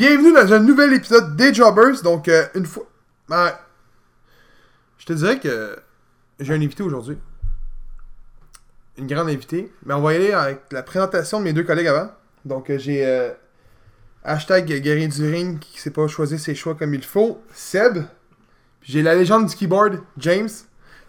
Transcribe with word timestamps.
Bienvenue 0.00 0.32
dans 0.32 0.50
un 0.54 0.60
nouvel 0.60 0.94
épisode 0.94 1.36
des 1.36 1.52
Jobbers. 1.52 2.00
Donc, 2.02 2.26
euh, 2.26 2.46
une 2.54 2.64
fois. 2.64 2.84
Ben, 3.28 3.52
je 4.96 5.04
te 5.04 5.12
dirais 5.12 5.38
que 5.38 5.78
j'ai 6.38 6.54
un 6.54 6.62
invité 6.62 6.82
aujourd'hui. 6.82 7.18
Une 8.96 9.06
grande 9.06 9.28
invitée. 9.28 9.70
Mais 9.84 9.92
on 9.92 10.00
va 10.00 10.14
y 10.14 10.16
aller 10.16 10.32
avec 10.32 10.62
la 10.70 10.82
présentation 10.82 11.38
de 11.38 11.44
mes 11.44 11.52
deux 11.52 11.64
collègues 11.64 11.88
avant. 11.88 12.10
Donc, 12.46 12.70
euh, 12.70 12.78
j'ai 12.78 13.04
euh, 13.04 13.28
hashtag 14.24 14.64
guerrier 14.80 15.06
du 15.06 15.30
ring 15.30 15.58
qui 15.58 15.78
sait 15.78 15.90
pas 15.90 16.08
choisir 16.08 16.40
ses 16.40 16.54
choix 16.54 16.74
comme 16.74 16.94
il 16.94 17.04
faut. 17.04 17.42
Seb. 17.52 17.96
Puis 18.80 18.92
j'ai 18.92 19.02
la 19.02 19.14
légende 19.14 19.48
du 19.48 19.54
keyboard, 19.54 20.00
James. 20.16 20.48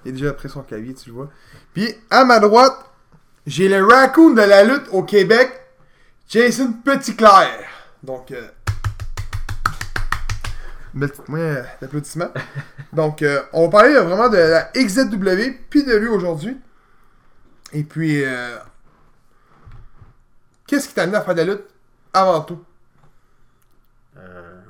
Il 0.03 0.09
est 0.09 0.11
déjà 0.11 0.31
après 0.31 0.49
son 0.49 0.63
clavier, 0.63 0.93
tu 0.95 1.11
le 1.11 1.15
vois. 1.15 1.29
Puis 1.73 1.95
à 2.09 2.25
ma 2.25 2.41
droite, 2.41 2.91
j'ai 3.47 3.69
le 3.69 3.85
raccoon 3.85 4.31
de 4.31 4.41
la 4.41 4.65
lutte 4.65 4.89
au 4.91 5.03
Québec, 5.03 5.49
Jason 6.27 6.73
Petitclerc. 6.83 7.69
Donc, 8.03 8.31
euh, 8.31 8.49
euh, 10.95 11.63
d'applaudissements. 11.81 12.31
Donc, 12.93 13.21
euh, 13.21 13.41
on 13.53 13.63
va 13.65 13.69
parler 13.69 13.95
euh, 13.95 14.03
vraiment 14.03 14.29
de 14.29 14.37
la 14.37 14.71
XZW, 14.75 15.65
puis 15.69 15.83
de 15.83 15.95
lui 15.95 16.07
aujourd'hui. 16.07 16.57
Et 17.73 17.83
puis, 17.83 18.23
euh, 18.23 18.57
qu'est-ce 20.67 20.87
qui 20.89 20.93
t'a 20.93 21.03
amené 21.03 21.17
à 21.17 21.21
faire 21.21 21.35
de 21.35 21.41
la 21.41 21.53
lutte 21.53 21.63
avant 22.13 22.41
tout? 22.41 22.63
Euh, 24.17 24.61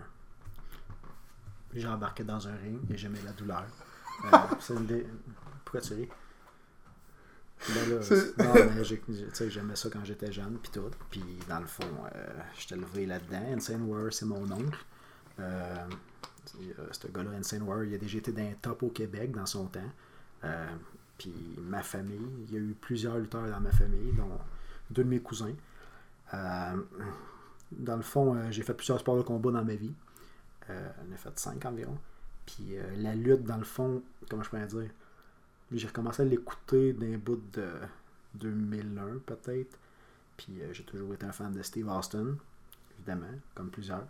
j'ai 1.74 1.88
embarqué 1.88 2.24
dans 2.24 2.48
un 2.48 2.56
ring 2.56 2.80
et 2.92 2.98
j'aimais 2.98 3.22
la 3.26 3.32
douleur. 3.32 3.64
Euh, 4.26 4.38
c'est 4.60 4.74
une 4.74 4.86
des- 4.86 5.08
Pourquoi 5.66 5.82
tu 5.82 5.94
ris? 5.96 6.10
Ben 7.70 7.90
là, 7.90 8.44
non, 8.44 8.72
mais 8.76 8.84
j'ai- 8.84 9.02
j'aimais 9.50 9.76
ça 9.76 9.90
quand 9.94 10.04
j'étais 10.04 10.32
jeune, 10.32 10.58
puis 10.62 10.72
tout. 10.72 10.90
Puis 11.12 11.24
dans 11.48 11.60
le 11.60 11.68
fond, 11.68 11.84
euh, 12.16 12.28
j'étais 12.58 12.76
levé 12.76 13.06
là-dedans. 13.06 13.44
Insane 13.56 13.84
Warrior, 13.84 14.12
c'est 14.12 14.26
mon 14.26 14.50
oncle. 14.52 14.80
Euh, 15.40 15.76
euh, 16.60 16.88
ce 16.92 17.08
gars-là, 17.08 17.32
Insane 17.32 17.64
Warrior, 17.64 17.86
il 17.86 17.96
a 17.96 17.98
déjà 17.98 18.18
été 18.18 18.32
d'un 18.32 18.52
top 18.62 18.84
au 18.84 18.90
Québec 18.90 19.32
dans 19.32 19.46
son 19.46 19.66
temps. 19.66 19.80
Euh, 20.44 20.68
puis 21.18 21.34
ma 21.60 21.84
famille, 21.84 22.46
il 22.48 22.54
y 22.54 22.58
a 22.58 22.60
eu 22.60 22.76
plusieurs 22.80 23.18
lutteurs 23.18 23.48
dans 23.50 23.60
ma 23.60 23.72
famille, 23.72 24.12
dont 24.14 24.40
deux 24.90 25.04
de 25.04 25.10
mes 25.10 25.20
cousins. 25.20 25.54
Euh, 26.34 26.78
dans 27.72 27.96
le 27.96 28.02
fond, 28.02 28.36
euh, 28.36 28.52
j'ai 28.52 28.64
fait 28.64 28.74
plusieurs 28.74 29.00
sports 29.00 29.18
de 29.18 29.22
combat 29.22 29.52
dans 29.52 29.64
ma 29.64 29.76
vie. 29.76 29.94
J'en 30.68 31.14
ai 31.14 31.18
fait 31.18 31.38
cinq 31.38 31.66
environ. 31.66 31.98
Puis 32.46 32.76
la 32.96 33.14
lutte, 33.14 33.44
dans 33.44 33.58
le 33.58 33.66
fond, 33.66 34.02
comment 34.30 34.42
je 34.42 34.50
pourrais 34.50 34.68
dire? 34.68 34.90
J'ai 35.74 35.88
recommencé 35.88 36.22
à 36.22 36.26
l'écouter 36.26 36.94
d'un 36.94 37.18
bout 37.18 37.42
de 37.52 37.68
2001 38.36 39.18
peut-être. 39.26 39.78
Puis 40.38 40.62
j'ai 40.72 40.84
toujours 40.84 41.14
été 41.14 41.26
un 41.26 41.34
fan 41.34 41.52
de 41.52 41.62
Steve 41.62 41.90
Austin, 41.90 42.38
évidemment, 42.98 43.34
comme 43.54 43.70
plusieurs. 43.70 44.08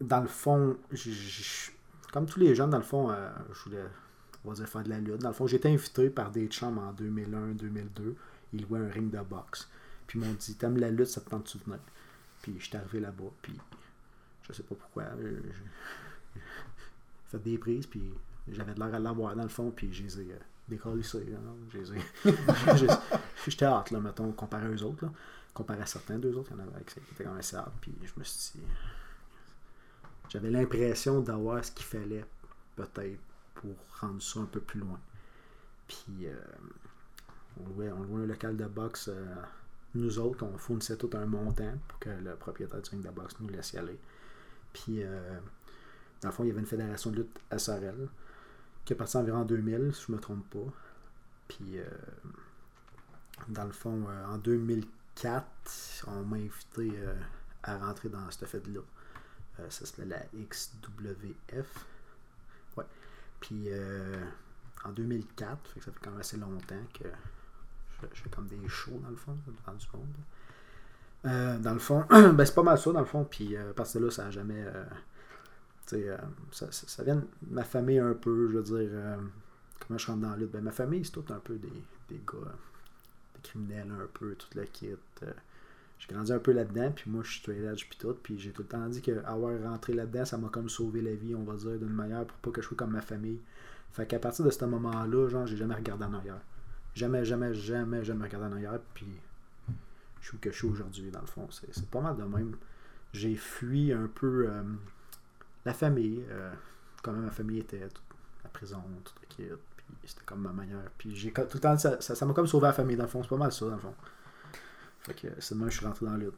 Dans 0.00 0.20
le 0.20 0.28
fond, 0.28 0.76
j- 0.92 1.70
comme 2.12 2.26
tous 2.26 2.40
les 2.40 2.54
jeunes, 2.54 2.70
dans 2.70 2.78
le 2.78 2.82
fond, 2.82 3.10
euh, 3.10 3.30
je 3.52 3.64
voulais 4.48 4.66
faire 4.66 4.82
de 4.82 4.88
la 4.88 4.98
lutte. 4.98 5.18
Dans 5.18 5.28
le 5.28 5.34
fond, 5.34 5.46
j'ai 5.46 5.56
été 5.58 5.68
invité 5.72 6.08
par 6.10 6.30
des 6.30 6.46
chums 6.48 6.78
en 6.78 6.92
2001-2002. 6.94 8.14
Ils 8.54 8.62
louaient 8.66 8.80
un 8.80 8.88
ring 8.90 9.10
de 9.10 9.20
boxe. 9.20 9.68
Puis 10.06 10.18
ils 10.18 10.24
m'ont 10.26 10.32
dit 10.32 10.54
T'aimes 10.56 10.78
la 10.78 10.90
lutte, 10.90 11.06
ça 11.08 11.20
te 11.20 11.28
tente 11.30 11.56
de 11.56 11.62
venir? 11.64 11.78
Puis 12.42 12.56
j'étais 12.58 12.78
arrivé 12.78 13.00
là-bas. 13.00 13.30
Puis 13.42 13.54
je 14.48 14.52
sais 14.54 14.62
pas 14.62 14.74
pourquoi. 14.74 15.02
euh, 15.04 15.40
J'ai 16.34 16.40
fait 17.30 17.38
des 17.38 17.58
prises. 17.58 17.86
Puis 17.86 18.02
j'avais 18.48 18.74
de 18.74 18.80
l'air 18.80 18.94
à 18.94 18.98
l'avoir 18.98 19.36
dans 19.36 19.42
le 19.42 19.48
fond. 19.48 19.70
Puis 19.70 19.92
je 19.92 20.02
les 20.02 20.20
ai 20.20 20.32
euh, 20.32 20.38
je- 22.24 22.86
J'étais 23.50 23.66
hâte, 23.66 23.90
là, 23.90 24.00
mettons, 24.00 24.32
comparé 24.32 24.68
aux 24.68 24.82
autres. 24.82 25.04
Comparé 25.52 25.82
à 25.82 25.86
certains 25.86 26.18
d'eux 26.18 26.34
autres, 26.36 26.50
il 26.54 26.58
y 26.58 26.60
en 26.62 26.66
avait 26.72 26.84
qui 26.84 26.98
étaient 27.12 27.24
quand 27.24 27.32
même. 27.34 27.42
Puis 27.80 27.92
je 28.02 28.12
me 28.18 28.24
suis 28.24 28.58
dit. 28.58 28.64
J'avais 30.30 30.50
l'impression 30.50 31.20
d'avoir 31.20 31.64
ce 31.64 31.72
qu'il 31.72 31.84
fallait, 31.86 32.24
peut-être, 32.76 33.20
pour 33.54 33.74
rendre 34.00 34.22
ça 34.22 34.38
un 34.38 34.44
peu 34.44 34.60
plus 34.60 34.78
loin. 34.78 34.98
Puis, 35.88 36.26
euh, 36.26 36.34
on, 37.60 37.68
louait, 37.68 37.88
un 37.88 38.26
local 38.26 38.56
de 38.56 38.66
boxe. 38.66 39.08
euh, 39.08 39.34
nous 39.96 40.20
autres, 40.20 40.46
on 40.46 40.56
fournissait 40.56 40.96
tout 40.96 41.10
un 41.14 41.26
montant 41.26 41.72
pour 41.88 41.98
que 41.98 42.10
le 42.10 42.36
propriétaire 42.36 42.80
du 42.80 42.90
ring 42.90 43.04
de 43.04 43.10
boxe 43.10 43.34
nous 43.40 43.48
laisse 43.48 43.72
y 43.72 43.78
aller. 43.78 43.98
Puis, 44.72 45.02
euh, 45.02 45.40
dans 46.20 46.28
le 46.28 46.32
fond, 46.32 46.44
il 46.44 46.48
y 46.48 46.50
avait 46.52 46.60
une 46.60 46.66
fédération 46.66 47.10
de 47.10 47.16
lutte 47.16 47.40
SRL 47.56 48.08
qui 48.84 48.92
est 48.92 48.96
partie 48.96 49.16
environ 49.16 49.38
en 49.38 49.44
2000, 49.44 49.92
si 49.92 50.04
je 50.06 50.12
ne 50.12 50.16
me 50.16 50.22
trompe 50.22 50.48
pas. 50.48 50.72
Puis, 51.48 51.80
dans 53.48 53.64
le 53.64 53.72
fond, 53.72 54.06
en 54.28 54.38
2004, 54.38 55.44
on 56.06 56.22
m'a 56.22 56.36
invité 56.36 56.92
à 57.64 57.78
rentrer 57.78 58.08
dans 58.08 58.30
cette 58.30 58.48
fête-là. 58.48 58.80
Euh, 59.60 59.70
ça 59.70 59.86
s'appelait 59.86 60.06
la 60.06 60.22
XWF. 60.34 61.86
Ouais. 62.76 62.84
Puis 63.40 63.64
euh, 63.68 64.24
en 64.84 64.90
2004, 64.90 65.68
fait 65.68 65.80
que 65.80 65.84
ça 65.84 65.92
fait 65.92 65.98
quand 66.02 66.10
même 66.10 66.20
assez 66.20 66.36
longtemps 66.36 66.82
que 66.98 67.04
je, 68.02 68.06
je 68.14 68.22
fais 68.22 68.30
comme 68.30 68.46
des 68.46 68.68
shows 68.68 68.98
dans 69.02 69.10
le 69.10 69.16
fond, 69.16 69.36
devant 69.46 69.76
du 69.76 69.86
monde. 69.92 70.06
Euh, 71.26 71.58
dans 71.58 71.74
le 71.74 71.78
fond, 71.78 72.06
ben 72.10 72.44
c'est 72.44 72.54
pas 72.54 72.62
mal 72.62 72.78
ça 72.78 72.92
dans 72.92 73.00
le 73.00 73.06
fond. 73.06 73.24
Puis 73.24 73.56
parce 73.76 73.92
que 73.92 73.98
là, 73.98 74.10
ça 74.10 74.26
a 74.26 74.30
jamais. 74.30 74.64
ça, 75.86 75.96
ça, 76.52 76.66
ça 76.70 77.04
vient 77.04 77.16
de 77.16 77.26
ma 77.50 77.64
famille 77.64 77.98
un 77.98 78.14
peu, 78.14 78.48
je 78.50 78.58
veux 78.58 78.62
dire. 78.62 78.90
comment 79.86 79.98
je 79.98 80.06
rentre 80.06 80.20
dans 80.20 80.30
la 80.30 80.36
lutte? 80.36 80.52
Ben 80.52 80.62
ma 80.62 80.72
famille, 80.72 81.04
c'est 81.04 81.12
tout 81.12 81.24
un 81.30 81.38
peu 81.38 81.56
des, 81.56 81.82
des 82.08 82.20
gars, 82.26 82.52
des 83.34 83.42
criminels 83.42 83.90
un 83.90 84.06
peu, 84.14 84.34
tout 84.34 84.48
le 84.54 84.64
kit. 84.64 84.96
J'ai 86.00 86.12
grandi 86.12 86.32
un 86.32 86.38
peu 86.40 86.50
là-dedans, 86.52 86.90
puis 86.90 87.08
moi 87.10 87.22
je 87.22 87.30
suis 87.30 87.40
straight 87.40 87.62
edge 87.62 87.86
puis 87.88 87.96
tout, 87.98 88.16
puis 88.22 88.38
j'ai 88.38 88.50
tout 88.50 88.62
le 88.62 88.68
temps 88.68 88.88
dit 88.88 89.00
que 89.02 89.22
avoir 89.24 89.56
rentré 89.62 89.92
là-dedans, 89.92 90.24
ça 90.24 90.36
m'a 90.38 90.48
comme 90.48 90.68
sauvé 90.68 91.00
la 91.02 91.14
vie, 91.14 91.34
on 91.36 91.44
va 91.44 91.54
dire, 91.54 91.78
d'une 91.78 91.92
manière 91.92 92.24
pour 92.26 92.36
pas 92.38 92.50
que 92.50 92.60
je 92.62 92.66
sois 92.66 92.76
comme 92.76 92.90
ma 92.92 93.02
famille. 93.02 93.38
Fait 93.92 94.06
qu'à 94.06 94.18
partir 94.18 94.44
de 94.44 94.50
ce 94.50 94.64
moment-là, 94.64 95.28
genre, 95.28 95.46
j'ai 95.46 95.56
jamais 95.56 95.74
regardé 95.74 96.04
en 96.04 96.14
arrière. 96.14 96.40
Jamais, 96.94 97.24
jamais, 97.24 97.54
jamais, 97.54 98.04
jamais 98.04 98.24
regardé 98.24 98.46
en 98.48 98.52
arrière, 98.52 98.80
puis 98.94 99.06
je 100.20 100.26
suis 100.28 100.36
où 100.36 100.40
que 100.40 100.50
je 100.50 100.56
suis 100.56 100.66
aujourd'hui, 100.66 101.10
dans 101.10 101.20
le 101.20 101.26
fond. 101.26 101.46
C'est 101.50 101.86
pas 101.90 102.00
mal 102.00 102.16
de 102.16 102.22
même. 102.24 102.56
J'ai 103.12 103.34
fui 103.36 103.92
un 103.92 104.06
peu 104.06 104.46
euh, 104.48 104.62
la 105.64 105.74
famille, 105.74 106.22
euh, 106.30 106.52
comment 107.02 107.18
ma 107.20 107.30
famille 107.30 107.58
était, 107.58 107.80
la 107.80 108.50
prison, 108.50 108.82
tout 109.04 109.12
le 109.22 109.26
kit, 109.28 109.42
puis 109.86 109.94
c'était 110.04 110.24
comme 110.24 110.40
ma 110.40 110.52
manière. 110.52 110.88
Puis 110.96 111.14
j'ai 111.16 111.32
tout 111.32 111.42
le 111.54 111.60
temps, 111.60 111.76
ça 111.76 112.00
ça- 112.00 112.14
ça 112.14 112.24
m'a 112.26 112.32
comme 112.32 112.46
sauvé 112.46 112.66
la 112.68 112.72
famille, 112.72 112.96
dans 112.96 113.04
le 113.04 113.08
fond. 113.08 113.22
C'est 113.22 113.28
pas 113.28 113.36
mal 113.36 113.52
ça, 113.52 113.66
dans 113.66 113.72
le 113.74 113.78
fond. 113.80 113.94
Fait 115.02 115.14
que 115.14 115.28
c'est 115.40 115.54
de 115.54 115.60
même 115.60 115.68
que 115.68 115.74
je 115.74 115.78
suis 115.78 115.86
rentré 115.86 116.06
dans 116.06 116.12
la 116.12 116.18
lutte. 116.18 116.34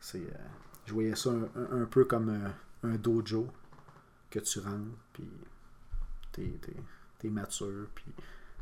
C'est, 0.00 0.18
euh, 0.22 0.46
je 0.86 0.92
voyais 0.92 1.14
ça 1.16 1.30
un, 1.30 1.42
un- 1.60 1.82
un 1.82 1.86
peu 1.86 2.04
comme 2.04 2.28
euh, 2.30 2.48
un 2.88 2.96
dojo 2.96 3.48
que 4.30 4.38
tu 4.38 4.58
rentres, 4.60 4.96
puis 5.12 5.28
t'es, 6.32 6.58
t'es, 6.60 6.74
t'es 7.18 7.28
mature, 7.28 7.86
puis 7.94 8.04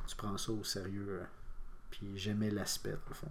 tu 0.07 0.17
prends 0.17 0.37
ça 0.39 0.53
au 0.53 0.63
sérieux. 0.65 1.07
euh, 1.09 1.25
puis 1.91 2.19
j'aimais 2.19 2.51
l'aspect, 2.51 2.91
le 3.09 3.15
fond. 3.15 3.29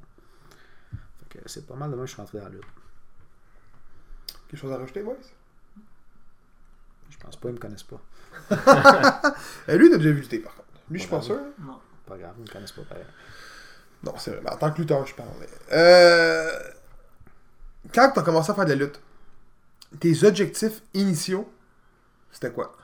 Fait 1.30 1.40
que 1.40 1.50
c'est 1.50 1.66
pas 1.68 1.76
mal 1.76 1.90
de 1.92 1.96
même 1.96 2.04
que 2.06 2.10
je 2.10 2.14
suis 2.14 2.22
rentré 2.22 2.38
dans 2.40 2.46
la 2.46 2.50
lutte. 2.52 2.64
Quelque 4.48 4.60
chose 4.60 4.72
à 4.72 4.78
rajouter, 4.78 5.02
boys? 5.04 5.16
Je 7.10 7.18
pense 7.18 7.36
pas, 7.38 7.50
ils 7.50 7.56
me 7.56 7.60
connaissent 7.60 7.84
pas. 7.84 8.02
Euh, 9.70 9.78
lui, 9.78 9.88
il 9.88 9.94
a 9.94 9.98
déjà 9.98 10.12
vu 10.12 10.22
lutter, 10.22 10.40
par 10.40 10.56
contre. 10.56 10.68
Lui, 10.90 10.98
je 11.00 11.04
suis 11.04 11.12
pas 11.12 11.22
sûr. 11.22 11.40
Non. 11.60 11.80
Pas 12.06 12.18
grave, 12.18 12.34
ils 12.40 12.44
me 12.44 12.48
connaissent 12.52 12.72
pas 12.72 12.84
pareil. 12.84 13.06
Non, 14.04 14.14
c'est 14.18 14.32
vrai. 14.32 14.42
mais 14.44 14.52
En 14.52 14.58
tant 14.58 14.72
que 14.72 14.82
lutteur, 14.82 15.06
je 15.06 15.16
parle. 15.16 15.30
Euh... 15.72 16.50
Quand 17.94 18.12
tu 18.12 18.20
as 18.20 18.24
commencé 18.24 18.52
à 18.52 18.54
faire 18.54 18.66
de 18.66 18.70
la 18.70 18.76
lutte, 18.76 19.00
tes 20.00 20.24
objectifs 20.24 20.82
initiaux, 20.94 21.52
c'était 22.32 22.52
quoi? 22.52 22.76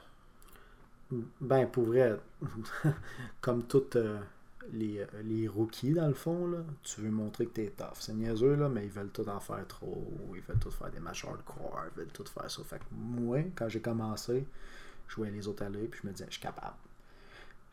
Ben, 1.39 1.67
pour 1.67 1.85
vrai, 1.85 2.17
comme 3.41 3.63
toutes 3.63 3.95
euh, 3.95 4.19
les, 4.73 4.99
euh, 4.99 5.05
les 5.23 5.47
rookies, 5.47 5.93
dans 5.93 6.07
le 6.07 6.13
fond, 6.13 6.47
là, 6.47 6.57
tu 6.83 7.01
veux 7.01 7.09
montrer 7.09 7.45
que 7.45 7.51
t'es 7.51 7.73
tough. 7.77 7.97
C'est 7.99 8.13
niaiseux, 8.13 8.55
là, 8.55 8.67
mais 8.67 8.85
ils 8.85 8.91
veulent 8.91 9.11
tout 9.11 9.27
en 9.29 9.39
faire 9.39 9.65
trop. 9.67 10.03
Ils 10.35 10.41
veulent 10.41 10.59
tout 10.59 10.71
faire 10.71 10.89
des 10.89 10.99
matchs 10.99 11.25
hardcore. 11.25 11.79
Ils 11.93 11.99
veulent 11.99 12.11
tout 12.11 12.25
faire 12.25 12.49
ça. 12.51 12.61
Fait 12.63 12.79
que 12.79 12.85
moi, 12.91 13.39
quand 13.55 13.69
j'ai 13.69 13.81
commencé, 13.81 14.45
je 15.07 15.15
voyais 15.15 15.31
les 15.31 15.47
autres 15.47 15.63
aller, 15.63 15.87
puis 15.87 16.01
je 16.03 16.07
me 16.07 16.11
disais, 16.11 16.25
je 16.27 16.33
suis 16.33 16.41
capable. 16.41 16.75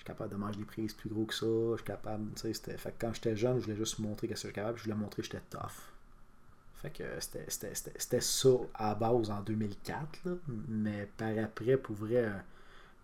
Suis 0.05 0.13
capable 0.13 0.33
de 0.33 0.37
manger 0.37 0.59
des 0.59 0.65
prises 0.67 0.93
plus 0.93 1.09
gros 1.09 1.25
que 1.25 1.33
ça. 1.33 1.47
Je 1.47 1.77
suis 1.77 1.85
capable, 1.85 2.31
tu 2.35 2.53
sais. 2.53 2.77
Fait 2.77 2.91
que 2.91 2.97
quand 3.01 3.15
j'étais 3.15 3.37
jeune, 3.37 3.59
je 3.59 3.65
voulais 3.65 3.77
juste 3.77 3.99
montrer 4.01 4.29
que 4.29 4.35
je 4.35 4.41
suis 4.41 4.53
capable. 4.53 4.77
Je 4.77 4.85
voulais 4.85 4.97
montrer 4.97 5.23
que 5.23 5.29
j'étais 5.29 5.43
tough. 5.49 5.73
Fait 6.77 6.91
que 6.91 7.05
c'était, 7.49 8.21
ça 8.21 8.49
à 8.75 8.95
base 8.95 9.31
en 9.31 9.41
2004, 9.41 10.27
là. 10.27 10.33
Mais 10.69 11.09
par 11.17 11.31
après, 11.43 11.79
pour 11.79 11.97
vrai... 11.97 12.31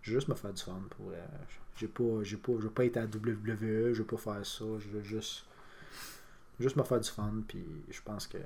je 0.03 0.11
juste 0.11 0.27
me 0.27 0.35
faire 0.35 0.53
du 0.53 0.61
fun 0.61 0.79
pour 0.91 1.07
vrai. 1.07 1.23
J'ai 1.77 1.87
pas, 1.87 2.21
j'ai 2.21 2.37
pas, 2.37 2.51
je 2.53 2.63
veux 2.63 2.69
pas 2.69 2.85
être 2.85 2.97
à 2.97 3.05
WWE, 3.05 3.93
je 3.93 3.99
veux 3.99 4.05
pas 4.05 4.17
faire 4.17 4.45
ça, 4.45 4.65
je 4.77 4.87
veux 4.89 5.01
juste, 5.01 5.45
juste 6.59 6.75
me 6.75 6.83
faire 6.83 6.99
du 6.99 7.09
fun. 7.09 7.33
Puis 7.47 7.65
je 7.89 8.01
pense 8.03 8.27
que 8.27 8.37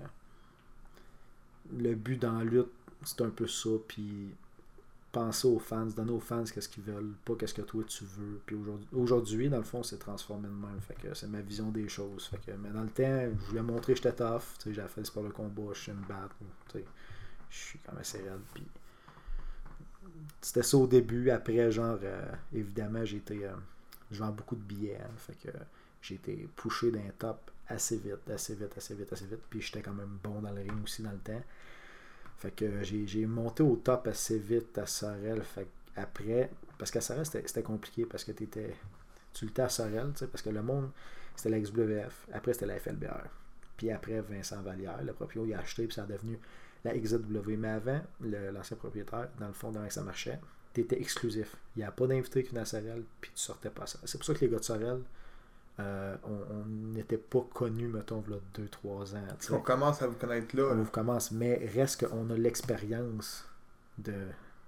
le 1.78 1.96
but 1.96 2.22
dans 2.22 2.38
la 2.38 2.46
lutte, 2.46 2.72
c'est 3.04 3.22
un 3.22 3.30
peu 3.30 3.48
ça. 3.48 3.72
Puis 3.90 4.34
penser 5.16 5.48
aux 5.48 5.60
fans, 5.60 5.86
donner 5.86 6.12
aux 6.12 6.20
fans 6.20 6.44
qu'est-ce 6.44 6.68
qu'ils 6.68 6.84
veulent, 6.84 7.14
pas 7.24 7.36
qu'est-ce 7.36 7.54
que 7.54 7.62
toi 7.62 7.86
tu 7.88 8.04
veux. 8.04 8.42
Puis 8.46 8.58
aujourd'hui, 8.92 9.48
dans 9.48 9.60
le 9.60 9.64
fond, 9.64 9.82
c'est 9.82 9.98
transformé 9.98 10.50
de 10.50 10.54
même. 10.54 10.82
Fait 10.82 10.96
que 10.96 11.14
c'est 11.14 11.28
ma 11.28 11.40
vision 11.40 11.72
des 11.72 11.88
choses. 11.88 12.28
Fait 12.28 12.38
que, 12.46 12.52
mais 12.58 12.70
dans 12.70 12.82
le 12.84 12.90
temps, 12.90 13.32
je 13.40 13.46
voulais 13.46 13.62
montrer 13.62 13.94
que 13.94 13.98
j'étais 13.98 14.12
tough. 14.12 14.44
J'avais 14.70 14.90
fait 14.90 15.00
le 15.00 15.06
sport 15.06 15.24
de 15.24 15.30
combat, 15.30 15.72
je 15.74 15.80
suis 15.80 15.92
une 15.94 16.02
batte. 16.02 16.32
Je 16.74 16.80
suis 17.50 17.80
quand 17.80 17.94
même 17.94 18.02
assez 18.02 18.18
raide. 18.18 18.42
Puis 18.54 18.68
c'était 20.42 20.64
ça 20.64 20.76
au 20.76 20.86
début. 20.86 21.30
Après, 21.30 21.72
genre, 21.72 21.98
euh, 22.04 22.34
évidemment, 22.54 23.06
j'ai 23.06 23.18
été. 23.18 23.46
Euh, 23.46 23.54
je 24.12 24.20
vends 24.20 24.32
beaucoup 24.32 24.58
de 24.58 24.64
billets. 24.64 25.00
Hein. 25.02 25.12
fait 25.16 25.36
que 25.36 25.58
j'ai 26.02 26.16
été 26.16 26.50
poussé 26.58 26.92
d'un 26.92 27.10
top 27.18 27.52
assez 27.70 27.96
vite, 27.98 28.30
assez 28.30 28.54
vite, 28.56 28.74
assez 28.76 28.96
vite, 28.96 29.14
assez 29.14 29.26
vite. 29.28 29.44
Puis 29.50 29.62
j'étais 29.62 29.82
quand 29.82 29.94
même 29.94 30.20
bon 30.22 30.42
dans 30.42 30.52
le 30.52 30.62
ring 30.62 30.84
aussi 30.84 31.04
dans 31.04 31.12
le 31.12 31.20
temps. 31.20 31.42
Fait 32.38 32.52
que 32.52 32.84
j'ai 32.84 33.26
monté 33.26 33.64
au 33.64 33.78
top 33.78 34.08
assez 34.08 34.38
vite 34.38 34.78
à 34.78 34.86
Sorel. 34.86 35.42
Fait 35.42 35.68
après, 35.96 36.50
parce 36.78 36.92
qu'à 36.92 37.02
Sorel, 37.02 37.26
c'était 37.26 37.64
compliqué 37.64 38.06
parce 38.06 38.24
que 38.24 38.32
étais, 38.32 38.76
tu 39.34 39.46
luttais 39.46 39.62
à 39.62 39.70
Sorel, 39.70 40.12
parce 40.32 40.42
que 40.42 40.50
le 40.50 40.62
monde, 40.62 40.90
c'était 41.36 41.50
la 41.50 41.60
XWF. 41.60 42.28
Après, 42.34 42.54
c'était 42.54 42.66
la 42.66 42.80
FLBR. 42.80 43.30
Puis 43.78 43.92
après, 43.92 44.22
Vincent 44.22 44.62
Vallière, 44.62 45.02
le 45.04 45.14
propriétaire, 45.14 45.48
il 45.48 45.54
a 45.54 45.60
acheté, 45.60 45.86
puis 45.86 45.96
ça 45.96 46.04
a 46.04 46.06
devenu 46.06 46.40
la 46.84 46.98
XW. 46.98 47.56
Mais 47.58 47.70
avant, 47.70 48.02
l'ancien 48.22 48.78
propriétaire, 48.78 49.30
dans 49.40 49.48
le 49.48 49.54
fond, 49.54 49.72
dans 49.72 49.90
ça 49.90 50.02
marchait, 50.02 50.40
tu 50.74 50.82
étais 50.82 51.00
exclusif. 51.00 51.56
Il 51.76 51.80
n'y 51.80 51.86
a 51.86 51.92
pas 51.92 52.08
d'invité 52.08 52.44
qui 52.44 52.50
venait 52.50 52.62
à 52.62 52.66
Sorel, 52.66 53.04
puis 53.22 53.32
tu 53.34 53.42
sortais 53.42 53.70
pas 53.70 53.86
ça. 53.86 54.00
C'est 54.06 54.18
pour 54.18 54.26
ça 54.26 54.34
que 54.34 54.42
les 54.42 54.50
gars 54.50 54.60
de 54.60 54.64
Sorel, 54.64 55.02
euh, 55.80 56.16
on 56.24 56.66
n'était 56.94 57.18
pas 57.18 57.46
connus, 57.54 57.90
mettons, 57.90 58.24
là, 58.30 58.38
2-3 58.56 59.16
ans. 59.16 59.28
On 59.52 59.60
commence 59.60 60.02
à 60.02 60.08
vous 60.08 60.16
connaître 60.16 60.56
là. 60.56 60.70
On 60.72 60.84
vous 60.84 60.92
commence, 60.92 61.32
mais 61.32 61.70
reste 61.76 62.08
qu'on 62.08 62.30
a 62.30 62.38
l'expérience 62.38 63.46
de 63.98 64.14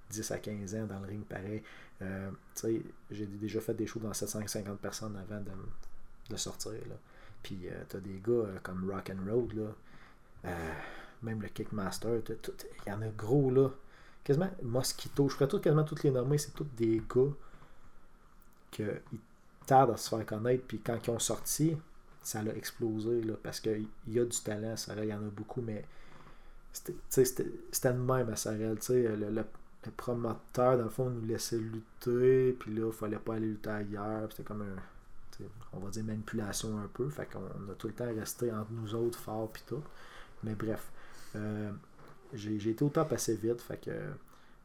10 0.09 0.31
à 0.31 0.39
15 0.39 0.75
ans 0.75 0.85
dans 0.85 0.99
le 0.99 1.07
ring 1.07 1.23
pareil. 1.25 1.63
Euh, 2.01 2.29
j'ai 3.09 3.25
déjà 3.25 3.61
fait 3.61 3.73
des 3.73 3.87
shows 3.87 3.99
dans 3.99 4.13
750 4.13 4.79
personnes 4.79 5.15
avant 5.15 5.41
de, 6.29 6.35
sortir. 6.35 6.73
Là. 6.73 6.95
Puis 7.41 7.69
euh, 7.69 7.83
t'as 7.87 7.99
des 7.99 8.19
gars 8.19 8.45
comme 8.61 8.91
Rock 8.91 9.11
and 9.11 9.31
Road, 9.31 9.53
là, 9.53 10.51
même 11.23 11.41
le 11.41 11.47
Kickmaster, 11.47 12.21
il 12.29 12.91
y 12.91 12.91
en 12.91 13.01
a 13.01 13.07
gros 13.09 13.49
là. 13.49 13.69
Quasiment 14.23 14.51
Mosquito, 14.61 15.29
je 15.29 15.35
ferais 15.35 15.47
tout, 15.47 15.59
quasiment 15.59 15.85
toutes 15.85 16.03
les 16.03 16.11
normes, 16.11 16.37
c'est 16.37 16.53
tous 16.53 16.67
des 16.75 17.01
gars 17.09 17.31
que 18.71 19.01
tard 19.67 19.91
à 19.91 19.97
se 19.97 20.09
faire 20.09 20.25
connaître. 20.25 20.63
Puis 20.67 20.79
quand 20.79 20.97
ils 21.05 21.11
ont 21.11 21.19
sorti, 21.19 21.77
ça 22.23 22.39
a 22.39 22.55
explosé. 22.55 23.21
Là, 23.21 23.33
parce 23.41 23.59
qu'il 23.59 23.87
y 24.07 24.19
a 24.19 24.25
du 24.25 24.37
talent, 24.39 24.75
ça 24.75 24.93
il 24.97 25.09
y 25.09 25.13
en 25.13 25.17
a 25.17 25.29
beaucoup, 25.29 25.61
mais 25.61 25.85
c'était 27.09 27.43
de 27.43 27.97
même 27.97 28.29
à 28.29 28.35
Sarel. 28.35 28.77
Le, 28.89 29.15
le, 29.15 29.29
le, 29.29 29.43
promoteur, 29.95 30.77
dans 30.77 30.83
le 30.83 30.89
fond, 30.89 31.09
nous 31.09 31.25
laissait 31.25 31.57
lutter. 31.57 32.53
Puis 32.59 32.73
là, 32.73 32.87
il 32.87 32.93
fallait 32.93 33.17
pas 33.17 33.35
aller 33.35 33.47
lutter 33.47 33.69
ailleurs. 33.69 34.29
C'était 34.31 34.43
comme 34.43 34.63
un, 34.63 35.45
on 35.73 35.79
va 35.79 35.89
dire, 35.89 36.03
manipulation 36.03 36.77
un 36.77 36.87
peu. 36.87 37.09
Fait 37.09 37.27
qu'on 37.27 37.71
a 37.71 37.75
tout 37.77 37.87
le 37.87 37.93
temps 37.93 38.13
resté 38.13 38.51
entre 38.51 38.71
nous 38.71 38.95
autres, 38.95 39.19
fort, 39.19 39.49
puis 39.51 39.63
tout. 39.65 39.83
Mais 40.43 40.55
bref, 40.55 40.91
euh, 41.35 41.71
j'ai 42.33 42.55
été 42.69 42.83
au 42.83 42.89
top 42.89 43.13
assez 43.13 43.35
vite. 43.35 43.61
Fait 43.61 43.77
que 43.77 43.91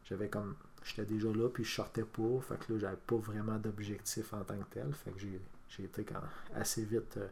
j'avais 0.04 0.28
comme 0.28 0.54
j'étais 0.84 1.04
déjà 1.04 1.28
là, 1.28 1.48
puis 1.48 1.64
je 1.64 1.74
sortais 1.74 2.04
pas. 2.04 2.40
Fait 2.48 2.58
que 2.58 2.72
là, 2.72 2.78
j'avais 2.78 2.96
pas 2.96 3.16
vraiment 3.16 3.58
d'objectif 3.58 4.32
en 4.32 4.44
tant 4.44 4.58
que 4.58 4.74
tel. 4.74 4.92
Fait 4.94 5.10
que 5.10 5.18
j'ai 5.18 5.84
été 5.84 6.04
quand 6.04 6.20
assez 6.54 6.84
vite 6.84 7.16
euh, 7.16 7.28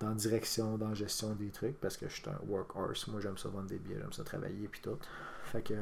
dans 0.00 0.14
direction, 0.14 0.78
dans 0.78 0.94
gestion 0.94 1.34
des 1.34 1.50
trucs, 1.50 1.78
parce 1.80 1.96
que 1.96 2.08
je 2.08 2.14
suis 2.14 2.28
un 2.28 2.38
workhorse. 2.46 3.06
Moi, 3.08 3.20
j'aime 3.20 3.38
ça 3.38 3.48
vendre 3.48 3.68
des 3.68 3.78
billets, 3.78 3.98
j'aime 4.00 4.12
ça 4.12 4.24
travailler, 4.24 4.68
puis 4.68 4.80
tout. 4.80 4.98
Fait 5.44 5.62
que, 5.62 5.74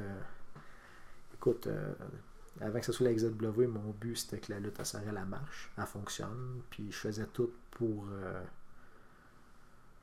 écoute, 1.34 1.66
euh, 1.66 1.92
avant 2.60 2.78
que 2.80 2.86
ce 2.86 2.92
soit 2.92 3.06
la 3.08 3.14
XW, 3.14 3.66
mon 3.66 3.90
but 3.92 4.16
c'était 4.16 4.38
que 4.38 4.52
la 4.52 4.60
lutte 4.60 4.78
à 4.80 4.84
Sarah 4.84 5.12
la 5.12 5.24
marche, 5.24 5.70
elle 5.78 5.86
fonctionne, 5.86 6.62
puis 6.70 6.90
je 6.90 6.96
faisais 6.96 7.26
tout 7.32 7.52
pour. 7.70 8.06
Euh, 8.12 8.42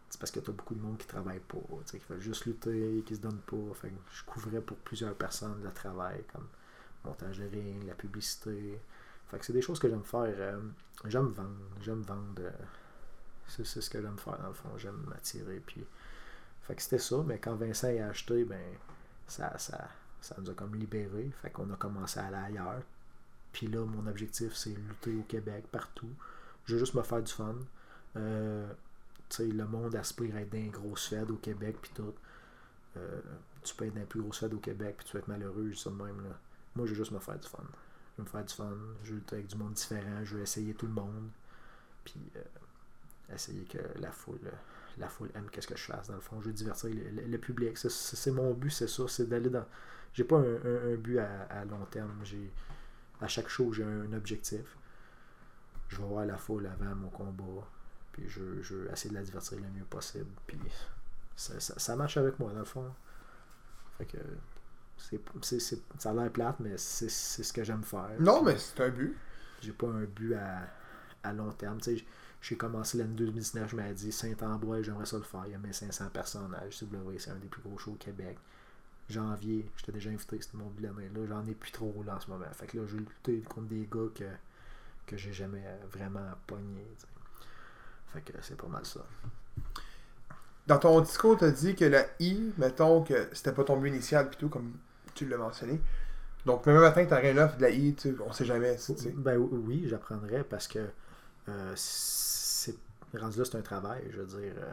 c'est 0.09 0.19
parce 0.19 0.31
que 0.31 0.39
tu 0.39 0.49
as 0.49 0.53
beaucoup 0.53 0.73
de 0.73 0.81
monde 0.81 0.97
qui 0.97 1.05
travaille 1.05 1.39
pas, 1.39 1.59
qui 1.85 2.01
veut 2.09 2.19
juste 2.19 2.45
lutter, 2.45 3.03
qui 3.05 3.15
se 3.15 3.21
donne 3.21 3.39
pas. 3.41 3.73
Fait 3.75 3.89
que 3.89 3.95
je 4.11 4.23
couvrais 4.23 4.61
pour 4.61 4.77
plusieurs 4.77 5.13
personnes 5.13 5.61
le 5.63 5.71
travail, 5.71 6.23
comme 6.33 6.47
montage 7.05 7.39
de 7.39 7.45
ring, 7.45 7.85
la 7.85 7.93
publicité. 7.93 8.79
Fait 9.27 9.37
que 9.37 9.45
c'est 9.45 9.53
des 9.53 9.61
choses 9.61 9.79
que 9.79 9.87
j'aime 9.87 10.03
faire. 10.03 10.33
Euh, 10.37 10.59
j'aime 11.05 11.27
vendre. 11.27 11.55
J'aime 11.81 12.01
vendre. 12.01 12.41
Euh, 12.41 12.51
c'est, 13.47 13.63
ce 13.65 13.89
que 13.89 14.01
j'aime 14.01 14.17
faire 14.17 14.39
dans 14.39 14.47
le 14.47 14.53
fond. 14.53 14.69
J'aime 14.77 15.03
m'attirer. 15.07 15.61
Puis, 15.65 15.85
fait 16.63 16.75
que 16.75 16.81
c'était 16.81 16.99
ça. 16.99 17.23
Mais 17.25 17.37
quand 17.37 17.55
Vincent 17.55 17.87
a 17.87 18.07
acheté, 18.07 18.43
ben 18.43 18.59
ça, 19.27 19.57
ça, 19.57 19.87
ça 20.21 20.35
nous 20.39 20.49
a 20.49 20.53
comme 20.53 20.75
libéré. 20.75 21.31
Fait 21.41 21.51
qu'on 21.51 21.69
a 21.71 21.75
commencé 21.75 22.19
à 22.19 22.27
aller 22.27 22.57
ailleurs. 22.57 22.81
Puis 23.51 23.67
là, 23.67 23.85
mon 23.85 24.07
objectif, 24.07 24.55
c'est 24.55 24.75
lutter 24.75 25.15
au 25.15 25.23
Québec, 25.23 25.65
partout. 25.71 26.13
Je 26.65 26.73
veux 26.73 26.79
juste 26.79 26.93
me 26.93 27.03
faire 27.03 27.21
du 27.21 27.31
fun. 27.31 27.55
Euh, 28.17 28.67
le 29.39 29.65
monde 29.65 29.95
aspire 29.95 30.35
à 30.35 30.41
être 30.41 30.51
dans 30.51 30.71
grosse 30.71 31.07
fed 31.07 31.29
au 31.29 31.37
Québec, 31.37 31.77
puis 31.81 31.91
tout. 31.93 32.13
tu 33.63 33.75
peux 33.75 33.85
être 33.85 33.93
dans 33.93 34.05
plus 34.05 34.21
grosses 34.21 34.39
fêtes 34.39 34.53
au 34.53 34.59
Québec, 34.59 34.95
puis 34.97 35.07
tu 35.07 35.13
vas 35.13 35.19
être 35.19 35.27
malheureux, 35.27 35.73
ça 35.73 35.89
de 35.91 35.95
même. 35.95 36.23
Là. 36.23 36.39
Moi, 36.79 36.87
je 36.87 36.93
veux 36.93 36.97
juste 36.97 37.11
me 37.11 37.19
faire 37.19 37.37
du 37.37 37.47
fun. 37.47 37.59
Je 38.13 38.21
veux 38.21 38.23
me 38.23 38.29
faire 38.29 38.45
du 38.45 38.53
fun. 38.53 38.77
Je 39.03 39.11
veux 39.11 39.19
être 39.19 39.33
avec 39.33 39.47
du 39.47 39.57
monde 39.57 39.73
différent. 39.73 40.23
Je 40.23 40.37
veux 40.37 40.41
essayer 40.41 40.73
tout 40.73 40.87
le 40.87 40.93
monde. 40.93 41.29
Puis 42.05 42.21
euh, 42.37 43.33
essayer 43.35 43.65
que 43.65 43.79
la 43.99 44.13
foule, 44.13 44.39
la 44.97 45.09
foule 45.09 45.29
aime 45.35 45.49
qu'est-ce 45.51 45.67
que 45.67 45.75
je 45.75 45.83
fasse. 45.83 46.07
Dans 46.07 46.15
le 46.15 46.21
fond, 46.21 46.39
je 46.39 46.47
veux 46.47 46.53
divertir 46.53 46.89
le, 46.89 47.37
public. 47.37 47.77
C'est 47.77 48.31
mon 48.31 48.53
but, 48.53 48.69
c'est 48.69 48.87
ça. 48.87 49.03
C'est 49.09 49.27
d'aller 49.27 49.49
dans. 49.49 49.65
J'ai 50.13 50.23
pas 50.23 50.37
un, 50.37 50.95
but 50.95 51.19
à, 51.19 51.65
long 51.65 51.83
terme. 51.91 52.21
J'ai 52.23 52.49
à 53.19 53.27
chaque 53.27 53.49
show, 53.49 53.73
j'ai 53.73 53.83
un, 53.83 54.13
objectif. 54.13 54.77
Je 55.89 55.97
vais 55.97 56.07
voir 56.07 56.25
la 56.25 56.37
foule 56.37 56.65
avant 56.65 56.95
mon 56.95 57.09
combat. 57.09 57.67
Puis 58.13 58.23
je, 58.29 58.61
je 58.61 58.75
veux 58.75 58.91
essayer 58.91 59.09
de 59.09 59.15
la 59.15 59.23
divertir 59.23 59.57
le 59.57 59.67
mieux 59.77 59.83
possible. 59.83 60.31
Puis 60.47 60.57
ça, 61.35 61.59
ça 61.59 61.95
marche 61.97 62.15
avec 62.15 62.39
moi, 62.39 62.53
dans 62.53 62.59
le 62.59 62.65
fond. 62.65 62.89
Fait 63.97 64.05
que 64.05 64.17
c'est, 65.41 65.61
ça 65.97 66.11
a 66.11 66.13
l'air 66.13 66.31
plate, 66.31 66.59
mais 66.59 66.77
c'est, 66.77 67.09
ce 67.09 67.53
que 67.53 67.63
j'aime 67.63 67.83
faire. 67.83 68.09
Non, 68.19 68.43
mais 68.43 68.57
c'est 68.57 68.81
un 68.81 68.89
but. 68.89 69.15
J'ai 69.61 69.71
pas 69.71 69.87
un 69.87 70.03
but 70.03 70.35
à, 71.23 71.33
long 71.33 71.51
terme. 71.51 71.79
j'ai 72.41 72.57
commencé 72.57 72.97
l'année 72.97 73.15
2019, 73.15 73.71
je 73.71 73.75
m'ai 73.75 73.93
dit 73.93 74.11
Saint-Ambrois, 74.11 74.81
j'aimerais 74.81 75.05
ça 75.05 75.17
le 75.17 75.23
faire. 75.23 75.43
Il 75.47 75.51
y 75.51 75.55
a 75.55 75.57
1500 75.57 76.09
personnes 76.13 76.55
à 76.55 76.65
HCW, 76.65 77.17
c'est 77.17 77.31
un 77.31 77.35
des 77.35 77.47
plus 77.47 77.61
gros 77.61 77.77
shows 77.77 77.91
au 77.91 77.95
Québec. 77.95 78.37
Janvier, 79.09 79.69
j'étais 79.75 79.91
déjà 79.91 80.11
invité, 80.11 80.39
c'était 80.39 80.57
mon 80.57 80.69
but 80.69 80.83
l'année. 80.83 81.09
Là, 81.13 81.25
j'en 81.27 81.45
ai 81.45 81.55
plus 81.55 81.71
trop 81.71 82.03
là 82.05 82.15
en 82.15 82.19
ce 82.19 82.29
moment. 82.29 82.45
Fait 82.53 82.67
que 82.67 82.77
là, 82.77 82.83
j'ai 82.87 82.97
lutté 82.97 83.41
contre 83.41 83.67
des 83.67 83.87
gars 83.91 84.07
que, 84.13 84.25
que 85.07 85.17
j'ai 85.17 85.33
jamais 85.33 85.63
vraiment 85.91 86.31
pogné. 86.45 86.85
Fait 88.13 88.21
que 88.21 88.33
c'est 88.41 88.57
pas 88.57 88.67
mal 88.67 88.85
ça. 88.85 89.05
Dans 90.67 90.77
ton 90.77 91.01
discours, 91.01 91.37
tu 91.37 91.45
as 91.45 91.51
dit 91.51 91.75
que 91.75 91.85
la 91.85 92.05
I, 92.19 92.53
mettons 92.59 93.03
que 93.03 93.29
c'était 93.33 93.51
pas 93.51 93.63
ton 93.63 93.77
but 93.77 93.89
initial, 93.89 94.29
plutôt 94.29 94.49
comme 94.49 94.73
tu 95.19 95.27
l'as 95.27 95.37
mentionné. 95.37 95.81
Donc, 96.45 96.65
même 96.65 96.79
matin, 96.79 97.05
tu 97.05 97.13
rien 97.13 97.33
là, 97.33 97.47
de 97.47 97.61
la 97.61 97.69
I, 97.69 97.93
tu, 97.93 98.15
on 98.25 98.31
sait 98.31 98.45
jamais. 98.45 98.77
Ben 99.15 99.37
oui, 99.37 99.85
j'apprendrais 99.87 100.45
parce 100.45 100.67
que 100.69 100.79
euh, 101.49 101.73
c'est 101.75 102.75
rendu 103.17 103.37
là, 103.37 103.45
c'est 103.45 103.57
un 103.57 103.61
travail. 103.61 104.03
Je 104.11 104.21
veux 104.21 104.41
dire, 104.41 104.53
euh, 104.57 104.71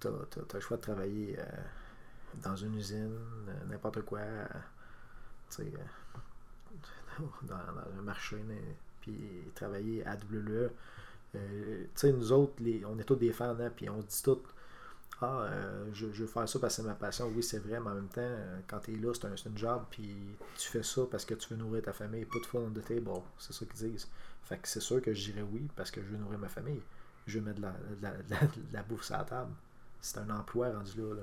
tu 0.00 0.06
as, 0.08 0.54
le 0.54 0.60
choix 0.60 0.76
de 0.76 0.82
travailler 0.82 1.36
euh, 1.38 1.42
dans 2.42 2.54
une 2.54 2.76
usine, 2.76 3.18
n'importe 3.68 4.02
quoi, 4.02 4.20
dans, 7.42 7.54
un 7.54 8.02
marché, 8.02 8.36
puis 9.00 9.18
travailler 9.56 10.06
à 10.06 10.14
WWE. 10.14 10.70
tu 11.32 11.40
sais, 11.96 12.12
nous 12.12 12.30
autres, 12.30 12.54
les, 12.60 12.84
on 12.84 12.96
est 13.00 13.04
tous 13.04 13.16
des 13.16 13.32
fans, 13.32 13.56
hein, 13.60 13.70
puis 13.74 13.90
on 13.90 14.00
se 14.02 14.06
dit 14.06 14.22
tout 14.22 14.42
ah, 15.20 15.42
euh, 15.42 15.86
je, 15.92 16.06
veux 16.06 16.26
faire 16.26 16.48
ça 16.48 16.58
parce 16.58 16.76
que 16.76 16.82
c'est 16.82 16.88
ma 16.88 16.94
passion. 16.94 17.30
Oui, 17.34 17.42
c'est 17.42 17.58
vrai, 17.58 17.78
mais 17.80 17.90
en 17.90 17.94
même 17.94 18.08
temps, 18.08 18.20
euh, 18.20 18.60
quand 18.66 18.80
tu 18.80 18.94
es 18.94 18.96
là, 18.96 19.12
c'est 19.14 19.26
un, 19.26 19.56
job, 19.56 19.84
puis 19.90 20.16
tu 20.56 20.68
fais 20.68 20.82
ça 20.82 21.02
parce 21.10 21.24
que 21.24 21.34
tu 21.34 21.48
veux 21.50 21.56
nourrir 21.56 21.82
ta 21.82 21.92
famille. 21.92 22.24
Put 22.24 22.44
food 22.44 22.62
on 22.62 22.70
the 22.70 22.84
table, 22.84 23.22
c'est 23.38 23.52
ça 23.52 23.64
qu'ils 23.64 23.90
disent. 23.90 24.08
Fait 24.42 24.58
que 24.58 24.68
c'est 24.68 24.80
sûr 24.80 25.00
que 25.00 25.14
je 25.14 25.32
dirais 25.32 25.46
oui 25.52 25.68
parce 25.76 25.90
que 25.90 26.02
je 26.02 26.06
veux 26.06 26.18
nourrir 26.18 26.38
ma 26.38 26.48
famille. 26.48 26.82
Je 27.26 27.38
veux 27.38 27.44
mettre 27.44 27.60
de 27.60 27.66
la, 28.02 28.12
la, 28.72 28.82
bouffe 28.82 29.04
sur 29.04 29.16
la 29.16 29.24
table. 29.24 29.52
C'est 30.00 30.18
un 30.18 30.28
emploi 30.28 30.70
rendu 30.70 30.98
là, 30.98 31.22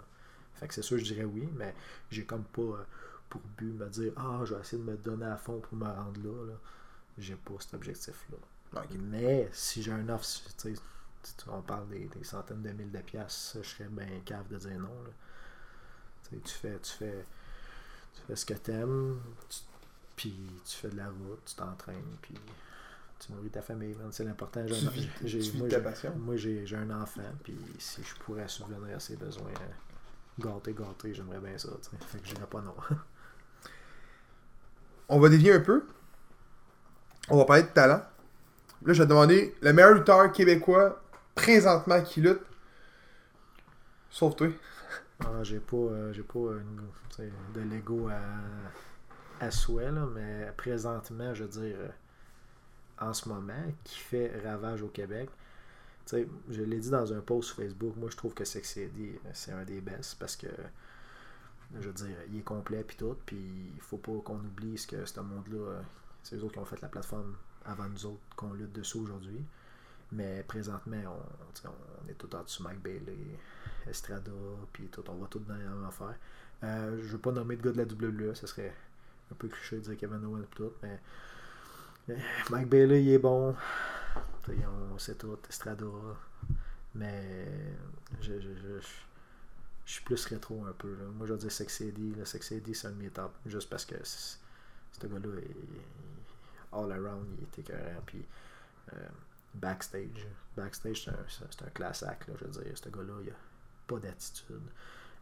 Fait 0.55 0.67
que 0.67 0.73
c'est 0.73 0.81
sûr 0.81 0.97
que 0.97 1.03
je 1.03 1.13
dirais 1.13 1.25
oui, 1.25 1.47
mais 1.55 1.75
j'ai 2.09 2.25
comme 2.25 2.43
pas 2.45 2.61
euh, 2.61 2.83
pour 3.29 3.41
but 3.57 3.73
me 3.73 3.87
dire 3.89 4.13
Ah, 4.15 4.41
je 4.45 4.55
vais 4.55 4.61
essayer 4.61 4.81
de 4.81 4.89
me 4.89 4.97
donner 4.97 5.25
à 5.25 5.37
fond 5.37 5.59
pour 5.59 5.77
me 5.77 5.85
rendre 5.85 6.19
là. 6.23 6.47
là. 6.47 6.53
J'ai 7.17 7.35
pas 7.35 7.53
cet 7.59 7.75
objectif-là. 7.75 8.37
Mais 8.97 9.49
si 9.51 9.83
j'ai 9.83 9.91
un 9.91 10.07
offre, 10.09 10.25
on 11.47 11.61
parle 11.61 11.87
des, 11.89 12.09
centaines 12.23 12.61
de 12.61 12.71
mille 12.71 12.91
de 12.91 12.99
piastres, 12.99 13.59
je 13.61 13.67
serais 13.67 13.89
bien 13.89 14.07
cave 14.25 14.47
de 14.49 14.57
dire 14.57 14.79
non. 14.79 14.89
Tu 16.29 16.37
fais, 16.47 16.79
tu 16.81 16.91
fais, 16.93 17.25
tu 18.13 18.21
fais 18.25 18.35
ce 18.35 18.45
que 18.45 18.53
t'aimes, 18.53 19.19
puis 20.15 20.33
tu 20.65 20.77
fais 20.77 20.89
de 20.89 20.97
la 20.97 21.07
route, 21.07 21.43
tu 21.45 21.55
t'entraînes, 21.55 22.17
puis 22.21 22.35
tu 23.19 23.33
nourris 23.33 23.49
ta 23.49 23.61
famille. 23.61 23.95
C'est 24.11 24.23
l'important. 24.23 24.65
J'ai, 25.23 25.51
moi, 25.53 25.67
moi 26.15 26.37
j'ai, 26.37 26.65
un 26.75 27.01
enfant, 27.01 27.21
puis 27.43 27.57
si 27.79 28.01
je 28.03 28.15
pourrais 28.23 28.47
subvenir 28.47 28.95
à 28.95 28.99
ses 28.99 29.17
besoins, 29.17 29.51
gâter, 30.39 30.73
gâter, 30.73 31.13
j'aimerais 31.13 31.39
bien 31.39 31.57
ça. 31.57 31.69
Fait 32.07 32.19
que 32.19 32.27
je 32.27 32.33
dirais 32.33 32.47
pas 32.47 32.61
non. 32.61 32.75
on 35.09 35.19
va 35.19 35.29
dévier 35.29 35.53
un 35.53 35.59
peu. 35.59 35.85
On 37.29 37.37
va 37.37 37.45
parler 37.45 37.63
de 37.63 37.67
talent. 37.67 38.01
Là, 38.83 38.93
je 38.93 38.99
vais 38.99 39.05
te 39.05 39.09
demander 39.09 39.55
le 39.61 39.73
meilleur 39.73 39.93
lutteur 39.93 40.31
québécois 40.31 41.01
présentement 41.35 42.01
qui 42.01 42.21
lutte. 42.21 42.41
Sauf 44.09 44.35
toi. 44.35 44.47
Ah, 45.19 45.43
j'ai 45.43 45.59
pas, 45.59 45.77
euh, 45.77 46.13
j'ai 46.13 46.23
pas 46.23 46.39
sais, 47.11 47.31
de 47.53 47.61
Lego 47.61 48.09
à, 48.09 48.19
à 49.45 49.51
souhait, 49.51 49.91
là, 49.91 50.05
mais 50.13 50.51
présentement, 50.57 51.33
je 51.33 51.43
veux 51.43 51.49
dire, 51.49 51.75
euh, 51.77 51.89
en 52.99 53.13
ce 53.13 53.27
moment, 53.29 53.53
qui 53.83 53.99
fait 53.99 54.31
ravage 54.45 54.81
au 54.81 54.87
Québec. 54.87 55.29
Je 56.49 56.61
l'ai 56.61 56.79
dit 56.79 56.89
dans 56.89 57.13
un 57.13 57.21
post 57.21 57.49
sur 57.49 57.57
Facebook, 57.57 57.95
moi 57.95 58.09
je 58.09 58.17
trouve 58.17 58.33
que 58.33 58.43
Sexy 58.43 58.81
euh, 58.81 59.17
c'est 59.33 59.51
un 59.51 59.63
des 59.63 59.79
best 59.81 60.17
parce 60.19 60.35
que, 60.35 60.47
je 61.79 61.87
veux 61.87 61.93
dire, 61.93 62.15
il 62.29 62.39
est 62.39 62.43
complet 62.43 62.83
puis 62.83 62.97
tout, 62.97 63.15
puis 63.25 63.71
il 63.75 63.81
faut 63.81 63.97
pas 63.97 64.19
qu'on 64.23 64.39
oublie 64.39 64.77
ce 64.77 64.87
que 64.87 65.05
ce 65.05 65.19
monde-là, 65.19 65.57
euh, 65.57 65.81
c'est 66.21 66.35
eux 66.35 66.43
autres 66.43 66.53
qui 66.53 66.59
ont 66.59 66.65
fait 66.65 66.81
la 66.81 66.89
plateforme 66.89 67.35
avant 67.65 67.87
nous 67.87 68.05
autres 68.05 68.21
qu'on 68.35 68.53
lutte 68.53 68.73
dessus 68.73 68.97
aujourd'hui. 68.97 69.43
Mais 70.11 70.43
présentement, 70.47 70.97
on, 71.07 71.69
on 72.05 72.09
est 72.09 72.13
tout 72.15 72.33
en 72.35 72.43
dessous 72.43 72.63
Mike 72.63 72.81
Bailey, 72.81 73.37
Estrada, 73.87 74.31
puis 74.73 74.87
tout, 74.89 75.03
on 75.09 75.15
va 75.15 75.27
tout 75.27 75.39
dans 75.39 75.53
la 75.55 75.59
même 75.69 75.85
affaire. 75.85 76.15
Euh, 76.63 76.97
je 77.01 77.07
veux 77.13 77.17
pas 77.17 77.31
nommer 77.31 77.55
de 77.55 77.61
gars 77.63 77.71
de 77.71 77.77
la 77.77 77.83
WWE, 78.29 78.35
ce 78.35 78.45
serait 78.47 78.73
un 79.31 79.35
peu 79.35 79.47
cliché 79.47 79.77
de 79.77 79.81
dire 79.81 79.97
Kevin 79.97 80.23
Owens 80.25 80.43
et 80.43 80.55
tout, 80.55 80.71
mais 80.83 80.99
Mike 82.49 82.69
il 83.01 83.09
est 83.11 83.17
bon. 83.19 83.55
On 84.93 84.97
sait 84.97 85.15
tout, 85.15 85.37
Estrada. 85.49 85.85
Mais 86.93 87.47
je, 88.21 88.33
je, 88.33 88.49
je, 88.55 88.79
je- 88.81 88.87
suis 89.85 90.03
plus 90.03 90.25
rétro 90.25 90.65
un 90.65 90.73
peu. 90.73 90.89
là. 90.95 91.05
Moi, 91.15 91.25
je 91.27 91.33
veux 91.33 91.39
dire 91.39 91.51
Sexy 91.51 91.85
Eddie. 91.87 92.15
Là, 92.15 92.25
Sexy 92.25 92.55
Eddie, 92.55 92.75
c'est 92.75 92.87
un 92.87 92.91
de. 92.91 93.31
Juste 93.45 93.69
parce 93.69 93.85
que 93.85 93.95
ce 94.03 94.37
gars-là, 95.07 95.29
all 96.73 96.91
around, 96.91 97.25
il 97.37 97.43
est 97.43 97.59
écœurant. 97.59 98.01
Puis 98.05 98.23
euh, 98.93 98.97
backstage. 99.53 100.27
Backstage, 100.55 101.03
c'est 101.03 101.11
un, 101.11 101.65
un. 101.67 101.79
Là, 101.79 101.91
je 101.93 102.45
veux 102.45 102.63
dire, 102.63 102.77
ce 102.77 102.89
gars-là, 102.89 103.13
il 103.23 103.29
a 103.29 103.35
pas 103.87 103.99
d'attitude. 103.99 104.61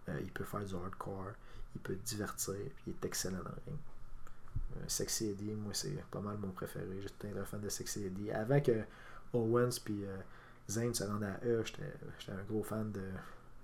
Euh, 0.07 0.19
il 0.21 0.31
peut 0.31 0.43
faire 0.43 0.65
du 0.65 0.75
hardcore. 0.75 1.33
Il 1.75 1.81
peut 1.81 1.95
divertir. 1.95 2.55
Il 2.87 2.93
est 2.93 3.05
excellent 3.05 3.43
dans 3.43 3.49
le 3.49 3.61
ring. 3.67 3.79
Euh, 4.77 4.83
Sexy 4.87 5.29
Eddie, 5.29 5.51
moi, 5.53 5.73
c'est 5.73 6.03
pas 6.11 6.19
mal 6.19 6.37
mon 6.37 6.51
préféré. 6.51 7.01
J'étais 7.01 7.37
un 7.37 7.45
fan 7.45 7.61
de 7.61 7.69
Sexy 7.69 8.05
Eddie. 8.05 8.31
Avant 8.31 8.61
que 8.61 8.83
Owens 9.33 9.79
puis 9.83 10.05
euh, 10.05 10.17
Zayn 10.69 10.93
se 10.93 11.03
rendent 11.03 11.23
à 11.23 11.39
eux, 11.45 11.63
j'étais 11.65 12.31
un 12.31 12.43
gros 12.43 12.63
fan 12.63 12.91
de, 12.91 13.01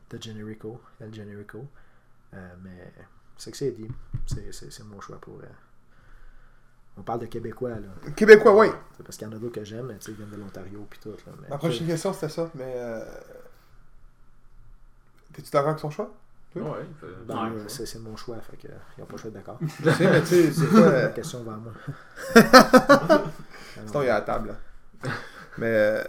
de 0.10 0.22
Generico, 0.22 0.82
El 1.00 1.14
Generico. 1.14 1.68
Euh, 2.34 2.56
mais 2.64 2.94
Sexy 3.38 3.66
Eddie, 3.66 3.92
c'est 4.26 4.84
mon 4.84 5.00
choix 5.02 5.20
pour. 5.20 5.42
On 6.98 7.02
parle 7.04 7.20
de 7.20 7.26
Québécois, 7.26 7.72
là. 7.72 8.12
Québécois, 8.16 8.56
oui. 8.56 8.68
C'est 8.98 9.04
Parce 9.04 9.18
qu'il 9.18 9.28
y 9.28 9.30
en 9.30 9.34
a 9.36 9.40
d'autres 9.40 9.56
que 9.56 9.64
j'aime, 9.64 9.88
mais 9.88 9.98
tu 9.98 10.06
sais, 10.06 10.12
ils 10.12 10.18
viennent 10.18 10.30
de 10.30 10.38
l'Ontario 10.38 10.86
puis 10.90 11.00
tout. 11.00 11.10
Là, 11.12 11.34
mais, 11.42 11.50
Ma 11.50 11.58
prochaine 11.58 11.88
question, 11.88 12.14
c'était 12.14 12.30
ça, 12.30 12.50
mais. 12.56 12.74
Euh... 12.76 13.04
T'es-tu 15.34 15.52
d'accord 15.52 15.70
avec 15.70 15.80
son 15.80 15.90
choix 15.90 16.14
Ouais, 16.56 16.64
Ben, 17.28 17.36
Ouais, 17.36 17.58
euh, 17.58 17.68
ça. 17.68 17.86
c'est 17.86 18.00
mon 18.00 18.16
choix, 18.16 18.38
fait 18.40 18.56
que 18.56 18.68
ils 18.98 19.02
n'ont 19.02 19.06
pas 19.06 19.14
le 19.16 19.18
choix 19.20 19.32
d'accord. 19.32 19.60
Je 19.84 19.90
sais, 19.90 20.10
mais 20.10 20.22
tu 20.22 20.28
sais, 20.28 20.52
c'est 20.54 20.68
quoi. 20.68 20.90
La 20.90 21.10
question 21.10 21.44
va 21.44 21.54
à 21.54 21.58
moi. 21.58 21.74
Sinon, 23.86 24.02
il 24.02 24.06
y 24.06 24.10
a 24.10 24.14
la 24.14 24.22
table, 24.22 24.56
là. 25.04 25.12
Mais. 25.58 25.68
euh, 25.68 26.04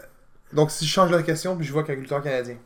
Donc, 0.53 0.71
si 0.71 0.87
je 0.87 0.93
change 0.93 1.11
la 1.11 1.25
question, 1.25 1.57
puis 1.57 1.67
je 1.67 1.73
vois 1.73 1.83
qu'un 1.83 1.97
lutteur 1.97 2.23
canadien. 2.23 2.59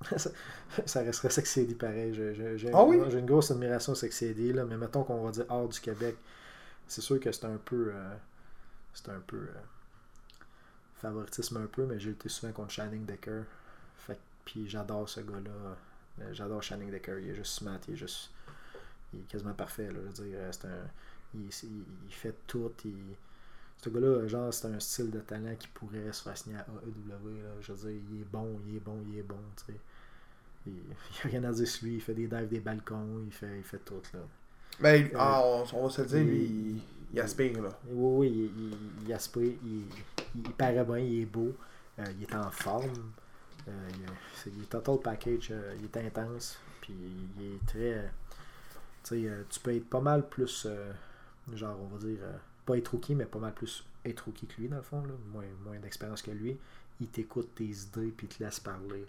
ça, 0.86 1.00
resterait 1.02 1.30
Sexy 1.30 1.60
Eddie 1.60 1.74
pareil. 1.74 2.14
J'ai 2.14 2.70
Ah 2.72 2.84
oui? 2.84 2.96
une 2.98 3.26
grosse 3.26 3.50
admiration 3.50 3.94
Sexy 3.94 4.26
Eddie, 4.26 4.52
là, 4.52 4.64
mais 4.64 4.76
mettons 4.76 5.04
qu'on 5.04 5.22
va 5.24 5.30
dire 5.30 5.46
hors 5.48 5.68
du 5.68 5.80
Québec. 5.80 6.16
C'est 6.88 7.02
sûr 7.02 7.20
que 7.20 7.32
c'est 7.32 7.46
un 7.46 7.58
peu. 7.64 7.92
euh, 7.94 8.14
c'est 8.94 9.10
un 9.10 9.20
peu. 9.26 9.36
euh, 9.38 9.52
favoritisme 10.96 11.56
un 11.58 11.66
peu, 11.66 11.86
mais 11.86 11.98
j'ai 12.00 12.10
lutté 12.10 12.28
souvent 12.28 12.52
contre 12.52 12.70
Shining 12.72 13.04
Decker. 13.06 13.44
Fait 13.98 14.18
puis 14.44 14.68
j'adore 14.68 15.08
ce 15.08 15.20
gars-là. 15.20 15.76
Euh, 16.20 16.32
J'adore 16.32 16.62
Shining 16.62 16.90
Decker. 16.90 17.18
Il 17.20 17.30
est 17.30 17.34
juste 17.34 17.52
smart, 17.58 17.78
il 17.86 17.94
est 17.94 17.96
juste. 17.96 18.30
Il 19.12 19.20
est 19.20 19.24
quasiment 19.28 19.54
parfait. 19.54 19.88
Là, 19.88 20.00
je 20.02 20.22
veux 20.22 20.28
dire, 20.28 20.38
euh, 20.38 20.52
c'est 20.52 20.66
un. 20.66 20.88
Il, 21.34 21.42
il- 21.42 21.84
il 22.08 22.14
fait 22.14 22.34
tout. 22.46 22.72
Il, 22.84 22.94
ce 23.78 23.90
gars-là, 23.90 24.26
genre, 24.28 24.52
c'est 24.52 24.68
un 24.68 24.80
style 24.80 25.10
de 25.10 25.20
talent 25.20 25.54
qui 25.58 25.68
pourrait 25.68 26.12
se 26.12 26.22
faire 26.22 26.36
signer 26.36 26.56
à 26.56 26.66
AEW. 26.86 27.42
Là. 27.42 27.50
Je 27.60 27.72
veux 27.72 27.90
dire, 27.90 28.00
il 28.12 28.20
est 28.22 28.24
bon, 28.24 28.60
il 28.68 28.76
est 28.76 28.80
bon, 28.80 28.98
il 29.08 29.18
est 29.18 29.22
bon. 29.22 29.36
Il 30.68 31.28
n'y 31.30 31.36
a 31.36 31.40
rien 31.40 31.50
à 31.50 31.52
dire 31.52 31.66
sur 31.66 31.86
lui. 31.86 31.94
Il 31.94 32.00
fait 32.00 32.14
des 32.14 32.26
dives 32.26 32.48
des 32.48 32.60
balcons, 32.60 33.22
il 33.26 33.32
fait, 33.32 33.58
il 33.58 33.64
fait 33.64 33.78
tout, 33.78 34.02
là. 34.14 34.20
Ben, 34.80 35.06
Euh, 35.06 35.16
ah, 35.18 35.42
on, 35.72 35.82
va 35.84 35.90
se 35.90 36.02
le 36.02 36.08
dire, 36.08 36.24
lui, 36.24 36.44
il, 36.44 36.80
il 37.12 37.20
aspire, 37.20 37.60
là. 37.62 37.70
Oui, 37.90 38.28
oui, 38.28 38.52
il, 38.56 39.06
il, 39.06 39.12
aspire, 39.12 39.52
il, 39.64 40.52
paraît 40.52 40.84
bien, 40.84 40.98
il 40.98 41.22
est 41.22 41.26
beau, 41.26 41.54
euh, 41.98 42.04
il 42.16 42.22
est 42.22 42.34
en 42.34 42.50
forme. 42.50 43.12
Euh, 43.68 43.88
il, 44.46 44.62
est 44.62 44.66
total 44.66 44.98
package, 44.98 45.48
euh, 45.50 45.74
il 45.78 45.84
est 45.84 46.06
intense, 46.06 46.58
puis 46.80 46.94
il 47.38 47.54
est 47.54 47.66
très. 47.66 48.10
Tu 49.04 49.24
sais, 49.24 49.30
tu 49.48 49.60
peux 49.60 49.74
être 49.74 49.88
pas 49.88 50.00
mal 50.00 50.28
plus, 50.28 50.66
genre, 51.54 51.78
on 51.82 51.96
va 51.96 51.98
dire, 51.98 52.18
pas 52.64 52.76
être 52.76 52.88
rookie, 52.88 53.14
mais 53.14 53.24
pas 53.24 53.38
mal 53.38 53.52
plus 53.52 53.84
être 54.04 54.20
rookie 54.26 54.46
que 54.46 54.60
lui, 54.60 54.68
dans 54.68 54.76
le 54.76 54.82
fond, 54.82 55.02
là, 55.02 55.14
moins, 55.32 55.44
moins 55.64 55.78
d'expérience 55.78 56.22
que 56.22 56.30
lui. 56.30 56.56
Il 57.00 57.08
t'écoute 57.08 57.54
tes 57.54 57.64
idées, 57.64 58.12
puis 58.16 58.26
il 58.30 58.36
te 58.36 58.42
laisse 58.42 58.60
parler. 58.60 59.06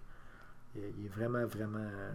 Il, 0.76 1.06
est 1.06 1.10
vraiment, 1.10 1.46
vraiment. 1.46 1.80
euh, 1.80 2.12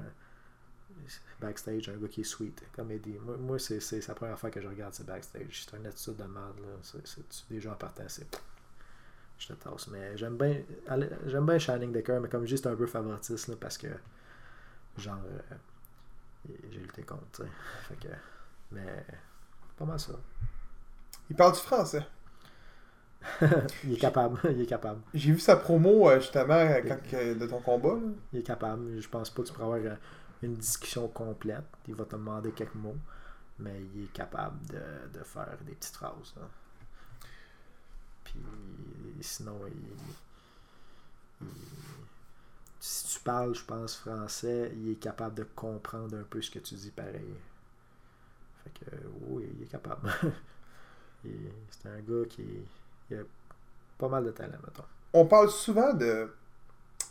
backstage, 1.41 1.89
un 1.89 1.97
gars 1.97 2.09
qui 2.09 2.21
est 2.21 2.25
sweet, 2.25 2.63
comme 2.75 2.91
Eddie. 2.91 3.19
Moi, 3.19 3.37
moi 3.37 3.59
c'est, 3.59 4.07
la 4.07 4.15
première 4.15 4.39
fois 4.39 4.51
que 4.51 4.61
je 4.61 4.69
regarde 4.69 4.95
c'est 4.95 5.07
backstage. 5.07 5.65
C'est 5.65 5.77
une 5.77 5.87
attitude 5.87 6.17
de 6.17 6.25
merde. 6.25 6.61
C'est, 6.83 7.25
déjà 7.51 7.73
en 7.73 7.77
partant, 7.77 8.05
c'est. 8.09 8.27
Je 9.39 9.49
te 9.49 9.53
tasse. 9.55 9.89
Mais 9.89 10.17
j'aime 10.17 10.37
bien, 10.37 10.63
j'aime 11.27 11.47
bien 11.47 11.59
Shining 11.59 11.93
Decker, 11.93 12.21
mais 12.21 12.29
comme 12.29 12.47
c'est 12.47 12.67
un 12.67 12.77
peu 12.77 12.87
favoritiste, 12.87 13.49
là, 13.49 13.57
parce 13.61 13.77
que, 13.77 13.89
genre, 14.97 15.19
euh, 15.27 15.57
j'ai 16.71 16.79
lutté 16.79 17.03
contre. 17.03 17.45
Fait 17.89 17.97
que, 17.97 18.09
mais, 18.71 19.05
pas 19.77 19.85
mal 19.85 19.99
ça. 19.99 20.13
Il 21.29 21.37
parle 21.37 21.53
du 21.53 21.61
français. 21.61 22.07
il 23.85 23.95
est 23.95 23.97
capable, 23.99 24.41
il 24.51 24.61
est 24.63 24.67
capable. 24.67 25.01
J'ai 25.15 25.33
vu 25.33 25.39
sa 25.41 25.57
promo, 25.57 26.09
euh, 26.11 26.21
justement, 26.21 26.55
euh, 26.55 26.81
quand, 26.87 26.99
que- 27.11 27.35
de 27.35 27.47
ton 27.47 27.61
combat, 27.61 27.95
là. 27.95 28.01
Il 28.33 28.41
est 28.41 28.43
capable. 28.43 29.01
Je 29.01 29.09
pense 29.09 29.31
pas 29.31 29.43
que 29.43 29.49
tu 29.49 29.53
pourras 29.55 29.67
avoir 29.77 29.81
euh, 29.93 29.97
une 30.43 30.55
discussion 30.55 31.09
complète. 31.09 31.65
Il 31.89 31.95
va 31.95 32.05
te 32.05 32.13
demander 32.17 32.53
quelques 32.53 32.75
mots, 32.75 32.97
mais 33.59 33.81
il 33.95 34.05
est 34.05 34.13
capable 34.13 34.65
de, 34.67 35.19
de 35.19 35.25
faire 35.25 35.57
des 35.67 35.73
petites 35.75 35.95
phrases. 35.95 36.35
là. 36.37 36.43
Puis 38.25 38.35
sinon, 39.21 39.59
il, 39.67 39.73
il- 41.43 41.47
si 42.81 43.15
tu 43.17 43.21
parles, 43.25 43.55
je 43.55 43.65
pense, 43.65 43.97
français, 43.97 44.71
il 44.77 44.91
est 44.91 44.97
capable 44.97 45.35
de 45.37 45.45
comprendre 45.45 46.17
un 46.19 46.23
peu 46.25 46.43
ce 46.43 46.51
que 46.51 46.59
tu 46.59 46.75
dis 46.75 46.91
pareil. 46.91 47.35
Fait 48.63 48.71
que 48.85 48.97
oui, 49.29 49.49
il 49.57 49.63
est 49.65 49.67
capable. 49.69 50.11
C'est 51.71 51.89
un 51.89 52.01
gars 52.01 52.27
qui 52.29 52.43
il 53.11 53.17
a 53.19 53.21
pas 53.99 54.09
mal 54.09 54.25
de 54.25 54.31
talent, 54.31 54.59
mettons. 54.65 54.85
On 55.13 55.27
parle 55.27 55.51
souvent 55.51 55.93
de 55.93 56.33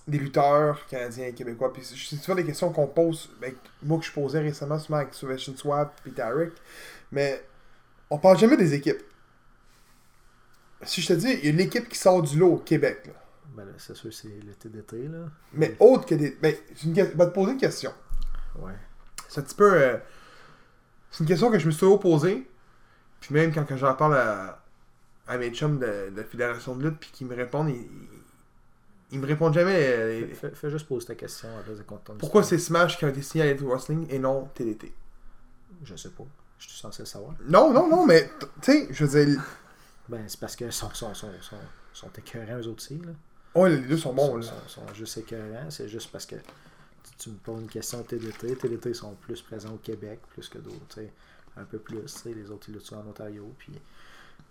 des 0.05 0.17
lutteurs 0.17 0.85
canadiens 0.87 1.27
et 1.27 1.33
québécois, 1.33 1.71
puis 1.71 1.81
c'est 1.83 1.95
souvent 2.17 2.35
des 2.35 2.43
questions 2.43 2.69
qu'on 2.73 2.87
pose, 2.87 3.29
ben, 3.39 3.53
moi 3.83 3.99
que 3.99 4.03
je 4.05 4.11
posais 4.11 4.41
récemment 4.41 4.77
souvent 4.77 4.97
avec 4.97 5.13
Sylvester 5.13 5.53
Swap 5.55 5.93
et 6.05 6.11
Tarek, 6.11 6.51
mais 7.11 7.41
on 8.09 8.17
parle 8.17 8.37
jamais 8.37 8.57
des 8.57 8.73
équipes. 8.73 9.01
Si 10.81 11.01
je 11.01 11.07
te 11.07 11.13
dis, 11.13 11.31
il 11.31 11.45
y 11.45 11.47
a 11.47 11.51
une 11.51 11.61
équipe 11.61 11.87
qui 11.87 11.97
sort 11.97 12.21
du 12.21 12.37
lot 12.37 12.53
au 12.53 12.57
Québec, 12.57 13.03
là. 13.07 13.13
Ben 13.55 13.65
là, 13.65 13.71
c'est 13.77 13.95
sûr, 13.95 14.11
c'est 14.11 14.27
le 14.27 14.53
TDT, 14.55 15.07
là. 15.07 15.19
mais 15.53 15.75
autre 15.79 16.05
que 16.05 16.15
des. 16.15 16.31
Ben, 16.41 16.55
une... 16.83 16.95
je 16.95 17.01
vais 17.03 17.13
te 17.13 17.23
poser 17.25 17.51
une 17.53 17.57
question. 17.59 17.93
Ouais. 18.57 18.73
C'est 19.29 19.39
un 19.39 19.43
petit 19.43 19.55
peu. 19.55 19.73
euh, 19.73 19.97
C'est 21.11 21.21
une 21.21 21.27
question 21.27 21.51
que 21.51 21.59
je 21.59 21.65
me 21.67 21.71
suis 21.71 21.79
toujours 21.79 21.99
posée. 21.99 22.49
Puis 23.21 23.33
même 23.33 23.53
quand, 23.53 23.63
quand 23.63 23.77
j'en 23.77 23.93
parle 23.93 24.17
à, 24.17 24.62
à 25.27 25.37
mes 25.37 25.51
chums 25.51 25.79
de, 25.79 26.09
de 26.09 26.17
la 26.17 26.23
Fédération 26.23 26.75
de 26.75 26.83
lutte, 26.87 26.99
puis 26.99 27.09
qu'ils 27.11 27.27
me 27.27 27.35
répondent, 27.35 27.69
ils, 27.69 27.75
ils, 27.75 28.09
ils 29.11 29.19
me 29.19 29.25
répondent 29.27 29.53
jamais. 29.53 29.75
euh, 29.75 30.27
Fais, 30.53 30.69
juste 30.69 30.87
poser 30.87 31.07
ta 31.07 31.15
question 31.15 31.47
à 31.57 31.61
base 31.61 31.77
de 31.77 31.83
pourquoi 32.17 32.43
c'est 32.43 32.57
Smash 32.57 32.97
qui 32.97 33.05
a 33.05 33.09
été 33.09 33.21
signé 33.21 33.43
à 33.43 33.47
Elite 33.47 33.61
Wrestling 33.61 34.07
et 34.09 34.19
non 34.19 34.45
TDT 34.53 34.91
Je 35.83 35.95
sais 35.95 36.09
pas. 36.09 36.25
Je 36.57 36.67
suis 36.69 36.79
censé 36.79 37.03
le 37.03 37.05
savoir. 37.07 37.33
Non, 37.45 37.71
non, 37.73 37.87
non, 37.87 38.05
mais 38.05 38.29
tu 38.61 38.71
sais, 38.71 38.87
je 38.91 39.05
veux 39.05 39.25
dire. 39.25 39.43
Ben, 40.09 40.23
c'est 40.27 40.39
parce 40.39 40.55
que 40.55 40.69
sont, 40.71 40.89
sont, 40.93 41.13
sont, 41.13 41.29
sont, 41.41 41.57
sont 41.93 42.09
écœurants 42.17 42.57
eux 42.59 42.67
autres 42.67 42.83
aussi, 42.83 42.97
là. 42.99 43.11
Oh, 43.53 43.67
les 43.67 43.77
deux 43.77 43.97
sont 43.97 44.13
bons, 44.13 44.37
là. 44.37 44.43
sont, 44.43 44.67
sont 44.67 44.93
juste 44.93 45.17
écœurants. 45.17 45.69
C'est 45.69 45.87
juste 45.87 46.11
parce 46.11 46.25
que 46.25 46.35
tu, 46.35 47.15
tu 47.19 47.29
me 47.29 47.35
poses 47.35 47.61
une 47.61 47.69
question 47.69 48.01
TDT. 48.03 48.55
TDT 48.55 48.93
sont 48.93 49.13
plus 49.15 49.41
présents 49.41 49.73
au 49.73 49.77
Québec, 49.77 50.19
plus 50.31 50.49
que 50.49 50.57
d'autres, 50.57 50.87
tu 50.89 50.95
sais. 51.01 51.13
Un 51.55 51.65
peu 51.65 51.77
plus, 51.77 52.01
tu 52.01 52.07
sais. 52.07 52.33
Les 52.33 52.49
autres, 52.49 52.67
ils 52.69 52.73
luttent 52.73 52.91
en 52.93 53.07
Ontario, 53.07 53.53
puis... 53.57 53.73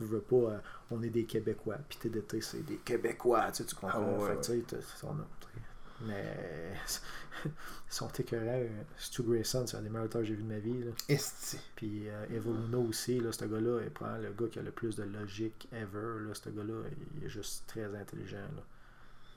Je 0.01 0.07
veux 0.07 0.21
pas, 0.21 0.37
euh, 0.37 0.59
on 0.91 1.03
est 1.03 1.11
des 1.11 1.25
Québécois, 1.25 1.79
puis 1.89 1.99
TDT, 1.99 2.41
c'est 2.41 2.63
des 2.65 2.77
Québécois, 2.79 3.51
tu 3.53 3.59
sais, 3.59 3.65
tu 3.65 3.75
comprends. 3.77 3.99
Ah 4.17 4.19
ouais, 4.19 4.27
Fait 4.29 4.53
ouais. 4.53 4.63
tu 4.65 4.77
sais, 4.77 4.81
t'as- 5.01 5.07
on 5.07 5.13
a- 5.21 5.27
tu 5.41 5.47
sais, 5.47 5.63
mais 6.05 6.75
ils 7.45 7.51
sont 7.89 8.09
écœurants. 8.09 8.45
Euh, 8.49 8.83
Stu 8.97 9.23
Grayson, 9.23 9.67
c'est 9.67 9.77
un 9.77 9.83
des 9.83 9.89
meilleurs 9.89 10.05
lutteurs 10.05 10.23
que 10.23 10.27
j'ai 10.27 10.35
vu 10.35 10.43
de 10.43 10.49
ma 10.49 10.59
vie. 10.59 10.83
Là. 10.83 10.91
Esti. 11.09 11.59
Puis 11.77 12.09
euh, 12.09 12.27
Evoluno 12.31 12.81
aussi, 12.83 13.21
là, 13.21 13.31
ce 13.31 13.45
gars-là, 13.45 13.81
il 13.85 13.91
prend 13.91 14.17
le 14.17 14.33
gars 14.33 14.49
qui 14.49 14.59
a 14.59 14.63
le 14.63 14.73
plus 14.73 14.97
de 14.97 15.05
logique 15.05 15.69
ever. 15.73 16.25
Là, 16.27 16.35
ce 16.35 16.49
gars-là, 16.51 16.83
il 17.17 17.25
est 17.25 17.29
juste 17.29 17.65
très 17.69 17.85
intelligent. 17.95 18.39
Là. 18.39 18.63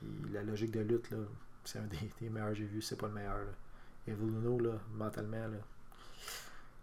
Il- 0.02 0.32
la 0.32 0.42
logique 0.42 0.72
de 0.72 0.80
lutte, 0.80 1.10
là, 1.10 1.18
c'est 1.64 1.78
un 1.78 1.82
des, 1.86 2.10
des 2.20 2.28
meilleurs 2.30 2.48
que 2.50 2.54
j'ai 2.56 2.64
vu, 2.66 2.82
c'est 2.82 2.96
pas 2.96 3.06
le 3.06 3.14
meilleur. 3.14 3.38
Là. 3.38 3.52
Evoluno, 4.08 4.58
là, 4.58 4.72
mentalement, 4.94 5.46
là, 5.48 5.58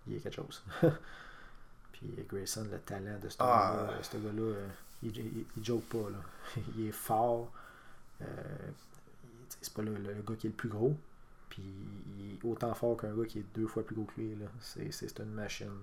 il 0.08 0.16
est 0.16 0.20
quelque 0.20 0.36
chose. 0.36 0.64
Puis 2.16 2.26
Grayson, 2.28 2.68
le 2.72 2.80
talent 2.80 3.18
de 3.22 3.30
ce 3.30 3.38
Ah. 3.40 3.86
gars-là, 3.88 4.04
ce 4.04 4.18
gars-là, 4.18 4.42
euh, 4.42 4.68
il, 5.04 5.18
il, 5.18 5.46
il 5.58 5.64
joke 5.66 5.84
pas. 5.86 6.10
Là. 6.10 6.18
il 6.78 6.88
est 6.88 6.92
fort. 6.92 7.52
Euh, 8.22 8.26
c'est 9.62 9.74
pas 9.74 9.82
le, 9.82 9.96
le 9.96 10.14
gars 10.28 10.36
qui 10.38 10.48
est 10.48 10.50
le 10.50 10.56
plus 10.56 10.70
gros. 10.70 10.96
Puis 11.50 11.64
il 12.20 12.34
est 12.36 12.46
autant 12.46 12.74
fort 12.74 12.98
qu'un 12.98 13.14
gars 13.16 13.26
qui 13.26 13.40
est 13.40 13.46
deux 13.56 13.68
fois 13.68 13.84
plus 13.86 13.96
gros 13.96 14.06
que 14.06 14.20
lui. 14.22 14.36
C'est, 14.62 15.20
une 15.20 15.32
machine. 15.34 15.68
là. 15.68 15.74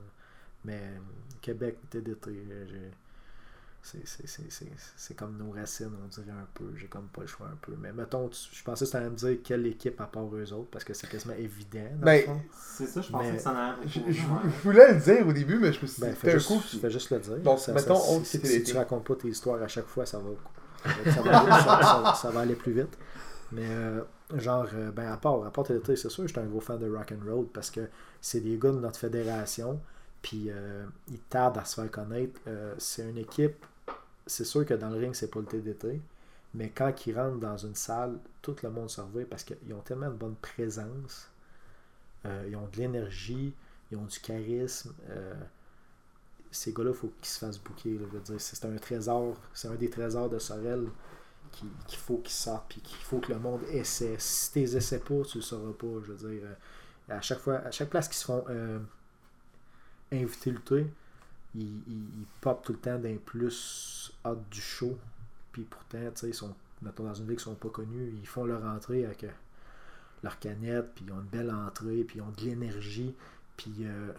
Mais 0.64 0.78
euh, 0.82 0.98
Québec, 1.40 1.78
TDT, 1.88 2.30
euh, 2.30 2.66
j'ai- 2.68 2.90
c'est, 3.82 4.06
c'est, 4.06 4.26
c'est, 4.28 4.50
c'est, 4.50 4.68
c'est 4.96 5.16
comme 5.16 5.36
nos 5.38 5.52
racines, 5.52 5.90
on 6.04 6.08
dirait 6.08 6.30
un 6.30 6.46
peu. 6.54 6.64
J'ai 6.76 6.86
comme 6.86 7.08
pas 7.08 7.22
le 7.22 7.26
choix 7.26 7.46
un 7.46 7.56
peu. 7.62 7.72
Mais 7.80 7.92
mettons, 7.92 8.28
tu- 8.28 8.48
je 8.52 8.62
pensais 8.62 8.84
que 8.84 8.90
tu 8.90 8.96
allais 8.96 9.08
me 9.10 9.16
dire 9.16 9.38
quelle 9.42 9.66
équipe 9.66 10.00
à 10.00 10.06
part 10.06 10.26
eux 10.34 10.52
autres, 10.52 10.68
parce 10.70 10.84
que 10.84 10.92
c'est 10.94 11.08
quasiment 11.08 11.34
évident. 11.34 11.88
Ben. 11.98 12.24
C'est 12.54 12.86
ça, 12.86 13.00
je 13.00 13.10
pensais 13.10 13.30
Mais- 13.30 13.36
que 13.38 13.42
ça 13.42 13.76
en 13.82 13.88
Je, 13.88 14.20
voulais 14.62 14.92
le 14.94 15.00
dire 15.00 15.26
au 15.26 15.32
début, 15.32 15.58
mais 15.58 15.72
je 15.72 15.80
me 15.80 15.86
suis 15.86 16.00
dit, 16.02 16.08
Ben, 16.08 16.14
fais, 16.14 16.30
un 16.30 16.38
juste, 16.38 16.48
coup. 16.48 16.60
fais 16.60 16.90
juste 16.90 17.10
le 17.10 17.18
dire. 17.20 17.38
Donc, 17.38 17.58
Ça- 17.58 17.72
mettons, 17.72 17.96
ça- 17.96 18.10
on 18.12 18.22
si, 18.24 18.38
si 18.46 18.62
tu 18.62 18.76
racontes 18.76 19.04
pas 19.06 19.16
tes 19.16 19.28
histoires 19.28 19.62
à 19.62 19.68
chaque 19.68 19.86
fois, 19.86 20.04
ça 20.06 20.18
va, 20.18 20.30
ça 21.10 21.22
va, 21.22 21.32
ça- 21.62 21.82
ça- 21.82 22.14
ça 22.20 22.30
va 22.30 22.40
aller 22.40 22.54
plus 22.56 22.72
vite. 22.72 22.98
Mais 23.52 23.66
euh, 23.68 24.02
genre, 24.36 24.66
euh, 24.74 24.92
ben 24.92 25.10
à 25.10 25.16
part, 25.16 25.44
à 25.44 25.50
part 25.50 25.66
c'est 25.66 26.08
sûr, 26.08 26.26
j'étais 26.28 26.38
un 26.40 26.46
gros 26.46 26.60
fan 26.60 26.78
de 26.78 26.88
Rock 26.88 27.12
and 27.12 27.28
Roll 27.28 27.46
parce 27.52 27.70
que 27.70 27.80
c'est 28.20 28.40
des 28.40 28.56
gars 28.58 28.70
de 28.70 28.78
notre 28.78 28.98
fédération, 28.98 29.80
puis 30.22 30.46
euh, 30.50 30.86
ils 31.08 31.20
tardent 31.20 31.58
à 31.58 31.64
se 31.64 31.76
faire 31.80 31.90
connaître. 31.90 32.40
Euh, 32.46 32.74
c'est 32.78 33.08
une 33.08 33.18
équipe, 33.18 33.64
c'est 34.26 34.44
sûr 34.44 34.64
que 34.66 34.74
dans 34.74 34.90
le 34.90 34.98
ring, 34.98 35.14
c'est 35.14 35.30
pas 35.30 35.40
le 35.40 35.46
TDT, 35.46 36.00
mais 36.54 36.70
quand 36.70 37.06
ils 37.06 37.18
rentrent 37.18 37.38
dans 37.40 37.56
une 37.58 37.74
salle, 37.74 38.18
tout 38.42 38.56
le 38.62 38.70
monde 38.70 38.90
se 38.90 39.00
revient 39.00 39.24
parce 39.26 39.44
qu'ils 39.44 39.74
ont 39.74 39.80
tellement 39.82 40.08
de 40.10 40.14
bonne 40.16 40.36
présence, 40.36 41.28
euh, 42.26 42.46
ils 42.48 42.56
ont 42.56 42.68
de 42.72 42.76
l'énergie, 42.78 43.54
ils 43.90 43.98
ont 43.98 44.04
du 44.06 44.20
charisme. 44.20 44.94
euh, 45.10 45.34
ces 46.50 46.72
gars-là, 46.72 46.90
il 46.90 46.96
faut 46.96 47.12
qu'ils 47.20 47.28
se 47.30 47.38
fassent 47.38 47.58
bouquer. 47.60 47.98
c'est 48.38 48.64
un 48.64 48.76
trésor, 48.76 49.36
c'est 49.54 49.68
un 49.68 49.74
des 49.74 49.88
trésors 49.90 50.28
de 50.28 50.38
Sorel 50.38 50.86
qui- 51.52 51.66
qu'il 51.86 51.98
faut 51.98 52.18
qu'ils 52.18 52.32
sortent, 52.34 52.68
puis 52.70 52.80
qu'il 52.80 52.96
faut 53.04 53.18
que 53.20 53.32
le 53.32 53.38
monde 53.38 53.62
essaie. 53.70 54.16
Si 54.18 54.52
tu 54.52 54.58
les 54.60 54.76
essaies 54.76 55.00
pas, 55.00 55.22
tu 55.24 55.38
le 55.38 55.42
sauras 55.42 55.72
pas. 55.72 55.86
Je 56.06 56.12
veux 56.12 56.30
dire, 56.30 56.42
à 57.08 57.20
chaque 57.20 57.38
fois, 57.40 57.56
à 57.58 57.70
chaque 57.70 57.90
place 57.90 58.08
qu'ils 58.08 58.18
se 58.18 58.24
font 58.26 58.44
lutter, 60.50 60.86
ils, 61.54 61.62
ils, 61.62 62.04
ils 62.20 62.26
popent 62.40 62.64
tout 62.64 62.72
le 62.72 62.78
temps 62.78 62.98
d'un 62.98 63.16
plus 63.16 64.12
hot 64.24 64.36
du 64.50 64.60
show. 64.60 64.96
Puis 65.52 65.62
pourtant, 65.62 65.98
ils 66.22 66.34
sont, 66.34 66.54
mettons, 66.82 67.04
dans 67.04 67.14
une 67.14 67.26
ville 67.26 67.36
qui 67.36 67.44
sont 67.44 67.54
pas 67.54 67.68
connus, 67.70 68.12
ils 68.20 68.26
font 68.26 68.44
leur 68.44 68.64
entrée 68.64 69.04
avec 69.04 69.24
euh, 69.24 69.30
leur 70.22 70.38
canette, 70.38 70.94
puis 70.94 71.04
ils 71.06 71.12
ont 71.12 71.20
une 71.20 71.26
belle 71.28 71.50
entrée, 71.50 72.04
puis 72.04 72.18
ils 72.18 72.22
ont 72.22 72.30
de 72.36 72.42
l'énergie. 72.42 73.14
Puis, 73.56 73.72
euh, 73.80 74.12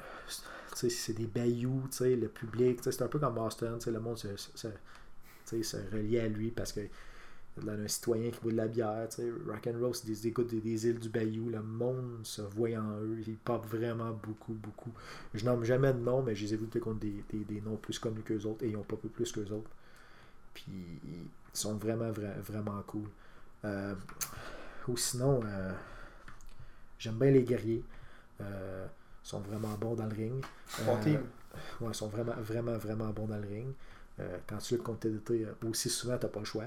c'est 0.76 1.14
des 1.14 1.26
bayous, 1.26 1.84
le 2.02 2.28
public, 2.28 2.80
c'est 2.84 3.02
un 3.02 3.08
peu 3.08 3.18
comme 3.20 3.34
Boston, 3.36 3.80
le 3.86 4.00
monde 4.00 4.18
se, 4.18 4.36
se, 4.38 4.68
se- 5.46 5.64
se 5.64 5.78
relie 5.92 6.20
à 6.20 6.28
lui 6.28 6.52
parce 6.52 6.74
que 6.74 6.82
a 7.70 7.74
un 7.74 7.88
citoyen 7.88 8.32
qui 8.32 8.40
boit 8.42 8.52
de 8.52 8.58
la 8.58 8.68
bière, 8.68 9.08
tu 9.10 9.18
sais, 9.18 9.32
rock 9.48 9.68
and 9.68 9.80
roll, 9.80 9.96
c'est 9.96 10.10
des, 10.10 10.32
gars 10.32 10.44
des, 10.44 10.60
des 10.62 10.88
îles 10.88 11.00
du 11.00 11.10
Bayou, 11.10 11.50
le 11.50 11.62
monde 11.62 12.20
se 12.24 12.42
voit 12.42 12.70
en 12.78 13.00
eux, 13.02 13.18
ils 13.28 13.36
popent 13.38 13.68
vraiment 13.68 14.12
beaucoup, 14.12 14.54
beaucoup. 14.54 14.92
Je 15.34 15.46
nomme 15.46 15.64
jamais 15.64 15.94
de 15.94 16.00
nom, 16.00 16.22
mais 16.22 16.36
je 16.36 16.46
les 16.46 16.54
ai 16.54 16.58
lutter 16.58 16.80
contre 16.80 17.00
des, 17.00 17.24
des, 17.30 17.44
des 17.44 17.62
noms 17.62 17.78
plus 17.78 17.98
connus 18.00 18.22
qu'eux 18.22 18.44
autres 18.46 18.64
et 18.66 18.70
ils 18.70 18.78
ont 18.78 18.84
popé 18.84 19.08
plus 19.10 19.32
qu'eux 19.32 19.50
autres. 19.52 19.70
Puis 20.54 20.66
ils 21.06 21.26
sont 21.54 21.76
vraiment, 21.76 22.12
vra- 22.12 22.40
vraiment 22.42 22.82
cool. 22.88 23.08
Euh, 23.66 23.96
ou 24.88 24.98
sinon, 24.98 25.40
euh, 25.46 25.72
j'aime 27.00 27.18
bien 27.20 27.32
les 27.32 27.44
guerriers. 27.44 27.84
Euh, 28.42 28.88
ils 29.24 29.28
sont 29.28 29.40
vraiment 29.40 29.76
bons 29.80 29.96
dans 29.96 30.08
le 30.08 30.16
ring. 30.16 30.44
Ouais, 31.82 31.90
ils 31.92 31.96
sont 31.96 32.08
vraiment, 32.08 32.34
vraiment, 32.42 32.78
vraiment 32.78 33.10
bons 33.10 33.28
dans 33.28 33.38
le 33.38 33.48
ring. 33.48 33.74
Euh, 34.20 34.38
quand 34.48 34.58
tu 34.58 34.76
luttes 34.76 34.84
contre 34.84 35.00
TDT, 35.02 35.46
euh, 35.46 35.68
aussi 35.70 35.90
souvent, 35.90 36.18
tu 36.18 36.26
n'as 36.26 36.32
pas 36.32 36.40
le 36.40 36.46
choix. 36.46 36.66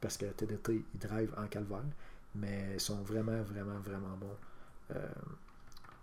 Parce 0.00 0.16
que 0.16 0.26
TDT, 0.26 0.84
ils 0.94 0.98
drive 1.00 1.32
en 1.36 1.46
calvaire. 1.46 1.82
Mais 2.34 2.70
ils 2.74 2.80
sont 2.80 3.02
vraiment, 3.02 3.40
vraiment, 3.42 3.78
vraiment 3.80 4.16
bons. 4.16 4.36
Euh, 4.94 5.06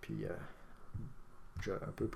puis, 0.02 0.26
je 1.62 1.72
vais 1.72 1.78
un 1.78 1.92
peu 1.92 2.10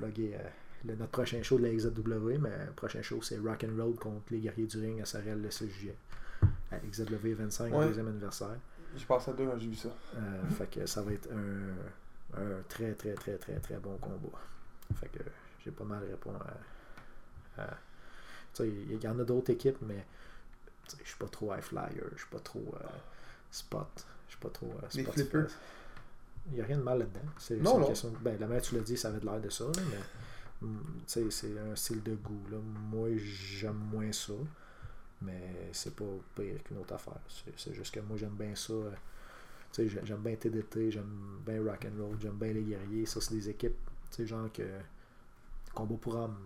le- 0.85 0.95
notre 0.95 1.11
prochain 1.11 1.41
show 1.43 1.57
de 1.57 1.63
la 1.63 1.69
XZW. 1.73 2.37
Mais 2.39 2.65
le 2.65 2.71
prochain 2.75 3.01
show, 3.01 3.21
c'est 3.21 3.37
Rock 3.37 3.63
and 3.65 3.81
Roll 3.81 3.95
contre 3.95 4.25
les 4.31 4.39
guerriers 4.39 4.67
du 4.67 4.79
ring 4.79 5.01
à 5.01 5.05
Sorel 5.05 5.41
le 5.41 5.51
6 5.51 5.69
juillet. 5.69 5.95
À 6.71 6.77
XZW 6.79 7.33
25, 7.33 7.73
Ouais. 7.73 7.87
deuxième 7.87 8.07
anniversaire. 8.07 8.57
J'ai 8.95 9.05
passé 9.05 9.31
à 9.31 9.33
deux 9.33 9.45
quand 9.45 9.57
j'ai 9.59 9.67
vu 9.67 9.75
ça. 9.75 9.89
Euh, 10.15 10.47
fait 10.49 10.67
que 10.69 10.85
ça 10.85 11.01
va 11.01 11.11
être 11.11 11.29
un, 11.31 12.39
un 12.41 12.61
très 12.69 12.93
très 12.93 13.13
très 13.13 13.37
très 13.37 13.59
très 13.59 13.77
bon 13.77 13.97
combat. 13.97 14.39
Fait 14.95 15.07
que 15.09 15.19
j'ai 15.63 15.71
pas 15.71 15.83
mal 15.83 16.03
répondu 16.09 16.37
à. 17.57 17.63
Il 18.63 19.01
y 19.01 19.07
en 19.07 19.19
a 19.19 19.23
d'autres 19.23 19.51
équipes, 19.51 19.77
mais 19.81 20.05
je 21.03 21.07
suis 21.09 21.17
pas 21.17 21.27
trop 21.27 21.53
high 21.53 21.61
flyer, 21.61 21.91
je 22.13 22.19
suis 22.21 22.29
pas 22.29 22.39
trop 22.39 22.63
euh, 22.79 22.87
spot, 23.51 24.05
je 24.27 24.33
suis 24.33 24.39
pas 24.39 24.49
trop 24.49 24.67
euh, 24.67 24.89
spot-. 24.89 25.51
Il 26.47 26.53
n'y 26.53 26.61
a 26.61 26.65
rien 26.65 26.77
de 26.77 26.83
mal 26.83 26.99
là-dedans. 26.99 27.21
C'est 27.39 27.57
Non, 27.57 27.79
non. 27.79 27.87
question- 27.87 28.13
ben, 28.21 28.39
la 28.39 28.59
que 28.59 28.65
tu 28.65 28.75
l'as 28.75 28.81
dit, 28.81 28.95
ça 28.97 29.07
avait 29.09 29.19
de 29.19 29.25
l'air 29.25 29.41
de 29.41 29.49
ça, 29.49 29.65
mais 29.75 30.67
mm, 30.67 30.77
c'est 31.07 31.57
un 31.57 31.75
style 31.75 32.03
de 32.03 32.13
goût. 32.15 32.43
Là. 32.51 32.57
Moi, 32.91 33.09
j'aime 33.17 33.73
moins 33.91 34.11
ça, 34.11 34.33
mais 35.21 35.69
c'est 35.71 35.95
pas 35.95 36.05
pire 36.35 36.61
qu'une 36.63 36.77
autre 36.77 36.93
affaire. 36.93 37.19
C'est 37.57 37.73
juste 37.73 37.93
que 37.93 37.99
moi, 38.01 38.15
j'aime 38.17 38.35
bien 38.35 38.53
ça. 38.55 38.73
euh, 38.73 38.91
j'aime 40.03 40.21
bien 40.21 40.35
TDT, 40.35 40.91
j'aime 40.91 41.39
bien 41.45 41.61
rock 41.63 41.85
and 41.85 42.01
roll, 42.01 42.15
j'aime 42.21 42.35
bien 42.37 42.53
les 42.53 42.61
guerriers. 42.63 43.05
Ça, 43.07 43.19
c'est 43.21 43.33
des 43.33 43.49
équipes, 43.49 43.75
tu 44.11 44.17
sais, 44.17 44.27
genre 44.27 44.51
que 44.53 44.63
combat 45.73 45.95
pour 45.99 46.15
hommes. 46.15 46.37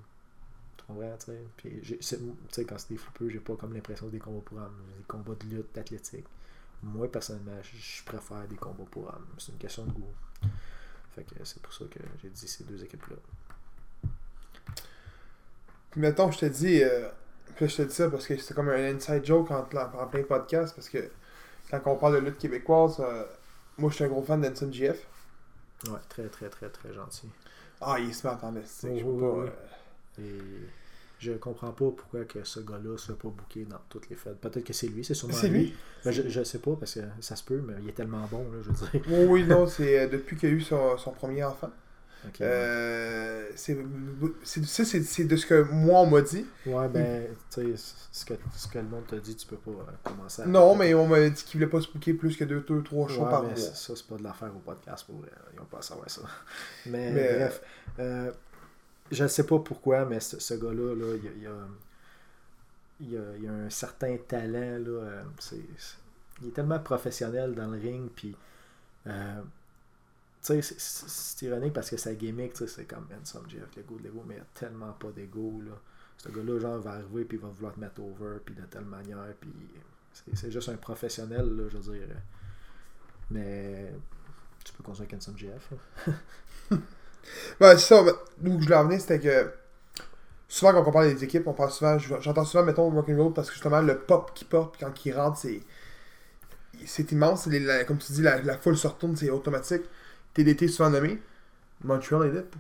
Tu 0.80 0.86
comprends, 0.86 1.18
tu 1.20 1.26
sais? 1.28 1.48
Puis, 1.58 1.82
tu 1.82 1.98
sais, 2.02 2.66
quand 2.66 2.80
c'est 2.80 2.90
des 2.92 2.98
flippers, 2.98 3.30
j'ai 3.32 3.40
pas 3.42 3.56
comme 3.58 3.74
l'impression 3.76 4.08
des 4.10 4.20
combats 4.20 4.44
pour 4.46 4.58
hommes. 4.60 4.82
Des 4.98 5.06
combats 5.06 5.36
de 5.36 5.46
lutte, 5.56 5.76
d'athlétique. 5.76 6.26
Moi, 6.84 7.12
personnellement, 7.12 7.60
je 7.64 8.04
préfère 8.06 8.48
des 8.48 8.58
combats 8.58 8.86
pour 8.92 9.06
hommes. 9.10 9.28
C'est 9.40 9.52
une 9.54 9.60
question 9.60 9.86
de 9.86 9.92
goût. 9.92 10.14
Fait 11.16 11.24
que 11.24 11.36
c'est 11.46 11.62
pour 11.62 11.74
ça 11.74 11.86
que 11.92 12.00
j'ai 12.22 12.30
dit 12.32 12.48
ces 12.48 12.64
deux 12.66 12.84
équipes-là. 12.84 13.18
Puis 15.92 16.02
mettons, 16.02 16.32
je 16.32 16.40
te 16.40 16.46
dis, 16.46 16.84
euh, 16.84 17.10
puis 17.56 17.68
je 17.68 17.78
te 17.78 17.82
dis 17.84 17.94
ça 17.96 18.10
parce 18.10 18.28
que 18.28 18.38
c'est 18.38 18.54
comme 18.54 18.70
un 18.70 18.96
inside 18.96 19.26
joke 19.26 19.52
en, 19.52 19.62
en 19.74 20.08
plein 20.08 20.24
podcast, 20.24 20.76
parce 20.76 20.90
que 20.90 21.10
quand 21.72 21.82
on 21.88 21.98
parle 21.98 22.16
de 22.16 22.20
lutte 22.30 22.40
québécoise, 22.40 22.98
euh, 23.02 23.26
moi 23.80 23.92
je 23.92 23.96
suis 23.98 24.06
un 24.06 24.10
gros 24.10 24.24
fan 24.24 24.42
d'Anson 24.42 24.72
GF. 24.72 25.08
Ouais, 25.88 26.00
très, 26.10 26.30
très, 26.30 26.50
très, 26.50 26.70
très 26.70 26.94
gentil. 26.94 27.30
Ah, 27.82 27.98
il 28.00 28.10
est 28.10 28.14
smart 28.14 28.40
en 28.44 28.56
esti, 28.56 28.88
Oui, 28.88 29.00
je 29.00 29.04
oui, 29.04 29.12
peux 29.12 29.14
pas, 29.16 29.34
oui, 29.34 29.44
oui. 29.44 29.50
euh, 29.50 29.68
Et 30.20 30.38
je 31.20 31.34
comprends 31.34 31.72
pas 31.72 31.92
pourquoi 31.92 32.24
que 32.26 32.44
ce 32.44 32.60
gars-là 32.62 32.98
se 32.98 33.08
fait 33.12 33.18
pas 33.18 33.28
booker 33.30 33.66
dans 33.66 33.80
toutes 33.90 34.10
les 34.10 34.16
fêtes. 34.16 34.40
Peut-être 34.40 34.64
que 34.64 34.74
c'est 34.74 34.88
lui, 34.88 35.04
c'est 35.04 35.14
sûrement 35.14 35.34
C'est 35.36 35.50
lui. 35.50 35.74
Ben, 36.06 36.12
je, 36.12 36.30
je 36.30 36.44
sais 36.44 36.60
pas, 36.60 36.76
parce 36.80 36.94
que 36.96 37.02
ça 37.20 37.36
se 37.36 37.44
peut, 37.44 37.62
mais 37.66 37.74
il 37.84 37.90
est 37.90 37.94
tellement 37.94 38.26
bon, 38.32 38.44
là, 38.52 38.60
je 38.64 38.70
veux 38.70 39.00
dire. 39.00 39.02
Oui, 39.10 39.26
oui, 39.26 39.44
non, 39.46 39.68
c'est 39.68 40.00
euh, 40.00 40.08
depuis 40.08 40.38
qu'il 40.38 40.50
a 40.50 40.52
eu 40.54 40.62
son, 40.62 40.98
son 40.98 41.12
premier 41.12 41.44
enfant. 41.44 41.70
Euh, 42.42 43.48
c'est 43.56 43.78
c'est- 44.44 44.66
ça, 44.66 44.84
c'est 44.84 45.04
c'est 45.04 45.24
de 45.24 45.36
ce 45.38 45.46
que 45.46 45.62
moi 45.72 46.02
on 46.02 46.08
m'a 46.08 46.22
dit. 46.22 46.46
Ouais, 46.66 46.90
ben, 46.90 47.28
tu 47.54 47.62
sais, 47.78 47.94
ce 48.12 48.26
que, 48.26 48.34
ce 48.58 48.68
que 48.68 48.78
le 48.78 48.84
monde 48.86 49.08
t'a 49.08 49.18
dit, 49.18 49.36
tu 49.38 49.48
peux 49.48 49.56
pas 49.56 49.72
euh, 49.72 49.84
commencer 50.04 50.42
à. 50.42 50.46
Non, 50.46 50.76
mais 50.76 50.94
on 50.94 51.08
m'a 51.08 51.30
dit 51.30 51.44
qu'il 51.44 51.60
voulait 51.60 51.70
pas 51.72 51.80
se 51.80 51.90
booker 51.90 52.14
plus 52.14 52.36
que 52.36 52.44
2, 52.44 52.60
deux, 52.68 52.84
3 52.84 53.08
shows 53.08 53.24
Ouais, 53.24 53.30
par 53.30 53.44
mois. 53.44 53.56
ça, 53.56 53.94
c'est 53.96 54.06
pas 54.08 54.18
de 54.18 54.24
l'affaire 54.24 54.52
au 54.54 54.60
podcast 54.60 55.06
pour 55.06 55.16
vrai. 55.20 55.30
Ils 55.54 55.62
ont 55.62 55.66
pas 55.66 55.78
à 55.80 55.82
savoir 55.82 56.10
ça. 56.10 56.22
Mais, 56.88 57.12
Mais, 57.12 57.36
bref, 57.36 57.62
je 59.12 59.28
sais 59.28 59.46
pas 59.46 59.60
pourquoi, 59.60 60.06
mais 60.06 60.20
ce, 60.20 60.40
ce 60.40 60.54
gars-là, 60.56 60.96
là, 60.96 61.16
il, 61.16 61.28
a, 61.28 61.32
il 63.00 63.18
a- 63.18 63.38
il 63.38 63.48
a- 63.48 63.52
un 63.54 63.70
certain 63.70 64.18
talent. 64.28 64.80
Là, 64.80 64.90
euh, 64.90 65.24
il 66.42 66.48
est 66.48 66.52
tellement 66.52 66.80
professionnel 66.80 67.54
dans 67.56 67.68
le 67.68 67.80
ring, 67.80 68.10
puis. 68.16 68.36
euh, 69.08 69.42
c'est- 70.42 71.42
ironique 71.44 71.74
parce 71.74 71.90
que 71.90 71.98
sa 71.98 72.14
gimmick, 72.16 72.56
c'est 72.58 72.86
comme 72.86 73.08
Handsome 73.18 73.50
Jeff, 73.50 73.76
l'ego 73.76 73.98
de 73.98 74.04
l'ego, 74.04 74.24
mais 74.28 74.36
il 74.36 74.42
a 74.42 74.46
tellement 74.54 74.92
pas 74.94 75.12
d'ego. 75.12 75.62
Ce 76.18 76.30
gars-là, 76.30 76.60
genre, 76.60 76.80
va 76.80 76.92
arriver, 76.94 77.26
puis 77.26 77.38
il 77.38 77.42
va 77.42 77.50
vouloir 77.50 77.74
te 77.74 77.80
mettre 77.80 78.02
over, 78.02 78.40
puis 78.46 78.56
de 78.56 78.64
telle 78.64 78.86
manière, 78.86 79.20
c'est 80.34 80.52
juste 80.52 80.70
un 80.70 80.76
professionnel, 80.78 81.46
là, 81.56 81.64
je 81.70 81.78
veux 81.78 81.94
dire. 81.98 82.08
Mais 83.32 83.94
tu 84.66 84.74
peux 84.74 84.84
construire 84.84 85.10
Handsome 85.14 85.38
GF. 85.38 85.74
Ben, 87.60 87.78
c'est 87.78 87.94
ça, 87.94 88.04
d'où 88.38 88.60
je 88.60 88.66
voulais 88.66 88.76
en 88.76 88.90
c'était 89.00 89.20
que 89.20 89.52
souvent 90.50 90.74
quand 90.74 90.88
on 90.88 90.92
parle 90.92 91.14
des 91.14 91.24
équipes, 91.24 91.48
on 91.48 91.54
parle 91.54 91.72
souvent, 91.72 91.98
j'entends 91.98 92.44
souvent, 92.44 92.66
mettons, 92.66 92.90
Rock'n'Roll 92.90 93.34
parce 93.34 93.50
que 93.50 93.54
justement, 93.54 93.82
le 93.82 94.00
pop 94.00 94.32
qui 94.34 94.44
pop 94.46 94.76
quand 94.80 95.06
il 95.06 95.14
rentre, 95.14 95.38
c'est. 95.38 95.62
c'est 96.86 97.12
immense. 97.12 97.48
comme 97.88 98.00
tu 98.00 98.12
dis, 98.12 98.22
la, 98.22 98.58
foule 98.58 98.78
se 98.78 98.88
retourne, 98.88 99.16
c'est 99.16 99.30
automatique. 99.30 99.84
TDT 100.34 100.68
souvent 100.68 100.90
nommé. 100.90 101.22
Montreal 101.84 102.28
Elite. 102.28 102.54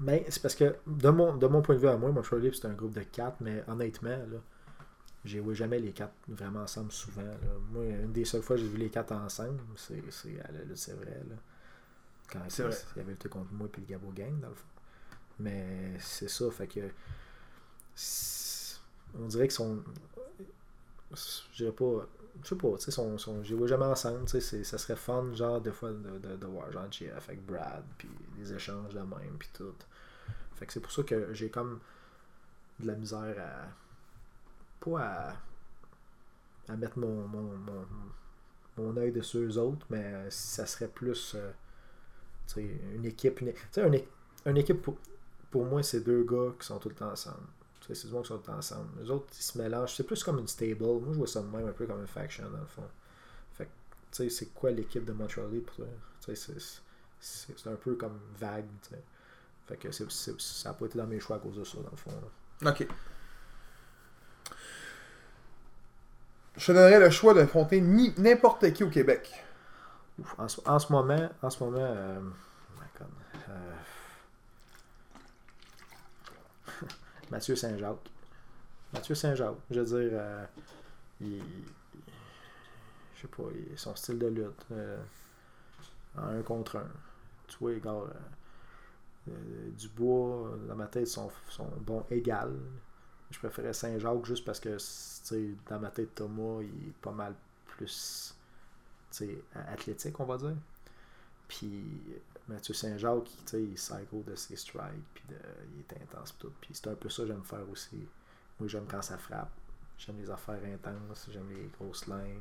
Mais 0.00 0.24
c'est 0.28 0.42
parce 0.42 0.56
que, 0.56 0.74
de 0.88 1.08
mon, 1.10 1.36
de 1.36 1.46
mon 1.46 1.62
point 1.62 1.76
de 1.76 1.80
vue 1.80 1.88
à 1.88 1.96
moi, 1.96 2.10
Montreal 2.10 2.42
Leafs, 2.42 2.56
c'est 2.60 2.66
un 2.66 2.72
groupe 2.72 2.94
de 2.94 3.02
quatre, 3.02 3.36
mais 3.40 3.62
honnêtement, 3.68 4.10
là, 4.10 4.38
j'ai 5.24 5.38
joué 5.38 5.54
jamais 5.54 5.78
les 5.78 5.92
quatre 5.92 6.12
vraiment 6.26 6.62
ensemble 6.62 6.90
souvent. 6.90 7.22
Moi, 7.72 7.84
une 7.84 8.12
des 8.12 8.24
seules 8.24 8.42
fois 8.42 8.56
que 8.56 8.62
j'ai 8.62 8.68
vu 8.68 8.76
les 8.76 8.90
quatre 8.90 9.12
ensemble, 9.12 9.60
c'est 9.76 10.02
c'est 10.10 10.36
c'est 10.74 10.92
vrai. 10.92 11.22
Là. 11.28 11.36
Quand 12.30 12.40
il 12.46 12.64
vrai. 12.64 12.76
il 12.94 12.98
y 12.98 13.00
avait 13.00 13.12
lutté 13.12 13.28
contre 13.28 13.52
moi 13.52 13.68
et 13.74 13.80
le 13.80 13.86
Gabo 13.86 14.10
Gang, 14.12 14.40
dans 14.40 14.48
le 14.48 14.54
fond. 14.54 14.66
Mais 15.40 15.96
c'est 16.00 16.28
ça, 16.28 16.50
fait 16.50 16.66
que. 16.68 16.90
On 19.18 19.26
dirait 19.26 19.48
qu'ils 19.48 19.52
sont. 19.56 19.82
Je 21.12 21.56
dirais 21.64 21.72
pas. 21.72 22.06
Je 22.42 22.48
sais 22.48 22.56
pas, 22.56 22.76
tu 22.76 22.84
sais, 22.84 22.90
sont, 22.90 23.16
sont, 23.16 23.44
j'ai 23.44 23.56
joué 23.56 23.68
jamais 23.68 23.84
ensemble, 23.84 24.24
tu 24.24 24.40
sais, 24.40 24.64
ça 24.64 24.76
serait 24.76 24.96
fun, 24.96 25.32
genre, 25.34 25.60
des 25.60 25.70
fois, 25.70 25.92
de, 25.92 26.18
de, 26.18 26.34
de 26.36 26.46
voir 26.46 26.70
genre 26.72 26.90
GF 26.90 27.28
avec 27.28 27.46
Brad, 27.46 27.84
puis 27.96 28.10
des 28.36 28.52
échanges 28.52 28.92
de 28.92 28.98
même, 28.98 29.36
puis 29.38 29.48
tout. 29.52 29.72
Fait 30.56 30.66
que 30.66 30.72
c'est 30.72 30.80
pour 30.80 30.90
ça 30.90 31.04
que 31.04 31.32
j'ai 31.32 31.48
comme 31.48 31.78
de 32.80 32.86
la 32.88 32.94
misère 32.94 33.36
à. 33.38 33.68
Pas 34.80 35.00
à. 36.68 36.72
à 36.72 36.76
mettre 36.76 36.98
mon, 36.98 37.26
mon, 37.28 37.56
mon, 37.56 37.86
mon 38.76 38.96
œil 38.96 39.12
dessus 39.12 39.38
eux 39.38 39.58
autres, 39.58 39.86
mais 39.90 40.28
ça 40.30 40.66
serait 40.66 40.88
plus. 40.88 41.34
euh, 41.34 41.50
une 42.56 43.04
équipe. 43.04 43.40
Une, 43.40 43.52
une, 43.76 44.00
une 44.46 44.56
équipe, 44.56 44.82
pour, 44.82 44.96
pour 45.50 45.64
moi, 45.64 45.82
c'est 45.82 46.00
deux 46.00 46.24
gars 46.24 46.52
qui 46.58 46.66
sont 46.66 46.78
tout 46.78 46.88
le 46.88 46.94
temps 46.94 47.10
ensemble. 47.10 47.46
C'est 47.92 48.06
du 48.06 48.12
monde 48.12 48.22
qui 48.22 48.28
sont 48.28 48.38
tout 48.38 48.40
le 48.46 48.52
temps 48.52 48.58
ensemble. 48.58 48.88
Les 49.02 49.10
autres, 49.10 49.26
ils 49.38 49.42
se 49.42 49.58
mélangent. 49.58 49.94
C'est 49.94 50.04
plus 50.04 50.22
comme 50.24 50.38
une 50.38 50.48
stable. 50.48 50.82
Moi, 50.84 51.00
je 51.12 51.18
vois 51.18 51.26
ça 51.26 51.42
de 51.42 51.48
même 51.48 51.68
un 51.68 51.72
peu 51.72 51.86
comme 51.86 52.00
une 52.00 52.06
faction, 52.06 52.44
dans 52.50 52.58
le 52.60 52.66
fond. 52.66 52.82
Fait 53.52 53.68
tu 54.10 54.30
c'est 54.30 54.46
quoi 54.54 54.70
l'équipe 54.70 55.04
de 55.04 55.12
Montreal 55.12 55.48
pour 55.60 55.84
c'est- 56.30 57.66
un 57.66 57.76
peu 57.76 57.94
comme 57.94 58.18
vague. 58.38 58.64
Fait 59.66 59.76
que 59.76 59.90
ça 59.92 60.04
n'a 60.68 60.74
pas 60.74 60.86
été 60.86 60.98
dans 60.98 61.06
mes 61.06 61.20
choix 61.20 61.36
à 61.36 61.38
cause 61.38 61.56
de 61.56 61.64
ça, 61.64 61.78
dans 61.78 61.90
le 61.90 61.96
fond. 61.96 62.10
Ok. 62.66 62.86
Je 66.56 66.72
donnerais 66.72 67.00
le 67.00 67.10
choix 67.10 67.34
d'affronter 67.34 67.80
ni- 67.80 68.14
n'importe 68.16 68.72
qui 68.72 68.84
au 68.84 68.90
Québec. 68.90 69.43
Ouf, 70.18 70.34
en, 70.38 70.48
ce, 70.48 70.60
en 70.66 70.78
ce 70.78 70.92
moment, 70.92 71.28
en 71.42 71.50
ce 71.50 71.62
moment, 71.64 71.78
euh, 71.80 72.20
oh 72.20 73.04
euh, 73.48 73.72
Mathieu 77.30 77.56
Saint-Jacques. 77.56 78.08
Mathieu 78.92 79.14
Saint-Jacques, 79.14 79.56
je 79.70 79.80
veux 79.80 79.86
dire, 80.10 80.18
euh, 80.20 80.46
il, 81.20 81.42
je 83.16 83.22
sais 83.22 83.28
pas, 83.28 83.44
il- 83.54 83.78
son 83.78 83.94
style 83.96 84.18
de 84.18 84.26
lutte, 84.26 84.66
en 86.16 86.28
un 86.28 86.42
contre 86.42 86.76
un. 86.76 86.86
Tu 87.48 87.56
vois, 87.60 87.72
Dubois, 89.78 90.56
dans 90.68 90.76
ma 90.76 90.86
tête, 90.86 91.06
sont, 91.08 91.30
sont 91.48 91.68
bons 91.80 92.04
égal. 92.10 92.52
Je 93.30 93.38
préférais 93.38 93.72
Saint-Jacques 93.72 94.24
juste 94.26 94.44
parce 94.44 94.60
que, 94.60 94.76
dans 95.68 95.80
ma 95.80 95.90
tête, 95.90 96.14
Thomas, 96.14 96.62
il 96.62 96.88
est 96.88 96.92
pas 97.02 97.12
mal 97.12 97.34
plus 97.66 98.34
athlétique, 99.54 100.18
on 100.20 100.24
va 100.24 100.36
dire. 100.38 100.56
Puis 101.48 101.84
Mathieu 102.48 102.74
Saint-Jacques, 102.74 103.30
il 103.54 103.78
cycle 103.78 104.24
de 104.26 104.34
ses 104.34 104.56
strikes, 104.56 105.04
puis 105.14 105.24
de- 105.28 105.34
il 105.74 105.80
est 105.80 106.02
intense, 106.02 106.32
pis 106.32 106.38
tout. 106.40 106.52
Puis 106.60 106.70
c'est 106.74 106.88
un 106.88 106.94
peu 106.94 107.08
ça 107.08 107.22
que 107.22 107.28
j'aime 107.28 107.42
faire 107.44 107.68
aussi. 107.70 108.06
Moi, 108.58 108.68
j'aime 108.68 108.86
quand 108.86 109.02
ça 109.02 109.18
frappe. 109.18 109.50
J'aime 109.98 110.16
les 110.18 110.30
affaires 110.30 110.60
intenses, 110.64 111.28
j'aime 111.32 111.48
les 111.50 111.68
grosses 111.78 112.06
lines. 112.06 112.40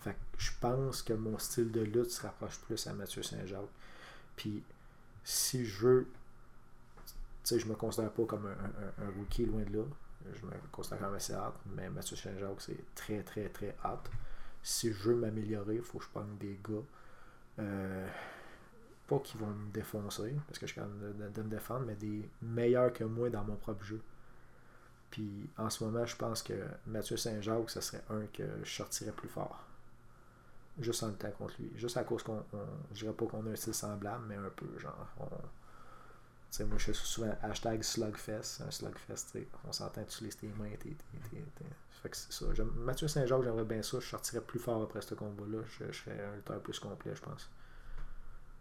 Fait 0.00 0.12
que 0.12 0.18
je 0.38 0.50
pense 0.60 1.02
que 1.02 1.12
mon 1.12 1.38
style 1.38 1.70
de 1.72 1.80
lutte 1.80 2.10
se 2.10 2.22
rapproche 2.22 2.58
plus 2.60 2.86
à 2.86 2.92
Mathieu 2.92 3.22
Saint-Jacques. 3.22 3.60
Puis 4.36 4.62
si 5.24 5.64
je 5.64 5.86
veux, 5.86 6.08
tu 7.06 7.12
sais, 7.44 7.58
je 7.58 7.66
me 7.66 7.74
considère 7.74 8.10
pas 8.12 8.24
comme 8.24 8.46
un, 8.46 9.04
un- 9.04 9.10
rookie 9.18 9.46
loin 9.46 9.62
de 9.62 9.78
là. 9.78 9.84
Je 10.34 10.44
me 10.46 10.52
considère 10.70 11.00
comme 11.00 11.14
assez 11.14 11.34
hot, 11.34 11.54
mais 11.74 11.88
Mathieu 11.90 12.16
Saint-Jacques, 12.16 12.60
c'est 12.60 12.94
très, 12.94 13.22
très, 13.22 13.48
très 13.48 13.74
hot 13.84 13.98
si 14.62 14.92
je 14.92 14.98
veux 15.10 15.14
m'améliorer, 15.16 15.76
il 15.76 15.82
faut 15.82 15.98
que 15.98 16.04
je 16.04 16.10
prenne 16.10 16.36
des 16.38 16.58
gars. 16.68 16.82
euh, 17.60 18.08
pas 19.08 19.18
qui 19.20 19.36
vont 19.38 19.48
me 19.48 19.72
défoncer, 19.72 20.34
parce 20.46 20.58
que 20.58 20.66
je 20.66 20.72
suis 20.72 20.80
capable 20.80 21.16
de, 21.18 21.28
de- 21.30 21.42
me 21.42 21.48
défendre, 21.50 21.84
mais 21.86 21.94
des 21.96 22.28
meilleurs 22.42 22.92
que 22.92 23.04
moi 23.04 23.28
dans 23.30 23.44
mon 23.44 23.56
propre 23.56 23.84
jeu. 23.84 24.00
Puis 25.10 25.50
en 25.58 25.68
ce 25.70 25.84
moment, 25.84 26.06
je 26.06 26.16
pense 26.16 26.42
que 26.42 26.54
Mathieu 26.86 27.16
Saint-Jacques, 27.16 27.70
ce 27.70 27.80
serait 27.80 28.02
un 28.10 28.26
que 28.26 28.44
je 28.62 28.70
sortirais 28.70 29.12
plus 29.12 29.28
fort. 29.28 29.64
Juste 30.78 31.02
en 31.02 31.08
luttant 31.08 31.30
contre 31.32 31.54
lui. 31.58 31.70
Juste 31.76 31.96
à 31.96 32.04
cause 32.04 32.22
qu'on. 32.22 32.44
on- 32.52 32.58
Je 32.94 33.00
dirais 33.04 33.12
pas 33.14 33.26
qu'on 33.26 33.46
a 33.46 33.50
un 33.50 33.56
style 33.56 33.74
semblable, 33.74 34.24
mais 34.28 34.36
un 34.36 34.50
peu, 34.56 34.66
genre. 34.78 35.06
On, 35.18 35.26
tu 35.26 35.36
sais, 36.50 36.64
moi, 36.64 36.78
je 36.78 36.92
suis 36.92 37.06
souvent 37.06 37.34
hashtag 37.42 37.82
slugfest. 37.82 38.62
Un 38.66 38.70
slugfest, 38.70 39.38
on 39.68 39.72
s'entend, 39.72 40.04
tu 40.04 40.24
laisses 40.24 40.36
tes 40.38 40.48
mains, 40.48 40.70
tes- 40.78 40.96
Fait 42.02 42.08
que 42.08 42.16
c'est 42.16 42.32
ça. 42.32 42.46
Mathieu 42.76 43.08
Saint-Jacques, 43.08 43.42
j'aimerais 43.42 43.64
bien 43.64 43.82
ça. 43.82 44.00
Je 44.00 44.06
sortirais 44.06 44.40
plus 44.40 44.58
fort 44.58 44.82
après 44.82 45.02
ce 45.02 45.14
combat-là. 45.14 45.58
Je, 45.78 45.84
je 45.92 45.98
serais 46.04 46.24
un 46.24 46.34
lutteur 46.36 46.60
plus 46.60 46.78
complet, 46.78 47.12
je 47.14 47.20
pense. 47.20 47.50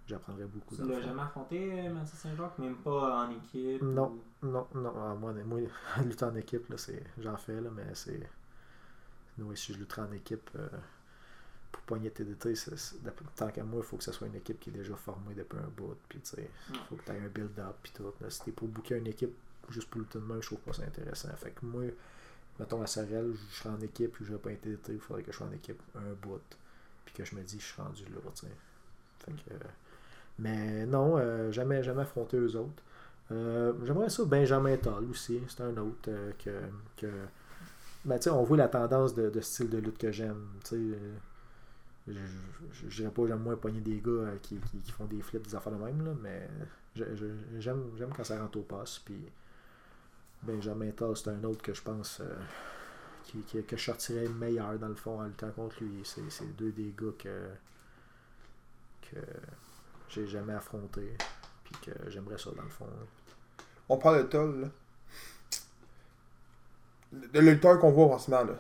J'apprendrais 0.07 0.45
beaucoup. 0.45 0.75
Tu 0.75 0.85
l'as 0.87 0.99
jamais 1.01 1.21
affronté, 1.21 1.87
Mathieu 1.89 2.17
Saint-Jacques, 2.17 2.57
même 2.59 2.77
pas 2.77 3.25
en 3.25 3.31
équipe 3.31 3.81
Non. 3.83 4.19
ou- 4.41 4.45
Non, 4.47 4.67
non, 4.73 4.93
ah, 4.97 5.13
moi, 5.15 5.31
moi 5.45 5.59
lutter 6.03 6.25
en 6.25 6.35
équipe, 6.35 6.67
là, 6.69 6.77
c'est, 6.77 7.03
j'en 7.19 7.37
fais, 7.37 7.61
là, 7.61 7.69
mais 7.73 7.93
c'est. 7.93 8.27
Oui, 9.37 9.55
si 9.55 9.73
je 9.73 9.77
lutterais 9.79 10.01
en 10.01 10.11
équipe, 10.11 10.49
euh, 10.57 10.67
pour 11.71 11.81
pogner 11.83 12.09
TDT, 12.11 12.55
c'est, 12.55 12.73
tant 13.35 13.49
qu'à 13.51 13.63
moi, 13.63 13.79
il 13.81 13.85
faut 13.85 13.95
que 13.97 14.03
ce 14.03 14.11
soit 14.11 14.27
une 14.27 14.35
équipe 14.35 14.59
qui 14.59 14.69
est 14.71 14.73
déjà 14.73 14.95
formée 14.95 15.33
depuis 15.35 15.59
un 15.59 15.69
bout, 15.77 15.95
puis 16.09 16.19
tu 16.19 16.31
sais, 16.31 16.49
il 16.71 16.75
faut 16.89 16.95
que 16.95 17.03
tu 17.05 17.11
aies 17.11 17.19
un 17.23 17.27
build-up, 17.29 17.75
puis 17.83 17.91
tout. 17.93 18.11
Là, 18.19 18.29
si 18.29 18.41
t'es 18.43 18.51
pour 18.51 18.67
booker 18.67 18.97
une 18.97 19.07
équipe 19.07 19.33
juste 19.69 19.89
pour 19.89 20.01
lutter 20.01 20.19
de 20.19 20.23
main, 20.25 20.41
je 20.41 20.47
trouve 20.47 20.59
pas 20.59 20.73
ça 20.73 20.83
intéressant. 20.83 21.29
Fait 21.37 21.51
que 21.51 21.63
moi, 21.65 21.83
mettons 22.59 22.81
à 22.81 22.87
Sorel, 22.87 23.33
je 23.51 23.55
serais 23.55 23.69
en 23.69 23.79
équipe, 23.81 24.13
puis 24.13 24.25
je 24.25 24.33
vais 24.33 24.37
pas 24.37 24.49
TDT, 24.49 24.93
il 24.93 24.99
faudrait 24.99 25.23
que 25.23 25.31
je 25.31 25.37
sois 25.37 25.47
en 25.47 25.51
équipe 25.51 25.81
un 25.95 26.13
bout, 26.21 26.41
puis 27.05 27.13
que 27.13 27.23
je 27.25 27.35
me 27.35 27.41
dis, 27.41 27.59
je 27.59 27.65
suis 27.65 27.81
rendu 27.81 28.03
là, 28.05 28.19
euh, 29.29 29.53
mais 30.39 30.85
non, 30.85 31.17
euh, 31.17 31.51
jamais, 31.51 31.83
jamais 31.83 32.01
affronté 32.01 32.37
eux 32.37 32.55
autres. 32.55 32.83
Euh, 33.31 33.73
J'aimerais 33.83 34.09
ça 34.09 34.23
Benjamin 34.25 34.77
Toll 34.77 35.05
aussi. 35.11 35.39
C'est 35.47 35.61
un 35.61 35.75
autre 35.77 36.09
que. 36.43 36.61
que 36.97 37.07
ben, 38.05 38.17
on 38.31 38.43
voit 38.43 38.57
la 38.57 38.69
tendance 38.69 39.13
de, 39.13 39.41
style 39.41 39.69
de 39.69 39.77
lutte 39.77 39.97
que 39.97 40.11
j'aime. 40.11 40.47
Je 42.07 42.15
dirais 42.89 43.11
pas 43.11 43.27
j'aime 43.27 43.39
moins 43.39 43.57
pogner 43.57 43.81
des 43.81 43.99
gars 43.99 44.31
qui, 44.41 44.57
qui, 44.83 44.91
font 44.91 45.05
des 45.05 45.21
flips, 45.21 45.45
des 45.45 45.53
affaires 45.53 45.73
de 45.73 45.83
même, 45.83 46.03
là, 46.05 46.11
mais 46.21 46.47
j'aime 47.59 48.09
quand 48.15 48.23
ça 48.23 48.41
rentre 48.41 48.57
au 48.57 48.63
poste. 48.63 49.01
Puis 49.05 49.21
Benjamin 50.43 50.91
Toll, 50.91 51.15
c'est 51.17 51.29
un 51.29 51.43
autre 51.43 51.61
que 51.61 51.73
je 51.73 51.81
pense 51.81 52.21
euh, 52.21 52.35
qui, 53.23 53.39
qui- 53.43 53.63
que 53.63 53.75
je 53.77 53.83
sortirais 53.83 54.27
meilleur 54.29 54.77
dans 54.79 54.87
le 54.87 54.95
fond 54.95 55.19
en 55.19 55.25
luttant 55.25 55.51
contre 55.51 55.83
lui. 55.83 56.01
C'est 56.03 56.55
deux 56.55 56.71
des 56.71 56.93
gars 56.97 57.11
que, 57.17 57.49
que 59.11 59.17
j'ai 60.09 60.27
jamais 60.27 60.53
affronté. 60.53 61.15
Puis 61.63 61.75
que 61.91 62.09
j'aimerais 62.09 62.37
ça 62.37 62.49
dans 62.51 62.63
le 62.63 62.69
fond. 62.69 62.85
là. 62.85 63.63
On 63.89 63.97
parle 63.97 64.23
de 64.23 64.23
Toll, 64.23 64.61
là. 64.61 64.67
De 67.11 67.39
lutteur 67.39 67.79
qu'on 67.79 67.91
voit 67.91 68.05
en 68.13 68.19
ce 68.19 68.29
moment, 68.31 68.43
là. 68.43 68.59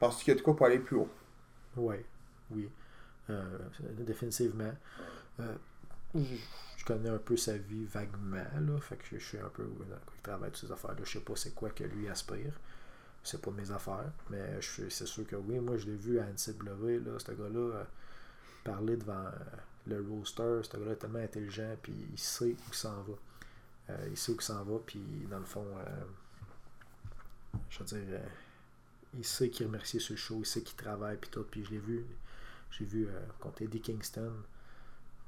Parce 0.00 0.22
qu'il 0.22 0.32
y 0.32 0.36
a 0.36 0.38
de 0.38 0.42
quoi 0.44 0.54
pour 0.56 0.66
aller 0.66 0.78
plus 0.78 0.96
haut. 0.96 1.08
Ouais, 1.76 2.04
oui. 2.50 2.68
Euh, 3.30 3.58
définitivement. 3.98 4.72
Euh, 5.40 5.54
je 6.14 6.84
connais 6.84 7.08
un 7.10 7.18
peu 7.18 7.36
sa 7.36 7.56
vie 7.56 7.84
vaguement, 7.84 8.36
là. 8.60 8.80
Fait 8.80 8.96
que 8.96 9.18
je, 9.18 9.24
sais 9.24 9.40
un 9.40 9.48
peu 9.48 9.62
où, 9.64 9.84
dans 9.84 9.96
quoi 9.96 10.14
il 10.16 10.22
travaille, 10.22 10.50
toutes 10.50 10.60
ces 10.68 10.72
affaires-là. 10.72 11.00
Je 11.04 11.10
sais 11.12 11.20
pas 11.20 11.36
c'est 11.36 11.54
quoi 11.54 11.70
que 11.70 11.84
lui 11.84 12.08
aspire. 12.08 12.54
C'est 13.22 13.40
pas 13.42 13.50
mes 13.50 13.70
affaires. 13.70 14.10
Mais 14.30 14.60
suis- 14.62 14.90
c'est 14.90 15.06
sûr 15.06 15.26
que 15.26 15.36
oui. 15.36 15.58
Moi, 15.58 15.76
je 15.76 15.86
l'ai 15.86 15.96
vu 15.96 16.18
à 16.18 16.24
NCW, 16.26 17.00
là. 17.04 17.18
Ce 17.18 17.32
gars-là, 17.32 17.74
euh, 17.76 17.84
parler 18.64 18.96
devant 18.96 19.26
euh, 19.26 19.32
le 19.86 20.00
roster. 20.08 20.60
Ce 20.62 20.76
gars-là 20.76 20.92
est 20.92 20.96
tellement 20.96 21.18
intelligent, 21.18 21.76
puis 21.82 21.94
il 22.12 22.18
sait 22.18 22.56
où 22.68 22.72
s'en 22.72 23.02
va. 23.02 23.14
Euh, 23.90 24.08
il 24.10 24.16
sait 24.16 24.32
où 24.32 24.40
s'en 24.40 24.62
va, 24.64 24.78
puis 24.86 25.00
dans 25.30 25.38
le 25.38 25.44
fond, 25.44 25.66
euh, 25.78 26.04
je 27.70 27.78
veux 27.80 27.84
dire, 27.84 27.98
euh, 28.10 28.26
il 29.14 29.24
sait 29.24 29.48
qu'il 29.50 29.66
remercie 29.66 29.98
le 30.10 30.16
show, 30.16 30.38
il 30.40 30.46
sait 30.46 30.62
qu'il 30.62 30.76
travaille, 30.76 31.16
puis 31.16 31.30
tout. 31.30 31.44
Puis 31.44 31.64
je 31.64 31.70
l'ai 31.70 31.78
vu, 31.78 32.04
j'ai 32.70 32.84
vu 32.84 33.06
euh, 33.06 33.20
contre 33.40 33.62
Eddie 33.62 33.80
Kingston. 33.80 34.32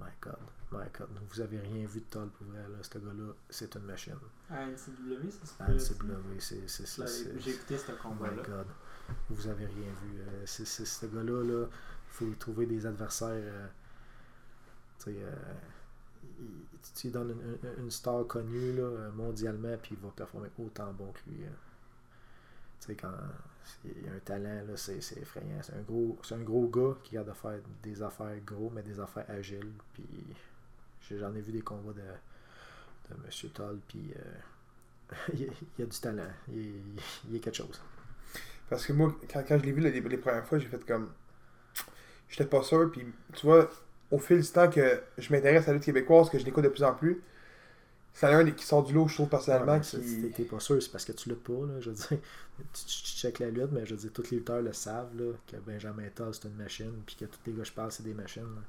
My 0.01 0.07
God, 0.21 0.37
my 0.73 0.85
God, 0.99 1.09
vous 1.29 1.41
avez 1.41 1.59
rien 1.61 1.87
vu 1.87 2.01
de 2.01 2.05
Toll 2.07 2.29
pour 2.31 2.47
vrai, 2.47 2.63
là. 2.63 2.79
Ce 2.83 2.99
gars-là, 2.99 3.33
c'est 3.51 3.75
une 3.77 3.83
machine. 3.83 4.15
À 4.49 4.63
NCW, 4.67 5.31
ça 5.31 5.67
c'est 5.79 5.99
bleu, 5.99 6.17
c'est 6.39 6.69
c'est- 6.69 6.87
c'est- 6.87 7.39
J'ai 7.41 7.51
écouté 7.51 7.77
ce 7.77 7.93
Oh 8.05 8.09
my. 8.21 8.43
God. 8.43 8.67
Vous 9.29 9.47
avez 9.47 9.67
rien 9.67 9.93
vu. 10.03 10.21
Euh, 10.21 10.43
c'est, 10.47 10.65
ce 10.65 11.07
gars-là, 11.07 11.43
là, 11.45 11.67
il 11.67 12.13
faut 12.13 12.33
trouver 12.39 12.67
des 12.67 12.87
adversaires. 12.87 13.29
euh, 13.31 13.67
tu 14.99 15.05
sais, 15.13 15.17
euh, 15.23 15.35
tu 16.95 17.07
lui 17.09 17.13
donnes 17.13 17.31
une, 17.33 17.69
une- 17.71 17.85
une 17.85 17.91
star 17.91 18.27
connue 18.27 18.73
là, 18.75 19.11
mondialement, 19.15 19.77
puis 19.83 19.97
il 19.99 20.05
va 20.05 20.11
performer 20.13 20.51
autant 20.59 20.93
bon 20.93 21.13
que 21.13 21.21
lui. 21.31 21.45
hein. 21.45 21.51
Tu 22.81 22.87
sais, 22.87 22.95
quand 22.97 23.13
il 23.85 24.09
a 24.09 24.13
un 24.13 24.19
talent, 24.19 24.63
là, 24.67 24.77
c'est, 24.77 24.99
effrayant. 24.99 25.61
C'est 25.63 25.75
un, 25.75 25.83
gros, 25.83 26.19
un 26.31 26.43
gros 26.43 26.67
gars 26.69 26.97
qui 27.03 27.17
a 27.17 27.25
de 27.25 27.33
faire 27.33 27.59
des 27.83 28.03
affaires 28.03 28.37
gros, 28.45 28.71
mais 28.75 28.83
des 28.83 29.01
affaires 29.01 29.29
agiles. 29.29 29.73
Puis 29.95 30.05
j'en 31.19 31.35
ai 31.35 31.41
vu 31.41 31.53
des 31.53 31.63
combats 31.63 31.93
de, 31.93 33.15
de 33.15 33.15
M. 33.15 33.51
Toll, 33.53 33.79
puis 33.89 34.13
euh, 34.17 35.15
il, 35.35 35.43
y 35.43 35.49
a, 35.49 35.53
il 35.79 35.83
a 35.83 35.87
du 35.87 35.99
talent. 35.99 36.23
Il, 36.49 36.83
il 37.29 37.35
y 37.35 37.37
a 37.37 37.41
quelque 37.41 37.57
chose. 37.57 37.81
Parce 38.69 38.87
que 38.87 38.93
moi, 38.93 39.15
quand, 39.31 39.43
quand 39.47 39.59
je 39.59 39.65
l'ai 39.65 39.73
vu 39.73 39.81
les, 39.81 39.91
les 39.91 40.17
premières 40.17 40.47
fois, 40.47 40.59
j'ai 40.59 40.69
fait 40.69 40.85
comme. 40.85 41.11
J'étais 42.29 42.47
pas 42.47 42.63
sûr, 42.63 42.91
puis 42.93 43.05
tu 43.35 43.47
vois, 43.47 43.69
au 44.11 44.19
fil 44.19 44.41
du 44.41 44.49
temps 44.49 44.71
que 44.71 45.03
je 45.19 45.33
m'intéresse 45.33 45.65
à 45.65 45.69
la 45.69 45.75
lutte 45.75 45.85
québécoise, 45.85 46.31
que 46.31 46.39
je 46.39 46.45
l'écoute 46.45 46.63
de 46.63 46.69
plus 46.69 46.85
en 46.85 46.95
plus, 46.95 47.21
c'est 48.21 48.27
un 48.27 48.51
qui 48.51 48.65
sort 48.67 48.83
du 48.83 48.93
lot, 48.93 49.09
je 49.09 49.15
trouve 49.15 49.29
personnellement. 49.31 49.73
Ouais, 49.77 49.81
qui... 49.81 50.31
t'es- 50.33 50.45
pas 50.45 50.61
sûr, 50.61 50.83
c'est 50.83 50.91
parce 50.93 51.07
que 51.07 51.13
tu 51.13 51.31
luttes 51.31 51.43
pas. 51.43 51.53
Là, 51.67 51.81
je 51.81 51.89
veux 51.89 51.97
dire, 51.97 52.07
tu, 52.11 52.17
tu, 52.75 52.85
tu 52.87 53.17
checkes 53.17 53.39
la 53.39 53.49
lutte, 53.49 53.73
mais 53.73 53.87
je 53.87 53.95
veux 53.95 54.01
dire, 54.01 54.13
tous 54.13 54.31
les 54.31 54.37
lutteurs 54.39 54.61
le 54.61 54.75
savent 54.75 55.17
là, 55.17 55.33
que 55.47 55.57
Benjamin 55.57 56.07
Toll 56.15 56.35
c'est 56.35 56.49
une 56.49 56.57
machine, 56.57 56.93
puis 57.07 57.17
que 57.17 57.25
tous 57.25 57.39
les 57.47 57.55
gars 57.55 57.65
je 57.65 57.73
parle, 57.73 57.91
c'est 57.91 58.03
des 58.03 58.13
machines. 58.13 58.43
là. 58.43 58.63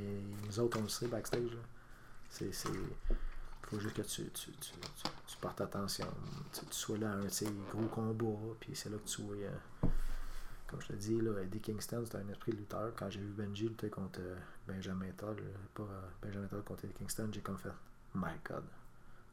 Et 0.00 0.20
nous 0.46 0.58
autres, 0.58 0.78
on 0.80 0.82
le 0.82 0.88
sait 0.88 1.06
backstage. 1.06 1.50
là. 1.52 1.60
C'est. 2.30 2.52
faut 2.52 3.78
juste 3.78 3.94
que 3.94 4.02
tu, 4.02 4.24
tu, 4.30 4.50
tu, 4.50 5.36
portes 5.40 5.60
attention. 5.60 6.06
Tu, 6.52 6.60
tu 6.66 6.76
sois 6.76 6.98
là 6.98 7.12
à 7.12 7.14
un 7.14 7.24
de 7.24 7.28
ces 7.28 7.46
gros 7.72 7.86
combats, 7.86 8.54
puis 8.58 8.72
c'est 8.74 8.90
là 8.90 8.96
que 8.98 9.08
tu 9.08 9.22
vois. 9.22 9.36
euh, 9.36 9.86
comme 10.66 10.80
je 10.82 10.88
te 10.88 10.92
dis, 10.94 11.20
là, 11.20 11.40
Eddie 11.42 11.60
Kingston, 11.60 12.04
c'est 12.06 12.16
un 12.16 12.28
esprit 12.28 12.52
de 12.52 12.58
lutteur. 12.58 12.92
Quand 12.96 13.08
j'ai 13.10 13.20
vu 13.20 13.30
Benji 13.32 13.68
lutter 13.68 13.88
contre 13.88 14.20
euh, 14.20 14.36
Benjamin 14.66 15.06
euh, 15.06 15.34
pas 15.74 15.82
euh, 15.82 16.00
Benjamin 16.22 16.48
contre 16.64 16.84
Eddie 16.84 16.94
Kingston, 16.94 17.28
j'ai 17.32 17.40
comme 17.40 17.58
fait 17.58 17.70
My 18.14 18.32
God. 18.44 18.64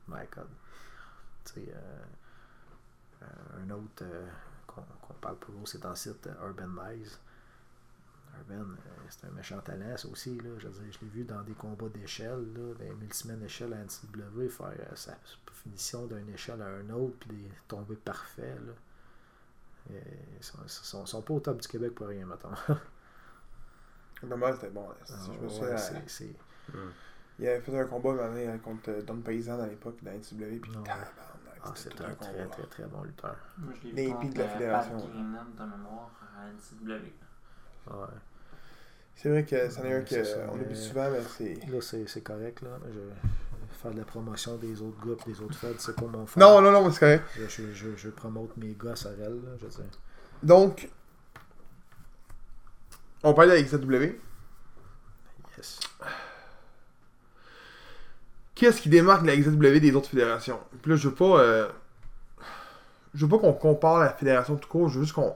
My 0.07 0.25
God. 0.31 0.47
Tu 1.45 1.53
sais, 1.53 1.73
euh, 1.73 2.03
euh, 3.23 3.25
un 3.65 3.69
autre 3.71 4.03
euh, 4.03 4.27
qu'on 4.67 5.13
parle 5.21 5.37
pour 5.37 5.53
vous, 5.55 5.65
c'est 5.65 5.85
en 5.85 5.95
site 5.95 6.27
euh, 6.27 6.47
Urban 6.47 6.67
Mize. 6.67 7.19
Urban, 8.37 8.65
c'est 9.09 9.25
un 9.27 9.31
méchant 9.31 9.59
talent, 9.61 9.97
ça 9.97 10.07
aussi. 10.09 10.37
Là, 10.39 10.49
je, 10.59 10.67
veux 10.67 10.83
dire, 10.83 10.93
je 10.93 11.05
l'ai 11.05 11.11
vu 11.11 11.23
dans 11.23 11.41
des 11.41 11.53
combats 11.53 11.89
d'échelle, 11.89 12.45
des 12.77 12.89
multisemaines 12.91 13.39
d'échelle 13.39 13.73
à 13.73 13.77
NCW, 13.77 14.47
faire 14.49 14.73
sa 14.95 15.17
finition 15.53 16.05
d'une 16.05 16.29
échelle 16.29 16.61
à 16.61 16.67
un 16.67 16.89
autre, 16.91 17.15
puis 17.19 17.29
des 17.29 17.49
tombées 17.67 17.95
parfaites. 17.95 18.59
Ils 19.89 20.43
sont, 20.43 20.59
ils 20.63 20.69
sont, 20.69 21.05
sont 21.05 21.21
pas 21.21 21.33
au 21.33 21.39
top 21.39 21.61
du 21.61 21.67
Québec 21.67 21.95
pour 21.95 22.07
rien, 22.07 22.25
mettons. 22.25 22.49
Vraiment, 24.21 24.53
c'était 24.53 24.69
bon. 24.69 24.89
Si 25.05 25.13
je 25.33 25.39
me 25.39 25.47
Ouais, 25.71 25.77
c'est- 25.77 26.07
c'est- 26.09 26.35
il 27.39 27.47
avait 27.47 27.59
fait 27.61 27.79
un 27.79 27.85
combat 27.85 28.09
euh, 28.09 28.57
contre 28.59 28.89
euh, 28.89 29.01
Don 29.01 29.17
Paysan 29.17 29.59
à 29.59 29.67
l'époque 29.67 29.97
dans 30.01 30.11
la 30.11 30.17
NCW, 30.17 30.59
puis 30.61 30.71
ah, 31.63 31.71
c'était 31.75 32.01
un 32.03 32.09
un 32.09 32.15
très, 32.15 32.31
combat. 32.33 32.45
très, 32.49 32.63
très 32.67 32.83
bon 32.85 33.03
lutteur. 33.03 33.35
Moi, 33.57 33.73
je 33.81 33.87
l'ai 33.87 33.93
Les 33.93 34.05
vu 34.05 34.09
hippies 34.11 34.19
contre 34.27 34.33
de 34.33 34.39
la 34.39 34.45
euh, 34.45 34.53
fédération. 34.53 34.97
Pat 34.99 35.11
Keenan 35.11 35.45
de 35.57 35.63
mémoire 35.77 36.11
à 36.37 36.47
NCW. 36.47 37.03
Ouais. 37.87 38.07
C'est 39.15 39.29
vrai 39.29 39.43
que 39.45 39.69
c'en 39.69 39.83
est 39.83 39.93
un 39.93 40.01
qu'on 40.01 40.55
mais- 40.55 40.63
oublie 40.63 40.75
souvent, 40.75 41.09
mais 41.11 41.21
c'est. 41.37 41.67
Là, 41.67 41.81
c'est 41.81 42.07
c'est 42.07 42.21
correct. 42.21 42.61
Là. 42.61 42.69
Je 42.93 42.99
faire 43.77 43.91
de 43.91 43.97
la 43.97 44.05
promotion 44.05 44.57
des 44.57 44.81
autres 44.81 44.97
et 45.27 45.31
des 45.31 45.41
autres 45.41 45.55
feds, 45.55 45.75
c'est 45.77 45.95
pas 45.95 46.05
mon 46.05 46.25
fort. 46.25 46.41
Non, 46.41 46.61
non, 46.61 46.71
non, 46.71 46.89
c'est 46.91 46.99
correct. 46.99 47.25
Je, 47.35 47.47
je, 47.47 47.73
je, 47.73 47.95
je 47.95 48.09
promote 48.09 48.55
mes 48.57 48.73
gars 48.73 48.91
à 48.91 48.95
Sorel, 48.95 49.19
là, 49.43 49.51
je 49.59 49.65
veux 49.65 49.69
dire. 49.71 49.83
Donc, 50.41 50.89
on 53.23 53.33
parle 53.33 53.49
de 53.49 53.53
la 53.53 53.61
XW. 53.61 54.15
Yes. 55.57 55.79
Qu'est-ce 58.57 58.81
qui 58.81 58.89
démarque 58.89 59.25
la 59.25 59.35
XW 59.37 59.79
des 59.79 59.93
autres 59.95 60.09
fédérations? 60.09 60.59
Puis 60.81 60.91
là, 60.91 60.97
je 60.97 61.07
veux 61.09 61.13
pas. 61.15 61.39
euh, 61.41 61.69
Je 63.13 63.25
veux 63.25 63.29
pas 63.29 63.37
qu'on 63.39 63.53
compare 63.53 63.99
la 63.99 64.09
fédération 64.09 64.55
tout 64.57 64.67
court, 64.67 64.89
je 64.89 64.97
veux 64.99 65.03
juste 65.05 65.15
qu'on 65.15 65.35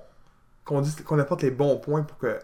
qu'on 0.66 1.20
apporte 1.20 1.42
les 1.42 1.52
bons 1.52 1.78
points 1.78 2.04
pour 2.04 2.18
que, 2.18 2.40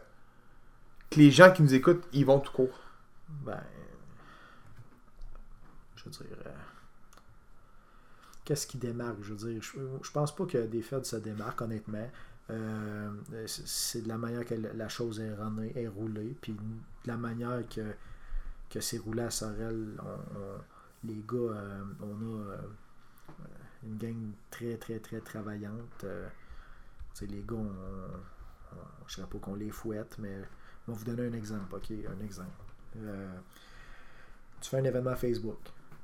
que 1.10 1.16
les 1.18 1.32
gens 1.32 1.52
qui 1.52 1.62
nous 1.64 1.74
écoutent, 1.74 2.04
ils 2.14 2.26
vont 2.26 2.40
tout 2.40 2.52
court. 2.52 2.80
Ben. 3.30 3.62
Je 5.96 6.04
veux 6.06 6.12
dire. 6.12 6.38
euh, 6.46 6.50
Qu'est-ce 8.46 8.66
qui 8.68 8.78
démarque? 8.78 9.18
Je 9.24 9.34
veux 9.34 9.52
dire, 9.52 9.62
je, 9.62 10.12
pense 10.12 10.34
pas 10.36 10.46
que 10.46 10.58
des 10.68 10.82
feds 10.82 11.04
se 11.04 11.18
démarquent, 11.18 11.62
honnêtement. 11.62 12.10
Euh, 12.50 13.10
c'est- 13.46 14.02
de 14.04 14.08
la 14.08 14.18
manière 14.18 14.46
que 14.46 14.56
la 14.56 14.88
chose 14.90 15.20
est, 15.20 15.36
est 15.76 15.88
roulée, 15.88 16.36
puis 16.42 16.54
de 16.54 17.08
la 17.08 17.18
manière 17.18 17.62
que, 17.70 17.82
que 18.70 18.80
c'est 18.80 18.98
roulé 18.98 19.24
à 19.24 19.30
Sorel. 19.30 19.98
les 21.04 21.24
gars, 21.28 21.38
euh, 21.38 21.84
on 22.02 22.22
a 22.22 22.52
euh, 22.52 22.58
une 23.84 23.98
gang 23.98 24.32
très, 24.50 24.78
très, 24.78 25.00
très 25.00 25.22
travaillante. 25.22 26.04
euh, 26.04 26.28
les 27.22 27.44
gars, 27.48 27.56
je 29.08 29.14
ne 29.14 29.16
dirais 29.16 29.30
pas 29.30 29.40
qu'on 29.40 29.56
les 29.56 29.72
fouette, 29.72 30.18
mais 30.20 30.42
on 30.88 30.92
va 30.92 30.98
vous 30.98 31.06
donner 31.06 31.28
un 31.28 31.34
exemple, 31.34 31.76
ok? 31.76 31.92
Un 31.92 32.24
exemple. 32.24 32.52
Tu 34.62 34.70
fais 34.70 34.78
un 34.78 34.84
événement 34.84 35.16
Facebook. 35.16 35.58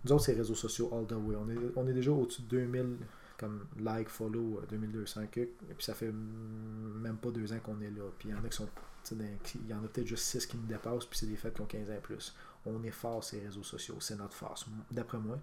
Nous 0.06 0.12
autres, 0.12 0.26
c'est 0.26 0.34
réseaux 0.34 0.56
sociaux 0.56 0.90
all 0.94 1.06
the 1.08 1.14
way. 1.14 1.36
On 1.76 1.88
est, 1.88 1.94
déjà 1.94 2.12
au-dessus 2.12 2.42
de 2.44 2.48
2000 2.48 2.98
comme 3.38 3.66
like, 3.80 4.10
follow, 4.10 4.60
euh, 4.60 4.66
2200 4.70 5.28
cucs. 5.28 5.50
Et 5.70 5.74
puis 5.74 5.84
ça 5.84 5.94
fait 5.94 6.12
même 6.12 7.18
pas 7.18 7.32
deux 7.32 7.52
ans 7.54 7.60
qu'on 7.60 7.80
est 7.82 7.90
là. 7.90 8.04
Puis 8.18 8.30
il 8.30 8.32
y 8.32 8.36
en 8.36 8.44
a 8.44 8.48
qui 8.48 8.58
sont. 8.58 8.70
Il 9.12 9.68
y 9.68 9.74
en 9.74 9.84
a 9.84 9.88
peut-être 9.88 10.08
juste 10.08 10.24
6 10.24 10.46
qui 10.46 10.56
nous 10.56 10.66
dépassent, 10.66 11.06
puis 11.06 11.20
c'est 11.20 11.26
des 11.26 11.36
fêtes 11.36 11.54
qui 11.56 11.62
ont 11.62 11.66
15 11.66 11.90
ans 11.90 11.94
et 11.94 12.00
plus. 12.00 12.34
On 12.66 12.84
est 12.84 12.92
fort 12.92 13.24
ces 13.24 13.40
réseaux 13.42 13.64
sociaux. 13.64 13.98
C'est 14.00 14.16
notre 14.16 14.34
force, 14.36 14.66
d'après 14.92 15.18
moi. 15.18 15.38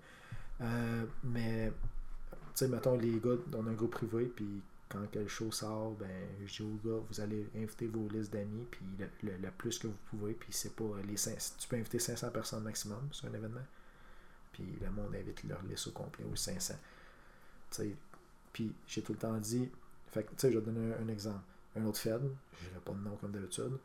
Euh, 0.61 1.05
mais, 1.25 1.73
tu 2.31 2.37
sais, 2.55 2.69
mettons, 2.69 2.97
les 2.97 3.19
gars, 3.21 3.37
on 3.55 3.67
a 3.67 3.71
un 3.71 3.75
groupe 3.75 3.93
privé, 3.93 4.27
puis 4.27 4.63
quand 4.89 5.09
que 5.11 5.19
le 5.21 5.29
show 5.29 5.51
sort, 5.53 5.93
ben, 5.93 6.09
je 6.45 6.63
dis 6.63 6.63
aux 6.63 6.89
gars, 6.89 7.01
vous 7.09 7.21
allez 7.21 7.49
inviter 7.57 7.87
vos 7.87 8.09
listes 8.09 8.33
d'amis, 8.33 8.67
puis 8.71 8.85
le, 9.23 9.37
le- 9.37 9.51
plus 9.53 9.79
que 9.79 9.87
vous 9.87 9.97
pouvez, 10.11 10.35
puis 10.35 10.53
c'est 10.53 10.75
pas 10.75 10.85
les 11.07 11.17
5, 11.17 11.37
tu 11.59 11.69
peux 11.69 11.77
inviter 11.77 11.99
500 11.99 12.31
personnes 12.31 12.63
maximum 12.65 13.09
sur 13.13 13.29
un 13.29 13.35
événement, 13.35 13.65
puis 14.53 14.65
le 14.81 14.91
monde 14.91 15.15
invite 15.15 15.45
leur 15.45 15.63
liste 15.63 15.87
au 15.89 15.93
complet, 15.93 16.25
ou 16.31 16.35
500. 16.37 16.75
Tu 17.71 17.77
sais, 17.77 17.97
puis 18.53 18.73
j'ai 18.87 19.03
tout 19.03 19.13
le 19.13 19.19
temps 19.19 19.37
dit, 19.39 19.71
tu 20.13 20.21
sais, 20.37 20.53
je 20.53 20.59
vais 20.59 20.65
donner 20.65 20.93
un, 20.95 21.09
exemple. 21.09 21.41
Un 21.77 21.85
autre 21.85 21.99
Fed, 22.01 22.21
je 22.61 22.69
dirais 22.69 22.81
pas 22.85 22.93
de 22.93 22.99
nom 22.99 23.17
comme 23.17 23.31
d'habitude, 23.31 23.79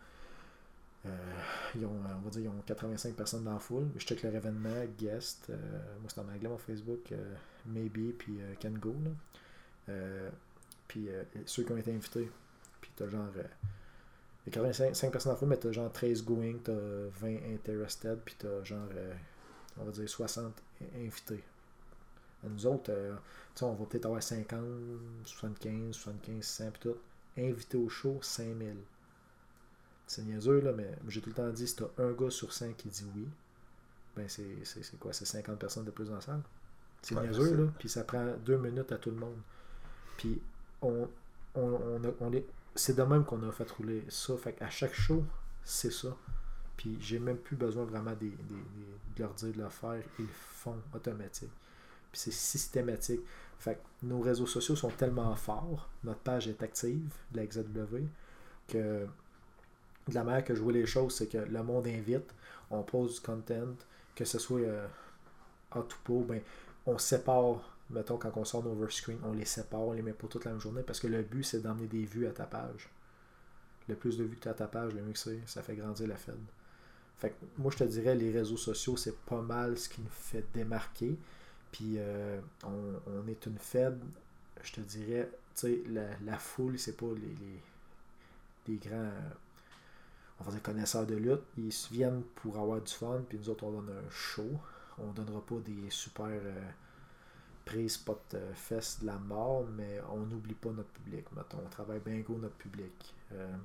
ils 1.75 1.85
ont, 1.85 1.91
on 1.91 2.21
va 2.21 2.29
dire, 2.31 2.41
ils 2.41 2.47
ont 2.49 2.61
85 2.65 3.13
personnes 3.15 3.43
dans 3.43 3.53
la 3.53 3.59
foule. 3.59 3.87
Je 3.95 4.05
check 4.05 4.21
leur 4.23 4.33
événement, 4.35 4.85
guest, 4.97 5.47
euh, 5.49 5.55
moi 6.01 6.09
c'est 6.13 6.19
en 6.21 6.27
anglais 6.29 6.49
mon 6.49 6.57
Facebook, 6.57 7.11
euh, 7.11 7.35
Maybe, 7.65 8.13
puis 8.17 8.41
euh, 8.41 8.53
Can 8.61 8.71
Go. 8.79 8.95
Euh, 9.89 10.29
puis 10.87 11.09
euh, 11.09 11.23
ceux 11.45 11.63
qui 11.63 11.71
ont 11.71 11.77
été 11.77 11.91
invités. 11.93 12.29
Puis 12.81 12.91
t'as 12.95 13.07
genre. 13.09 13.31
euh, 13.37 13.43
il 14.47 14.53
y 14.55 14.59
a 14.59 14.61
85 14.61 15.11
personnes 15.11 15.33
en 15.33 15.35
foule, 15.35 15.49
mais 15.49 15.57
t'as 15.57 15.71
genre 15.71 15.91
13 15.91 16.23
going, 16.23 16.57
t'as 16.63 16.71
20 17.19 17.37
interested, 17.55 18.19
puis 18.23 18.35
t'as 18.37 18.63
genre, 18.63 18.87
euh, 18.95 19.13
on 19.77 19.85
va 19.85 19.91
dire 19.91 20.07
60 20.07 20.53
i- 20.81 21.05
invités. 21.05 21.43
Nous 22.43 22.67
autres, 22.67 22.91
euh, 22.91 23.15
on 23.61 23.73
va 23.73 23.85
peut-être 23.85 24.05
avoir 24.05 24.21
50, 24.21 24.59
75, 25.23 25.95
75, 25.95 26.43
100, 26.45 26.71
puis 26.71 26.79
tout. 26.81 26.95
Invités 27.37 27.77
au 27.77 27.89
show, 27.89 28.19
5000. 28.21 28.77
C'est 30.07 30.23
niaiseux, 30.23 30.61
là, 30.61 30.71
mais 30.73 30.91
j'ai 31.07 31.21
tout 31.21 31.29
le 31.29 31.35
temps 31.35 31.49
dit, 31.49 31.67
si 31.67 31.75
t'as 31.75 31.85
un 32.03 32.11
gars 32.13 32.29
sur 32.29 32.53
100 32.53 32.73
qui 32.73 32.89
dit 32.89 33.05
oui, 33.15 33.27
ben 34.15 34.27
c'est 34.29 34.99
quoi, 34.99 35.13
c'est 35.13 35.25
50 35.25 35.59
personnes 35.59 35.85
de 35.85 35.91
plus 35.91 36.07
dans 36.09 36.15
la 36.15 36.21
salle? 36.21 36.41
C'est 37.01 37.15
Ouais, 37.15 37.27
niaiseux, 37.27 37.55
là, 37.55 37.71
puis 37.79 37.89
ça 37.89 38.03
prend 38.03 38.25
deux 38.45 38.57
minutes 38.57 38.91
à 38.91 38.97
tout 38.97 39.11
le 39.11 39.17
monde. 39.17 39.37
Puis 40.17 40.41
on, 40.81 41.07
on, 41.55 42.01
on, 42.21 42.31
c'est 42.75 42.95
de 42.95 43.03
même 43.03 43.25
qu'on 43.25 43.43
a 43.47 43.51
fait 43.51 43.69
rouler 43.71 44.03
ça. 44.09 44.37
Fait 44.37 44.53
qu'à 44.53 44.69
chaque 44.69 44.93
show, 44.93 45.23
c'est 45.63 45.91
ça. 45.91 46.15
Puis 46.77 46.97
j'ai 47.01 47.19
même 47.19 47.37
plus 47.37 47.55
besoin 47.55 47.85
vraiment 47.85 48.13
des, 48.13 48.29
des- 48.29 48.35
des- 48.37 49.15
de 49.15 49.21
leur 49.23 49.33
dire 49.33 49.53
de 49.53 49.61
le 49.61 49.69
faire. 49.69 50.01
Ils 50.19 50.27
font 50.27 50.77
automatique. 50.93 51.51
Puis 52.11 52.21
c'est 52.21 52.31
systématique. 52.31 53.21
Fait 53.59 53.75
que 53.75 54.05
nos 54.05 54.19
réseaux 54.21 54.45
sociaux 54.47 54.75
sont 54.75 54.89
tellement 54.91 55.35
forts, 55.35 55.89
notre 56.03 56.19
page 56.21 56.47
est 56.47 56.61
active 56.63 57.13
de 57.31 57.37
la 57.37 57.45
XW, 57.47 58.03
que 58.67 59.07
de 60.07 60.13
la 60.13 60.23
manière 60.23 60.43
que 60.43 60.55
je 60.55 60.61
vois 60.61 60.73
les 60.73 60.85
choses, 60.85 61.15
c'est 61.15 61.27
que 61.27 61.37
le 61.37 61.63
monde 61.63 61.87
invite, 61.87 62.33
on 62.69 62.83
pose 62.83 63.15
du 63.15 63.21
content, 63.21 63.75
que 64.15 64.25
ce 64.25 64.39
soit 64.39 64.59
euh, 64.59 64.87
hot 65.73 65.87
ou 66.07 66.23
pas, 66.23 66.33
ben, 66.33 66.41
on 66.85 66.97
sépare, 66.97 67.77
mettons, 67.89 68.17
quand 68.17 68.31
on 68.35 68.45
sort 68.45 68.63
nos 68.63 68.71
overscreen, 68.71 69.17
on 69.23 69.33
les 69.33 69.45
sépare, 69.45 69.81
on 69.81 69.93
les 69.93 70.01
met 70.01 70.13
pas 70.13 70.27
toute 70.27 70.45
la 70.45 70.51
même 70.51 70.59
journée, 70.59 70.83
parce 70.83 70.99
que 70.99 71.07
le 71.07 71.23
but, 71.23 71.43
c'est 71.43 71.61
d'emmener 71.61 71.87
des 71.87 72.05
vues 72.05 72.27
à 72.27 72.31
ta 72.31 72.45
page. 72.45 72.89
Le 73.87 73.95
plus 73.95 74.17
de 74.17 74.23
vues 74.23 74.35
que 74.35 74.43
tu 74.43 74.47
as 74.47 74.51
à 74.51 74.55
ta 74.55 74.67
page, 74.67 74.93
le 74.93 75.01
mieux 75.01 75.13
que 75.13 75.19
c'est, 75.19 75.41
ça 75.45 75.61
fait 75.61 75.75
grandir 75.75 76.07
la 76.07 76.15
Fed. 76.15 76.35
Fait 77.17 77.29
que 77.29 77.35
moi, 77.57 77.71
je 77.71 77.77
te 77.77 77.83
dirais, 77.83 78.15
les 78.15 78.31
réseaux 78.31 78.57
sociaux, 78.57 78.97
c'est 78.97 79.17
pas 79.25 79.41
mal 79.41 79.77
ce 79.77 79.89
qui 79.89 80.01
nous 80.01 80.09
fait 80.09 80.45
démarquer. 80.53 81.17
Puis, 81.71 81.95
euh, 81.97 82.39
on, 82.63 83.27
est 83.27 83.45
une 83.45 83.57
Fed, 83.57 83.99
je 84.63 84.73
te 84.73 84.81
dirais, 84.81 85.29
tu 85.55 85.61
sais, 85.61 85.81
la, 85.89 86.07
la 86.23 86.37
foule, 86.37 86.77
c'est 86.77 86.97
pas 86.97 87.07
les, 87.13 87.21
les, 87.21 87.61
les 88.67 88.77
grands, 88.77 88.95
euh, 88.95 89.29
on 90.39 90.49
dire 90.49 90.61
connaisseurs 90.61 91.05
de 91.05 91.15
lutte. 91.15 91.43
Ils 91.57 91.73
viennent 91.91 92.23
pour 92.35 92.57
avoir 92.57 92.81
du 92.81 92.91
fun, 92.91 93.21
puis 93.27 93.37
nous 93.37 93.49
autres, 93.49 93.63
on 93.65 93.71
donne 93.71 93.89
un 93.89 94.09
show. 94.09 94.49
On 94.97 95.11
donnera 95.11 95.41
pas 95.41 95.55
des 95.59 95.89
super. 95.89 96.27
euh, 96.27 96.71
Spot 97.87 98.21
euh, 98.33 98.53
Fest 98.53 99.01
de 99.01 99.07
la 99.07 99.17
mort, 99.17 99.65
mais 99.75 99.99
on 100.11 100.25
n'oublie 100.25 100.53
pas 100.53 100.69
notre 100.69 100.89
public. 100.89 101.25
On 101.35 101.69
travaille 101.69 101.99
bien 101.99 102.19
gros 102.19 102.37
notre 102.37 102.55
public. 102.55 103.13
Euh, 103.33 103.55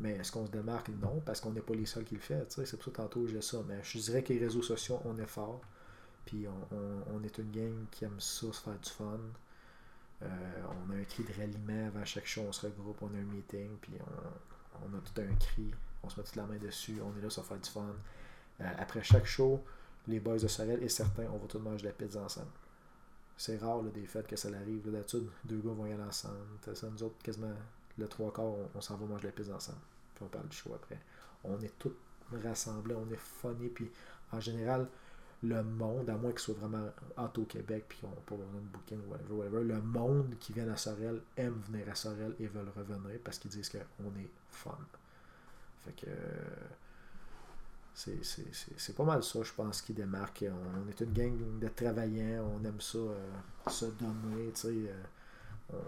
mais 0.00 0.12
est-ce 0.12 0.30
qu'on 0.30 0.46
se 0.46 0.50
démarque? 0.50 0.90
Non, 1.00 1.20
parce 1.24 1.40
qu'on 1.40 1.50
n'est 1.50 1.60
pas 1.60 1.74
les 1.74 1.86
seuls 1.86 2.04
qui 2.04 2.14
le 2.14 2.20
font. 2.20 2.44
C'est 2.48 2.76
pour 2.76 2.84
ça 2.84 2.90
tantôt 2.90 3.26
j'ai 3.26 3.42
ça. 3.42 3.58
Mais 3.66 3.80
je 3.82 3.98
dirais 3.98 4.22
que 4.22 4.32
les 4.32 4.38
réseaux 4.38 4.62
sociaux, 4.62 5.00
on 5.04 5.18
est 5.18 5.26
fort. 5.26 5.60
Puis 6.24 6.46
on, 6.46 7.22
est 7.24 7.38
une 7.38 7.50
gang 7.50 7.86
qui 7.90 8.04
aime 8.04 8.20
ça, 8.20 8.52
se 8.52 8.60
faire 8.60 8.78
du 8.78 8.90
fun. 8.90 9.18
Euh, 10.22 10.26
on 10.68 10.92
a 10.92 10.96
un 10.96 11.04
cri 11.04 11.24
de 11.24 11.32
ralliement 11.32 11.86
avant 11.86 12.04
chaque 12.04 12.26
show, 12.26 12.42
on 12.46 12.52
se 12.52 12.66
regroupe, 12.66 12.98
on 13.02 13.06
a 13.14 13.18
un 13.18 13.32
meeting, 13.32 13.70
puis 13.80 13.92
on, 14.00 14.57
a 14.74 15.00
tout 15.00 15.20
un 15.20 15.34
cri, 15.36 15.70
on 16.02 16.08
se 16.08 16.18
met 16.18 16.24
toute 16.24 16.36
la 16.36 16.46
main 16.46 16.58
dessus, 16.58 17.00
on 17.02 17.16
est 17.18 17.22
là, 17.22 17.30
ça 17.30 17.42
faire 17.42 17.58
du 17.58 17.68
fun. 17.68 17.94
après 18.60 19.02
chaque 19.02 19.26
show, 19.26 19.62
les 20.06 20.20
boys 20.20 20.38
de 20.38 20.48
Sorel 20.48 20.82
et 20.82 20.88
certains, 20.88 21.26
on 21.32 21.38
va 21.38 21.46
tous 21.46 21.58
manger 21.58 21.82
de 21.82 21.88
la 21.88 21.92
pizza 21.92 22.20
ensemble 22.20 22.50
c'est 23.38 23.56
rare 23.58 23.82
des 23.84 24.04
fêtes 24.04 24.26
que 24.26 24.36
ça 24.36 24.48
arrive. 24.48 24.90
D'habitude, 24.90 25.30
deux 25.44 25.58
gars 25.58 25.70
vont 25.70 25.86
y 25.86 25.92
aller 25.92 26.02
ensemble. 26.02 26.34
Ça, 26.74 26.88
nous 26.90 27.02
autres, 27.04 27.16
quasiment 27.22 27.54
le 27.96 28.08
trois 28.08 28.32
quarts, 28.32 28.52
on, 28.74 28.80
s'en 28.80 28.96
va 28.96 29.06
manger 29.06 29.28
la 29.28 29.32
pizza 29.32 29.54
ensemble. 29.54 29.78
Puis 30.14 30.24
on 30.24 30.28
parle 30.28 30.48
du 30.48 30.56
show 30.56 30.74
après. 30.74 30.98
On 31.44 31.58
est 31.60 31.72
tous 31.78 31.94
rassemblés, 32.44 32.96
on 32.96 33.10
est 33.12 33.16
funny. 33.16 33.68
Puis 33.68 33.90
en 34.32 34.40
général, 34.40 34.88
le 35.42 35.62
monde, 35.62 36.10
à 36.10 36.16
moins 36.16 36.30
qu'il 36.30 36.40
soit 36.40 36.54
vraiment 36.54 36.88
hâte 37.16 37.38
au 37.38 37.44
Québec, 37.44 37.84
puis 37.88 37.98
qu'on 37.98 38.08
pas 38.08 38.34
besoin 38.34 38.60
de 38.60 38.66
booking 38.66 39.00
whatever, 39.08 39.34
whatever, 39.34 39.64
le 39.64 39.80
monde 39.80 40.34
qui 40.40 40.52
vient 40.52 40.68
à 40.68 40.76
Sorel 40.76 41.20
aime 41.36 41.60
venir 41.68 41.88
à 41.88 41.94
Sorel 41.94 42.34
et 42.40 42.46
veulent 42.46 42.72
revenir 42.76 43.20
parce 43.22 43.38
qu'ils 43.38 43.50
disent 43.50 43.70
qu'on 43.70 44.08
est 44.18 44.30
fun. 44.50 44.78
Fait 45.84 45.92
que 45.92 46.06
c'est 47.94 48.94
pas 48.94 49.04
mal 49.04 49.22
ça, 49.24 49.42
je 49.42 49.52
pense, 49.52 49.82
qui 49.82 49.92
démarque. 49.92 50.44
On, 50.48 50.88
est 50.88 51.00
une 51.00 51.12
gang 51.12 51.58
de 51.58 51.68
travaillants, 51.68 52.44
on 52.56 52.64
aime 52.64 52.80
ça, 52.80 52.98
euh, 52.98 53.28
se 53.68 53.86
donner. 53.86 54.52
Euh, 54.64 55.78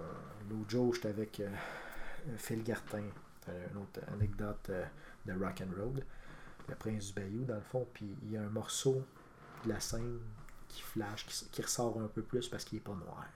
L'autre 0.51 0.95
j'étais 0.95 1.09
avec 1.09 1.41
euh, 1.41 1.49
Phil 2.37 2.63
Gartin, 2.63 3.05
une 3.49 3.79
autre 3.79 4.01
anecdote 4.13 4.71
de 5.27 5.33
Rock 5.33 5.63
le 6.69 6.75
prince 6.77 7.07
du 7.09 7.15
Bayou, 7.15 7.45
dans 7.45 7.57
le 7.57 7.61
fond. 7.61 7.87
Puis 7.93 8.17
il 8.23 8.33
y 8.33 8.37
a 8.37 8.43
un 8.43 8.49
morceau 8.49 9.05
de 9.65 9.69
la 9.69 9.81
scène 9.81 10.19
qui 10.69 10.83
flash, 10.83 11.27
qui, 11.27 11.63
ressort 11.63 12.01
un 12.01 12.07
peu 12.07 12.23
plus 12.23 12.49
parce 12.49 12.65
qu'il 12.65 12.79
n'est 12.79 12.85
pas 12.85 12.95
noir. 12.95 13.27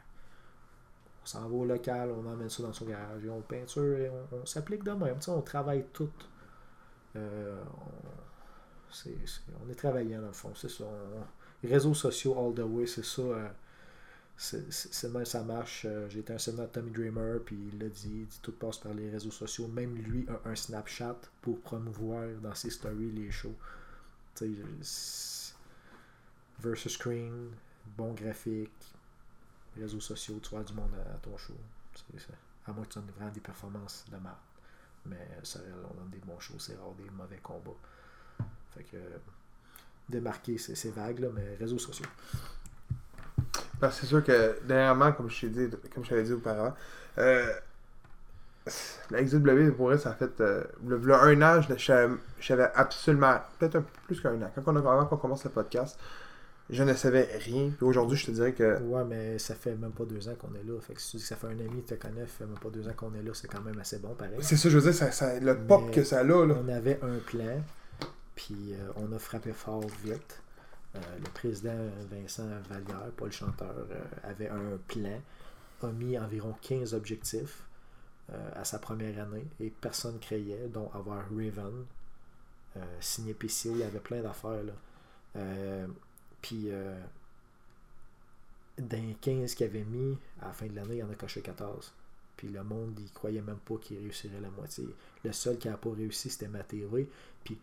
On 1.22 1.26
s'en 1.26 1.48
va 1.48 1.54
au 1.54 1.64
local, 1.64 2.10
on 2.10 2.26
emmène 2.26 2.50
ça 2.50 2.62
dans 2.62 2.72
son 2.72 2.84
garage, 2.84 3.22
on 3.26 3.40
peinture 3.40 3.98
et 3.98 4.10
on, 4.32 4.44
s'applique 4.46 4.84
de 4.84 4.92
même. 4.92 5.16
on 5.28 5.40
travaille 5.40 5.86
tout 5.92 6.10
on 9.64 9.70
est 9.70 9.74
travaillant 9.74 10.20
dans 10.20 10.28
le 10.28 10.32
fond, 10.32 10.52
c'est 10.54 10.70
ça. 10.70 10.84
réseaux 11.62 11.94
sociaux 11.94 12.36
all 12.38 12.54
the 12.54 12.66
way, 12.66 12.86
c'est 12.86 13.04
ça. 13.04 13.22
Euh, 13.22 13.48
c'est 14.36 15.12
même 15.12 15.24
ça 15.24 15.42
marche. 15.44 15.86
Euh, 15.88 16.08
j'ai 16.08 16.20
été 16.20 16.32
un 16.32 16.38
séminaire 16.38 16.66
de 16.66 16.72
Tommy 16.72 16.90
Dreamer, 16.90 17.38
puis 17.44 17.56
il 17.72 17.78
l'a 17.78 17.88
dit, 17.88 18.08
dit, 18.24 18.40
tout 18.42 18.52
passe 18.52 18.78
par 18.78 18.92
les 18.92 19.08
réseaux 19.10 19.30
sociaux. 19.30 19.68
Même 19.68 19.94
lui 19.94 20.26
a 20.28 20.48
un 20.48 20.56
Snapchat 20.56 21.16
pour 21.40 21.60
promouvoir 21.60 22.28
dans 22.42 22.54
ses 22.54 22.70
stories 22.70 23.12
les 23.12 23.30
shows. 23.30 23.54
Versus 26.60 26.94
screen, 26.94 27.50
bon 27.96 28.12
graphique, 28.12 28.94
réseaux 29.78 30.00
sociaux, 30.00 30.38
tu 30.42 30.50
vois 30.50 30.62
du 30.62 30.72
monde 30.72 30.94
à, 30.94 31.18
ton 31.18 31.36
show. 31.36 31.54
À 32.66 32.72
moins 32.72 32.84
que 32.84 32.92
tu 32.92 32.98
aies 32.98 33.02
vraiment 33.16 33.32
des 33.32 33.40
performances 33.40 34.04
de 34.10 34.16
marque. 34.16 34.38
Mais 35.06 35.28
ça, 35.42 35.60
on 35.90 35.94
donne 35.94 36.10
des 36.10 36.18
bons 36.18 36.40
shows, 36.40 36.58
c'est 36.58 36.76
rare 36.76 36.94
des 36.94 37.10
mauvais 37.10 37.38
combats. 37.42 37.76
Fait 38.74 38.84
que 38.84 38.96
démarquer, 40.08 40.58
c'est 40.58 40.90
vague, 40.90 41.20
là, 41.20 41.28
mais 41.32 41.56
réseaux 41.56 41.78
sociaux. 41.78 42.06
Que 43.80 43.90
c'est 43.90 44.06
sûr 44.06 44.24
que 44.24 44.58
dernièrement, 44.64 45.12
comme 45.12 45.28
je 45.28 45.42
t'ai 45.42 45.48
dit, 45.48 45.76
comme 45.92 46.04
je 46.04 46.10
t'avais 46.10 46.22
dit 46.22 46.32
auparavant, 46.32 46.74
euh, 47.18 47.52
la 49.10 49.22
XW 49.22 49.72
pour 49.76 49.92
ça 49.98 50.10
a 50.10 50.14
fait 50.14 50.40
euh, 50.40 50.64
le, 50.86 51.12
un 51.12 51.42
an, 51.42 51.60
je 51.60 52.58
absolument, 52.74 53.40
peut-être 53.58 53.76
un 53.76 53.82
peu 53.82 54.00
plus 54.06 54.20
qu'un 54.20 54.40
an. 54.40 54.50
Quand 54.54 54.62
on, 54.66 54.76
a, 54.76 54.78
avant 54.78 55.06
qu'on 55.06 55.18
commence 55.18 55.44
le 55.44 55.50
podcast, 55.50 55.98
je 56.70 56.82
ne 56.82 56.94
savais 56.94 57.28
rien. 57.38 57.70
Puis 57.76 57.86
aujourd'hui, 57.86 58.16
je 58.16 58.26
te 58.26 58.30
dirais 58.30 58.52
que. 58.52 58.80
Ouais, 58.82 59.04
mais 59.04 59.38
ça 59.38 59.54
fait 59.54 59.74
même 59.74 59.92
pas 59.92 60.04
deux 60.04 60.28
ans 60.28 60.34
qu'on 60.38 60.54
est 60.54 60.64
là. 60.64 60.80
Fait 60.80 60.94
que 60.94 61.00
si 61.00 61.12
tu 61.12 61.16
dis 61.18 61.22
que 61.22 61.28
ça 61.28 61.36
fait 61.36 61.48
un 61.48 61.60
ami 61.60 61.82
qui 61.82 61.94
te 61.94 61.94
connaît, 61.94 62.22
ça 62.22 62.26
fait 62.26 62.46
même 62.46 62.58
pas 62.58 62.70
deux 62.70 62.88
ans 62.88 62.94
qu'on 62.96 63.14
est 63.14 63.22
là, 63.22 63.32
c'est 63.34 63.48
quand 63.48 63.60
même 63.60 63.78
assez 63.78 63.98
bon, 63.98 64.14
pareil. 64.14 64.38
C'est 64.40 64.56
ça, 64.56 64.68
je 64.70 64.78
veux 64.78 64.90
dire, 64.90 65.12
ça, 65.12 65.40
le 65.40 65.58
pop 65.66 65.90
que 65.90 66.02
ça 66.04 66.20
a 66.20 66.24
là. 66.24 66.36
On 66.36 66.68
avait 66.68 66.98
un 67.02 67.18
plan. 67.18 67.60
Puis 68.34 68.74
euh, 68.74 68.88
on 68.96 69.12
a 69.12 69.18
frappé 69.18 69.52
fort 69.52 69.86
vite. 70.02 70.40
Euh, 70.96 71.00
le 71.18 71.30
président 71.34 71.76
Vincent 72.10 72.46
Vallière, 72.68 73.10
pas 73.16 73.24
le 73.26 73.30
chanteur, 73.30 73.74
euh, 73.90 74.04
avait 74.22 74.48
un 74.48 74.78
plan, 74.86 75.20
a 75.82 75.88
mis 75.88 76.16
environ 76.18 76.54
15 76.62 76.94
objectifs 76.94 77.64
à 78.56 78.64
sa 78.64 78.78
première 78.78 79.22
année 79.22 79.44
et 79.60 79.68
personne 79.68 80.14
ne 80.14 80.18
créait, 80.18 80.70
dont 80.72 80.90
avoir 80.94 81.24
Raven, 81.28 81.84
signé 82.98 83.34
PCO, 83.34 83.72
il 83.72 83.80
y 83.80 83.82
avait 83.82 83.98
plein 83.98 84.22
d'affaires. 84.22 84.62
Puis 86.44 86.68
dans 88.76 89.02
les 89.02 89.14
15 89.14 89.54
qu'il 89.54 89.66
avait 89.66 89.84
mis, 89.84 90.18
à 90.42 90.48
la 90.48 90.52
fin 90.52 90.66
de 90.66 90.76
l'année, 90.76 90.98
il 90.98 91.04
en 91.04 91.10
a 91.10 91.14
coché 91.14 91.40
14. 91.40 91.90
Puis 92.36 92.48
le 92.48 92.62
monde, 92.62 92.98
il 93.00 93.10
croyait 93.12 93.40
même 93.40 93.60
pas 93.64 93.76
qu'il 93.76 93.98
réussirait 93.98 94.40
la 94.42 94.50
moitié. 94.50 94.84
Le 95.24 95.32
seul 95.32 95.56
qui 95.56 95.68
n'a 95.68 95.78
pas 95.78 95.90
réussi, 95.90 96.28
c'était 96.28 96.48
Mathévé. 96.48 97.08
Puis 97.42 97.58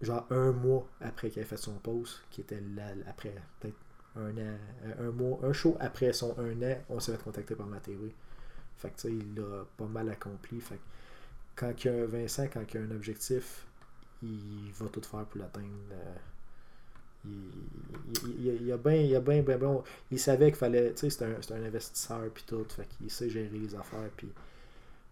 genre 0.00 0.26
un 0.30 0.50
mois 0.52 0.86
après 1.02 1.28
qu'il 1.28 1.42
ait 1.42 1.44
fait 1.44 1.58
son 1.58 1.74
post, 1.74 2.22
qui 2.30 2.40
était 2.40 2.62
là, 2.74 2.86
après 3.06 3.34
peut-être 3.60 3.76
un 4.16 4.30
an, 4.38 4.56
un 4.98 5.10
mois, 5.10 5.38
un 5.42 5.52
show 5.52 5.76
après 5.78 6.14
son 6.14 6.34
un 6.38 6.62
an, 6.62 6.78
on 6.88 7.00
s'est 7.00 7.12
fait 7.12 7.22
contacter 7.22 7.54
par 7.54 7.66
ma 7.66 7.80
TV. 7.80 8.14
Fait 8.78 8.88
que 8.88 8.94
tu 8.94 9.08
sais, 9.08 9.12
il 9.12 9.40
a 9.40 9.64
pas 9.76 9.86
mal 9.86 10.08
accompli. 10.08 10.58
Fait 10.58 10.76
que 10.76 10.80
quand 11.54 11.84
il 11.84 11.86
y 11.86 11.90
a 11.90 12.02
un 12.02 12.06
Vincent, 12.06 12.46
quand 12.50 12.62
il 12.72 12.80
y 12.80 12.82
a 12.82 12.86
un 12.86 12.90
objectif, 12.92 13.66
il 14.22 14.72
va 14.72 14.88
tout 14.88 15.02
faire 15.02 15.26
pour 15.26 15.38
l'atteindre. 15.38 15.66
Euh, 15.92 16.14
il, 17.24 18.62
il, 18.62 18.72
a 18.72 18.76
bien, 18.76 18.94
il. 18.94 19.82
Il 20.10 20.18
savait 20.18 20.46
qu'il 20.46 20.56
fallait, 20.56 20.92
tu 20.92 21.08
sais, 21.08 21.10
c'est 21.10 21.24
un, 21.24 21.56
un, 21.56 21.64
investisseur 21.64 22.22
puis 22.34 22.44
tout, 22.46 22.64
fait 22.68 22.86
qu'il 22.96 23.10
sait 23.10 23.30
gérer 23.30 23.58
les 23.58 23.74
affaires. 23.74 24.10
Puis 24.16 24.28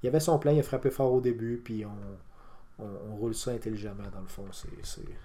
il 0.03 0.09
avait 0.09 0.21
son 0.21 0.39
plan, 0.39 0.53
il 0.53 0.61
a 0.61 0.63
frappé 0.63 0.91
fort 0.91 1.13
au 1.13 1.21
début, 1.21 1.61
puis 1.63 1.85
on, 1.85 2.85
on, 2.85 3.17
roule 3.17 3.35
ça 3.35 3.53
intelligemment, 3.53 4.11
dans 4.13 4.21
le 4.21 4.27
fond. 4.27 4.45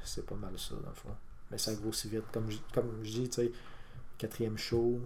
C'est 0.03 0.25
pas 0.25 0.35
mal 0.35 0.57
ça, 0.57 0.75
dans 0.75 0.89
le 0.89 0.95
fond. 0.95 1.09
Mais 1.51 1.57
ça 1.57 1.73
grossit 1.73 2.11
vite. 2.11 2.25
Comme 2.31 2.49
je, 2.51 2.57
comme 2.73 2.91
je 3.03 3.11
dis, 3.11 3.29
tu 3.29 3.41
sais, 3.41 3.51
quatrième 4.17 4.57
show. 4.57 4.99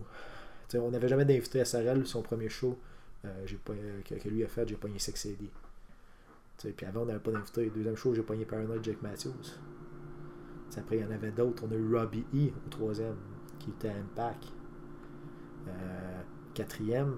on 0.73 0.91
n'avait 0.91 1.09
jamais 1.09 1.25
d'invité 1.25 1.61
à 1.61 1.65
Sarel, 1.65 2.05
son 2.05 2.21
premier 2.21 2.49
show 2.49 2.77
euh, 3.25 3.45
pas, 3.65 3.73
que, 4.05 4.29
lui 4.29 4.43
a 4.43 4.47
fait, 4.47 4.67
j'ai 4.67 4.75
pogné 4.75 4.99
Sex. 4.99 5.27
Puis 6.57 6.85
avant, 6.85 7.01
on 7.01 7.05
n'avait 7.05 7.19
pas 7.19 7.31
d'invité. 7.31 7.69
Deuxième 7.69 7.95
show, 7.95 8.13
j'ai 8.13 8.21
pogné 8.21 8.45
Paranoid 8.45 8.83
Jack 8.83 9.01
Matthews. 9.01 9.57
Après, 10.77 10.97
il 10.97 11.01
y 11.01 11.05
en 11.05 11.11
avait 11.11 11.31
d'autres. 11.31 11.63
On 11.67 11.71
a 11.71 11.75
eu 11.75 11.95
Robbie 11.95 12.25
E 12.33 12.49
au 12.65 12.69
troisième, 12.69 13.15
qui 13.59 13.71
était 13.71 13.89
à 13.89 13.95
Impact. 13.95 14.53
Euh, 15.67 16.21
quatrième, 16.53 17.15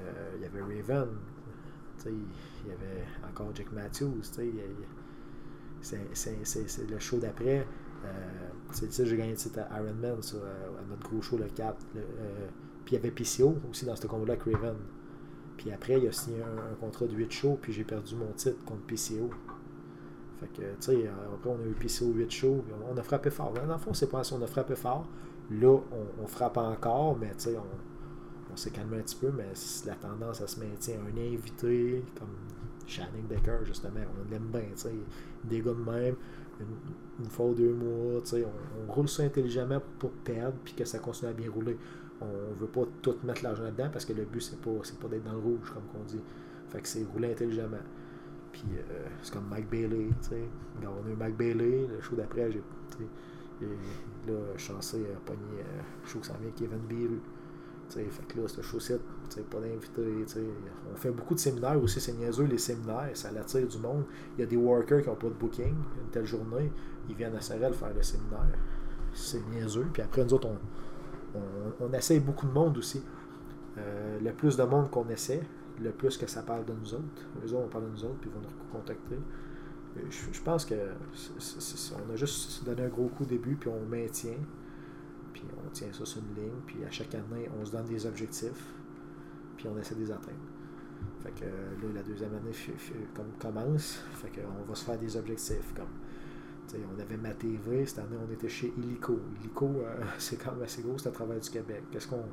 euh, 0.00 0.32
il 0.36 0.42
y 0.42 0.44
avait 0.46 0.60
Raven, 0.60 1.08
il 2.06 2.68
y 2.68 2.72
avait 2.72 3.04
encore 3.28 3.54
Jack 3.54 3.72
Matthews. 3.72 4.22
C'est 5.80 6.00
le 6.88 6.98
show 6.98 7.18
d'après. 7.18 7.66
Euh, 8.04 8.10
c'est 8.70 9.06
j'ai 9.06 9.16
gagné 9.16 9.32
le 9.32 9.36
titre 9.36 9.60
à 9.70 9.80
Ironman, 9.80 10.22
ça, 10.22 10.36
à 10.36 10.84
notre 10.88 11.08
gros 11.08 11.20
show 11.22 11.36
le 11.36 11.46
4. 11.46 11.76
Euh, 11.96 12.48
puis 12.84 12.94
il 12.94 12.98
y 12.98 12.98
avait 12.98 13.10
PCO 13.10 13.56
aussi 13.70 13.84
dans 13.84 13.96
ce 13.96 14.06
combat-là 14.06 14.34
avec 14.34 14.44
Raven. 14.44 14.76
Puis 15.56 15.72
après, 15.72 15.98
il 15.98 16.06
a 16.06 16.12
signé 16.12 16.40
un, 16.42 16.74
contrat 16.76 17.06
de 17.06 17.14
8 17.14 17.32
shows, 17.32 17.58
puis 17.60 17.72
j'ai 17.72 17.84
perdu 17.84 18.14
mon 18.14 18.32
titre 18.32 18.64
contre 18.64 18.82
PCO. 18.82 19.30
Fait 20.40 20.46
que, 20.46 20.62
tu 20.62 20.66
sais, 20.80 21.10
après, 21.34 21.50
on 21.50 21.60
a 21.60 21.66
eu 21.66 21.74
PCO 21.74 22.12
8 22.12 22.30
shows, 22.30 22.64
on 22.88 22.96
a 22.96 23.02
frappé 23.02 23.30
fort. 23.30 23.52
Dans 23.52 23.72
le 23.72 23.78
fond, 23.78 23.92
c'est 23.92 24.08
pas 24.08 24.22
si 24.22 24.32
on 24.32 24.42
a 24.42 24.46
frappé 24.46 24.76
fort. 24.76 25.08
Là, 25.50 25.78
on, 25.92 26.22
on 26.22 26.26
frappe 26.26 26.58
encore, 26.58 27.16
mais 27.18 27.32
on, 27.48 28.52
on 28.52 28.56
s'est 28.56 28.70
calmé 28.70 28.98
un 28.98 29.02
petit 29.02 29.16
peu, 29.16 29.30
mais 29.34 29.52
la 29.86 29.94
tendance, 29.94 30.40
à 30.40 30.46
se 30.46 30.60
maintient. 30.60 30.96
Un 31.00 31.20
invité, 31.20 32.04
comme 32.18 32.28
Shannon 32.86 33.24
Decker, 33.28 33.64
justement, 33.64 34.00
on 34.00 34.30
l'aime 34.30 34.48
bien, 34.52 34.62
tu 34.72 34.76
sais. 34.76 34.94
Des 35.44 35.60
gars 35.60 35.72
de 35.72 35.90
même, 35.90 36.16
une, 37.20 37.28
fois 37.28 37.46
ou 37.46 37.54
deux 37.54 37.72
mois, 37.72 38.20
on, 38.32 38.92
roule 38.92 39.08
ça 39.08 39.22
intelligemment 39.22 39.80
pour 39.98 40.10
perdre, 40.10 40.56
puis 40.64 40.74
que 40.74 40.84
ça 40.84 40.98
continue 40.98 41.30
à 41.30 41.34
bien 41.34 41.50
rouler. 41.50 41.76
On 42.20 42.54
veut 42.58 42.66
pas 42.66 42.82
tout 43.00 43.16
mettre 43.22 43.44
l'argent 43.44 43.62
là-dedans, 43.62 43.90
parce 43.92 44.04
que 44.04 44.12
le 44.12 44.24
but, 44.24 44.40
c'est 44.40 44.60
pas, 44.60 44.70
pas 45.00 45.08
d'être 45.08 45.24
dans 45.24 45.32
le 45.32 45.38
rouge, 45.38 45.72
comme 45.72 46.00
on 46.00 46.04
dit. 46.04 46.20
Fait 46.68 46.80
que 46.80 46.88
c'est 46.88 47.04
rouler 47.04 47.32
intelligemment. 47.32 47.76
Puis 48.58 48.76
euh, 48.76 49.06
c'est 49.22 49.32
comme 49.32 49.48
Mike 49.48 49.70
Bailey, 49.70 50.08
tu 50.20 50.28
sais. 50.30 50.42
On 50.82 51.06
a 51.06 51.10
eu 51.10 51.16
Mike 51.16 51.36
Bailey, 51.36 51.86
le 51.86 52.00
show 52.00 52.16
d'après, 52.16 52.50
j'ai. 52.50 52.62
Là, 53.60 54.34
je 54.56 54.62
suis 54.62 54.72
censé 54.72 54.98
pogner 55.24 55.60
euh, 55.60 55.82
le 56.02 56.08
show 56.08 56.20
qui 56.20 56.28
s'en 56.28 56.34
vient 56.34 56.50
Kevin 56.56 56.78
Beru. 56.88 57.20
Fait 57.88 58.04
que 58.28 58.40
là, 58.40 58.46
c'est 58.46 58.62
chaussette, 58.62 59.00
pas 59.50 59.60
d'invité. 59.60 60.02
On 60.92 60.96
fait 60.96 61.10
beaucoup 61.10 61.34
de 61.34 61.40
séminaires 61.40 61.82
aussi, 61.82 62.00
c'est 62.00 62.12
niaiseux 62.12 62.44
les 62.44 62.58
séminaires, 62.58 63.10
ça 63.14 63.28
attire 63.28 63.66
du 63.66 63.78
monde. 63.78 64.04
Il 64.36 64.40
y 64.40 64.44
a 64.44 64.46
des 64.46 64.56
workers 64.56 65.02
qui 65.02 65.08
n'ont 65.08 65.16
pas 65.16 65.28
de 65.28 65.34
booking 65.34 65.74
une 65.74 66.10
telle 66.10 66.26
journée, 66.26 66.70
ils 67.08 67.14
viennent 67.14 67.34
à 67.34 67.40
Sorel 67.40 67.72
faire 67.72 67.94
le 67.94 68.02
séminaire. 68.02 68.58
C'est 69.14 69.40
niaiseux. 69.48 69.86
Puis 69.92 70.02
après, 70.02 70.22
nous 70.22 70.34
autres, 70.34 70.48
on, 71.34 71.40
on 71.80 71.92
essaye 71.94 72.20
beaucoup 72.20 72.46
de 72.46 72.52
monde 72.52 72.76
aussi. 72.76 73.02
Euh, 73.78 74.18
le 74.20 74.32
plus 74.32 74.56
de 74.56 74.64
monde 74.64 74.90
qu'on 74.90 75.08
essaie, 75.08 75.40
le 75.80 75.90
plus 75.90 76.16
que 76.16 76.26
ça 76.26 76.42
parle 76.42 76.64
de 76.64 76.72
nous 76.72 76.94
autres. 76.94 77.26
Eux 77.44 77.52
autres, 77.52 77.64
on 77.66 77.68
parle 77.68 77.84
de 77.84 77.90
nous 77.90 78.04
autres, 78.04 78.18
puis 78.20 78.30
ils 78.30 78.34
vont 78.34 78.40
nous 78.40 78.72
contacter. 78.72 79.16
Euh, 79.96 80.00
Je, 80.10 80.42
pense 80.42 80.64
que 80.64 80.74
on 80.74 82.12
a 82.12 82.16
juste 82.16 82.64
donné 82.64 82.82
un 82.82 82.88
gros 82.88 83.08
coup 83.08 83.24
au 83.24 83.26
début, 83.26 83.56
puis 83.56 83.70
on 83.70 83.84
maintient. 83.86 84.38
Puis 85.32 85.44
on 85.64 85.70
tient 85.70 85.92
ça 85.92 86.04
sur 86.04 86.20
une 86.20 86.42
ligne, 86.42 86.60
puis 86.66 86.84
à 86.84 86.90
chaque 86.90 87.14
année, 87.14 87.48
on 87.60 87.64
se 87.64 87.72
donne 87.72 87.86
des 87.86 88.06
objectifs, 88.06 88.74
puis 89.56 89.68
on 89.68 89.78
essaie 89.78 89.94
de 89.94 90.00
les 90.00 90.10
atteindre. 90.10 90.38
Fait 91.22 91.30
que 91.30 91.44
euh, 91.44 91.74
là, 91.82 91.94
la 91.94 92.02
deuxième 92.02 92.34
année 92.34 92.52
comme 93.14 93.30
commence, 93.40 94.02
fait 94.14 94.28
que 94.28 94.40
on 94.40 94.64
va 94.64 94.74
se 94.74 94.84
faire 94.84 94.98
des 94.98 95.16
objectifs. 95.16 95.74
Comme, 95.74 95.86
on 96.74 97.00
avait 97.00 97.16
ma 97.16 97.30
TV, 97.30 97.86
cette 97.86 98.00
année 98.00 98.16
on 98.28 98.32
était 98.32 98.48
chez 98.48 98.72
Illico. 98.76 99.18
Illico, 99.40 99.66
euh, 99.66 99.94
c'est 100.18 100.36
quand 100.36 100.52
même 100.52 100.62
assez 100.62 100.82
gros, 100.82 100.98
c'est 100.98 101.08
à 101.08 101.12
travers 101.12 101.40
du 101.40 101.50
Québec. 101.50 101.84
Qu'est-ce 101.90 102.08
qu'on. 102.08 102.24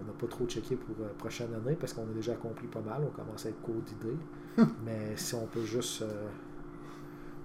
On 0.00 0.04
n'a 0.06 0.12
pas 0.12 0.26
trop 0.26 0.46
checké 0.46 0.76
pour 0.76 0.94
la 1.00 1.08
prochaine 1.14 1.52
année 1.54 1.76
parce 1.78 1.92
qu'on 1.92 2.02
a 2.02 2.12
déjà 2.14 2.32
accompli 2.32 2.66
pas 2.68 2.80
mal, 2.80 3.02
on 3.04 3.10
commence 3.10 3.46
à 3.46 3.50
être 3.50 3.60
court 3.62 3.82
d'idées. 3.82 4.16
Mais 4.84 5.16
si 5.16 5.34
on 5.34 5.46
peut 5.46 5.64
juste 5.64 6.02
euh, 6.02 6.28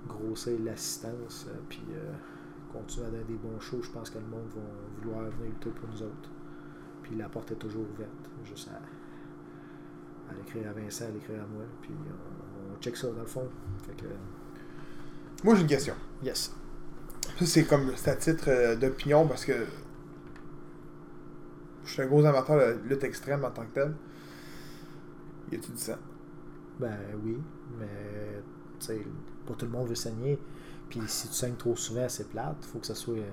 grossir 0.08 0.58
l'assistance, 0.64 1.48
euh, 1.50 1.58
puis 1.70 1.84
euh, 1.94 2.12
continuer 2.72 3.08
à 3.08 3.10
donner 3.12 3.24
des 3.26 3.36
bons 3.36 3.60
shows, 3.60 3.82
je 3.82 3.90
pense 3.90 4.10
que 4.10 4.18
le 4.20 4.26
monde 4.26 4.48
va 4.56 4.62
vouloir 5.02 5.30
venir 5.32 5.52
lutter 5.52 5.70
pour 5.72 5.90
nous 5.90 6.02
autres. 6.04 6.30
Puis 7.04 7.16
la 7.16 7.28
porte 7.30 7.52
est 7.52 7.56
toujours 7.56 7.86
ouverte, 7.94 8.30
juste 8.46 8.70
à, 8.70 10.32
à 10.32 10.36
l'écrire 10.36 10.70
à 10.70 10.74
Vincent, 10.74 11.06
à 11.06 11.10
l'écrire 11.10 11.42
à 11.44 11.48
moi, 11.48 11.64
puis 11.82 11.92
on, 11.94 12.74
on 12.74 12.80
check 12.82 12.96
ça 12.96 13.08
dans 13.10 13.20
le 13.22 13.26
fond. 13.26 13.48
Fait 13.86 13.94
que, 13.96 14.06
Moi, 15.44 15.56
j'ai 15.56 15.62
une 15.62 15.68
question. 15.68 15.96
yes. 16.24 16.54
Ça, 17.40 17.46
c'est 17.46 17.64
comme 17.66 17.92
c'est 17.96 18.12
à 18.12 18.16
titre 18.16 18.46
euh, 18.48 18.76
d'opinion 18.76 19.28
parce 19.28 19.46
que 19.46 19.54
je 21.86 21.92
suis 21.94 22.02
un 22.02 22.08
gros 22.08 22.24
amateur 22.26 22.58
de 22.58 22.88
lutte 22.90 23.04
extrême 23.04 23.44
en 23.46 23.52
tant 23.52 23.64
que 23.66 23.74
tel. 23.74 23.94
Y 25.52 25.56
a-tu 25.56 25.72
du 25.72 25.78
sang? 25.78 25.98
Ben 26.80 26.98
oui, 27.24 27.38
mais 27.80 28.44
tu 28.80 28.86
sais, 28.88 29.02
pas 29.46 29.54
tout 29.54 29.66
le 29.66 29.72
monde 29.72 29.88
veut 29.90 29.96
saigner. 29.96 30.40
Puis 30.90 31.02
si 31.08 31.28
tu 31.30 31.34
saignes 31.34 31.56
trop 31.56 31.76
souvent, 31.76 32.08
c'est 32.10 32.30
plate. 32.30 32.66
Faut 32.66 32.80
que 32.80 32.88
ça 32.88 32.96
soit. 32.96 33.16
euh, 33.18 33.32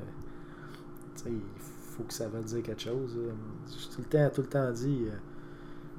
tu 1.17 1.23
sais, 1.25 1.31
il 1.33 1.41
faut 1.61 2.05
que 2.05 2.13
ça 2.13 2.29
veuille 2.29 2.45
dire 2.45 2.63
quelque 2.63 2.83
chose. 2.83 3.17
là. 3.17 3.33
J'ai 3.69 3.89
tout 3.95 4.01
le 4.01 4.05
temps, 4.05 4.31
tout 4.35 4.41
le 4.43 4.49
temps 4.49 4.71
dit. 4.73 5.07
euh, 5.09 5.17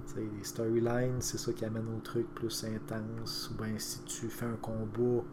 tu 0.08 0.16
sais, 0.16 0.22
les 0.38 0.43
storylines, 0.43 1.22
c'est 1.22 1.38
ça 1.38 1.54
qui 1.54 1.66
amène 1.66 1.88
au 1.95 2.00
truc 2.02 2.28
plus 2.36 2.66
intense. 2.66 3.52
Ou 3.52 3.64
bien 3.64 3.74
si 3.78 4.02
tu 4.04 4.30
fais 4.30 4.45
un 4.45 4.58
combat 4.62 5.24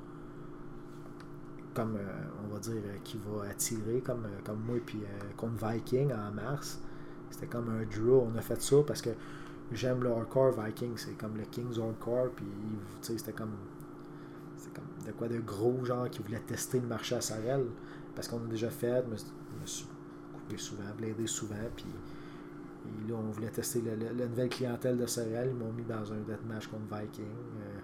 comme 1.74 1.96
euh, 1.96 2.24
on 2.44 2.52
va 2.52 2.58
dire 2.60 2.82
euh, 2.86 2.96
qui 3.04 3.18
va 3.18 3.48
attirer 3.50 4.00
comme, 4.00 4.24
euh, 4.24 4.38
comme 4.44 4.60
moi 4.60 4.76
puis 4.84 5.00
euh, 5.04 5.32
contre 5.36 5.66
Viking 5.66 6.12
en 6.12 6.32
mars 6.32 6.80
c'était 7.36 7.46
comme 7.48 7.68
un 7.68 7.84
draw 7.84 8.28
on 8.32 8.36
a 8.36 8.40
fait 8.40 8.60
ça 8.60 8.76
parce 8.86 9.02
que 9.02 9.10
j'aime 9.72 10.02
le 10.02 10.10
hardcore 10.10 10.52
Viking 10.60 10.92
c'est 10.96 11.16
comme 11.18 11.36
le 11.36 11.44
King's 11.44 11.78
hardcore 11.78 12.30
puis 12.34 12.46
c'était 13.02 13.32
comme 13.32 13.52
comme 14.74 14.84
de 15.06 15.12
quoi 15.12 15.28
de 15.28 15.38
gros 15.38 15.84
genre 15.84 16.08
qui 16.10 16.22
voulait 16.22 16.40
tester 16.40 16.80
le 16.80 16.86
marché 16.86 17.14
à 17.14 17.20
Sorel 17.20 17.66
parce 18.14 18.26
qu'on 18.28 18.38
a 18.44 18.46
déjà 18.48 18.70
fait 18.70 19.04
je 19.06 19.10
me, 19.60 19.66
suis- 19.66 19.86
coupé 20.34 20.56
souvent 20.56 20.82
bladé 20.96 21.26
souvent 21.26 21.54
puis 21.76 21.86
là 23.08 23.14
on 23.16 23.30
voulait 23.30 23.50
tester 23.50 23.80
le- 23.80 23.94
le- 23.96 24.14
la 24.16 24.26
nouvelle 24.26 24.48
clientèle 24.48 24.96
de 24.96 25.06
Sorel 25.06 25.50
ils 25.50 25.56
m'ont 25.56 25.72
mis 25.72 25.84
dans 25.84 26.12
un 26.12 26.18
deathmatch 26.26 26.66
contre 26.68 26.84
Viking 27.00 27.24
euh, 27.60 27.78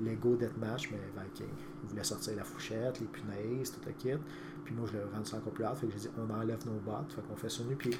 Lego 0.00 0.34
Deathmatch, 0.34 0.90
mais 0.90 0.98
Viking. 1.16 1.46
Ils 1.84 1.88
voulaient 1.88 2.02
sortir 2.02 2.34
la 2.34 2.42
fourchette, 2.42 2.98
les 2.98 3.06
punaises, 3.06 3.70
tout 3.70 3.78
le 3.86 3.92
kit. 3.92 4.16
Puis 4.64 4.74
moi, 4.74 4.88
je 4.90 4.96
l'ai 4.98 5.04
rendu 5.04 5.24
ça 5.24 5.36
encore 5.36 5.52
plus 5.52 5.62
hard. 5.62 5.76
Fait 5.76 5.86
que 5.86 5.92
j'ai 5.92 6.00
dit, 6.00 6.08
on 6.18 6.28
enlève 6.34 6.66
nos 6.66 6.80
bottes. 6.80 7.12
Fait 7.14 7.22
qu'on 7.22 7.36
fait 7.36 7.48
ça 7.48 7.62
nu 7.62 7.76
pied. 7.76 7.92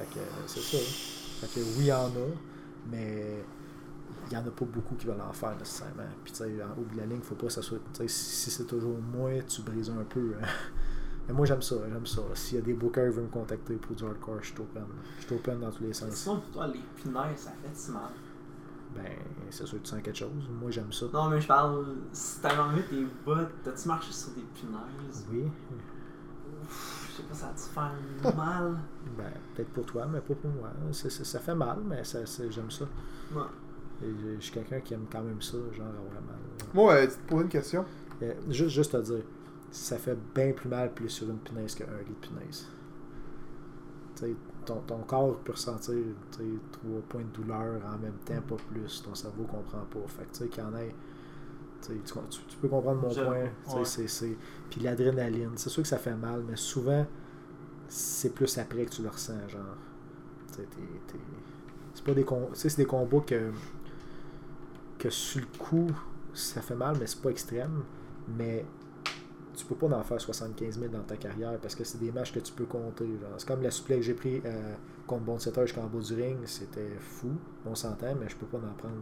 Fait 0.00 0.14
que 0.14 0.18
euh, 0.18 0.42
c'est 0.46 0.60
ça. 0.60 0.78
Fait 1.46 1.60
que 1.60 1.64
oui, 1.64 1.74
il 1.80 1.84
y 1.86 1.92
en 1.92 2.06
a, 2.06 2.30
mais 2.90 3.44
il 4.26 4.30
n'y 4.30 4.36
en 4.36 4.46
a 4.46 4.50
pas 4.50 4.64
beaucoup 4.64 4.94
qui 4.94 5.06
veulent 5.06 5.20
en 5.20 5.32
faire 5.32 5.56
nécessairement. 5.58 6.02
Puis 6.24 6.32
tu 6.32 6.38
sais, 6.38 6.62
en 6.62 6.80
haut 6.80 6.86
de 6.92 6.96
la 6.96 7.06
ligne, 7.06 7.20
faut 7.22 7.34
pas 7.34 7.46
que 7.46 7.52
ça 7.52 7.62
soit. 7.62 7.78
Si 8.06 8.08
si 8.08 8.50
c'est 8.50 8.64
toujours 8.66 8.98
moi, 8.98 9.30
tu 9.46 9.62
brises 9.62 9.90
un 9.90 10.04
peu. 10.04 10.34
hein. 10.42 10.46
Mais 11.28 11.34
moi, 11.34 11.44
j'aime 11.46 11.62
ça. 11.62 11.76
J'aime 11.92 12.06
ça. 12.06 12.22
S'il 12.34 12.56
y 12.56 12.58
a 12.58 12.64
des 12.64 12.72
bookers 12.72 13.10
qui 13.10 13.16
veulent 13.16 13.24
me 13.24 13.30
contacter 13.30 13.74
pour 13.74 13.94
du 13.94 14.04
hardcore, 14.04 14.38
je 14.40 14.46
suis 14.46 14.58
open. 14.60 14.84
Je 15.20 15.26
suis 15.26 15.34
open 15.34 15.60
dans 15.60 15.70
tous 15.70 15.82
les 15.84 15.92
sens. 15.92 16.10
Sinon, 16.14 16.40
pour 16.40 16.50
toi, 16.50 16.66
les 16.68 16.80
punaises, 16.96 17.36
ça 17.38 17.50
fait 17.62 17.74
si 17.74 17.90
mal. 17.90 18.10
Ben, 18.94 19.04
c'est 19.50 19.66
sûr 19.66 19.78
que 19.78 19.84
tu 19.84 19.90
sens 19.90 20.02
quelque 20.02 20.18
chose. 20.18 20.48
Moi, 20.60 20.70
j'aime 20.70 20.92
ça. 20.92 21.06
Non, 21.12 21.28
mais 21.28 21.40
je 21.40 21.46
parle. 21.46 21.84
Si 22.12 22.40
t'avais 22.40 22.58
enlevé 22.58 22.82
tes 22.84 23.06
bottes, 23.24 23.52
t'as-tu 23.62 23.86
marché 23.86 24.12
sur 24.12 24.30
des 24.32 24.42
punaises 24.54 25.26
Oui. 25.30 25.44
Ouf, 26.64 26.99
sais 27.20 27.28
pas, 27.28 27.34
ça 27.34 27.48
a 27.48 27.52
dû 27.52 28.22
faire 28.22 28.36
mal. 28.36 28.78
Ben, 29.16 29.32
peut-être 29.54 29.70
pour 29.70 29.84
toi, 29.86 30.06
mais 30.06 30.20
pas 30.20 30.34
pour 30.34 30.50
moi. 30.50 30.70
Ça 30.92 31.40
fait 31.40 31.54
mal, 31.54 31.78
mais 31.84 32.04
ça, 32.04 32.20
j'aime 32.24 32.70
ça. 32.70 32.84
Ouais. 33.34 33.42
Et 34.02 34.36
je, 34.36 34.40
suis 34.40 34.52
quelqu'un 34.52 34.80
qui 34.80 34.94
aime 34.94 35.06
quand 35.10 35.22
même 35.22 35.42
ça, 35.42 35.58
genre 35.72 35.86
avoir 35.86 36.22
mal. 36.26 36.38
Moi, 36.72 36.94
euh, 36.94 37.06
tu 37.06 37.12
te 37.12 37.28
poses 37.28 37.42
une 37.42 37.48
question. 37.48 37.84
Euh, 38.22 38.34
juste, 38.48 38.70
juste 38.70 38.94
à 38.94 39.00
dire, 39.00 39.22
ça 39.70 39.98
fait 39.98 40.16
bien 40.34 40.52
plus 40.52 40.68
mal 40.68 40.92
plus 40.92 41.08
sur 41.08 41.28
une 41.28 41.38
punaise 41.38 41.74
qu'un 41.74 41.84
lit 41.84 42.14
de 42.20 42.26
punaise. 42.26 42.66
Tu 44.16 44.26
sais, 44.26 44.34
ton, 44.64 44.80
ton 44.86 44.98
corps 44.98 45.36
peut 45.38 45.52
ressentir 45.52 45.94
tu 46.32 46.38
sais, 46.38 46.44
trois 46.72 47.00
points 47.08 47.22
de 47.22 47.42
douleur 47.42 47.80
en 47.86 47.98
même 47.98 48.18
temps, 48.24 48.40
pas 48.48 48.62
plus. 48.70 49.02
Ton 49.02 49.14
cerveau 49.14 49.44
comprend 49.44 49.84
pas. 49.90 50.08
Fait 50.08 50.24
que 50.24 50.32
tu 50.32 50.38
sais, 50.38 50.48
qu'il 50.48 50.62
y 50.62 50.66
en 50.66 50.74
ait. 50.76 50.94
Tu, 51.80 52.56
peux 52.60 52.68
comprendre 52.68 53.00
mon 53.02 53.10
Je- 53.10 53.22
point. 53.22 53.38
ouais. 53.40 54.36
Puis 54.70 54.80
l'adrénaline, 54.80 55.50
c'est 55.56 55.68
sûr 55.70 55.82
que 55.82 55.88
ça 55.88 55.98
fait 55.98 56.14
mal, 56.14 56.42
mais 56.48 56.56
souvent, 56.56 57.06
c'est 57.88 58.34
plus 58.34 58.56
après 58.58 58.84
que 58.84 58.90
tu 58.90 59.02
le 59.02 59.08
ressens. 59.08 59.48
Genre, 59.48 59.60
c'est 61.94 62.04
pas 62.04 62.14
des, 62.14 62.24
com- 62.24 62.48
c'est 62.52 62.76
des 62.76 62.84
combats 62.86 63.20
que, 63.26 63.50
que 64.98 65.10
sur 65.10 65.40
le 65.40 65.58
coup, 65.58 65.88
ça 66.34 66.60
fait 66.60 66.74
mal, 66.76 66.96
mais 66.98 67.06
c'est 67.06 67.20
pas 67.20 67.30
extrême. 67.30 67.82
Mais 68.36 68.64
tu 69.56 69.64
peux 69.64 69.74
pas 69.74 69.88
en 69.96 70.02
faire 70.02 70.20
75 70.20 70.78
000 70.78 70.92
dans 70.92 71.02
ta 71.02 71.16
carrière 71.16 71.58
parce 71.60 71.74
que 71.74 71.84
c'est 71.84 71.98
des 71.98 72.12
matchs 72.12 72.32
que 72.32 72.38
tu 72.40 72.52
peux 72.52 72.64
compter. 72.66 73.08
C'est 73.38 73.48
comme 73.48 73.62
la 73.62 73.70
supplé 73.70 73.96
que 73.96 74.02
j'ai 74.02 74.14
pris 74.14 74.40
euh, 74.44 74.74
contre 75.06 75.24
Bon 75.24 75.38
jusqu'en 75.38 75.86
bas 75.86 75.98
du 76.00 76.14
ring, 76.14 76.38
c'était 76.44 76.96
fou, 77.00 77.32
on 77.66 77.74
s'entend, 77.74 78.14
mais 78.14 78.28
je 78.28 78.36
peux 78.36 78.46
pas 78.46 78.58
en 78.58 78.72
prendre 78.74 79.00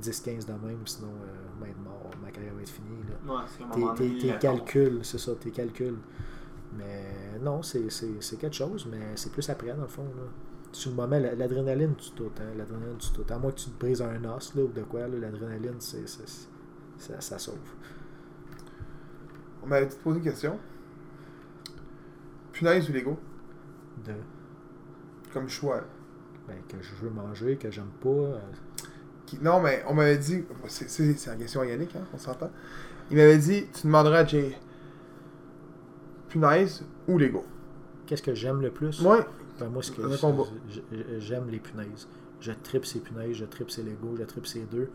10-15 0.00 0.46
de 0.46 0.52
même, 0.66 0.86
sinon 0.86 1.08
euh, 1.08 1.66
mort, 1.84 2.10
ma 2.22 2.30
carrière 2.30 2.54
va 2.54 2.62
être 2.62 2.68
finie. 2.70 3.02
Là. 3.08 3.34
Ouais, 3.34 3.94
Tes, 3.96 4.18
tes- 4.18 4.26
la- 4.28 4.36
calculs, 4.38 5.00
c'est 5.02 5.18
ça, 5.18 5.32
tes 5.34 5.50
calculs. 5.50 5.98
Mais 6.76 7.38
non, 7.40 7.62
c'est 7.62 7.88
quelque 8.38 8.54
chose, 8.56 8.86
mais 8.90 9.12
c'est 9.16 9.32
plus 9.32 9.48
après, 9.50 9.74
dans 9.74 9.82
le 9.82 9.88
fond. 9.88 10.04
Là. 10.04 10.22
Sur 10.72 10.90
le 10.90 10.96
moment, 10.96 11.18
la- 11.18 11.34
l'adrénaline, 11.34 11.94
tu 11.96 12.12
tout. 12.12 12.30
Hein, 12.40 12.54
l'adrénaline, 12.56 12.96
tu 12.98 13.10
tout. 13.12 13.24
À 13.28 13.38
moins 13.38 13.50
que 13.50 13.56
tu 13.58 13.70
te 13.70 13.78
brises 13.80 14.00
un 14.02 14.24
os 14.24 14.54
là, 14.54 14.62
ou 14.62 14.68
de 14.68 14.82
quoi, 14.82 15.00
là, 15.08 15.18
l'adrénaline, 15.18 15.80
c'est 15.80 16.08
c'est- 16.08 16.48
ça, 16.98 17.20
ça 17.20 17.38
sauve. 17.38 17.56
On 19.62 19.66
m'avait 19.66 19.86
dit 19.86 19.96
de 19.96 20.00
poser 20.00 20.18
une 20.18 20.24
question. 20.24 20.58
Punaise 22.52 22.88
ou 22.88 22.92
Lego? 22.92 23.18
De, 24.04 24.12
Comme 25.32 25.48
choix. 25.48 25.82
ben, 26.48 26.56
que 26.68 26.80
je 26.82 26.94
veux 26.96 27.10
manger, 27.10 27.56
que 27.56 27.70
j'aime 27.70 27.90
pas. 28.00 28.08
euh, 28.08 28.38
Qui- 29.30 29.38
Non, 29.40 29.60
mais 29.60 29.84
on 29.88 29.94
m'avait 29.94 30.18
dit. 30.18 30.44
C'est 30.66 31.26
la 31.28 31.36
question 31.36 31.62
Yannick, 31.62 31.94
hein, 31.94 32.02
on 32.12 32.18
s'entend. 32.18 32.50
Il 33.10 33.16
m'avait 33.16 33.38
dit 33.38 33.66
tu 33.72 33.86
demanderas 33.86 34.18
à 34.18 34.26
Jay. 34.26 34.56
Punaise 36.28 36.84
ou 37.08 37.18
Lego 37.18 37.44
Qu'est-ce 38.06 38.22
que 38.22 38.34
j'aime 38.34 38.60
le 38.60 38.70
plus? 38.70 39.00
Ouais. 39.02 39.20
Ben, 39.58 39.68
moi, 39.68 39.82
ce 39.82 39.92
que 39.92 40.02
j'aime 41.18 41.48
les 41.50 41.58
punaises. 41.60 42.08
Je 42.40 42.52
tripe 42.52 42.86
ces 42.86 43.00
punaises, 43.00 43.36
je 43.36 43.44
tripe 43.44 43.70
ces 43.70 43.82
Lego, 43.82 44.16
je 44.18 44.24
tripe 44.24 44.46
ces 44.46 44.60
deux. 44.60 44.90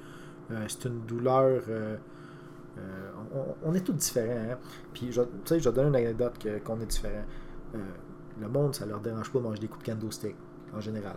Euh, 0.51 0.65
c'est 0.67 0.85
une 0.85 1.01
douleur. 1.01 1.61
euh, 1.69 1.95
euh, 2.77 3.11
on, 3.63 3.69
on 3.69 3.73
est 3.73 3.81
tous 3.81 3.93
différents. 3.93 4.51
Hein? 4.53 4.57
Puis, 4.93 5.07
tu 5.07 5.13
sais, 5.45 5.59
je 5.59 5.69
vais 5.69 5.75
donner 5.75 5.89
une 5.89 5.95
anecdote 5.95 6.33
qu'on 6.65 6.79
est 6.81 6.85
différents. 6.85 7.23
Le 8.41 8.47
monde, 8.49 8.75
ça 8.75 8.85
leur 8.85 8.99
dérange 8.99 9.31
pas 9.31 9.39
de 9.39 9.43
manger 9.43 9.59
des 9.61 9.67
coups 9.67 9.85
de 9.85 9.91
kendo 9.91 10.11
stick, 10.11 10.35
en 10.75 10.81
général. 10.81 11.15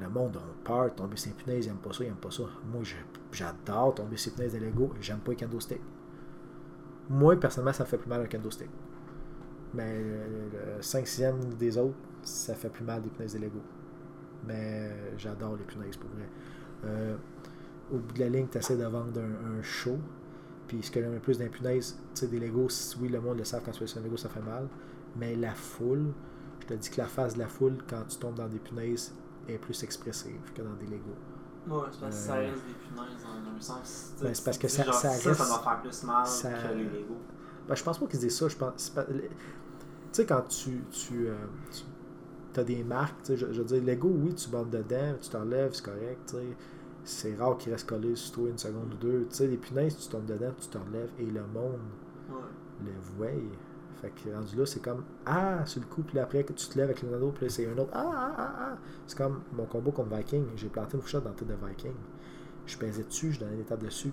Le 0.00 0.08
monde 0.08 0.36
a 0.36 0.66
peur 0.66 0.94
tomber 0.94 1.16
ses 1.16 1.30
punaises, 1.30 1.66
ils 1.66 1.68
aiment 1.68 1.76
pas 1.76 1.92
ça, 1.92 2.04
ils 2.04 2.08
aiment 2.08 2.14
pas 2.16 2.30
ça. 2.30 2.44
Moi, 2.72 2.82
j'adore 3.32 3.94
tomber 3.94 4.16
ses 4.16 4.32
punaises 4.32 4.54
de 4.54 4.58
Lego, 4.58 4.92
j'aime 5.00 5.18
pas 5.18 5.32
les 5.32 5.36
kendo 5.36 5.60
stick. 5.60 5.80
Moi, 7.08 7.36
personnellement, 7.36 7.72
ça 7.72 7.84
fait 7.84 7.98
plus 7.98 8.08
mal 8.08 8.22
un 8.22 8.26
kendo 8.26 8.50
stick. 8.50 8.70
Mais 9.74 10.00
le, 10.00 10.80
5-6e 10.80 11.56
des 11.56 11.78
autres, 11.78 11.96
ça 12.22 12.54
fait 12.54 12.70
plus 12.70 12.84
mal 12.84 13.02
des 13.02 13.10
punaises 13.10 13.34
de 13.34 13.38
Lego. 13.38 13.60
Mais 14.46 14.90
euh, 14.90 15.10
j'adore 15.16 15.56
les 15.56 15.64
punaises 15.64 15.96
pour 15.96 16.10
vrai. 16.10 16.28
Euh, 16.84 17.16
au 17.92 17.98
bout 17.98 18.14
de 18.14 18.20
la 18.20 18.28
ligne, 18.28 18.46
tu 18.50 18.58
essaies 18.58 18.76
de 18.76 18.84
vendre 18.84 19.20
un, 19.20 19.62
show. 19.62 19.98
Puis 20.66 20.82
ce 20.82 20.90
que 20.90 21.00
j'aime 21.00 21.12
le 21.12 21.20
plus 21.20 21.38
d'un 21.38 21.48
punaise, 21.48 21.98
tu 22.14 22.20
sais, 22.20 22.26
des 22.26 22.40
Legos, 22.40 22.96
oui, 23.00 23.08
le 23.08 23.20
monde 23.20 23.38
le 23.38 23.44
savent 23.44 23.62
quand 23.64 23.72
tu 23.72 23.80
fais 23.80 23.86
sur 23.86 24.00
un 24.00 24.04
Lego, 24.04 24.16
ça 24.16 24.28
fait 24.28 24.40
mal. 24.40 24.68
Mais 25.16 25.34
la 25.34 25.54
foule, 25.54 26.12
je 26.60 26.66
te 26.66 26.74
dis 26.74 26.90
que 26.90 26.96
la 26.98 27.06
face 27.06 27.34
de 27.34 27.40
la 27.40 27.48
foule, 27.48 27.76
quand 27.88 28.02
tu 28.08 28.16
tombes 28.18 28.36
dans 28.36 28.48
des 28.48 28.58
punaises, 28.58 29.14
est 29.48 29.58
plus 29.58 29.82
expressive 29.82 30.40
que 30.54 30.62
dans 30.62 30.74
des 30.74 30.86
Legos. 30.86 31.16
Ouais, 31.66 31.86
c'est 31.92 32.00
parce 32.00 32.16
que 32.16 32.22
ça 32.22 32.34
Euh, 32.36 32.40
reste 32.50 32.66
des 32.66 32.74
punaises 32.74 33.24
en 33.26 33.56
un 33.56 33.60
sens. 33.60 34.12
tu 34.18 34.24
Ben, 34.24 34.34
c'est 34.34 34.44
parce 34.44 34.58
que 34.58 34.66
tu 34.66 34.72
ça- 34.72 34.84
genre, 34.84 34.94
ça 34.94 35.10
ça, 35.10 35.28
reste- 35.30 35.42
ça 35.42 35.48
doit 35.48 35.62
faire 35.62 35.80
plus 35.80 36.02
mal 36.04 36.26
ça- 36.26 36.52
que 36.52 36.74
les 36.74 36.84
Lego. 36.84 37.16
Ben, 37.68 37.74
je 37.74 37.82
pense 37.82 37.98
pas 37.98 38.06
qu'ils 38.06 38.20
disent 38.20 38.36
ça. 38.36 38.48
Je 38.48 38.56
pense, 38.56 38.72
c'est 38.76 38.94
pas- 38.94 39.04
le- 39.10 39.28
sais, 40.12 40.26
quand 40.26 40.42
tu, 40.42 40.84
tu, 40.90 41.28
as 42.56 42.64
des 42.64 42.84
marques, 42.84 43.16
tu 43.22 43.26
sais, 43.32 43.36
je, 43.36 43.52
je 43.52 43.62
veux 43.62 43.64
dire, 43.64 43.82
Lego, 43.82 44.08
oui, 44.08 44.34
tu 44.34 44.48
bandes 44.50 44.70
dedans, 44.70 45.14
tu 45.20 45.28
t'enlèves, 45.30 45.72
c'est 45.72 45.84
correct, 45.84 46.20
tu. 46.28 46.36
C'est 47.06 47.34
rare 47.34 47.58
qu'il 47.58 47.72
reste 47.72 47.86
collé 47.88 48.14
sur 48.16 48.32
toi 48.36 48.48
une 48.48 48.56
seconde 48.58 48.94
ou 48.94 48.96
deux. 48.96 49.26
Tu 49.28 49.34
sais, 49.36 49.46
les 49.46 49.56
punaises, 49.58 49.96
tu 49.98 50.08
tombes 50.08 50.24
dedans, 50.24 50.52
tu 50.58 50.68
t'enlèves 50.68 51.10
et 51.18 51.26
le 51.26 51.42
monde 51.42 51.80
Ouais. 52.30 52.36
le 52.84 52.92
voit. 53.16 53.28
Fait 54.04 54.10
que 54.10 54.34
rendu 54.34 54.56
là, 54.56 54.66
c'est 54.66 54.80
comme 54.80 55.02
Ah, 55.24 55.64
sur 55.64 55.80
le 55.80 55.86
coup, 55.86 56.02
puis 56.02 56.18
après 56.18 56.44
que 56.44 56.52
tu 56.52 56.68
te 56.68 56.76
lèves 56.76 56.90
avec 56.90 57.02
le 57.02 57.08
nado, 57.10 57.30
puis 57.30 57.46
là, 57.46 57.50
c'est 57.50 57.66
un 57.66 57.78
autre 57.78 57.90
Ah, 57.94 58.10
ah, 58.14 58.34
ah, 58.36 58.54
ah. 58.58 58.78
C'est 59.06 59.16
comme 59.16 59.40
mon 59.52 59.64
combo 59.64 59.92
contre 59.92 60.14
Viking. 60.14 60.44
J'ai 60.56 60.68
planté 60.68 60.96
une 60.96 61.00
fourchette 61.00 61.22
dans 61.24 61.30
la 61.30 61.36
tête 61.36 61.48
de 61.48 61.54
Viking. 61.66 61.94
Je 62.66 62.76
pesais 62.76 63.04
dessus, 63.04 63.32
je 63.32 63.40
donnais 63.40 63.56
des 63.56 63.64
tables 63.64 63.86
dessus. 63.86 64.12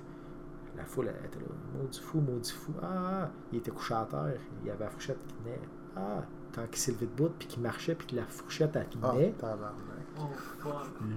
La 0.78 0.86
foule, 0.86 1.08
elle 1.10 1.26
était 1.26 1.40
là. 1.40 1.46
Maudit 1.78 2.00
fou, 2.00 2.22
maudit 2.22 2.52
fou. 2.54 2.72
Ah, 2.82 3.24
ah. 3.24 3.30
il 3.52 3.58
était 3.60 3.72
couché 3.72 3.94
à 3.94 4.08
terre. 4.10 4.40
Il 4.62 4.68
y 4.68 4.72
avait 4.72 4.86
la 4.86 4.90
fourchette 4.90 5.20
qui 5.28 5.34
tenait. 5.36 5.60
Ah, 5.98 6.24
quand 6.56 6.64
il 6.72 6.78
s'est 6.78 6.92
levé 6.94 7.08
de 7.08 7.12
bout, 7.12 7.32
puis 7.38 7.48
qu'il 7.50 7.62
marchait, 7.62 7.96
puis 7.96 8.08
que 8.08 8.16
la 8.16 8.26
fourchette, 8.28 8.76
elle 8.78 8.88
Ah, 9.04 9.12
tenait. 9.12 9.32
tabarnak. 9.34 9.76
Oh. 10.20 10.70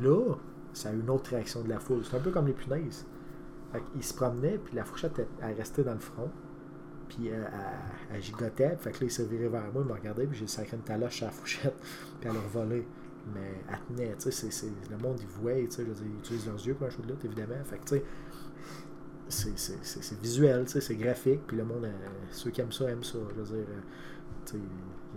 Là, 0.03 0.35
ça 0.73 0.89
a 0.89 0.93
eu 0.93 0.99
une 1.01 1.11
autre 1.11 1.31
réaction 1.31 1.63
de 1.63 1.69
la 1.69 1.79
foule. 1.79 2.05
C'est 2.05 2.17
un 2.17 2.21
peu 2.21 2.33
comme 2.33 2.49
les 2.49 2.53
punaises. 2.55 3.07
Fait 3.73 3.83
il 3.95 4.03
se 4.03 4.15
promenait, 4.15 4.59
puis 4.59 4.75
la 4.75 4.85
fourchette, 4.85 5.25
elle 5.41 5.55
restait 5.57 5.85
dans 5.85 5.95
le 5.95 6.01
front. 6.01 6.29
Puis 7.09 7.29
elle, 7.29 7.49
elle- 8.13 8.23
gigotait. 8.23 8.77
Fait 8.79 8.91
que 8.91 9.01
là, 9.01 9.05
il 9.07 9.11
s'est 9.11 9.25
viré 9.27 9.49
vers 9.49 9.71
moi, 9.73 9.83
il 9.85 9.89
m'a 9.89 9.95
regardé, 9.95 10.27
puis 10.27 10.39
j'ai 10.39 10.47
sacré 10.47 10.77
une 10.77 10.83
taloche 10.83 11.17
sur 11.17 11.27
la 11.27 11.33
fourchette. 11.33 11.75
Puis 12.21 12.29
elle 12.31 12.37
a 12.37 12.41
revolé. 12.41 12.87
Mais 13.35 13.63
elle 13.71 13.97
tenait, 13.97 14.17
tu 14.19 14.31
sais, 14.31 14.67
le 14.91 14.99
monde, 14.99 15.19
il 15.21 15.27
voit, 15.27 15.55
tu 15.55 15.71
sais, 15.71 15.83
ils 15.83 16.19
utilisent 16.19 16.47
leurs 16.47 16.67
yeux 16.67 16.75
pour 16.75 16.87
un 16.87 16.91
show 16.91 17.03
de 17.03 17.09
lutte, 17.09 17.25
évidemment. 17.25 17.55
Fait 17.65 17.79
que, 17.79 17.85
tu 17.85 18.03
sais, 19.29 19.53
c'est- 19.57 20.21
visuel, 20.21 20.69
c'est 20.69 20.97
graphique, 20.97 21.41
puis 21.47 21.57
le 21.57 21.65
monde, 21.65 21.85
euh, 21.87 21.93
ceux 22.31 22.51
qui 22.51 22.61
aiment 22.61 22.73
ça, 22.73 22.91
aiment 22.91 23.03
ça. 23.05 23.19
Je 23.35 23.41
veux 23.41 23.45
dire, 23.57 23.67
euh, 23.69 24.59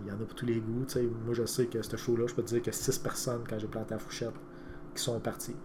il 0.00 0.06
y 0.08 0.10
en 0.10 0.14
a 0.14 0.24
pour 0.24 0.34
tous 0.34 0.46
les 0.46 0.60
goûts. 0.60 0.86
Moi, 1.26 1.34
je 1.34 1.44
sais 1.44 1.66
que 1.66 1.82
ce 1.82 1.96
show-là, 1.96 2.26
je 2.26 2.34
peux 2.34 2.42
te 2.42 2.48
dire 2.48 2.62
que 2.62 2.72
6 2.72 2.98
personnes, 2.98 3.42
quand 3.48 3.58
j'ai 3.58 3.66
planté 3.66 3.92
la 3.94 3.98
fourchette, 3.98 4.32
qui 4.94 5.02
sont 5.02 5.20
partis. 5.20 5.56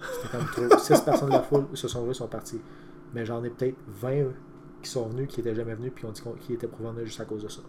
C'était 0.00 0.36
comme 0.38 0.46
trop. 0.68 0.78
6 0.78 1.00
personnes 1.00 1.28
de 1.30 1.34
la 1.34 1.42
foule 1.42 1.66
se 1.74 1.88
sont 1.88 2.02
levées, 2.02 2.14
sont 2.14 2.28
partis. 2.28 2.60
Mais 3.14 3.24
j'en 3.26 3.42
ai 3.42 3.50
peut-être 3.50 3.76
20 3.88 4.26
qui 4.84 4.90
sont 4.90 5.08
venus, 5.08 5.28
qui 5.28 5.40
n'étaient 5.40 5.54
jamais 5.54 5.74
venus, 5.74 5.92
puis 5.94 6.02
qui 6.02 6.06
ont 6.06 6.12
dit 6.12 6.22
qu'ils 6.40 6.54
étaient 6.54 6.68
venir 6.68 7.04
juste 7.04 7.20
à 7.20 7.24
cause 7.24 7.42
de 7.42 7.48
ça. 7.48 7.60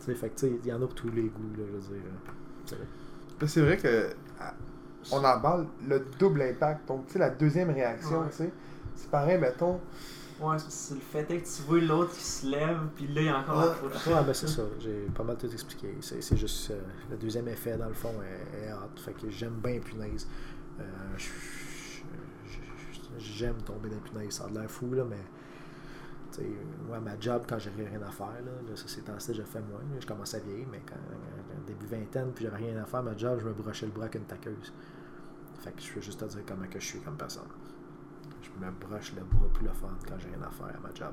Tu 0.00 0.04
sais, 0.06 0.14
fait 0.14 0.28
que, 0.30 0.34
tu 0.38 0.46
sais, 0.48 0.60
il 0.62 0.68
y 0.68 0.72
en 0.72 0.76
a 0.76 0.86
pour 0.86 0.94
tous 0.94 1.08
les 1.10 1.22
goûts, 1.28 1.52
là, 1.56 1.64
je 1.66 1.72
veux 1.72 1.80
dire. 1.96 2.04
euh, 3.42 3.46
c'est 3.46 3.60
vrai 3.62 3.76
que 3.76 4.10
on 5.12 5.22
emballe 5.24 5.66
le 5.86 6.04
double 6.18 6.42
impact. 6.42 6.86
Donc, 6.88 7.06
tu 7.06 7.14
sais, 7.14 7.18
la 7.18 7.30
deuxième 7.30 7.70
réaction, 7.70 8.20
Ouais. 8.20 8.28
tu 8.30 8.36
sais, 8.36 8.52
c'est 8.94 9.10
pareil, 9.10 9.38
mettons. 9.38 9.80
Ouais, 10.40 10.56
c'est- 10.68 10.94
le 10.94 11.00
fait 11.00 11.30
est 11.30 11.40
que 11.40 11.46
tu 11.46 11.62
vois 11.62 11.80
l'autre 11.80 12.12
qui 12.12 12.22
se 12.22 12.46
lève, 12.46 12.78
puis 12.94 13.06
là, 13.08 13.20
il 13.22 13.26
y 13.26 13.28
a 13.28 13.38
encore. 13.38 13.56
Ouais, 13.82 14.22
ben 14.26 14.34
c'est 14.34 14.48
ça. 14.48 14.62
J'ai 14.80 15.06
pas 15.14 15.22
mal 15.24 15.36
tout 15.38 15.46
expliqué. 15.50 15.96
C'est 16.00 16.22
c'est 16.22 16.36
juste 16.36 16.70
euh, 16.72 16.80
le 17.10 17.16
deuxième 17.16 17.48
effet, 17.48 17.76
dans 17.78 17.88
le 17.88 17.94
fond, 17.94 18.12
est, 18.22 18.66
est 18.66 18.72
hot. 18.72 19.00
Fait 19.00 19.12
que 19.14 19.30
j'aime 19.30 19.58
bien 19.64 19.80
punaise. 19.80 20.26
Euh, 20.80 20.84
j'aime 23.18 23.56
tomber 23.64 23.88
dans 23.88 23.94
les 23.96 24.00
punaises. 24.10 24.34
Ça 24.34 24.44
a 24.44 24.50
l'air 24.50 24.70
fou, 24.70 24.92
là, 24.92 25.04
mais. 25.08 25.16
Tu 26.36 26.42
sais, 26.42 26.50
moi, 26.86 27.00
ma 27.00 27.18
job, 27.18 27.44
quand 27.48 27.58
j'avais 27.58 27.86
rien 27.88 28.02
à 28.02 28.10
faire, 28.10 28.26
là, 28.26 28.52
là, 28.68 28.76
ça 28.76 28.84
c'est 28.86 29.02
temps-ci, 29.02 29.34
je 29.34 29.42
fais 29.42 29.60
moins. 29.60 29.78
là. 29.80 29.96
Je 30.00 30.06
commence 30.06 30.34
à 30.34 30.38
vieillir, 30.40 30.66
mais 30.70 30.82
quand, 30.88 30.94
quand 30.96 31.66
début 31.66 31.86
vingtaine, 31.86 32.32
puis 32.34 32.44
j'avais 32.44 32.56
rien 32.58 32.76
à 32.82 32.84
faire, 32.84 33.02
ma 33.02 33.16
job, 33.16 33.38
je 33.40 33.46
me 33.48 33.52
brochais 33.54 33.86
le 33.86 33.92
bras 33.92 34.04
avec 34.04 34.16
une 34.16 34.24
taqueuse. 34.26 34.72
Fait 35.60 35.72
que 35.72 35.80
je 35.82 35.94
veux 35.94 36.00
juste 36.00 36.20
te 36.20 36.24
dire 36.26 36.40
comment 36.46 36.66
que 36.68 36.78
je 36.78 36.84
suis 36.86 37.00
comme 37.00 37.16
personne. 37.16 37.48
Je 38.42 38.50
me 38.64 38.70
broche 38.72 39.12
le 39.14 39.22
bras 39.22 39.48
plus 39.52 39.64
le 39.66 39.72
fun 39.72 39.88
quand 40.06 40.18
j'ai 40.18 40.28
rien 40.28 40.42
à 40.42 40.50
faire 40.50 40.66
à 40.66 40.80
ma 40.80 40.94
job. 40.94 41.12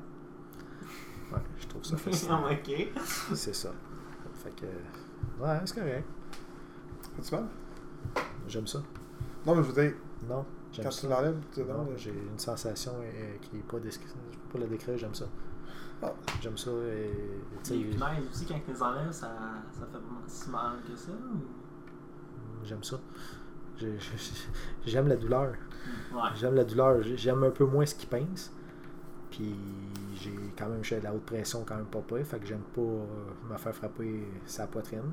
Ouais, 1.31 1.39
je 1.59 1.67
trouve 1.67 1.83
ça 1.83 1.97
fascinant. 1.97 2.43
ok. 2.51 2.87
C'est 3.33 3.55
ça. 3.55 3.71
Fait 4.35 4.51
que. 4.55 4.65
Ouais, 5.43 5.59
c'est 5.65 5.75
correct. 5.75 6.05
Fais-tu 7.15 7.35
mal? 7.35 7.45
J'aime 8.47 8.67
ça. 8.67 8.79
Non, 9.45 9.55
mais 9.55 9.63
je 9.63 9.71
veux 9.71 9.81
dire, 9.83 9.93
Non, 10.27 10.45
j'aime 10.71 10.83
quand 10.85 10.89
tu 10.91 10.97
ça. 11.01 11.07
l'enlèves, 11.07 11.37
tu 11.53 11.61
Non, 11.63 11.77
non, 11.85 11.89
j'ai 11.97 12.11
une 12.11 12.37
sensation 12.39 12.93
euh, 13.01 13.37
qui 13.41 13.57
est 13.57 13.63
pas 13.63 13.77
descri- 13.79 14.07
Pas 14.53 14.59
la 14.59 14.67
décrire, 14.67 14.97
j'aime 14.97 15.13
ça. 15.15 15.25
Ah. 16.01 16.13
J'aime 16.41 16.57
ça 16.57 16.69
et. 16.71 17.11
tu 17.63 17.73
Les 17.73 17.83
punaises 17.85 18.27
aussi, 18.29 18.45
quand 18.45 18.59
ils 18.67 18.73
les 18.73 18.83
enlèvent, 18.83 19.11
ça, 19.11 19.31
ça 19.71 19.85
fait 19.85 19.97
vraiment 19.97 20.21
si 20.27 20.49
mal 20.49 20.73
que 20.87 20.95
ça 20.95 21.11
ou- 21.11 22.63
J'aime 22.65 22.83
ça. 22.83 22.99
J'ai- 23.77 23.97
j'ai- 23.99 24.11
J'aime 24.85 25.07
la 25.07 25.15
douleur. 25.15 25.53
Ouais. 26.13 26.21
J'aime 26.35 26.55
la 26.55 26.63
douleur. 26.63 27.01
J'ai- 27.01 27.17
J'aime 27.17 27.43
un 27.43 27.49
peu 27.51 27.65
moins 27.65 27.85
ce 27.85 27.95
qui 27.95 28.05
pince. 28.05 28.51
Puis 29.31 29.55
j'ai 30.15 30.35
quand 30.57 30.69
même 30.69 30.83
j'ai 30.83 30.99
de 30.99 31.03
la 31.05 31.13
haute 31.13 31.25
pression 31.25 31.63
quand 31.65 31.75
même 31.77 31.85
pas 31.85 32.01
pire. 32.01 32.25
Fait 32.25 32.39
que 32.39 32.45
j'aime 32.45 32.61
pas 32.75 32.81
euh, 32.81 33.05
me 33.51 33.57
faire 33.57 33.73
frapper 33.75 34.27
sa 34.45 34.67
poitrine. 34.67 35.11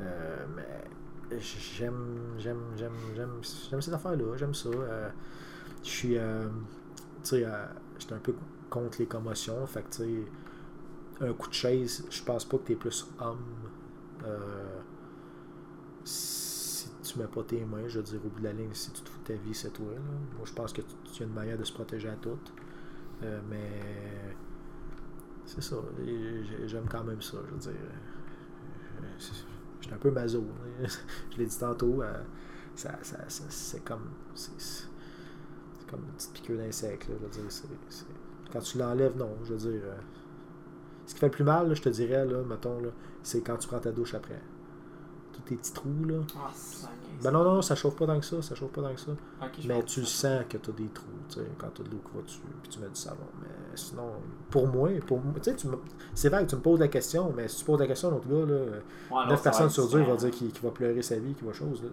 Euh, 0.00 0.46
mais 0.56 1.38
j'aime 1.38 2.16
j'aime 2.38 2.60
j'aime 2.76 2.92
j'aime 3.14 3.30
j'aime 3.70 3.80
ces 3.82 3.92
affaires-là. 3.92 4.36
J'aime 4.36 4.54
ça. 4.54 4.70
Euh, 4.70 5.08
je 5.84 5.88
suis 5.88 6.18
euh, 6.18 6.48
tu 7.22 7.28
sais 7.30 7.44
euh, 7.44 7.64
j'étais 7.98 8.14
un 8.14 8.18
peu 8.18 8.34
contre 8.70 8.98
les 9.00 9.06
commotions. 9.06 9.66
Fait 9.66 9.82
que 9.82 9.90
tu 9.90 9.96
sais 10.02 10.24
un 11.20 11.32
coup 11.34 11.48
de 11.48 11.54
chaise, 11.54 12.04
je 12.10 12.22
pense 12.22 12.44
pas 12.44 12.58
que 12.58 12.64
t'es 12.64 12.76
plus 12.76 13.06
homme. 13.20 13.38
Euh, 14.24 14.80
si 16.04 16.88
tu 17.02 17.18
mets 17.18 17.26
pas 17.26 17.42
tes 17.42 17.64
mains, 17.64 17.86
je 17.88 17.98
veux 17.98 18.04
dire, 18.04 18.20
au 18.24 18.28
bout 18.28 18.40
de 18.40 18.44
la 18.44 18.52
ligne, 18.52 18.72
si 18.72 18.90
tu 18.92 19.02
te 19.02 19.08
fous 19.08 19.18
de 19.20 19.24
ta 19.24 19.34
vie, 19.34 19.54
c'est 19.54 19.70
toi. 19.72 19.86
Moi, 19.86 20.44
je 20.44 20.52
pense 20.52 20.72
que 20.72 20.82
tu, 20.82 20.94
tu 21.12 21.22
as 21.22 21.26
une 21.26 21.32
manière 21.32 21.58
de 21.58 21.64
se 21.64 21.72
protéger 21.72 22.08
à 22.08 22.16
toutes. 22.16 22.52
Euh, 23.22 23.40
mais 23.50 24.36
c'est 25.46 25.62
ça. 25.62 25.76
J'aime 26.66 26.86
quand 26.90 27.04
même 27.04 27.22
ça. 27.22 27.38
Je 27.46 27.52
veux 27.54 27.58
dire, 27.58 27.80
j'étais 29.80 29.94
un 29.94 29.98
peu 29.98 30.10
maso. 30.10 30.44
je 31.32 31.38
l'ai 31.38 31.46
dit 31.46 31.58
tantôt. 31.58 32.02
euh, 32.02 32.22
ça, 32.74 32.98
ça- 33.02 33.18
c'est 33.28 33.84
comme. 33.84 34.08
Comme 35.90 36.00
une 36.00 36.12
petite 36.12 36.32
piqûre 36.32 36.58
d'insecte. 36.58 37.08
là, 37.08 37.14
Je 37.18 37.24
veux 37.24 37.30
dire, 37.30 37.42
c'est- 37.50 37.66
c'est- 37.88 38.04
quand 38.52 38.60
tu 38.60 38.78
l'enlèves, 38.78 39.16
non. 39.16 39.30
Je 39.44 39.52
veux 39.54 39.58
dire. 39.70 39.80
euh, 39.84 39.94
ce 41.06 41.14
qui 41.14 41.20
fait 41.20 41.26
le 41.26 41.32
plus 41.32 41.44
mal, 41.44 41.68
là, 41.68 41.74
je 41.74 41.82
te 41.82 41.88
dirais, 41.88 42.24
là, 42.26 42.42
mettons, 42.42 42.80
là, 42.80 42.88
c'est 43.22 43.40
quand 43.40 43.56
tu 43.56 43.66
prends 43.68 43.78
ta 43.80 43.92
douche 43.92 44.14
après. 44.14 44.40
Tous 45.32 45.40
tes 45.42 45.56
petits 45.56 45.72
trous, 45.72 46.04
là. 46.06 46.16
Ah, 46.36 46.50
ça 46.54 46.88
Ben 47.22 47.30
non, 47.32 47.42
non, 47.44 47.62
ça 47.62 47.74
chauffe 47.74 47.96
pas 47.96 48.06
tant 48.06 48.18
que 48.20 48.24
ça, 48.26 48.40
ça 48.42 48.54
chauffe 48.54 48.70
pas 48.72 48.82
tant 48.82 48.94
que 48.94 49.00
ça. 49.00 49.12
Mais 49.68 49.82
tu 49.84 50.00
le 50.00 50.06
sens 50.06 50.42
que 50.48 50.56
tu 50.56 50.70
as 50.70 50.72
des 50.72 50.88
trous, 50.88 51.06
tu 51.28 51.36
sais, 51.36 51.46
quand 51.58 51.68
tu 51.74 51.82
as 51.82 51.84
de 51.84 51.90
l'eau 51.90 51.98
qui 52.04 52.16
va 52.16 52.22
dessus, 52.22 52.40
puis 52.62 52.70
tu 52.70 52.78
mets 52.80 52.88
du 52.88 52.94
savon. 52.96 53.16
Mais 53.40 53.48
sinon, 53.76 54.12
pour 54.50 54.66
moi, 54.68 54.90
pour 55.06 55.20
moi, 55.20 55.34
tu 55.42 55.50
sais, 55.50 55.56
c'est 56.14 56.28
vrai 56.28 56.44
que 56.44 56.50
tu 56.50 56.56
me 56.56 56.60
poses 56.60 56.78
la 56.80 56.88
question, 56.88 57.32
mais 57.34 57.48
si 57.48 57.58
tu 57.58 57.64
poses 57.64 57.80
la 57.80 57.86
question 57.86 58.08
à 58.08 58.10
l'autre 58.12 58.28
gars, 58.28 58.46
là, 58.46 58.60
Ouais, 58.60 58.70
non, 59.10 59.26
9 59.30 59.38
ça 59.38 59.42
personnes 59.44 59.70
sur 59.70 59.86
10 59.88 59.96
vont 60.04 60.14
dire 60.16 60.30
qu'il 60.30 60.52
va 60.62 60.70
pleurer 60.70 61.02
sa 61.02 61.16
vie, 61.18 61.34
qu'il 61.34 61.46
va 61.46 61.52
chose. 61.52 61.82
là. 61.82 61.88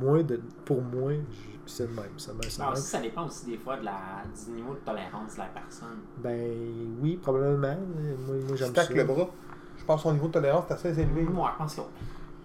Moi, 0.00 0.22
de, 0.22 0.40
pour 0.64 0.82
moi, 0.82 1.12
c'est 1.66 1.86
le 1.86 1.94
même. 1.94 2.10
Aussi, 2.16 2.82
ça 2.82 3.00
dépend 3.00 3.26
aussi 3.26 3.46
des 3.46 3.58
fois 3.58 3.76
de 3.76 3.84
la, 3.84 4.22
du 4.44 4.52
niveau 4.52 4.74
de 4.74 4.80
tolérance 4.80 5.34
de 5.34 5.38
la 5.38 5.46
personne. 5.46 5.98
Ben 6.18 6.96
oui, 7.00 7.16
probablement. 7.16 7.76
Moi, 8.26 8.36
moi 8.46 8.56
j'aime 8.56 8.74
ça. 8.74 8.84
stack 8.84 8.96
le 8.96 9.04
bras. 9.04 9.28
Je 9.76 9.84
pense 9.84 10.02
que 10.02 10.08
son 10.08 10.14
niveau 10.14 10.28
de 10.28 10.32
tolérance 10.32 10.70
est 10.70 10.74
assez 10.74 11.00
élevé. 11.00 11.22
Moi, 11.22 11.50
je 11.52 11.58
pense 11.58 11.74
que 11.76 11.80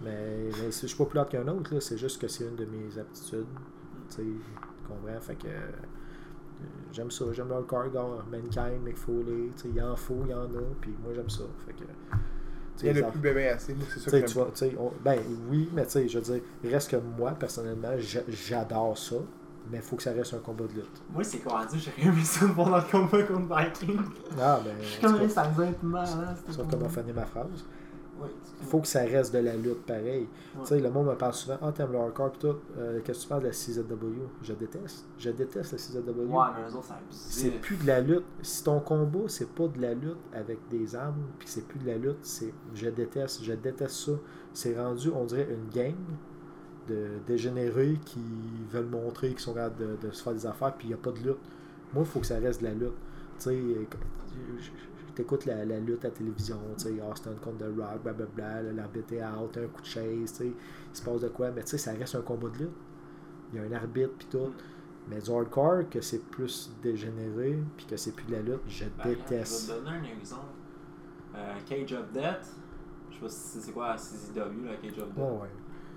Mais, 0.01 0.49
mais 0.59 0.71
je 0.71 0.87
suis 0.87 0.97
pas 0.97 1.05
plus 1.05 1.19
hâte 1.19 1.29
qu'un 1.29 1.47
autre, 1.47 1.73
là. 1.73 1.81
c'est 1.81 1.97
juste 1.97 2.21
que 2.21 2.27
c'est 2.27 2.45
une 2.45 2.55
de 2.55 2.65
mes 2.65 2.97
aptitudes. 2.99 3.47
Tu 4.09 4.15
sais, 4.15 4.23
comprends? 4.87 5.19
Fait 5.21 5.35
que 5.35 5.47
euh, 5.47 5.71
j'aime 6.91 7.11
ça, 7.11 7.25
j'aime 7.31 7.49
le 7.49 7.89
gars, 7.89 8.07
Mankind, 8.31 8.83
Mick 8.83 8.97
Foley, 8.97 9.49
tu 9.55 9.63
sais, 9.63 9.69
il 9.69 9.75
y 9.75 9.81
en 9.81 9.95
faut, 9.95 10.21
il 10.23 10.31
y 10.31 10.33
en 10.33 10.43
a, 10.43 10.61
puis 10.79 10.93
moi 11.03 11.13
j'aime 11.13 11.29
ça. 11.29 11.43
Fait 11.65 11.73
que, 11.73 11.83
Il 12.79 12.85
y 12.87 12.89
a 12.89 12.93
les 12.93 12.99
le 13.01 13.05
aff- 13.07 13.11
plus 13.11 13.19
bébé 13.19 13.47
assez. 13.49 13.75
C'est 13.93 13.99
ça 14.09 14.21
que 14.21 14.25
tu 14.25 14.33
vois, 14.33 14.51
on- 14.79 14.91
ben 15.03 15.19
oui, 15.49 15.69
mais 15.73 15.85
tu 15.85 15.91
sais, 15.91 16.07
je 16.07 16.17
veux 16.19 16.23
dire, 16.23 16.41
il 16.63 16.73
reste 16.73 16.89
que 16.91 16.95
moi, 17.17 17.31
personnellement, 17.31 17.89
j'a- 17.99 18.21
j'adore 18.29 18.97
ça, 18.97 19.17
mais 19.71 19.77
il 19.77 19.83
faut 19.83 19.95
que 19.95 20.03
ça 20.03 20.11
reste 20.13 20.33
un 20.33 20.39
combat 20.39 20.63
de 20.65 20.73
lutte. 20.73 21.01
moi, 21.13 21.23
c'est 21.23 21.37
quoi 21.39 21.65
dire, 21.65 21.79
j'aurais 21.79 22.09
aimé 22.09 22.23
ça 22.23 22.45
pendant 22.55 22.77
le 22.77 22.83
combat 22.83 23.23
contre 23.23 23.55
Viking. 23.55 23.99
Ah, 24.39 24.59
ben, 24.63 24.73
Je 24.81 24.85
suis 24.87 25.05
en 25.05 25.17
comme, 25.17 25.29
ça 25.29 25.51
nous 25.55 25.63
être 25.63 25.83
mal, 25.83 26.07
hein, 26.07 26.35
c'est 26.49 26.67
comment 26.69 26.89
finir 26.89 27.13
ma 27.15 27.25
phrase. 27.25 27.65
Il 28.61 28.67
faut 28.67 28.79
que 28.79 28.87
ça 28.87 29.01
reste 29.01 29.33
de 29.33 29.39
la 29.39 29.55
lutte 29.55 29.85
pareil. 29.85 30.21
Ouais. 30.55 30.61
Tu 30.61 30.67
sais, 30.67 30.79
le 30.79 30.89
monde 30.91 31.07
me 31.07 31.15
parle 31.15 31.33
souvent, 31.33 31.57
ah, 31.61 31.71
t'aimes 31.71 31.91
le 31.91 31.97
hardcore 31.97 32.31
pis 32.31 32.39
tout, 32.39 32.55
Euh, 32.77 32.99
qu'est-ce 33.03 33.19
que 33.19 33.23
tu 33.23 33.29
parles 33.29 33.41
de 33.41 33.47
la 33.47 33.53
CZW 33.53 34.21
Je 34.43 34.53
déteste. 34.53 35.05
Je 35.17 35.29
déteste 35.31 35.71
la 35.71 35.77
CZW. 35.77 36.19
Ouais, 36.21 36.45
mais 36.55 36.69
eux 36.71 36.75
autres, 36.75 36.93
C'est 37.09 37.49
plus 37.61 37.77
de 37.77 37.87
la 37.87 38.01
lutte. 38.01 38.23
Si 38.41 38.63
ton 38.63 38.79
combat, 38.79 39.27
c'est 39.27 39.49
pas 39.49 39.67
de 39.67 39.81
la 39.81 39.93
lutte 39.93 40.17
avec 40.33 40.59
des 40.69 40.95
armes, 40.95 41.23
puis 41.39 41.47
c'est 41.49 41.65
plus 41.67 41.79
de 41.79 41.87
la 41.87 41.97
lutte, 41.97 42.19
c'est 42.23 42.53
je 42.75 42.89
déteste, 42.89 43.43
je 43.43 43.53
déteste 43.53 43.95
ça. 43.95 44.11
C'est 44.53 44.77
rendu, 44.79 45.09
on 45.15 45.25
dirait, 45.25 45.47
une 45.49 45.69
gang 45.73 45.95
de 46.87 47.07
dégénérés 47.25 47.97
qui 48.05 48.19
veulent 48.69 48.85
montrer 48.89 49.29
qu'ils 49.29 49.39
sont 49.39 49.53
capables 49.53 49.77
de, 50.01 50.07
de 50.07 50.11
se 50.11 50.21
faire 50.23 50.33
des 50.33 50.45
affaires, 50.45 50.73
puis 50.75 50.87
il 50.87 50.89
n'y 50.89 50.93
a 50.95 50.97
pas 50.97 51.11
de 51.11 51.19
lutte. 51.19 51.37
Moi, 51.93 52.03
il 52.03 52.05
faut 52.05 52.19
que 52.19 52.25
ça 52.25 52.37
reste 52.37 52.61
de 52.61 52.67
la 52.67 52.73
lutte. 52.73 52.93
Tu 53.39 53.49
sais, 53.49 53.57
t'écoutes 55.15 55.45
la, 55.45 55.65
la 55.65 55.79
lutte 55.79 56.05
à 56.05 56.09
la 56.09 56.13
télévision, 56.13 56.57
tu 56.77 56.83
sais, 56.83 57.01
Austin 57.01 57.31
contre 57.43 57.59
The 57.59 57.77
Rock, 57.77 58.03
blablabla, 58.03 58.61
l'arbitre 58.73 59.13
est 59.13 59.23
out, 59.23 59.57
un 59.57 59.67
coup 59.67 59.81
de 59.81 59.85
chaise, 59.85 60.31
tu 60.31 60.37
sais, 60.37 60.47
il 60.47 60.95
se 60.95 61.03
passe 61.03 61.21
de 61.21 61.29
quoi, 61.29 61.51
mais 61.51 61.61
tu 61.63 61.69
sais, 61.71 61.77
ça 61.77 61.91
reste 61.93 62.15
un 62.15 62.21
combat 62.21 62.49
de 62.49 62.57
lutte. 62.59 62.75
Il 63.53 63.59
y 63.59 63.63
a 63.63 63.67
un 63.67 63.71
arbitre, 63.73 64.13
puis 64.17 64.27
tout. 64.31 64.53
Mais 65.09 65.19
du 65.19 65.29
hardcore, 65.31 65.89
que 65.89 65.99
c'est 65.99 66.23
plus 66.29 66.71
dégénéré, 66.81 67.57
puis 67.75 67.85
que 67.85 67.97
c'est 67.97 68.11
plus 68.13 68.25
de 68.27 68.33
la 68.33 68.41
lutte, 68.41 68.61
je 68.67 68.85
Ben, 68.85 69.09
déteste. 69.09 69.67
Je 69.67 69.73
vais 69.73 69.79
te 69.79 69.83
donner 69.85 69.97
un 69.97 70.17
exemple. 70.19 70.45
Euh, 71.35 71.53
Cage 71.67 71.93
of 71.93 72.11
Death. 72.13 72.55
Je 73.09 73.15
sais 73.15 73.21
pas 73.21 73.29
si 73.29 73.61
c'est 73.61 73.71
quoi 73.71 73.95
CZW, 73.95 74.65
là, 74.65 74.75
Cage 74.81 74.99
of 74.99 75.09
Death. 75.13 75.17
Ouais. 75.17 75.49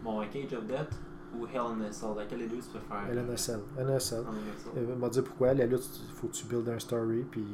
Bon, 0.03 0.21
un 0.21 0.27
Cage 0.27 0.55
of 0.55 0.67
Death 0.67 0.99
ou 1.37 1.47
Hell 1.47 1.61
in 1.77 1.81
a 1.83 1.93
Cell. 1.93 2.11
Laquelle 2.17 2.39
des 2.39 2.49
deux 2.49 2.59
tu 2.59 2.69
préfères? 2.71 3.09
LNSL. 3.13 3.61
LNSL. 3.79 3.79
Hell 3.79 3.87
in 3.87 3.95
a 3.95 4.01
Cell. 4.85 4.97
M'a 4.97 5.09
dit 5.09 5.23
pourquoi. 5.23 5.55
La 5.55 5.67
lutte, 5.67 5.89
il 6.09 6.15
faut 6.15 6.27
que 6.29 6.33
tu 6.33 6.47
builds 6.47 6.69
un 6.69 6.79
story, 6.79 7.25
puis 7.31 7.45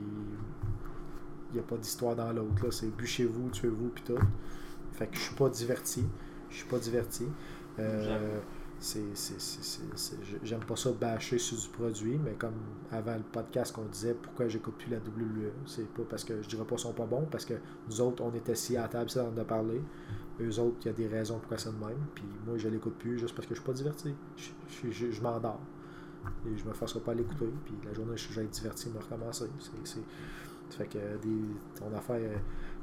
il 1.51 1.55
n'y 1.55 1.61
a 1.61 1.63
pas 1.63 1.77
d'histoire 1.77 2.17
dans 2.17 2.33
l'autre. 2.33 2.65
là. 2.65 2.71
C'est 2.71 2.95
bûchez-vous, 2.97 3.51
tuez-vous, 3.51 3.89
puis 3.89 4.05
tout. 4.05 4.19
Fait 4.93 5.07
que 5.07 5.17
je 5.17 5.21
suis 5.23 5.35
pas 5.35 5.49
diverti. 5.49 6.05
Je 6.51 6.57
suis 6.57 6.67
pas 6.69 6.79
diverti. 6.79 7.27
Euh, 7.79 8.41
j'aime 10.43 10.61
pas 10.61 10.77
ça 10.77 10.91
bâcher 10.93 11.39
sur 11.39 11.57
du 11.57 11.69
produit, 11.69 12.19
mais 12.19 12.33
comme 12.33 12.55
avant 12.91 13.15
le 13.15 13.23
podcast 13.23 13.75
qu'on 13.75 13.85
disait 13.85 14.15
pourquoi 14.15 14.49
j'écoute 14.49 14.75
plus 14.79 14.91
la 14.91 14.99
WWE, 14.99 15.51
c'est 15.67 15.87
pas 15.93 16.03
parce 16.09 16.25
que 16.25 16.41
je 16.43 16.49
dirais 16.49 16.63
pas 16.65 16.71
qu'ils 16.77 16.79
sont 16.81 16.93
pas 16.93 17.07
bons, 17.07 17.27
parce 17.31 17.45
que 17.45 17.55
nous 17.89 18.01
autres, 18.01 18.23
on 18.23 18.33
était 18.35 18.53
assis 18.53 18.77
à 18.77 18.83
la 18.83 18.89
table, 18.89 19.11
ça 19.11 19.25
on 19.31 19.37
en 19.39 19.41
a 19.41 19.45
parlé. 19.45 19.81
Eux 20.41 20.59
autres, 20.59 20.77
il 20.83 20.87
y 20.87 20.89
a 20.89 20.93
des 20.95 21.07
raisons 21.07 21.39
pourquoi 21.39 21.59
c'est 21.59 21.69
de 21.71 21.85
même. 21.85 21.99
Puis 22.15 22.25
moi, 22.47 22.57
je 22.57 22.69
l'écoute 22.69 22.95
plus 22.99 23.19
juste 23.19 23.35
parce 23.35 23.47
que 23.47 23.55
je 23.55 23.61
suis 23.61 23.67
pas 23.67 23.75
diverti. 23.75 24.15
Je, 24.37 24.49
je, 24.69 24.91
je- 24.91 25.11
je 25.11 25.23
m'endors. 25.23 25.61
Et 26.47 26.57
je 26.57 26.65
me 26.65 26.73
forcerai 26.73 27.01
pas 27.01 27.13
à 27.13 27.15
l'écouter. 27.15 27.49
Puis 27.67 27.75
la 27.85 27.93
journée 27.93 28.17
je 28.17 28.33
vais 28.33 28.45
être 28.45 28.51
diverti, 28.51 28.89
me 28.91 28.99
recommencer. 28.99 29.47
C'est, 29.85 30.01
fait 30.75 30.87
que 30.87 30.99
des, 31.23 31.81
ton 31.81 31.95
affaire 31.97 32.21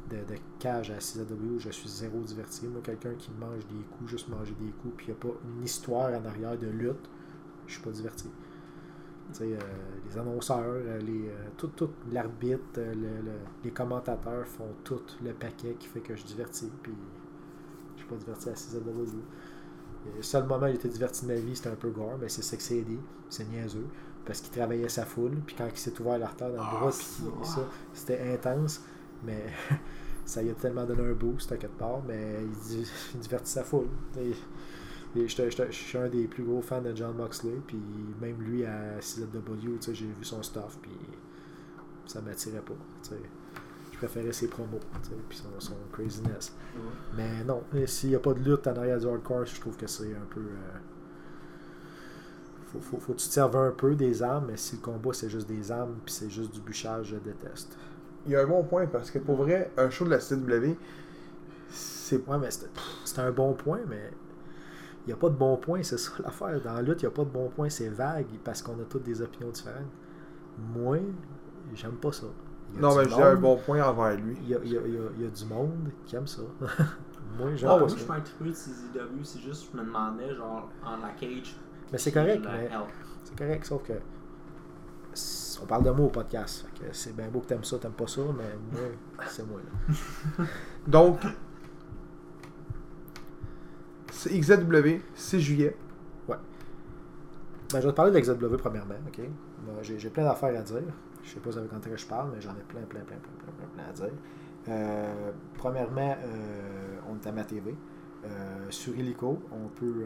de, 0.10 0.18
cage 0.60 0.92
à 0.92 1.00
6AW, 1.00 1.60
je 1.60 1.70
suis 1.70 1.90
zéro 1.90 2.22
diverti. 2.22 2.68
Moi, 2.68 2.82
quelqu'un 2.84 3.14
qui 3.16 3.32
mange 3.32 3.66
des 3.68 3.84
coups, 3.98 4.10
juste 4.12 4.30
manger 4.30 4.56
des 4.60 4.72
coups, 4.82 4.94
puis 4.98 5.08
il 5.08 5.12
n'y 5.12 5.18
a 5.18 5.22
pas 5.22 5.38
une 5.58 5.64
histoire 5.64 6.10
en 6.14 6.26
arrière 6.26 6.58
de 6.58 6.68
lutte, 6.68 7.10
je 7.68 7.74
suis 7.74 7.84
pas 7.84 7.92
diverti. 7.92 8.30
Euh, 9.42 9.58
les 10.10 10.18
annonceurs, 10.18 10.64
euh, 10.66 11.00
les, 11.00 11.28
euh, 11.28 11.34
tout, 11.58 11.68
tout 11.68 11.90
l'arbitre, 12.12 12.64
le- 12.78 12.94
le- 12.94 13.40
les 13.64 13.72
commentateurs 13.72 14.48
font 14.48 14.74
tout 14.86 15.02
le 15.24 15.34
paquet 15.34 15.76
qui 15.78 15.88
fait 15.88 16.00
que 16.00 16.16
je 16.16 16.20
suis 16.22 16.30
diverti. 16.30 16.72
Puis 16.82 16.94
je 17.96 18.02
suis 18.02 18.10
pas 18.10 18.16
diverti 18.16 18.50
à 18.50 18.56
6AW. 18.56 19.24
Le 20.18 20.22
seul 20.24 20.46
moment 20.48 20.68
où 20.68 20.72
j'étais 20.72 20.90
diverti 20.90 21.26
de 21.26 21.34
ma 21.34 21.40
vie, 21.40 21.56
c'était 21.56 21.70
un 21.70 21.76
peu 21.76 21.90
gore, 21.92 22.18
mais 22.22 22.30
c'est 22.30 22.42
Sexy 22.44 22.86
c'est 23.30 23.46
niaiseux, 23.50 23.88
parce 24.28 24.42
qu'il 24.42 24.52
travaillait 24.52 24.90
sa 24.90 25.06
foule, 25.06 25.32
puis 25.46 25.56
quand 25.58 25.68
il 25.72 25.78
s'est 25.78 26.00
ouvert 26.00 26.20
l'artère 26.20 26.50
dans 26.50 26.56
le 26.56 26.62
Ah, 26.62 26.78
bras, 26.80 26.92
ça. 26.92 27.24
puis 27.42 27.48
ça, 27.50 27.68
c'était 27.94 28.34
intense, 28.34 28.82
mais 29.26 29.46
ça 30.26 30.42
lui 30.44 30.50
a 30.52 30.54
tellement 30.54 30.84
donné 30.86 31.02
un 31.02 31.14
boost 31.14 31.52
à 31.54 31.58
quelque 31.58 31.78
part, 31.80 32.02
mais 32.08 32.42
il, 32.44 32.50
di- 32.70 32.92
il 33.16 33.20
divertit 33.22 33.52
sa 33.52 33.64
foule. 33.64 33.88
Et, 34.20 34.34
et 35.20 35.28
je 35.28 35.72
suis 35.72 35.98
un 35.98 36.10
des 36.10 36.28
plus 36.28 36.44
gros 36.44 36.62
fans 36.62 36.82
de 36.82 36.94
John 36.96 37.16
Moxley, 37.16 37.56
puis 37.66 37.80
même 38.22 38.40
lui 38.42 38.66
à 38.66 39.00
CZW, 39.00 39.78
j'ai 39.94 40.06
vu 40.06 40.24
son 40.24 40.44
stuff, 40.44 40.78
puis 40.82 40.92
ça 42.06 42.22
m'attirait 42.22 42.60
pas. 42.62 42.74
tu 43.04 43.10
sais. 43.10 43.22
Je 43.94 43.98
préférais 44.06 44.32
ses 44.34 44.48
promos, 44.48 44.80
puis 45.28 45.38
son, 45.40 45.50
son 45.60 45.74
craziness. 45.92 46.56
Ouais. 46.76 46.82
Mais 47.16 47.44
non, 47.44 47.64
s'il 47.88 48.10
n'y 48.10 48.16
a 48.16 48.20
pas 48.20 48.34
de 48.34 48.40
lutte 48.48 48.68
en 48.68 48.76
arrière 48.76 49.00
du 49.00 49.08
hardcore, 49.08 49.46
je 49.46 49.60
trouve 49.60 49.76
que 49.76 49.88
c'est 49.88 50.14
un 50.14 50.26
peu. 50.30 50.42
euh, 50.42 50.78
faut, 52.68 52.80
faut, 52.82 52.98
faut 53.00 53.14
que 53.14 53.20
tu 53.20 53.28
te 53.28 53.34
serves 53.34 53.56
un 53.58 53.72
peu 53.72 53.96
des 53.96 54.24
armes, 54.24 54.48
mais 54.50 54.58
si 54.58 54.76
le 54.78 54.82
combat 54.82 55.14
c'est 55.14 55.30
juste 55.30 55.48
des 55.48 55.72
armes 55.72 55.96
puis 56.06 56.14
c'est 56.14 56.30
juste 56.30 56.54
du 56.54 56.62
bûchage, 56.62 57.08
je 57.08 57.18
déteste. 57.18 57.78
Il 58.26 58.32
y 58.34 58.36
a 58.36 58.42
un 58.42 58.48
bon 58.48 58.64
point 58.64 58.88
parce 58.88 59.12
que 59.12 59.20
pour 59.20 59.38
vrai, 59.38 59.72
un 59.78 59.90
show 59.90 60.06
de 60.06 60.12
la 60.12 60.20
CW, 60.20 60.78
c'est 61.70 62.28
Ouais, 62.28 62.38
mais 62.40 62.50
c'est 63.06 63.20
un 63.20 63.32
bon 63.32 63.54
point, 63.54 63.82
mais 63.88 64.12
il 65.06 65.08
n'y 65.08 65.14
a 65.14 65.18
pas 65.18 65.30
de 65.30 65.36
bon 65.36 65.58
point, 65.58 65.84
c'est 65.84 65.98
ça 65.98 66.12
l'affaire. 66.24 66.62
Dans 66.62 66.74
la 66.74 66.82
lutte, 66.82 67.02
il 67.02 67.06
n'y 67.06 67.14
a 67.14 67.16
pas 67.16 67.24
de 67.24 67.30
bon 67.30 67.50
point, 67.50 67.70
c'est 67.70 67.90
vague 67.90 68.28
parce 68.44 68.62
qu'on 68.62 68.74
a 68.74 68.86
toutes 68.90 69.04
des 69.04 69.22
opinions 69.22 69.52
différentes. 69.52 69.86
Moi, 70.76 71.00
j'aime 71.76 71.98
pas 71.98 72.12
ça. 72.12 72.28
Non, 72.76 72.96
mais 72.96 73.10
j'ai 73.10 73.24
un 73.24 73.36
bon 73.36 73.58
point 73.58 73.82
envers 73.84 74.16
lui. 74.18 74.38
Il 74.44 74.50
y 74.50 74.56
a, 74.56 74.60
il 74.64 74.72
y 74.74 74.78
a- 74.78 74.82
il 74.86 74.94
y 74.94 74.98
a- 74.98 75.02
il 75.18 75.24
y 75.24 75.26
a 75.26 75.30
du 75.30 75.46
monde 75.46 75.90
qui 76.06 76.16
aime 76.16 76.28
ça. 76.28 76.42
Moi, 77.38 77.56
j'aime 77.56 77.74
Ah, 77.74 77.78
pas 77.78 77.88
moi, 77.88 77.90
ça. 77.90 77.96
je 77.96 78.02
suis 78.02 78.08
pas 78.08 78.20
de 78.20 78.54
CZW, 78.54 79.24
c'est 79.24 79.40
juste, 79.40 79.68
je 79.72 79.78
me 79.78 79.84
demandais, 79.84 80.34
genre, 80.36 80.72
en 80.82 80.98
la 80.98 81.10
cage. 81.12 81.56
Mais 81.92 81.98
c'est 81.98 82.12
correct, 82.12 82.44
mais. 82.44 82.70
C'est 83.24 83.38
correct, 83.38 83.66
sauf 83.66 83.84
que 83.84 83.94
on 85.62 85.66
parle 85.66 85.84
de 85.84 85.90
moi 85.90 86.06
au 86.06 86.10
podcast. 86.10 86.66
C'est 86.92 87.16
bien 87.16 87.28
beau 87.30 87.40
que 87.40 87.48
t'aimes 87.48 87.64
ça, 87.64 87.78
t'aimes 87.80 87.92
pas 87.92 88.08
ça, 88.08 88.22
mais 88.38 88.44
moi, 88.72 89.26
c'est 89.28 89.48
moi 89.48 89.60
là. 89.60 90.46
Donc, 90.88 91.20
c'est 94.12 94.40
XW, 94.40 95.02
6 95.16 95.40
juillet. 95.40 95.76
Ben, 97.74 97.82
je 97.82 97.86
vais 97.86 97.92
te 97.92 97.98
parler 97.98 98.22
de 98.22 98.56
premièrement, 98.56 98.96
ok? 99.08 99.20
Ben, 99.66 99.74
j'ai, 99.82 100.10
plein 100.10 100.24
d'affaires 100.24 100.58
à 100.58 100.62
dire. 100.62 100.84
Je 101.22 101.30
sais 101.32 101.40
pas 101.42 101.58
avec 101.58 101.70
quand 101.70 101.82
je 101.94 102.06
parle, 102.06 102.32
mais 102.34 102.40
j'en 102.40 102.52
ai 102.52 102.64
plein, 102.68 102.82
plein, 102.84 103.02
plein, 103.02 103.18
plein, 103.18 103.54
plein, 103.58 103.68
plein, 103.76 103.90
à 103.90 103.92
dire. 103.92 104.14
Euh, 104.70 105.32
premièrement, 105.58 106.16
euh, 106.24 107.00
on 107.10 107.16
est 107.16 107.28
à 107.28 107.32
ma 107.34 107.44
TV. 107.44 107.76
Euh, 108.24 108.28
sur 108.70 108.96
Illico, 108.96 109.44
on 109.52 109.68
peut, 109.68 110.06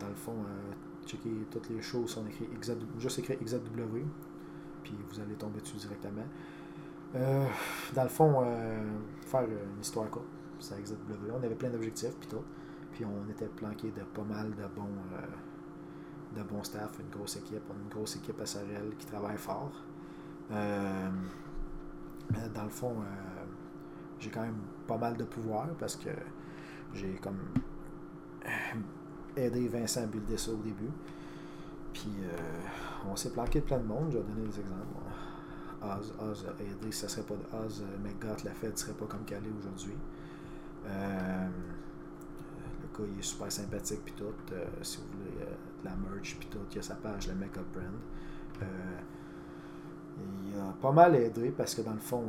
dans 0.00 0.08
le 0.08 0.14
fond, 0.14 0.34
checker 1.08 1.30
toutes 1.50 1.70
les 1.70 1.82
choses. 1.82 2.16
On 2.22 2.26
écrit 2.26 2.48
juste 2.98 3.18
écrire 3.18 3.38
XW, 3.42 3.98
puis 4.82 4.96
vous 5.10 5.20
allez 5.20 5.34
tomber 5.34 5.60
dessus 5.60 5.76
directement. 5.76 6.26
Euh, 7.14 7.46
dans 7.94 8.02
le 8.02 8.08
fond, 8.08 8.42
euh, 8.44 8.98
faire 9.22 9.42
une 9.44 9.80
histoire 9.80 10.10
courte, 10.10 10.26
à 10.70 10.80
XW. 10.80 11.30
On 11.32 11.42
avait 11.42 11.54
plein 11.54 11.70
d'objectifs, 11.70 12.14
puis 12.20 12.28
tout. 12.28 12.44
Puis 12.92 13.04
on 13.04 13.30
était 13.30 13.46
planqué 13.46 13.90
de 13.90 14.02
pas 14.02 14.22
mal 14.22 14.50
de 14.50 14.66
bons. 14.74 14.88
euh, 15.14 15.26
de 16.36 16.42
bon 16.42 16.62
staff, 16.62 16.98
une 17.00 17.08
grosse 17.08 17.36
équipe. 17.36 17.62
On 17.70 17.72
a 17.72 17.82
une 17.82 17.88
grosse 17.88 18.16
équipe 18.16 18.38
à 18.38 18.44
Sorel 18.44 18.94
qui 18.98 19.06
travaille 19.06 19.38
fort. 19.38 19.72
Euh, 20.50 21.08
dans 22.54 22.64
le 22.64 22.68
fond, 22.68 22.96
j'ai 24.18 24.28
quand 24.28 24.42
même 24.42 24.60
pas 24.86 24.98
mal 24.98 25.16
de 25.16 25.24
pouvoir 25.24 25.68
parce 25.78 25.96
que 25.96 26.10
j'ai 26.92 27.14
comme 27.14 27.38
aidé 29.38 29.68
Vincent 29.68 30.02
à 30.02 30.06
builder 30.06 30.36
ça 30.36 30.50
au 30.52 30.56
début. 30.56 30.90
Puis 31.92 32.12
euh, 32.22 32.36
on 33.10 33.16
s'est 33.16 33.30
planqué 33.30 33.60
de 33.60 33.64
plein 33.64 33.78
de 33.78 33.86
monde, 33.86 34.10
je 34.10 34.18
vais 34.18 34.24
donner 34.24 34.46
des 34.46 34.60
exemples. 34.60 34.86
Oz, 35.82 36.14
Oz 36.20 36.46
a 36.46 36.62
aidé, 36.62 36.92
ça 36.92 37.08
serait 37.08 37.22
pas 37.22 37.34
de 37.34 37.64
Oz, 37.64 37.82
euh, 37.82 37.98
McGott 38.04 38.44
l'a 38.44 38.52
fait, 38.52 38.76
serait 38.78 38.92
pas 38.92 39.06
comme 39.06 39.24
Calais 39.24 39.50
aujourd'hui. 39.58 39.96
Euh, 40.86 41.48
le 42.82 42.98
gars, 42.98 43.10
il 43.12 43.18
est 43.18 43.22
super 43.22 43.50
sympathique 43.50 44.00
puis 44.04 44.14
tout. 44.14 44.32
Si 44.82 44.98
vous 44.98 45.18
voulez 45.18 45.44
de 45.44 45.84
la 45.84 45.94
merch 45.96 46.36
puis 46.38 46.48
tout, 46.48 46.58
il 46.70 46.76
y 46.76 46.78
a 46.78 46.82
sa 46.82 46.94
page, 46.94 47.28
le 47.28 47.34
Makeup 47.34 47.66
Brand. 47.72 48.66
Il 50.20 50.58
a 50.58 50.72
pas 50.80 50.92
mal 50.92 51.14
aidé 51.14 51.50
parce 51.50 51.74
que 51.74 51.82
dans 51.82 51.92
le 51.92 52.00
fond, 52.00 52.24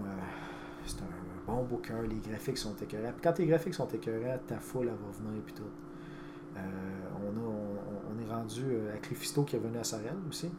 c'est 0.86 1.02
un 1.02 1.52
bon 1.52 1.64
booker, 1.64 2.08
les 2.08 2.20
graphiques 2.20 2.58
sont 2.58 2.76
écœurants. 2.76 3.12
Puis 3.12 3.22
quand 3.24 3.34
tes 3.34 3.46
graphiques 3.46 3.74
sont 3.74 3.88
écœurants, 3.88 4.38
ta 4.48 4.60
foule, 4.60 4.88
va 4.88 4.94
venir 5.24 5.42
puis 5.44 5.54
tout. 5.54 5.89
Euh, 6.60 8.10
on, 8.12 8.20
est 8.22 8.32
rendu 8.32 8.64
euh, 8.66 8.90
avec 8.90 9.10
Lufisto 9.10 9.44
qui 9.44 9.56
est 9.56 9.60
venu 9.60 9.78
à 9.78 9.84
Sorel 9.84 10.16
aussi. 10.28 10.52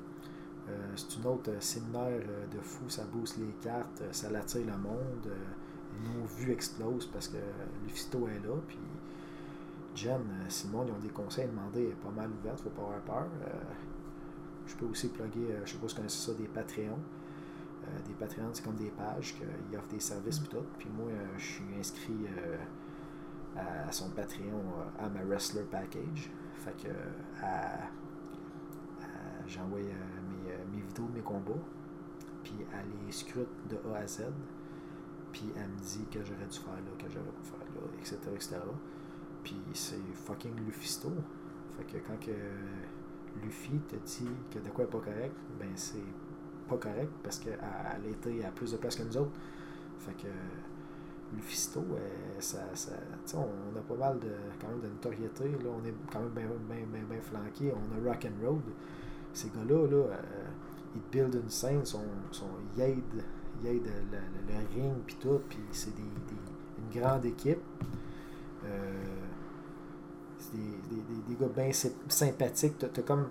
Euh, 0.68 0.72
c'est 0.96 1.16
une 1.16 1.26
autre 1.26 1.50
euh, 1.50 1.60
séminaire 1.60 2.22
euh, 2.28 2.46
de 2.46 2.60
fou, 2.60 2.88
ça 2.88 3.04
booste 3.04 3.38
les 3.38 3.52
cartes, 3.62 4.02
euh, 4.02 4.12
ça 4.12 4.30
l'attire 4.30 4.66
le 4.66 4.76
monde. 4.76 5.26
euh, 5.26 5.34
nos 6.04 6.24
vues 6.24 6.52
explosent 6.52 7.06
parce 7.06 7.28
que 7.28 7.36
Lufisto 7.84 8.28
est 8.28 8.40
là. 8.46 8.54
Puis 8.66 8.78
Jen, 9.94 10.20
euh, 10.20 10.44
Simon, 10.48 10.84
ils 10.86 10.92
ont 10.92 10.98
des 10.98 11.08
conseils 11.08 11.44
à 11.44 11.48
demander, 11.48 11.94
pas 12.02 12.10
mal 12.10 12.30
ouverte, 12.30 12.60
faut 12.60 12.70
pas 12.70 12.82
avoir 12.82 13.00
peur. 13.00 13.28
Euh, 13.46 13.52
je 14.66 14.76
peux 14.76 14.86
aussi 14.86 15.08
plugger, 15.08 15.48
euh, 15.50 15.60
je 15.64 15.72
sais 15.72 15.78
pas 15.78 15.88
si 15.88 15.94
vous 15.94 15.96
connaissez 15.96 16.30
ça, 16.30 16.38
des 16.38 16.48
Patreons. 16.48 16.98
Euh, 17.84 17.98
des 18.06 18.14
Patreons, 18.14 18.50
c'est 18.52 18.64
comme 18.64 18.76
des 18.76 18.90
pages 18.90 19.34
qui 19.34 19.76
offrent 19.76 19.88
des 19.88 20.00
services 20.00 20.42
tout. 20.48 20.58
Puis 20.78 20.88
moi, 20.96 21.08
euh, 21.10 21.26
je 21.36 21.44
suis 21.44 21.64
inscrit 21.78 22.26
euh, 22.38 22.56
à, 23.56 23.90
son 23.92 24.10
Patreon, 24.10 24.58
euh, 24.58 25.04
à 25.04 25.08
ma 25.08 25.22
Wrestler 25.24 25.64
Package. 25.64 26.30
Fait 26.54 26.76
que 26.76 26.88
euh, 26.88 27.76
j'envoie 29.46 29.78
euh, 29.78 29.82
mes, 30.28 30.76
mes 30.76 30.82
vidéos 30.82 31.08
mes 31.14 31.20
combats. 31.20 31.52
Puis 32.42 32.54
elle 32.72 33.06
les 33.06 33.12
scrute 33.12 33.48
de 33.68 33.76
A 33.92 33.98
à 33.98 34.06
Z. 34.06 34.24
Puis 35.32 35.52
elle 35.56 35.68
me 35.68 35.78
dit 35.78 36.06
que 36.10 36.24
j'aurais 36.24 36.46
dû 36.46 36.58
faire 36.58 36.74
là, 36.74 36.90
que 36.98 37.08
j'aurais 37.08 37.24
pas 37.26 37.42
faire 37.42 37.58
là, 37.58 37.88
etc. 37.98 38.18
etc. 38.34 38.56
Puis 39.44 39.56
c'est 39.74 39.96
fucking 40.14 40.56
Lufisto. 40.66 41.12
Fait 41.76 41.84
que 41.84 42.06
quand 42.06 42.18
que 42.18 42.32
Luffy 43.42 43.78
te 43.88 43.96
dit 43.96 44.28
que 44.50 44.58
de 44.58 44.68
quoi 44.70 44.84
est 44.84 44.88
pas 44.88 44.98
correct, 44.98 45.34
ben 45.58 45.70
c'est 45.76 45.98
pas 46.68 46.76
correct 46.76 47.12
parce 47.22 47.38
qu'elle 47.38 47.58
elle 47.60 48.06
a 48.06 48.08
été 48.08 48.44
à 48.44 48.50
plus 48.50 48.72
de 48.72 48.76
place 48.76 48.96
que 48.96 49.04
nous 49.04 49.16
autres. 49.16 49.32
Fait 49.98 50.14
que 50.14 50.28
Lufisto, 51.34 51.80
euh, 51.80 52.08
ça, 52.40 52.58
ça, 52.74 52.92
on 53.34 53.78
a 53.78 53.80
pas 53.82 53.94
mal 53.94 54.18
de, 54.18 54.28
quand 54.60 54.68
même 54.68 54.80
de 54.80 54.88
notoriété. 54.88 55.48
Là, 55.50 55.70
on 55.80 55.84
est 55.86 55.94
quand 56.12 56.20
même 56.20 56.30
bien 56.32 57.02
bien 57.08 57.20
flanqué. 57.20 57.72
On 57.72 58.06
a 58.06 58.10
Rock 58.10 58.26
and. 58.26 58.58
Ces 59.32 59.48
gars-là, 59.50 59.86
là, 59.86 59.96
euh, 59.96 60.16
ils 60.96 61.00
te 61.02 61.12
buildent 61.12 61.40
une 61.44 61.50
scène, 61.50 61.82
ils 62.76 62.82
aident, 62.82 63.02
ils 63.62 63.66
aident 63.68 63.84
le, 64.10 64.18
le- 64.52 64.82
ring 64.82 64.94
puis 65.06 65.16
tout, 65.20 65.40
puis 65.48 65.58
c'est 65.70 65.94
des, 65.94 66.02
une 66.02 67.00
grande 67.00 67.24
équipe. 67.24 67.60
Euh, 68.64 69.04
c'est 70.38 70.56
des, 70.56 70.96
des, 70.96 71.22
des, 71.28 71.36
gars 71.40 71.48
bien 71.54 71.72
sy- 71.72 71.92
sympathiques. 72.08 72.78
T'as 72.78 72.88
t'as 72.88 73.02
comme 73.02 73.28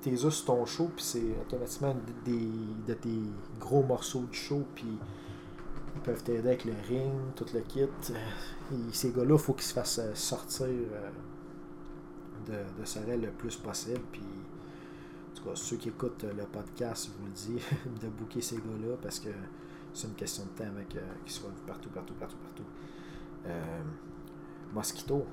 tes 0.00 0.24
os 0.24 0.34
sur 0.34 0.44
ton 0.46 0.64
show, 0.64 0.90
puis 0.94 1.04
c'est 1.04 1.34
automatiquement 1.40 1.96
des, 2.24 2.48
de 2.86 2.94
tes 2.94 3.20
gros 3.58 3.82
morceaux 3.82 4.24
de 4.30 4.34
show, 4.34 4.62
puis 4.74 4.98
peuvent 6.00 6.22
t'aider 6.22 6.48
avec 6.48 6.64
le 6.64 6.72
ring, 6.88 7.12
tout 7.36 7.46
le 7.54 7.60
kit. 7.60 7.80
Et 7.82 8.92
ces 8.92 9.12
gars-là, 9.12 9.34
il 9.34 9.38
faut 9.38 9.52
qu'ils 9.52 9.64
se 9.64 9.74
fassent 9.74 9.98
euh, 9.98 10.14
sortir 10.14 10.66
euh, 10.66 11.10
de, 12.46 12.80
de 12.80 12.84
Sorel 12.84 13.20
le 13.20 13.30
plus 13.30 13.56
possible. 13.56 14.00
Puis, 14.10 14.22
en 14.22 15.34
tout 15.34 15.44
cas, 15.44 15.54
ceux 15.54 15.76
qui 15.76 15.88
écoutent 15.88 16.24
euh, 16.24 16.32
le 16.32 16.44
podcast, 16.44 17.08
je 17.08 17.18
vous 17.18 17.26
le 17.26 17.32
dis, 17.32 17.62
de 18.02 18.08
booker 18.08 18.40
ces 18.40 18.56
gars-là 18.56 18.96
parce 19.00 19.20
que 19.20 19.30
c'est 19.92 20.08
une 20.08 20.14
question 20.14 20.44
de 20.44 20.50
temps 20.50 20.70
avec 20.70 20.96
euh, 20.96 21.00
qu'ils 21.24 21.32
soient 21.34 21.50
partout, 21.66 21.90
partout, 21.90 22.14
partout, 22.14 22.36
partout. 22.36 22.64
Euh, 23.46 23.82
Mosquito, 24.72 25.26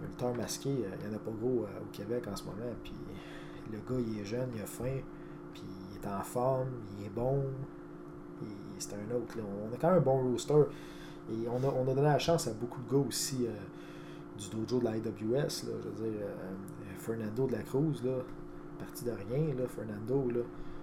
lutteur 0.00 0.34
masqué, 0.34 0.70
euh, 0.70 0.90
il 1.00 1.08
n'y 1.08 1.14
en 1.14 1.16
a 1.16 1.20
pas 1.20 1.30
gros 1.30 1.64
euh, 1.64 1.82
au 1.82 1.92
Québec 1.92 2.26
en 2.28 2.36
ce 2.36 2.44
moment. 2.44 2.72
Puis, 2.82 2.94
le 3.70 3.78
gars, 3.78 4.00
il 4.00 4.20
est 4.20 4.24
jeune, 4.24 4.50
il 4.54 4.62
a 4.62 4.66
faim, 4.66 5.00
puis 5.52 5.62
il 5.90 5.96
est 5.96 6.06
en 6.08 6.22
forme, 6.22 6.70
il 6.98 7.06
est 7.06 7.10
bon. 7.10 7.44
C'est 8.78 8.94
un 8.94 9.14
autre. 9.16 9.36
Là. 9.36 9.42
On 9.68 9.74
a 9.74 9.76
quand 9.78 9.88
même 9.88 9.98
un 9.98 10.00
bon 10.00 10.30
roster. 10.30 10.64
Et 11.30 11.48
on 11.48 11.62
a, 11.62 11.72
on 11.72 11.82
a 11.82 11.94
donné 11.94 12.02
la 12.02 12.18
chance 12.18 12.46
à 12.48 12.52
beaucoup 12.54 12.80
de 12.80 12.90
gars 12.90 13.06
aussi 13.06 13.46
euh, 13.46 13.50
du 14.38 14.48
dojo 14.48 14.78
de 14.80 14.84
la 14.84 14.96
IWS. 14.96 15.32
Là, 15.32 15.74
je 15.82 15.88
veux 15.88 16.10
dire, 16.10 16.20
euh, 16.22 16.54
Fernando 16.98 17.46
de 17.46 17.52
la 17.52 17.62
Cruz, 17.62 18.00
là, 18.02 18.22
parti 18.78 19.04
de 19.04 19.10
rien, 19.10 19.54
là, 19.54 19.68
Fernando. 19.68 20.30
Là, 20.30 20.40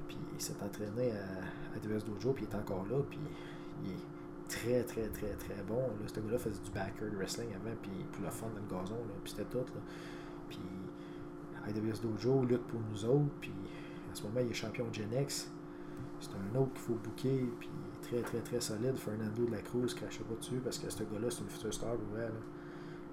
puis 0.07 0.17
il 0.33 0.41
s'est 0.41 0.55
entraîné 0.63 1.11
à 1.11 1.77
IWS 1.77 2.03
Dojo, 2.05 2.33
puis 2.33 2.45
il 2.45 2.53
est 2.53 2.59
encore 2.59 2.85
là. 2.89 2.97
Puis 3.09 3.19
il 3.83 3.91
est 3.91 4.47
très, 4.47 4.83
très, 4.83 5.07
très, 5.07 5.33
très 5.33 5.63
bon. 5.67 5.81
Là. 5.81 6.07
Ce 6.07 6.19
gars-là 6.19 6.37
faisait 6.37 6.61
du 6.63 6.71
backer 6.71 7.09
wrestling 7.17 7.49
avant, 7.55 7.75
puis 7.81 7.91
pour 8.11 8.23
le 8.23 8.29
fun 8.29 8.47
dans 8.69 8.77
le 8.77 8.83
gazon. 8.83 8.95
Là, 8.95 9.13
puis 9.23 9.33
c'était 9.35 9.49
tout. 9.49 9.65
Puis 10.49 10.59
IWS 11.67 12.01
Dojo 12.03 12.43
lutte 12.43 12.67
pour 12.67 12.79
nous 12.91 13.05
autres. 13.05 13.33
Puis 13.41 13.53
en 14.11 14.15
ce 14.15 14.23
moment, 14.23 14.39
il 14.41 14.51
est 14.51 14.53
champion 14.53 14.85
Gen 14.91 15.11
X. 15.21 15.49
C'est 16.19 16.29
un 16.31 16.59
autre 16.59 16.73
qu'il 16.73 16.81
faut 16.81 16.93
booker. 16.93 17.49
Puis 17.59 17.69
très, 18.07 18.21
très, 18.21 18.39
très 18.39 18.61
solide. 18.61 18.95
Fernando 18.97 19.45
de 19.45 19.51
la 19.51 19.61
Cruz, 19.61 19.93
crachez 19.95 20.23
pas 20.23 20.35
dessus 20.35 20.59
parce 20.63 20.77
que 20.79 20.89
ce 20.89 21.03
gars-là, 21.03 21.29
c'est 21.29 21.41
une 21.41 21.49
future 21.49 21.73
star. 21.73 21.93
Là. 22.15 22.27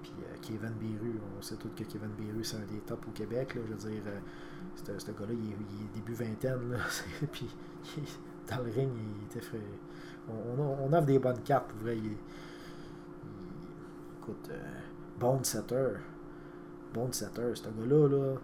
Puis 0.01 0.11
euh, 0.19 0.35
Kevin 0.41 0.73
Biru, 0.79 1.13
on 1.37 1.41
sait 1.41 1.55
tous 1.55 1.69
que 1.69 1.83
Kevin 1.83 2.09
Biru, 2.17 2.43
c'est 2.43 2.57
un 2.57 2.65
des 2.71 2.79
tops 2.79 3.07
au 3.07 3.11
Québec. 3.11 3.55
Là, 3.55 3.61
je 3.67 3.73
veux 3.73 3.91
dire, 3.91 4.03
euh, 4.07 4.19
ce 4.99 5.11
gars-là, 5.11 5.33
il, 5.33 5.51
est- 5.51 5.93
début 5.95 6.13
vingtaine. 6.13 6.71
Là, 6.71 6.77
puis 7.31 7.47
dans 8.49 8.57
le 8.63 8.71
ring, 8.71 8.89
il 9.19 9.25
était 9.25 9.41
frais. 9.41 9.59
On, 10.29 10.61
on, 10.61 10.77
on 10.85 10.93
offre 10.93 11.05
des 11.05 11.19
bonnes 11.19 11.41
cartes 11.43 11.67
pour 11.69 11.79
vrai. 11.79 11.97
Il, 11.97 12.11
écoute, 14.21 14.49
euh, 14.51 14.79
Bone 15.19 15.43
Setter. 15.43 15.89
Bone 16.93 17.11
Setter, 17.13 17.51
ce 17.55 17.63
gars-là, 17.63 18.07
là, 18.07 18.35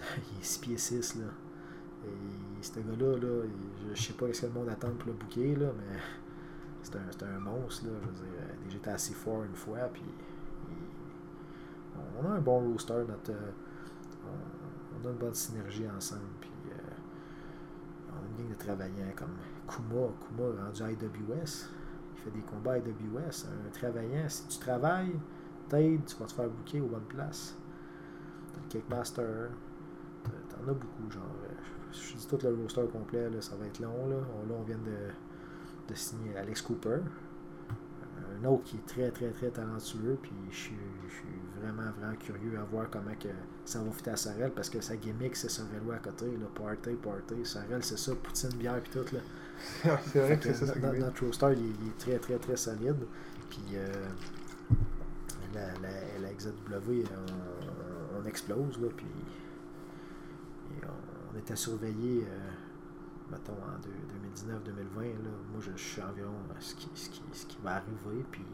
il 0.32 0.40
est 0.40 0.44
6 0.44 0.58
pieds 0.58 0.78
6. 0.78 1.16
Là. 1.16 1.24
Ce 2.62 2.78
gars-là, 2.78 3.18
là, 3.18 3.42
je, 3.92 4.00
sais 4.00 4.12
pas 4.12 4.32
ce 4.32 4.42
que 4.42 4.46
le 4.46 4.52
monde 4.52 4.68
attend 4.68 4.90
pour 4.92 5.08
le 5.08 5.14
bouquet, 5.14 5.54
là, 5.56 5.66
mais 5.76 5.98
c'est 6.82 6.96
un, 7.24 7.38
monstre. 7.40 7.86
Là, 7.86 7.92
je 8.00 8.06
veux 8.06 8.14
dire, 8.14 8.40
euh, 8.40 8.64
déjà 8.70 8.92
assez 8.92 9.14
fort 9.14 9.42
une 9.42 9.54
fois, 9.54 9.80
puis 9.92 10.04
on 12.18 12.26
a 12.26 12.30
un 12.30 12.40
bon 12.40 12.70
roster, 12.70 13.04
notre, 13.08 13.32
euh, 13.32 13.50
on, 15.02 15.08
a 15.08 15.10
une 15.10 15.18
bonne 15.18 15.34
synergie 15.34 15.88
ensemble, 15.88 16.22
puis 16.40 16.50
euh, 16.68 16.74
on 18.10 18.16
a 18.16 18.28
une 18.28 18.36
gang 18.36 18.56
de 18.56 18.64
travaillants 18.64 19.12
comme 19.16 19.36
Kuma, 19.68 20.08
Kuma 20.28 20.64
rendu 20.64 20.82
à 20.82 20.92
IWS, 20.92 21.68
il 22.14 22.20
fait 22.22 22.30
des 22.30 22.42
combats 22.42 22.72
à 22.72 22.78
IWS, 22.78 23.46
un 23.46 23.70
travaillant, 23.70 24.28
si 24.28 24.46
tu 24.46 24.58
travailles, 24.58 25.18
t'aides, 25.68 26.04
tu 26.04 26.16
vas 26.16 26.26
te 26.26 26.32
faire 26.32 26.48
bouquer 26.48 26.80
aux 26.80 26.86
bonnes 26.86 27.00
places. 27.08 27.56
T'as 28.52 28.60
le 28.60 28.68
Kickmaster, 28.68 29.50
t'en 30.48 30.70
as 30.70 30.74
beaucoup, 30.74 31.10
genre, 31.10 31.22
je, 31.92 32.16
dis 32.16 32.26
tout 32.26 32.38
le 32.42 32.54
roster 32.62 32.84
complet, 32.92 33.30
là, 33.30 33.40
ça 33.40 33.54
va 33.56 33.66
être 33.66 33.80
long, 33.80 34.08
là, 34.08 34.16
on, 34.16 34.48
là, 34.48 34.54
on 34.58 34.62
vient 34.62 34.78
de, 34.78 35.90
de 35.92 35.94
signer 35.94 36.36
Alex 36.36 36.62
Cooper, 36.62 36.98
un 38.40 38.44
autre 38.46 38.64
qui 38.64 38.76
est 38.76 38.86
très 38.86 39.10
très 39.10 39.30
très 39.30 39.50
talentueux 39.50 40.18
puis 40.20 40.32
je 40.50 40.56
suis, 40.56 40.76
je 41.08 41.14
suis 41.14 41.60
vraiment 41.60 41.90
vraiment 41.98 42.16
curieux 42.16 42.58
à 42.58 42.64
voir 42.64 42.88
comment 42.90 43.14
que 43.20 43.28
ça 43.64 43.80
va 43.82 43.90
fitter 43.92 44.10
à 44.10 44.16
Sorel 44.16 44.50
parce 44.52 44.68
que 44.70 44.80
sa 44.80 44.96
gimmick 44.96 45.36
c'est 45.36 45.48
Sorellois 45.50 45.96
à 45.96 45.98
côté 45.98 46.26
là, 46.26 46.46
party 46.54 46.96
party. 47.02 47.44
Sorel 47.44 47.84
c'est 47.84 47.98
ça 47.98 48.14
poutine 48.14 48.50
bière 48.58 48.80
puis 48.82 48.90
tout 49.00 49.14
là. 49.14 49.20
C'est 50.12 50.20
vrai 50.20 50.38
que 50.38 50.52
c'est 50.52 50.66
ça, 50.66 50.74
ça 50.74 50.80
no- 50.80 50.90
qui 50.90 50.96
est- 50.96 51.00
notre 51.00 51.24
roster 51.26 51.46
il, 51.52 51.58
est- 51.58 51.74
il 51.82 51.88
est 51.88 51.98
très 51.98 52.18
très 52.18 52.38
très 52.38 52.56
solide. 52.56 53.06
Puis 53.50 53.62
euh, 53.74 53.92
la, 55.54 55.66
la, 55.80 56.18
la 56.22 56.32
XW 56.34 57.04
on, 57.12 58.20
on 58.22 58.26
explose 58.26 58.80
là 58.80 58.88
puis 58.96 59.06
on, 61.32 61.38
était 61.38 61.56
surveillé 61.56 62.24
euh, 62.24 62.50
mettons 63.30 63.52
en 63.52 63.78
deux- 63.80 63.90
2019-2020, 64.44 65.24
là, 65.24 65.30
moi 65.50 65.60
je, 65.60 65.72
suis 65.76 66.02
environ 66.02 66.34
à 66.56 66.60
ce 66.60 66.74
qui, 66.74 66.90
ce, 66.94 67.10
qui, 67.10 67.22
ce 67.32 67.46
qui 67.46 67.58
va 67.62 67.76
arriver, 67.76 68.24
puis 68.30 68.44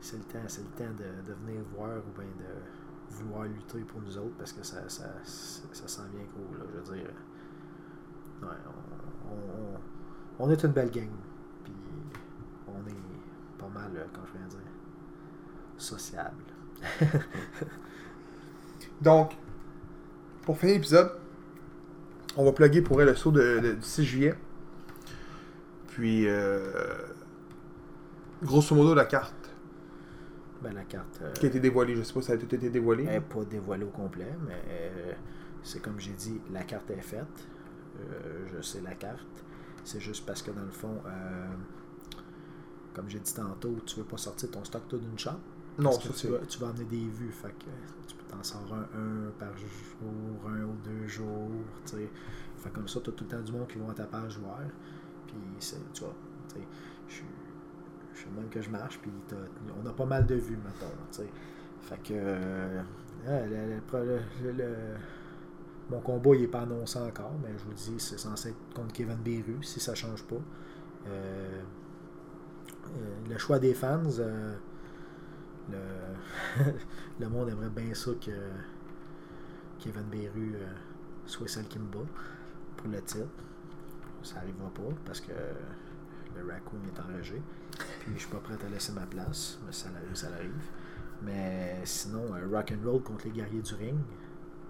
c'est 0.00 0.16
le 0.18 0.24
temps, 0.24 0.46
c'est 0.48 0.62
le 0.62 0.68
temps 0.68 0.92
de, 0.98 1.32
venir 1.32 1.62
voir 1.74 1.98
ou 1.98 2.20
bien 2.20 2.30
de 2.38 3.16
vouloir 3.16 3.44
lutter 3.44 3.80
pour 3.80 4.00
nous 4.02 4.18
autres 4.18 4.36
parce 4.38 4.52
que 4.52 4.62
ça, 4.62 4.86
sent 4.88 6.02
bien 6.12 6.24
gros, 6.34 6.46
je 6.52 6.58
veux 6.78 6.84
dire. 6.96 7.10
On, 10.38 10.50
est 10.50 10.62
une 10.62 10.72
belle 10.72 10.90
gang, 10.90 11.08
puis 11.62 11.72
on 12.68 12.86
est 12.86 13.58
pas 13.58 13.68
mal, 13.68 13.90
euh, 13.96 14.04
comment 14.12 14.26
je 14.26 14.32
viens 14.38 14.46
de 14.46 14.50
dire, 14.50 14.60
sociable. 15.78 16.44
Donc, 19.00 19.34
pour 20.42 20.58
finir 20.58 20.74
l'épisode, 20.74 21.12
on 22.36 22.44
va 22.44 22.52
plugger 22.52 22.82
pour 22.82 23.00
elle 23.00 23.08
le 23.08 23.14
saut 23.16 23.30
de, 23.32 23.60
de- 23.60 23.72
du 23.74 23.82
6 23.82 24.04
juillet. 24.04 24.34
Puis, 25.88 26.26
euh, 26.26 26.72
grosso 28.42 28.74
modo, 28.74 28.94
la 28.94 29.04
carte 29.04 29.50
Ben, 30.62 30.72
la 30.74 30.82
carte. 30.84 31.20
euh, 31.22 31.32
qui 31.32 31.46
a 31.46 31.48
été 31.48 31.60
dévoilée. 31.60 31.94
Je 31.94 32.02
sais 32.02 32.12
pas 32.12 32.20
si 32.20 32.26
ça 32.28 32.32
a 32.32 32.36
tout 32.36 32.52
été 32.54 32.68
dévoilé. 32.70 33.04
Elle 33.04 33.14
n'est 33.14 33.20
pas 33.20 33.44
dévoilée 33.44 33.84
au 33.84 33.90
complet, 33.90 34.32
mais 34.46 34.60
euh, 34.68 35.12
c'est 35.62 35.80
comme 35.80 36.00
j'ai 36.00 36.12
dit, 36.12 36.40
la 36.52 36.62
carte 36.64 36.90
est 36.90 37.00
faite. 37.00 37.26
Euh, 38.00 38.46
je 38.56 38.60
sais 38.62 38.80
la 38.80 38.94
carte. 38.94 39.20
C'est 39.84 40.00
juste 40.00 40.26
parce 40.26 40.42
que 40.42 40.50
dans 40.50 40.62
le 40.64 40.70
fond, 40.70 41.00
euh, 41.06 41.46
comme 42.94 43.08
j'ai 43.08 43.20
dit 43.20 43.34
tantôt, 43.34 43.76
tu 43.86 43.96
veux 43.96 44.04
pas 44.04 44.16
sortir 44.16 44.50
ton 44.50 44.64
stock 44.64 44.82
tout 44.88 44.98
d'une 44.98 45.18
shot. 45.18 45.30
non, 45.78 45.92
ça 45.92 46.08
tu 46.16 46.26
vas, 46.28 46.38
tu 46.38 46.58
vas 46.58 46.68
amener 46.70 46.84
des 46.84 46.96
vues. 47.06 47.30
Fait 47.30 47.48
que 47.50 47.66
t'en 48.42 48.74
un, 48.74 49.30
par 49.38 49.56
jour, 49.56 49.68
un 50.48 50.62
ou 50.64 50.74
deux 50.84 51.06
jours. 51.06 51.50
tu 51.86 51.92
sais. 51.96 52.10
Fait 52.58 52.70
comme 52.70 52.88
ça, 52.88 53.00
tu 53.00 53.10
as 53.10 53.12
tout 53.12 53.24
le 53.24 53.30
temps 53.30 53.42
du 53.42 53.52
monde 53.52 53.66
qui 53.66 53.78
vont 53.78 53.88
à 53.90 53.94
ta 53.94 54.04
page 54.04 54.38
voir. 54.38 54.58
Puis 55.26 55.36
tu 55.58 56.00
vois, 56.02 56.14
tu 56.48 56.54
sais, 56.54 56.66
je 57.08 58.18
suis 58.20 58.30
même 58.30 58.48
que 58.48 58.60
je 58.62 58.70
marche, 58.70 58.98
puis 59.00 59.10
t'as- 59.28 59.36
on 59.82 59.86
a 59.86 59.92
pas 59.92 60.06
mal 60.06 60.24
de 60.26 60.34
vues, 60.36 60.56
mettons. 60.56 60.92
tu 61.10 61.18
sais. 61.18 61.28
Fait 61.80 61.98
que. 62.02 62.12
euh, 62.14 62.82
le- 64.42 64.94
mon 65.90 66.00
combat, 66.00 66.30
il 66.34 66.42
n'est 66.42 66.48
pas 66.48 66.60
annoncé 66.62 66.98
encore, 66.98 67.32
mais 67.42 67.50
je 67.58 67.64
vous 67.64 67.74
dis, 67.74 67.94
c'est 67.98 68.18
censé 68.18 68.50
être 68.50 68.74
contre 68.74 68.92
Kevin 68.94 69.16
Beru, 69.16 69.62
si 69.62 69.80
ça 69.80 69.94
change 69.94 70.22
pas. 70.24 70.36
Euh, 71.06 71.60
euh, 72.96 73.28
le 73.28 73.38
choix 73.38 73.58
des 73.58 73.74
fans, 73.74 74.02
le, 77.20 77.28
monde 77.28 77.48
aimerait 77.48 77.70
bien 77.70 77.94
ça 77.94 78.10
que 78.20 78.30
Kevin 79.78 80.04
Beru 80.10 80.54
euh, 80.54 80.66
soit 81.26 81.48
celle 81.48 81.66
qui 81.66 81.78
me 81.78 81.86
bat 81.86 82.06
pour 82.76 82.88
le 82.88 83.00
titre. 83.02 83.26
Ça 84.22 84.36
n'arrivera 84.36 84.70
pas 84.70 84.94
parce 85.04 85.20
que 85.20 85.32
le 85.32 86.50
Raccoon 86.50 86.78
est 86.86 87.00
enragé. 87.00 87.42
Puis 88.00 88.12
je 88.14 88.20
suis 88.20 88.30
pas 88.30 88.38
prêt 88.38 88.56
à 88.64 88.68
laisser 88.68 88.92
ma 88.92 89.06
place, 89.06 89.58
mais 89.66 89.72
ça 89.72 89.88
arrive, 89.96 90.14
ça 90.14 90.28
arrive. 90.28 90.52
Mais 91.22 91.80
sinon, 91.84 92.34
un 92.34 92.48
rock 92.48 92.72
and 92.72 92.88
roll 92.88 93.02
contre 93.02 93.26
les 93.26 93.32
guerriers 93.32 93.62
du 93.62 93.74
ring, 93.74 93.98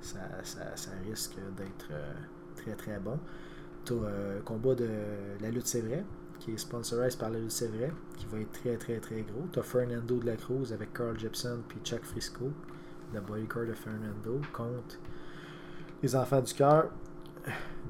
ça, 0.01 0.19
risque 1.07 1.37
d'être 1.57 1.89
euh, 1.91 2.13
très 2.57 2.75
très 2.75 2.99
bon. 2.99 3.19
Combat 4.45 4.75
de 4.75 4.89
la 5.41 5.51
lutte 5.51 5.67
c'est 5.67 5.83
vrai, 5.83 6.05
qui 6.45 6.53
est 6.53 6.59
sponsorisé 6.59 7.17
par 7.17 7.31
la 7.31 7.39
lutte 7.39 7.63
vrai, 7.75 7.91
qui 8.19 8.27
va 8.27 8.39
être 8.39 8.53
très 8.53 8.77
très 8.77 8.99
très 9.01 9.23
gros. 9.23 9.47
Tu 9.51 9.59
as 9.59 9.63
Fernando 9.63 10.19
de 10.19 10.27
la 10.27 10.37
Cruz 10.37 10.73
avec 10.75 10.93
Carl 10.93 11.19
Jepson 11.19 11.61
puis 11.67 11.79
Chuck 11.83 12.05
Frisco, 12.05 12.51
le 13.15 13.21
bodyguard 13.23 13.65
de 13.67 13.73
Fernando, 13.73 14.43
contre 14.53 14.99
les 16.03 16.15
enfants 16.15 16.43
du 16.43 16.53
cœur, 16.53 16.91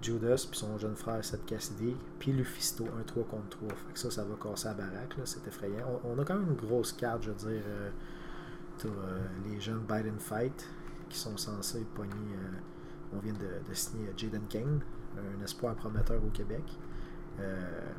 Judas 0.00 0.46
puis 0.48 0.56
son 0.56 0.78
jeune 0.78 0.94
frère 0.94 1.24
Seth 1.24 1.44
Cassidy, 1.46 1.96
puis 2.20 2.32
Lufisto, 2.32 2.84
un 2.96 3.02
3 3.02 3.24
contre 3.24 3.48
3. 3.48 3.68
Fait 3.70 3.92
que 3.94 3.98
ça, 3.98 4.10
ça 4.12 4.24
va 4.24 4.36
casser 4.40 4.68
la 4.68 4.74
baraque, 4.74 5.16
c'est 5.24 5.44
effrayant. 5.48 6.00
On, 6.04 6.16
a 6.20 6.24
quand 6.24 6.34
même 6.36 6.50
une 6.50 6.68
grosse 6.68 6.92
carte, 6.92 7.24
je 7.24 7.30
veux 7.30 7.36
dire. 7.36 7.62
euh, 7.66 7.90
t'as, 8.78 8.88
euh, 8.88 9.26
les 9.48 9.60
jeunes 9.60 9.80
Biden 9.88 10.20
Fight 10.20 10.68
qui 11.08 11.18
sont 11.18 11.36
censés 11.36 11.84
pogner. 11.92 12.12
euh, 12.12 13.16
on 13.16 13.18
vient 13.18 13.32
de, 13.32 13.68
de 13.68 13.74
signer 13.74 14.12
Jaden 14.16 14.46
Kane, 14.48 14.80
un 15.16 15.42
espoir 15.42 15.74
prometteur 15.74 16.22
au 16.24 16.30
Québec. 16.30 16.62
Euh, 17.40 17.92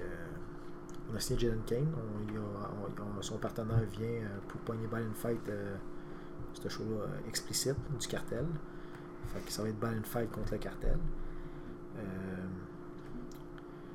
euh, 0.00 0.26
on 1.12 1.16
a 1.16 1.20
signé 1.20 1.40
Jaden 1.40 1.62
Kane. 1.64 1.92
Son 3.20 3.38
partenaire 3.38 3.84
vient 3.92 4.06
euh, 4.06 4.38
pour 4.48 4.60
pogner 4.62 4.86
Biden 4.86 5.14
Fight, 5.14 5.48
euh, 5.48 5.76
ce 6.54 6.68
show-là 6.68 7.02
euh, 7.02 7.28
explicite 7.28 7.76
du 7.98 8.06
cartel. 8.06 8.46
Ça 9.48 9.62
va 9.62 9.68
être 9.68 9.80
Biden 9.80 10.04
Fight 10.04 10.30
contre 10.30 10.52
le 10.52 10.58
cartel. 10.58 10.98
Euh, 11.96 12.00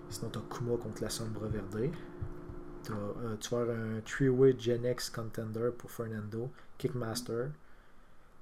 Sinon, 0.10 0.32
t'as 0.32 0.42
Kuma 0.50 0.76
contre 0.78 1.04
la. 1.04 1.10
T'as, 1.10 2.94
euh, 2.94 3.36
tu 3.40 3.50
vas 3.54 3.62
avoir 3.62 3.78
un 3.78 4.00
three-way 4.02 4.56
Gen 4.58 4.86
X 4.86 5.10
contender 5.12 5.70
pour 5.78 5.92
Fernando. 5.92 6.50
Kickmaster 6.78 7.52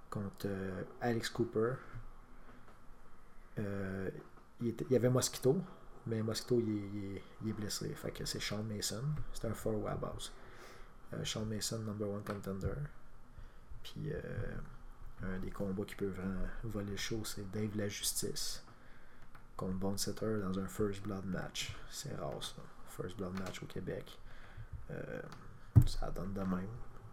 contre 0.09 0.47
Alex 1.01 1.29
Cooper. 1.29 1.73
Il 3.57 4.73
y 4.89 4.95
avait 4.95 5.09
Mosquito, 5.09 5.57
mais 6.07 6.21
Mosquito 6.23 6.59
il, 6.59 7.17
est- 7.49 7.53
blessé. 7.53 7.89
Fait 7.95 8.11
que 8.11 8.25
c'est 8.25 8.39
Sean 8.39 8.63
Mason. 8.63 9.03
C'est 9.33 9.47
un 9.47 9.53
four-way 9.53 9.91
à. 9.91 9.97
Euh, 11.13 11.23
Sean 11.23 11.45
Mason, 11.45 11.79
number 11.79 12.09
one 12.09 12.23
contender. 12.23 12.73
Puis 13.83 14.11
euh, 14.11 14.55
un 15.23 15.39
des 15.39 15.51
combats 15.51 15.85
qui 15.85 15.95
peut 15.95 16.07
vraiment 16.07 16.41
voler 16.63 16.91
le 16.91 16.97
show, 16.97 17.23
c'est 17.23 17.49
Dave 17.51 17.75
La 17.77 17.87
Justice 17.87 18.63
contre 19.55 19.73
Bone 19.75 19.97
Setter 19.97 20.39
dans 20.41 20.59
un 20.59 20.67
First 20.67 21.01
Blood 21.03 21.25
match. 21.25 21.75
C'est 21.89 22.13
rare 22.15 22.43
ça. 22.43 22.61
First 22.89 23.17
Blood 23.17 23.39
match 23.39 23.61
au 23.63 23.65
Québec. 23.65 24.17
Euh, 24.91 25.21
ça 25.85 26.11
donne 26.11 26.33
de 26.33 26.41
même. 26.41 26.67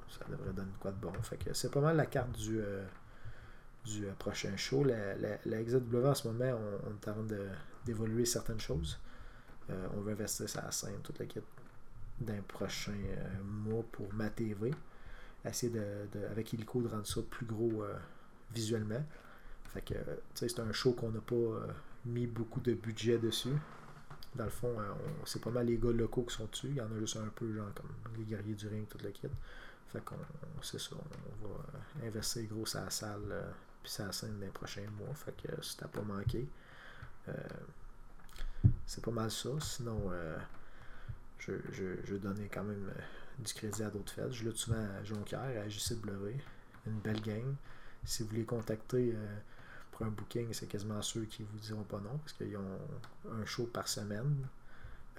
Ça 0.09 0.24
devrait 0.28 0.53
donner 0.53 0.72
quoi 0.80 0.90
de 0.92 0.97
bon. 1.01 1.12
Fait 1.22 1.36
que 1.36 1.53
c'est 1.55 1.70
pas 1.70 1.80
mal 1.80 1.97
la 1.97 2.07
carte 2.07 2.32
du, 2.32 2.61
du 3.84 4.07
prochain 4.18 4.57
show. 4.57 4.84
La, 4.84 5.14
la, 5.16 5.38
la 5.45 5.62
XW 5.62 6.05
en 6.07 6.14
ce 6.14 6.28
moment, 6.28 6.53
on, 6.84 6.88
on 6.88 6.90
est 6.90 7.09
en 7.09 7.12
train 7.14 7.22
de- 7.24 7.49
d'évoluer 7.85 8.24
certaines 8.24 8.61
choses. 8.61 8.99
Euh, 9.70 9.87
on 9.97 10.01
veut 10.01 10.12
investir 10.12 10.49
sur 10.49 10.62
la 10.62 10.70
scène, 10.70 10.99
toute 11.03 11.18
l'équipe 11.18 11.45
d'un 12.20 12.41
prochain 12.43 12.93
euh, 12.93 13.43
mois 13.43 13.85
pour 13.93 14.12
ma 14.14 14.30
TV. 14.30 14.72
Essayer 15.45 15.72
de, 15.72 16.26
avec 16.30 16.53
Illico 16.53 16.80
de 16.82 16.89
rendre 16.89 17.07
ça 17.07 17.20
plus 17.30 17.47
gros 17.47 17.82
euh, 17.82 17.95
visuellement. 18.55 19.05
Fait 19.72 19.82
que, 19.82 19.95
c'est 20.35 20.59
un 20.61 20.72
show 20.72 20.93
qu'on 20.93 21.11
n'a 21.11 21.20
pas 21.20 21.66
mis 22.07 22.26
beaucoup 22.26 22.61
de 22.61 22.74
budget 22.74 23.18
dessus. 23.18 23.57
Dans 24.37 24.45
le 24.45 24.51
fond, 24.51 24.72
on- 24.78 25.26
c'est 25.26 25.41
pas 25.43 25.51
mal 25.51 25.66
les 25.66 25.76
gars 25.78 25.91
locaux 25.93 26.22
qui 26.22 26.35
sont 26.35 26.47
dessus. 26.47 26.68
Il 26.68 26.76
y 26.76 26.80
en 26.80 26.91
a 26.93 26.99
juste 26.99 27.16
un 27.16 27.28
peu, 27.35 27.53
genre 27.55 27.72
comme 27.74 27.91
les 28.16 28.24
guerriers 28.24 28.55
du 28.55 28.68
ring, 28.68 28.87
toute 28.89 29.03
la 29.03 29.11
kit. 29.11 29.28
Fait 29.89 30.03
qu'on, 30.05 30.16
c'est 30.62 30.80
ça, 30.80 30.97
on 30.97 31.47
va 31.49 32.07
investir 32.07 32.45
gros 32.49 32.66
sur 32.66 32.80
la 32.80 32.91
salle, 32.91 33.45
puis 33.82 33.93
sur 33.93 34.07
la 34.07 34.12
scène 34.12 34.39
dans 34.39 34.47
les 34.47 34.53
prochains 34.53 34.89
mois. 34.99 35.14
Fait 35.14 35.35
que 35.37 35.87
pas 35.87 36.03
manqué, 36.03 36.49
c'est 38.86 39.04
pas 39.04 39.10
mal 39.10 39.30
ça. 39.30 39.50
Sinon, 39.60 40.10
euh, 40.12 40.38
je, 41.38 41.52
je, 41.72 41.84
je 42.04 42.14
quand 42.52 42.64
même 42.64 42.88
euh, 42.88 43.02
du 43.38 43.52
crédit 43.52 43.82
à 43.82 43.90
d'autres 43.90 44.12
fêtes. 44.12 44.32
Je 44.32 44.44
lutte 44.44 44.56
souvent 44.56 44.76
à 44.76 45.04
Jonquière, 45.04 45.62
à 45.62 45.68
JCW. 45.68 46.38
Une 46.86 46.98
belle 47.00 47.20
gang. 47.22 47.54
Si 48.04 48.22
vous 48.22 48.30
voulez 48.30 48.44
contacter 48.44 49.12
euh, 49.14 49.36
pour 49.92 50.06
un 50.06 50.10
booking, 50.10 50.52
c'est 50.52 50.66
quasiment 50.66 51.00
ceux 51.02 51.24
qui 51.24 51.42
vous 51.42 51.58
diront 51.58 51.84
pas 51.84 52.00
non 52.00 52.18
parce 52.18 52.34
qu'ils 52.34 52.56
ont 52.56 52.78
un 53.30 53.44
show 53.46 53.64
par 53.66 53.88
semaine. 53.88 54.46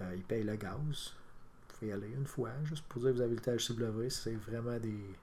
Euh, 0.02 0.14
ils 0.16 0.24
payent 0.24 0.44
le 0.44 0.56
gaz. 0.56 0.78
Vous 0.78 1.80
pouvez 1.80 1.88
y 1.88 1.94
aller 1.94 2.10
une 2.10 2.26
fois, 2.26 2.52
juste 2.64 2.86
pour 2.86 3.02
dire 3.02 3.12
que 3.12 3.16
vous 3.16 3.22
avez 3.22 3.36
le 3.36 3.50
à 3.50 3.58
JCW. 3.58 4.10
C'est 4.10 4.36
vraiment 4.36 4.78
des, 4.80 5.16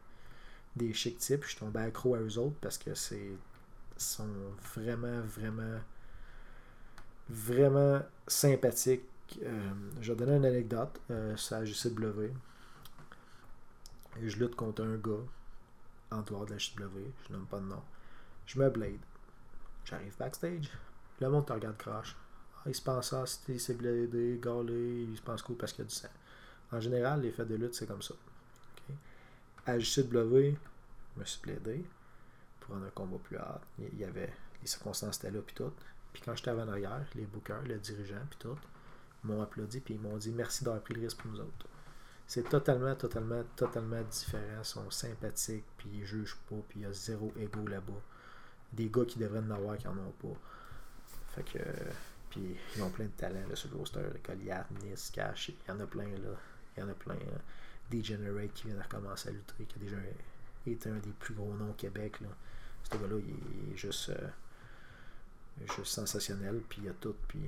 des 0.77 0.93
chic 0.93 1.19
types. 1.19 1.45
Je 1.45 1.51
suis 1.51 1.59
tombé 1.59 1.81
accro 1.81 2.15
à 2.15 2.19
eux 2.21 2.39
autres 2.39 2.57
parce 2.61 2.79
que 2.79 2.95
c'est 2.95 3.31
sont 3.99 4.27
vraiment, 4.75 5.21
vraiment, 5.21 5.79
vraiment 7.29 8.01
sympathiques. 8.27 9.05
Euh, 9.43 9.71
je 10.01 10.13
vais 10.13 10.19
donner 10.19 10.37
une 10.37 10.45
anecdote. 10.45 11.01
Euh, 11.11 11.37
c'est 11.37 11.55
à 11.55 11.65
JCW. 11.65 12.31
Et 14.21 14.29
je 14.29 14.39
lutte 14.39 14.55
contre 14.55 14.83
un 14.85 14.97
gars 14.97 15.25
en 16.11 16.23
dehors 16.23 16.47
de 16.47 16.53
la 16.53 16.59
JCW. 16.59 17.11
Je 17.27 17.33
nomme 17.33 17.47
pas 17.47 17.59
de 17.59 17.67
nom. 17.67 17.83
Je 18.47 18.59
me 18.59 18.69
blade. 18.69 19.01
J'arrive 19.85 20.17
backstage. 20.19 20.71
Le 21.21 21.29
monde 21.31 21.47
te 21.47 21.53
regarde 21.53 21.77
crash. 21.77 22.17
Ah, 22.59 22.69
il 22.69 22.75
se 22.75 22.83
pense 22.83 23.11
ça, 23.11 23.27
c'était 23.27 23.59
c'est 23.59 23.75
bladé, 23.75 24.39
galé, 24.41 25.07
il 25.11 25.17
se 25.17 25.23
pense 25.23 25.43
cool 25.43 25.57
parce 25.57 25.73
qu'il 25.73 25.85
y 25.85 25.87
a 25.87 25.89
du 25.89 25.95
sang. 25.95 26.09
En 26.71 26.81
général, 26.81 27.21
les 27.21 27.33
fêtes 27.33 27.49
de 27.49 27.57
lutte, 27.57 27.75
c'est 27.75 27.87
comme 27.87 28.03
ça. 28.03 28.15
Ok? 28.15 28.95
À 29.67 29.79
JCW, 29.79 30.55
je 31.15 31.21
me 31.21 31.25
suis 31.25 31.41
bladé 31.43 31.85
pour 32.61 32.77
un 32.77 32.91
combat 32.95 33.19
plus 33.25 33.37
hard. 33.37 33.61
Il 33.79 33.99
y 33.99 34.05
avait 34.05 34.33
les 34.61 34.69
circonstances 34.69 35.19
étaient 35.19 35.31
là 35.31 35.41
puis 35.45 35.55
tout. 35.55 35.73
Puis 36.13 36.23
quand 36.25 36.35
j'étais 36.37 36.51
en 36.51 36.69
arrière, 36.69 37.05
les 37.15 37.25
bookers, 37.27 37.63
le 37.63 37.79
dirigeant 37.79 38.25
puis 38.31 38.39
tout, 38.39 38.59
m'ont 39.25 39.43
applaudi 39.43 39.81
puis 39.81 39.95
ils 39.95 40.01
m'ont 40.01 40.17
dit 40.17 40.31
merci 40.31 40.65
d'avoir 40.65 40.83
pris 40.83 40.95
le 40.95 41.03
risque 41.03 41.19
pour 41.19 41.31
nous 41.31 41.41
autres. 41.41 41.67
C'est 42.27 42.49
totalement, 42.49 42.95
totalement, 42.95 43.43
totalement 43.57 44.01
différent. 44.03 44.61
Ils 44.61 44.65
sont 44.65 44.91
sympathiques, 44.91 45.65
puis 45.77 45.91
ils 45.93 46.05
jugent 46.07 46.39
pas, 46.49 46.57
puis 46.69 46.81
il 46.81 46.83
y 46.83 46.87
a 46.87 46.93
zéro 46.93 47.33
ego 47.39 47.67
là-bas. 47.67 48.01
Des 48.73 48.89
gars 48.89 49.05
qui 49.05 49.19
devraient 49.19 49.41
en 49.41 49.51
avoir 49.51 49.77
qui 49.77 49.87
en 49.89 49.99
ont 49.99 50.15
pas. 50.23 50.39
Fait 51.35 51.43
que. 51.43 51.59
Puis 52.31 52.57
ils 52.77 52.83
ont 52.83 52.89
plein 52.91 53.05
de 53.05 53.11
talents 53.11 53.47
là, 53.49 53.55
sur 53.57 53.71
le 53.71 53.77
roster. 53.77 54.01
Goliath, 54.27 54.71
Nis, 54.83 55.11
Cash, 55.13 55.51
il 55.51 55.57
y 55.69 55.71
en 55.71 55.81
a 55.81 55.87
plein 55.87 56.05
là. 56.09 56.35
Il 56.77 56.81
y 56.81 56.83
en 56.83 56.89
a 56.89 56.95
plein. 56.95 57.15
là. 57.15 57.39
Degenerate 57.91 58.53
qui 58.55 58.69
vient 58.69 58.77
de 58.77 58.83
recommencer 58.83 59.29
à 59.29 59.33
lutter, 59.33 59.65
qui 59.65 59.79
a 59.79 59.83
déjà 59.83 59.97
été 60.67 60.89
un 60.89 60.97
des 60.99 61.13
plus 61.19 61.35
gros 61.35 61.53
noms 61.55 61.71
au 61.71 61.75
Québec. 61.75 62.21
Là. 62.21 62.29
Ce 62.85 62.97
gars-là, 62.97 63.17
il 63.19 63.75
est 63.75 63.77
juste. 63.77 64.09
euh, 64.09 64.29
juste 65.77 65.93
sensationnel, 65.93 66.61
puis 66.69 66.79
il 66.83 66.87
y 66.87 66.89
a 66.89 66.95
tout, 66.95 67.15
puis 67.29 67.41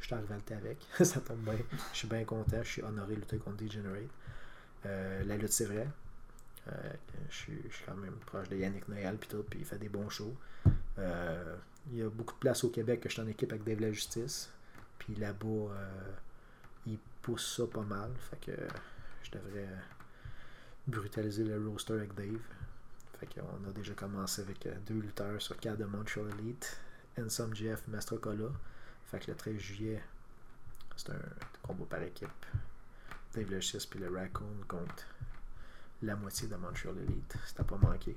je 0.00 0.06
suis 0.06 0.34
lutter 0.34 0.54
avec. 0.54 0.78
ça 1.04 1.20
tombe 1.20 1.40
bien. 1.40 1.58
Je 1.92 1.98
suis 1.98 2.08
bien 2.08 2.24
content. 2.24 2.62
Je 2.62 2.68
suis 2.68 2.82
honoré 2.82 3.14
de 3.14 3.20
lutter 3.20 3.38
contre 3.38 3.56
Degenerate. 3.56 4.08
Euh, 4.86 5.24
la 5.24 5.36
lutte, 5.36 5.52
c'est 5.52 5.66
vrai. 5.66 5.88
Euh, 6.68 6.92
je, 7.30 7.34
suis, 7.34 7.62
quand 7.86 7.96
même 7.96 8.16
proche 8.26 8.48
de 8.48 8.56
Yannick 8.56 8.88
Noël 8.88 9.16
puis 9.16 9.28
tout, 9.28 9.42
puis 9.48 9.60
il 9.60 9.64
fait 9.64 9.78
des 9.78 9.88
bons 9.88 10.08
shows. 10.08 10.34
Euh, 10.98 11.56
il 11.90 11.98
y 11.98 12.02
a 12.02 12.10
beaucoup 12.10 12.34
de 12.34 12.38
places 12.38 12.64
au 12.64 12.68
Québec 12.68 13.00
que 13.00 13.08
je 13.08 13.14
suis 13.14 13.22
en 13.22 13.26
équipe 13.26 13.50
avec 13.52 13.64
Dave 13.64 13.80
La 13.80 13.92
Justice. 13.92 14.50
Puis 14.98 15.14
là-bas, 15.14 15.74
il 16.86 16.98
pousse 17.22 17.56
ça 17.56 17.66
pas 17.66 17.82
mal. 17.82 18.10
Fait 18.30 18.52
que 18.52 18.58
je 19.22 19.30
devrais 19.30 19.68
brutaliser 20.86 21.44
le 21.44 21.66
roster 21.68 21.94
avec 21.94 22.14
Dave. 22.14 22.40
Fait 23.18 23.26
qu'on 23.26 23.68
a 23.68 23.72
déjà 23.72 23.94
commencé 23.94 24.42
avec 24.42 24.68
deux 24.86 25.00
lutteurs 25.00 25.40
sur 25.40 25.56
quatre 25.58 25.78
de 25.78 25.84
Montreal 25.84 26.26
Elite. 26.38 26.78
Ensom 27.18 27.54
Jeff, 27.54 27.86
Mastrocola. 27.88 28.50
Fait 29.10 29.18
que 29.18 29.30
le 29.30 29.36
13 29.36 29.58
juillet, 29.58 30.02
c'est 30.96 31.10
un 31.10 31.18
combat 31.62 31.84
par 31.88 32.02
équipe. 32.02 32.46
Dave 33.34 33.50
Le 33.50 33.60
6 33.60 33.86
puis 33.86 34.00
le 34.00 34.08
Raccoon 34.08 34.64
contre 34.66 35.06
la 36.02 36.16
moitié 36.16 36.48
de 36.48 36.56
Montreal 36.56 36.94
Elite. 36.98 37.36
C'était 37.46 37.64
pas 37.64 37.76
manqué. 37.76 38.16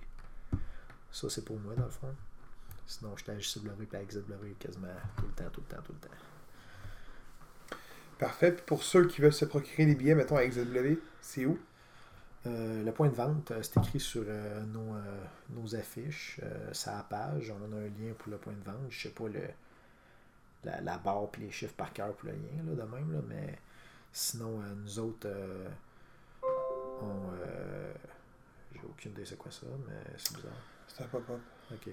Ça, 1.11 1.29
c'est 1.29 1.43
pour 1.43 1.59
moi, 1.59 1.75
dans 1.75 1.85
le 1.85 1.91
fond. 1.91 2.15
Sinon, 2.85 3.15
j'étais 3.17 3.31
à 3.31 3.39
JCW 3.39 3.87
et 3.91 3.95
à 3.95 4.03
XW 4.03 4.53
quasiment 4.59 4.87
tout 5.17 5.25
le 5.25 5.31
temps, 5.33 5.49
tout 5.51 5.61
le 5.61 5.75
temps, 5.75 5.81
tout 5.83 5.93
le 5.93 5.99
temps. 5.99 6.15
Parfait. 8.17 8.51
Pour 8.51 8.83
ceux 8.83 9.07
qui 9.07 9.21
veulent 9.21 9.33
se 9.33 9.45
procurer 9.45 9.85
des 9.85 9.95
billets, 9.95 10.15
mettons 10.15 10.37
à 10.37 10.45
XW, 10.45 10.95
c'est 11.21 11.45
où? 11.45 11.59
Euh, 12.47 12.83
le 12.83 12.91
point 12.91 13.09
de 13.09 13.15
vente, 13.15 13.51
euh, 13.51 13.61
c'est 13.61 13.77
écrit 13.77 13.99
sur 13.99 14.23
euh, 14.27 14.63
nos, 14.65 14.95
euh, 14.95 15.23
nos 15.51 15.75
affiches. 15.75 16.39
La 16.85 17.03
page. 17.03 17.51
On 17.51 17.73
a 17.73 17.77
un 17.77 17.83
lien 17.89 18.13
pour 18.17 18.31
le 18.31 18.37
point 18.37 18.53
de 18.53 18.63
vente. 18.63 18.89
Je 18.89 19.03
sais 19.03 19.13
pas 19.13 19.27
le, 19.27 19.41
la, 20.63 20.81
la 20.81 20.97
barre 20.97 21.29
et 21.37 21.41
les 21.41 21.51
chiffres 21.51 21.75
par 21.75 21.93
cœur 21.93 22.13
pour 22.15 22.29
le 22.29 22.33
lien, 22.35 22.63
là, 22.65 22.83
de 22.83 22.89
même. 22.89 23.11
Là, 23.13 23.19
mais 23.27 23.59
sinon, 24.11 24.59
nous 24.83 24.99
autres, 24.99 25.27
on. 27.01 27.31
euh, 27.45 27.93
J'ai 28.73 28.81
aucune 28.87 29.11
idée 29.11 29.25
c'est 29.25 29.37
quoi 29.37 29.51
ça, 29.51 29.67
mais 29.87 30.13
c'est 30.17 30.35
bizarre. 30.35 30.51
C'est 30.87 31.03
un 31.03 31.07
pop-up. 31.07 31.39
OK. 31.71 31.89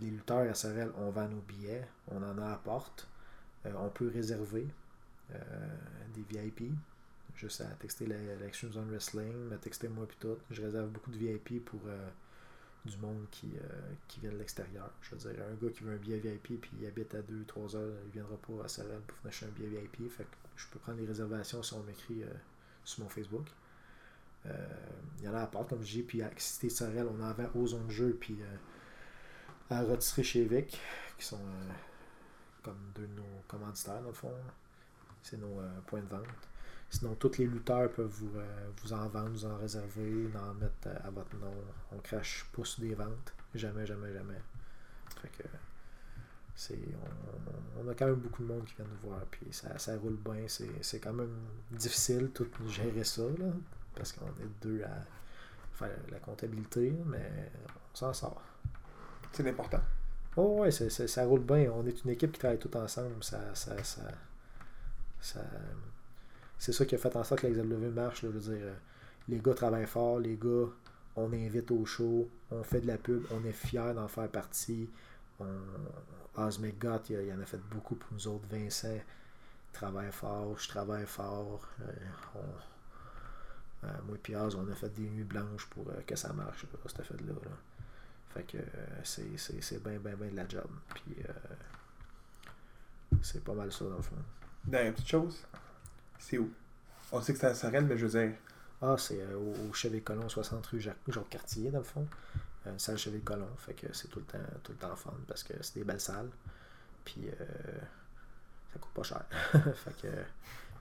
Les 0.00 0.10
lutteurs 0.10 0.50
à 0.50 0.54
Sorel, 0.54 0.90
on 0.98 1.10
vend 1.10 1.28
nos 1.28 1.40
billets, 1.40 1.86
on 2.08 2.22
en 2.22 2.38
a 2.38 2.52
à 2.52 2.56
porte. 2.56 3.08
On 3.64 3.88
peut 3.88 4.10
réserver 4.12 4.66
des 6.14 6.22
VIP. 6.28 6.72
Juste 7.36 7.60
à 7.62 7.66
texter 7.74 8.06
la- 8.06 8.36
l'Action 8.36 8.70
Zone 8.72 8.88
Wrestling, 8.90 9.32
me 9.48 9.56
texter 9.58 9.88
moi 9.88 10.06
puis 10.06 10.16
tout. 10.20 10.36
Je 10.50 10.62
réserve 10.62 10.88
beaucoup 10.90 11.10
de 11.10 11.18
VIP 11.18 11.64
pour 11.64 11.80
euh, 11.86 12.08
du 12.84 12.96
monde 12.98 13.26
qui, 13.30 13.52
euh, 13.56 13.92
qui 14.08 14.20
vient 14.20 14.30
de 14.30 14.36
l'extérieur. 14.38 14.90
Je 15.02 15.14
veux 15.16 15.32
dire, 15.32 15.42
un 15.44 15.54
gars 15.54 15.72
qui 15.72 15.82
veut 15.82 15.92
un 15.94 15.96
billet 15.96 16.18
VIP 16.18 16.60
puis 16.60 16.70
il 16.80 16.86
habite 16.86 17.14
à 17.14 17.22
2-3 17.22 17.74
heures, 17.76 17.96
il 18.06 18.12
viendra 18.12 18.36
pas 18.36 18.64
à 18.64 18.68
Sorel 18.68 19.00
pour 19.06 19.16
venir 19.18 19.28
acheter 19.28 19.46
un 19.46 19.50
billet 19.50 19.68
VIP. 19.68 20.10
Fait 20.10 20.24
que 20.24 20.28
je 20.56 20.68
peux 20.68 20.78
prendre 20.78 20.98
les 21.00 21.06
réservations 21.06 21.62
si 21.62 21.74
on 21.74 21.82
m'écrit 21.82 22.22
euh, 22.22 22.28
sur 22.84 23.02
mon 23.02 23.08
Facebook. 23.08 23.46
Il 25.18 25.24
y 25.24 25.28
en 25.28 25.34
a 25.34 25.40
à 25.42 25.46
part, 25.46 25.66
comme 25.66 25.82
je 25.82 25.90
dis, 25.90 26.02
puis 26.02 26.22
à 26.22 26.30
Cité 26.36 26.68
Sorel, 26.68 27.06
on 27.08 27.18
en 27.22 27.32
vend 27.32 27.48
aux 27.54 27.66
zones 27.66 27.86
de 27.86 27.90
jeu, 27.92 28.14
puis 28.20 28.36
à 29.70 29.80
retirer 29.82 30.22
chez 30.22 30.44
Vic, 30.44 30.78
qui 31.18 31.24
sont 31.24 31.40
comme 32.62 32.76
deux 32.94 33.06
de 33.06 33.14
nos 33.14 33.42
commanditaires, 33.48 34.02
dans 34.02 34.08
le 34.08 34.12
fond. 34.12 34.34
C'est 35.22 35.38
nos 35.38 35.62
points 35.86 36.02
de 36.02 36.08
vente. 36.08 36.26
Sinon, 36.90 37.14
tous 37.16 37.38
les 37.38 37.46
lutteurs 37.46 37.90
peuvent 37.92 38.06
vous, 38.06 38.38
euh, 38.38 38.70
vous 38.82 38.92
en 38.92 39.08
vendre, 39.08 39.30
vous 39.30 39.46
en 39.46 39.56
réserver, 39.58 40.28
en 40.36 40.54
mettre 40.54 40.86
euh, 40.86 40.96
à 41.04 41.10
votre 41.10 41.34
nom. 41.36 41.52
On 41.92 41.98
crache 41.98 42.46
pas 42.56 42.64
sur 42.64 42.80
des 42.82 42.94
ventes. 42.94 43.32
Jamais, 43.54 43.86
jamais, 43.86 44.12
jamais. 44.12 44.40
Fait 45.20 45.28
que 45.28 45.48
c'est 46.54 46.78
on, 47.78 47.82
on 47.84 47.88
a 47.90 47.94
quand 47.94 48.06
même 48.06 48.16
beaucoup 48.16 48.42
de 48.42 48.48
monde 48.48 48.64
qui 48.64 48.74
vient 48.76 48.84
nous 48.84 49.08
voir 49.08 49.20
puis 49.30 49.46
ça, 49.50 49.76
ça 49.78 49.96
roule 49.96 50.16
bien 50.24 50.44
c'est, 50.46 50.70
c'est 50.82 51.00
quand 51.00 51.12
même 51.12 51.36
difficile 51.70 52.30
tout 52.32 52.46
gérer 52.68 53.04
ça 53.04 53.22
là, 53.22 53.46
parce 53.94 54.12
qu'on 54.12 54.26
est 54.26 54.62
deux 54.62 54.82
à 54.84 55.04
faire 55.72 55.90
la 56.10 56.18
comptabilité 56.20 56.94
mais 57.06 57.50
on 57.92 57.96
s'en 57.96 58.12
sort 58.12 58.42
C'est 59.32 59.42
l'important. 59.42 59.80
Oh, 60.36 60.60
ouais, 60.62 60.70
ça 60.70 61.24
roule 61.26 61.40
bien. 61.44 61.70
On 61.72 61.86
est 61.86 62.04
une 62.04 62.10
équipe 62.10 62.32
qui 62.32 62.38
travaille 62.40 62.58
tout 62.58 62.76
ensemble. 62.76 63.22
Ça, 63.22 63.54
ça, 63.54 63.82
ça, 63.84 64.02
ça- 65.20 65.40
c'est 66.58 66.72
ça 66.72 66.84
qui 66.84 66.94
a 66.94 66.98
fait 66.98 67.14
en 67.16 67.24
sorte 67.24 67.42
que 67.42 67.46
la 67.46 67.52
XW 67.52 67.90
marche. 67.92 68.22
là. 68.22 68.30
je 68.32 68.38
veux 68.38 68.54
dire, 68.56 68.66
euh, 68.66 68.74
les 69.28 69.38
gars 69.38 69.54
travaillent 69.54 69.86
fort, 69.86 70.18
les 70.18 70.36
gars, 70.36 70.66
on 71.16 71.32
invite 71.32 71.70
au 71.70 71.84
show, 71.84 72.28
on 72.50 72.62
fait 72.62 72.80
de 72.80 72.86
la 72.86 72.98
pub, 72.98 73.24
on 73.30 73.44
est 73.44 73.52
fiers 73.52 73.92
d'en 73.94 74.08
faire 74.08 74.28
partie. 74.28 74.88
On, 75.40 75.46
Osmic 76.36 76.78
Got, 76.78 77.02
il, 77.10 77.32
en 77.32 77.40
a 77.40 77.46
fait 77.46 77.60
beaucoup 77.70 77.94
pour 77.94 78.12
nous 78.12 78.26
autres. 78.26 78.46
Vincent 78.50 78.98
travaille 79.72 80.10
fort, 80.10 80.58
je 80.58 80.68
travaille 80.68 81.06
fort. 81.06 81.68
euh, 81.82 82.40
euh, 83.84 83.88
moi 84.06 84.16
et 84.16 84.18
puis 84.18 84.34
Oz, 84.34 84.56
on 84.56 84.68
a 84.70 84.74
fait 84.74 84.88
des 84.88 85.08
nuits 85.08 85.24
blanches 85.24 85.66
pour 85.66 85.84
que 86.06 86.16
ça 86.16 86.32
marche, 86.32 86.64
là, 86.64 86.78
cette 86.86 87.06
fête-là. 87.06 87.34
là. 87.34 87.50
Fait 88.30 88.42
que 88.42 88.58
c'est, 89.04 89.82
bien, 89.84 89.98
bien, 89.98 90.16
bien 90.16 90.30
de 90.30 90.36
la 90.36 90.48
job. 90.48 90.66
Puis 90.94 91.14
c'est 93.22 93.44
pas 93.44 93.54
mal 93.54 93.70
ça 93.70 93.84
dans 93.84 93.96
le 93.96 94.02
fond. 94.02 94.16
Dernière 94.64 94.94
petite 94.94 95.08
chose? 95.08 95.44
C'est 96.18 96.38
où? 96.38 96.50
On 97.12 97.20
sait 97.20 97.32
que 97.32 97.38
c'est 97.38 97.46
à 97.46 97.54
Sorel, 97.54 97.84
mais 97.84 97.96
je 97.96 98.06
veux 98.06 98.20
dire. 98.20 98.36
Ah, 98.82 98.96
c'est 98.98 99.20
euh, 99.20 99.36
au, 99.36 99.72
Chevet 99.72 100.00
Colon, 100.00 100.28
60 100.28 100.66
rue 100.66 100.80
Jacques, 100.80 100.96
Jacques 101.08 101.30
Cartier, 101.30 101.70
dans 101.70 101.78
le 101.78 101.84
fond. 101.84 102.06
Euh, 102.66 102.76
salle 102.78 102.98
Chevet 102.98 103.20
Colon. 103.20 103.48
Fait 103.56 103.74
que 103.74 103.86
c'est 103.92 104.08
tout 104.08 104.20
le 104.20 104.24
temps, 104.24 104.38
tout 104.62 104.72
le 104.72 104.78
temps 104.78 104.96
fun 104.96 105.14
parce 105.26 105.42
que 105.42 105.54
c'est 105.60 105.74
des 105.76 105.84
belles 105.84 106.00
salles. 106.00 106.30
Puis 107.04 107.28
euh, 107.28 107.44
ça 108.72 108.78
coûte 108.78 108.92
pas 108.92 109.02
cher. 109.02 109.24
fait 109.52 109.96
que. 110.02 110.08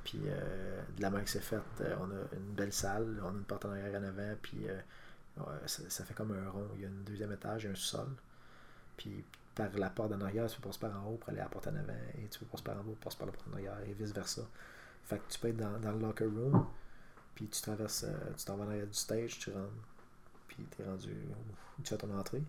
Puis 0.04 0.20
euh, 0.26 0.82
de 0.98 1.02
la 1.02 1.10
main 1.10 1.22
que 1.22 1.30
c'est 1.30 1.40
faite, 1.40 1.62
euh, 1.80 1.96
on 2.02 2.12
a 2.12 2.36
une 2.38 2.54
belle 2.54 2.74
salle, 2.74 3.22
on 3.24 3.30
a 3.30 3.32
une 3.32 3.44
porte 3.44 3.66
en 3.66 3.72
arrière 3.72 4.02
en 4.02 4.04
avant, 4.04 4.36
puis 4.42 4.68
ça, 5.66 5.82
ça 5.88 6.04
fait 6.04 6.14
comme 6.14 6.32
un 6.32 6.50
rond. 6.50 6.68
Il 6.76 6.82
y 6.82 6.86
a 6.86 6.90
un 6.90 7.04
deuxième 7.06 7.32
étage 7.32 7.66
et 7.66 7.70
un 7.70 7.76
sous-sol. 7.76 8.10
Puis 8.98 9.24
par 9.56 9.70
la 9.78 9.90
porte 9.90 10.12
en 10.12 10.22
arrière, 10.22 10.48
tu 10.48 10.60
peux 10.60 10.68
passer 10.68 10.80
par 10.80 10.92
en 10.92 11.08
haut 11.10 11.16
pour 11.18 11.30
aller 11.30 11.40
à 11.40 11.44
la 11.44 11.50
porte 11.50 11.68
en 11.68 11.76
avant, 11.76 11.94
et 12.18 12.28
tu 12.28 12.40
peux 12.40 12.46
passer 12.46 12.64
par 12.64 12.76
en 12.76 12.82
haut 12.82 12.84
pour 12.84 12.98
passer 12.98 13.18
par 13.18 13.28
la 13.28 13.34
porte 13.34 13.48
en 13.50 13.54
arrière, 13.54 13.78
et 13.88 13.94
vice-versa. 13.94 14.42
Fait 15.06 15.18
que 15.18 15.32
tu 15.32 15.40
peux 15.40 15.50
être 15.50 15.58
dans, 15.58 15.80
dans 15.80 15.92
le 15.92 16.00
locker 16.00 16.26
room, 16.26 16.66
puis 17.36 17.48
tu 17.48 17.62
traverses, 17.62 18.06
euh, 18.06 18.32
tu 18.38 18.46
t'en 18.46 18.58
vas 18.58 18.66
arrière 18.66 18.88
du 18.88 18.94
stage, 18.94 19.40
tu 19.40 19.52
rentres, 19.52 19.70
puis 20.48 20.66
tu 20.76 20.82
es 20.82 20.86
rendu 20.86 21.12
où 21.12 21.82
tu 21.82 21.90
fais 21.90 21.98
ton 21.98 22.18
entrée, 22.18 22.44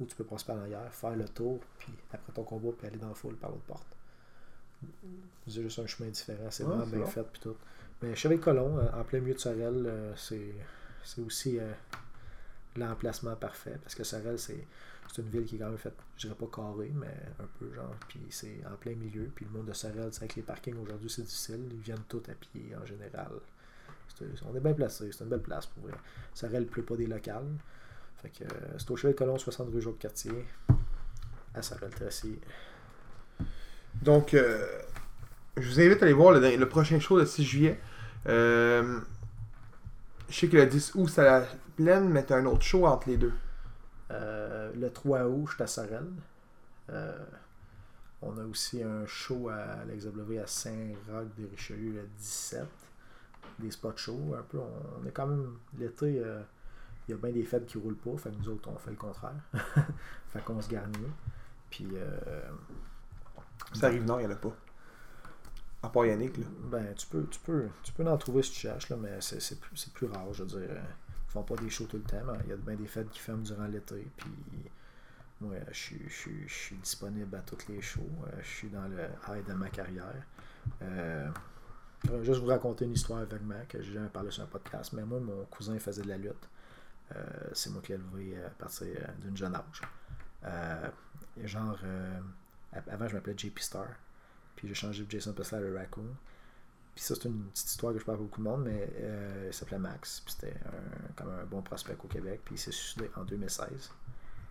ou 0.00 0.06
tu 0.06 0.16
peux 0.16 0.24
passer 0.24 0.46
par 0.46 0.56
en 0.56 0.60
arrière, 0.60 0.92
faire 0.92 1.16
le 1.16 1.28
tour, 1.28 1.60
puis 1.78 1.92
après 2.12 2.32
ton 2.32 2.42
combat, 2.42 2.70
puis 2.76 2.86
aller 2.86 2.98
dans 2.98 3.08
la 3.08 3.14
foule 3.14 3.36
par 3.36 3.50
l'autre 3.50 3.62
porte. 3.62 3.86
C'est 5.46 5.62
juste 5.62 5.78
un 5.78 5.86
chemin 5.86 6.10
différent, 6.10 6.50
c'est 6.50 6.64
vraiment 6.64 6.86
bien 6.86 7.00
bon. 7.00 7.06
fait, 7.06 7.22
puis 7.22 7.40
tout. 7.40 7.56
Mais 8.02 8.16
Chevet 8.16 8.38
Colon, 8.38 8.78
euh, 8.78 9.00
en 9.00 9.04
plein 9.04 9.20
milieu 9.20 9.34
de 9.34 9.38
Sorel, 9.38 9.84
euh, 9.86 10.12
c'est 10.16 10.54
c'est 11.04 11.20
aussi 11.20 11.58
l'emplacement 12.76 13.34
parfait, 13.36 13.76
parce 13.82 13.94
que 13.94 14.04
Sorel, 14.04 14.38
c'est 14.38 14.66
c'est 15.12 15.20
une 15.20 15.28
ville 15.28 15.44
qui 15.44 15.56
est 15.56 15.58
quand 15.58 15.68
même 15.68 15.78
faite, 15.78 15.96
je 16.16 16.26
dirais 16.26 16.38
pas 16.38 16.46
carrée, 16.46 16.90
mais 16.94 17.14
un 17.38 17.46
peu 17.58 17.72
genre, 17.74 17.94
puis 18.08 18.20
c'est 18.30 18.60
en 18.66 18.76
plein 18.76 18.94
milieu, 18.94 19.30
puis 19.34 19.44
le 19.44 19.50
monde 19.50 19.68
de 19.68 19.74
Sorel, 19.74 20.08
c'est 20.10 20.22
avec 20.22 20.36
les 20.36 20.42
parkings 20.42 20.76
aujourd'hui, 20.82 21.10
c'est 21.10 21.22
difficile, 21.22 21.68
ils 21.70 21.80
viennent 21.80 22.04
tous 22.08 22.22
à 22.30 22.34
pied 22.34 22.74
en 22.80 22.86
général. 22.86 23.30
On 24.48 24.56
est 24.56 24.60
bien 24.60 24.72
placé, 24.72 25.10
c'est 25.12 25.24
une 25.24 25.30
belle 25.30 25.42
place 25.42 25.66
pour 25.66 25.82
vrai. 25.84 25.92
Sorel 26.32 26.66
pleut 26.66 26.82
pas 26.82 26.96
des 26.96 27.06
locales. 27.06 27.44
Fait 28.22 28.28
que 28.28 28.44
euh, 28.44 28.78
c'est 28.78 28.90
au 28.90 28.96
Chevet 28.96 29.14
Colon, 29.14 29.36
60 29.36 29.68
rue 29.72 29.82
Jacques 29.82 29.98
Cartier, 29.98 30.46
à 31.54 31.60
Sorel-Tracy. 31.60 32.38
Donc, 34.00 34.34
euh, 34.34 34.64
je 35.56 35.68
vous 35.68 35.80
invite 35.80 36.02
à 36.02 36.04
aller 36.04 36.14
voir 36.14 36.32
le, 36.32 36.56
le 36.56 36.68
prochain 36.68 37.00
show 37.00 37.18
le 37.18 37.26
6 37.26 37.44
juillet. 37.44 37.80
Euh, 38.28 39.00
je 40.28 40.38
sais 40.38 40.48
que 40.48 40.56
le 40.56 40.66
10 40.66 40.94
août, 40.94 41.08
c'est 41.08 41.20
à 41.26 41.40
la 41.40 41.46
plaine, 41.76 42.08
mais 42.08 42.22
t'as 42.22 42.36
un 42.36 42.46
autre 42.46 42.62
show 42.62 42.86
entre 42.86 43.08
les 43.08 43.16
deux. 43.16 43.32
Euh, 44.12 44.72
le 44.74 44.90
3 44.92 45.24
août, 45.26 45.46
je 45.50 45.54
suis 45.54 45.62
à 45.62 45.66
Sorel. 45.66 46.06
Euh, 46.90 47.18
on 48.22 48.36
a 48.38 48.44
aussi 48.44 48.82
un 48.82 49.06
show 49.06 49.48
à 49.48 49.84
l'XW 49.86 50.38
à 50.42 50.46
Saint-Roch-des-Richelieu 50.46 51.92
le 51.92 52.08
17. 52.18 52.66
Des 53.58 53.70
spots 53.70 53.96
shows, 53.96 54.34
un 54.38 54.42
peu. 54.42 54.58
On, 54.58 55.02
on 55.02 55.06
est 55.06 55.12
quand 55.12 55.26
même 55.26 55.56
l'été. 55.78 56.20
euh, 56.20 56.42
il 57.08 57.12
y 57.12 57.14
a 57.14 57.16
bien 57.16 57.32
des 57.32 57.42
fêtes 57.44 57.66
qui 57.66 57.78
roulent 57.78 57.96
pas. 57.96 58.16
Fait 58.16 58.30
que 58.30 58.36
nous 58.36 58.48
autres, 58.50 58.68
on 58.70 58.76
fait 58.78 58.90
le 58.90 58.96
contraire. 58.96 59.34
fait 60.28 60.44
qu'on 60.44 60.60
se 60.60 60.68
garnit. 60.68 61.08
Puis, 61.70 61.88
euh, 61.94 62.50
Ça 63.72 63.86
arrive, 63.86 64.04
non, 64.04 64.18
il 64.18 64.26
n'y 64.26 64.32
en 64.32 64.36
a 64.36 64.38
pas. 64.38 64.54
À 65.82 65.88
part 65.88 66.06
Yannick, 66.06 66.36
là. 66.38 66.44
Ben, 66.70 66.94
tu 66.94 67.06
peux, 67.08 67.26
tu 67.28 67.40
peux, 67.40 67.68
tu 67.82 67.92
peux 67.92 68.06
en 68.06 68.16
trouver 68.16 68.42
si 68.42 68.52
tu 68.52 68.60
cherches, 68.60 68.88
là, 68.88 68.96
mais 68.96 69.20
c'est, 69.20 69.58
plus, 69.60 69.76
c'est 69.76 69.92
plus 69.92 70.06
rare, 70.06 70.32
je 70.32 70.44
veux 70.44 70.60
dire. 70.60 70.70
Font 71.32 71.42
pas 71.42 71.56
des 71.56 71.70
shows 71.70 71.86
tout 71.86 71.96
le 71.96 72.02
temps, 72.02 72.22
il 72.44 72.50
y 72.50 72.52
a 72.52 72.56
bien 72.56 72.76
des 72.76 72.86
fêtes 72.86 73.10
qui 73.10 73.18
ferment 73.18 73.42
durant 73.42 73.66
l'été, 73.66 74.06
puis 74.16 74.30
je 75.70 76.48
suis, 76.48 76.76
disponible 76.76 77.34
à 77.36 77.40
toutes 77.40 77.68
les 77.68 77.80
shows. 77.80 78.00
euh, 78.26 78.40
Je 78.42 78.48
suis 78.48 78.68
dans 78.68 78.86
le 78.88 79.04
high 79.28 79.46
de 79.46 79.52
ma 79.54 79.68
carrière. 79.68 80.22
Euh, 80.82 81.28
je 82.04 82.12
vais 82.12 82.24
juste 82.24 82.40
vous 82.40 82.46
raconter 82.46 82.84
une 82.84 82.92
histoire 82.92 83.24
vaguement 83.24 83.62
que 83.68 83.80
j'ai 83.82 83.92
jamais 83.92 84.08
parlé 84.08 84.30
sur 84.30 84.42
un 84.42 84.46
podcast, 84.46 84.92
mais 84.92 85.04
moi, 85.04 85.20
mon 85.20 85.44
cousin 85.46 85.78
faisait 85.78 86.02
de 86.02 86.08
la 86.08 86.18
lutte. 86.18 86.48
Euh, 87.14 87.24
c'est 87.52 87.70
moi 87.70 87.82
qui 87.82 87.92
l'ai 87.92 87.98
élevé 87.98 88.42
à 88.44 88.50
partir 88.50 88.86
d'une 89.20 89.36
jeune 89.36 89.54
âge. 89.54 89.82
Genre, 91.44 91.78
avant, 92.88 93.08
je 93.08 93.14
m'appelais 93.14 93.34
JP 93.36 93.58
Star. 93.58 93.88
Puis 94.56 94.68
j'ai 94.68 94.74
changé 94.74 95.04
de 95.04 95.10
Jason 95.10 95.32
Pessler 95.32 95.74
à 95.74 95.78
Raccoon. 95.80 96.14
Puis 96.94 97.04
ça, 97.04 97.14
c'est 97.14 97.24
une 97.28 97.44
petite 97.44 97.68
histoire 97.68 97.92
que 97.94 97.98
je 97.98 98.04
parle 98.04 98.18
à 98.18 98.20
beaucoup 98.20 98.40
de 98.40 98.48
monde, 98.48 98.64
mais 98.64 98.88
euh, 99.00 99.48
il 99.50 99.54
s'appelait 99.54 99.78
Max. 99.78 100.20
Puis 100.20 100.34
c'était 100.38 100.56
comme 101.16 101.30
un 101.30 101.44
bon 101.44 101.62
prospect 101.62 101.96
au 102.02 102.08
Québec. 102.08 102.42
Puis 102.44 102.56
il 102.56 102.58
s'est 102.58 102.72
suicidé 102.72 103.10
en 103.16 103.24
2016. 103.24 103.90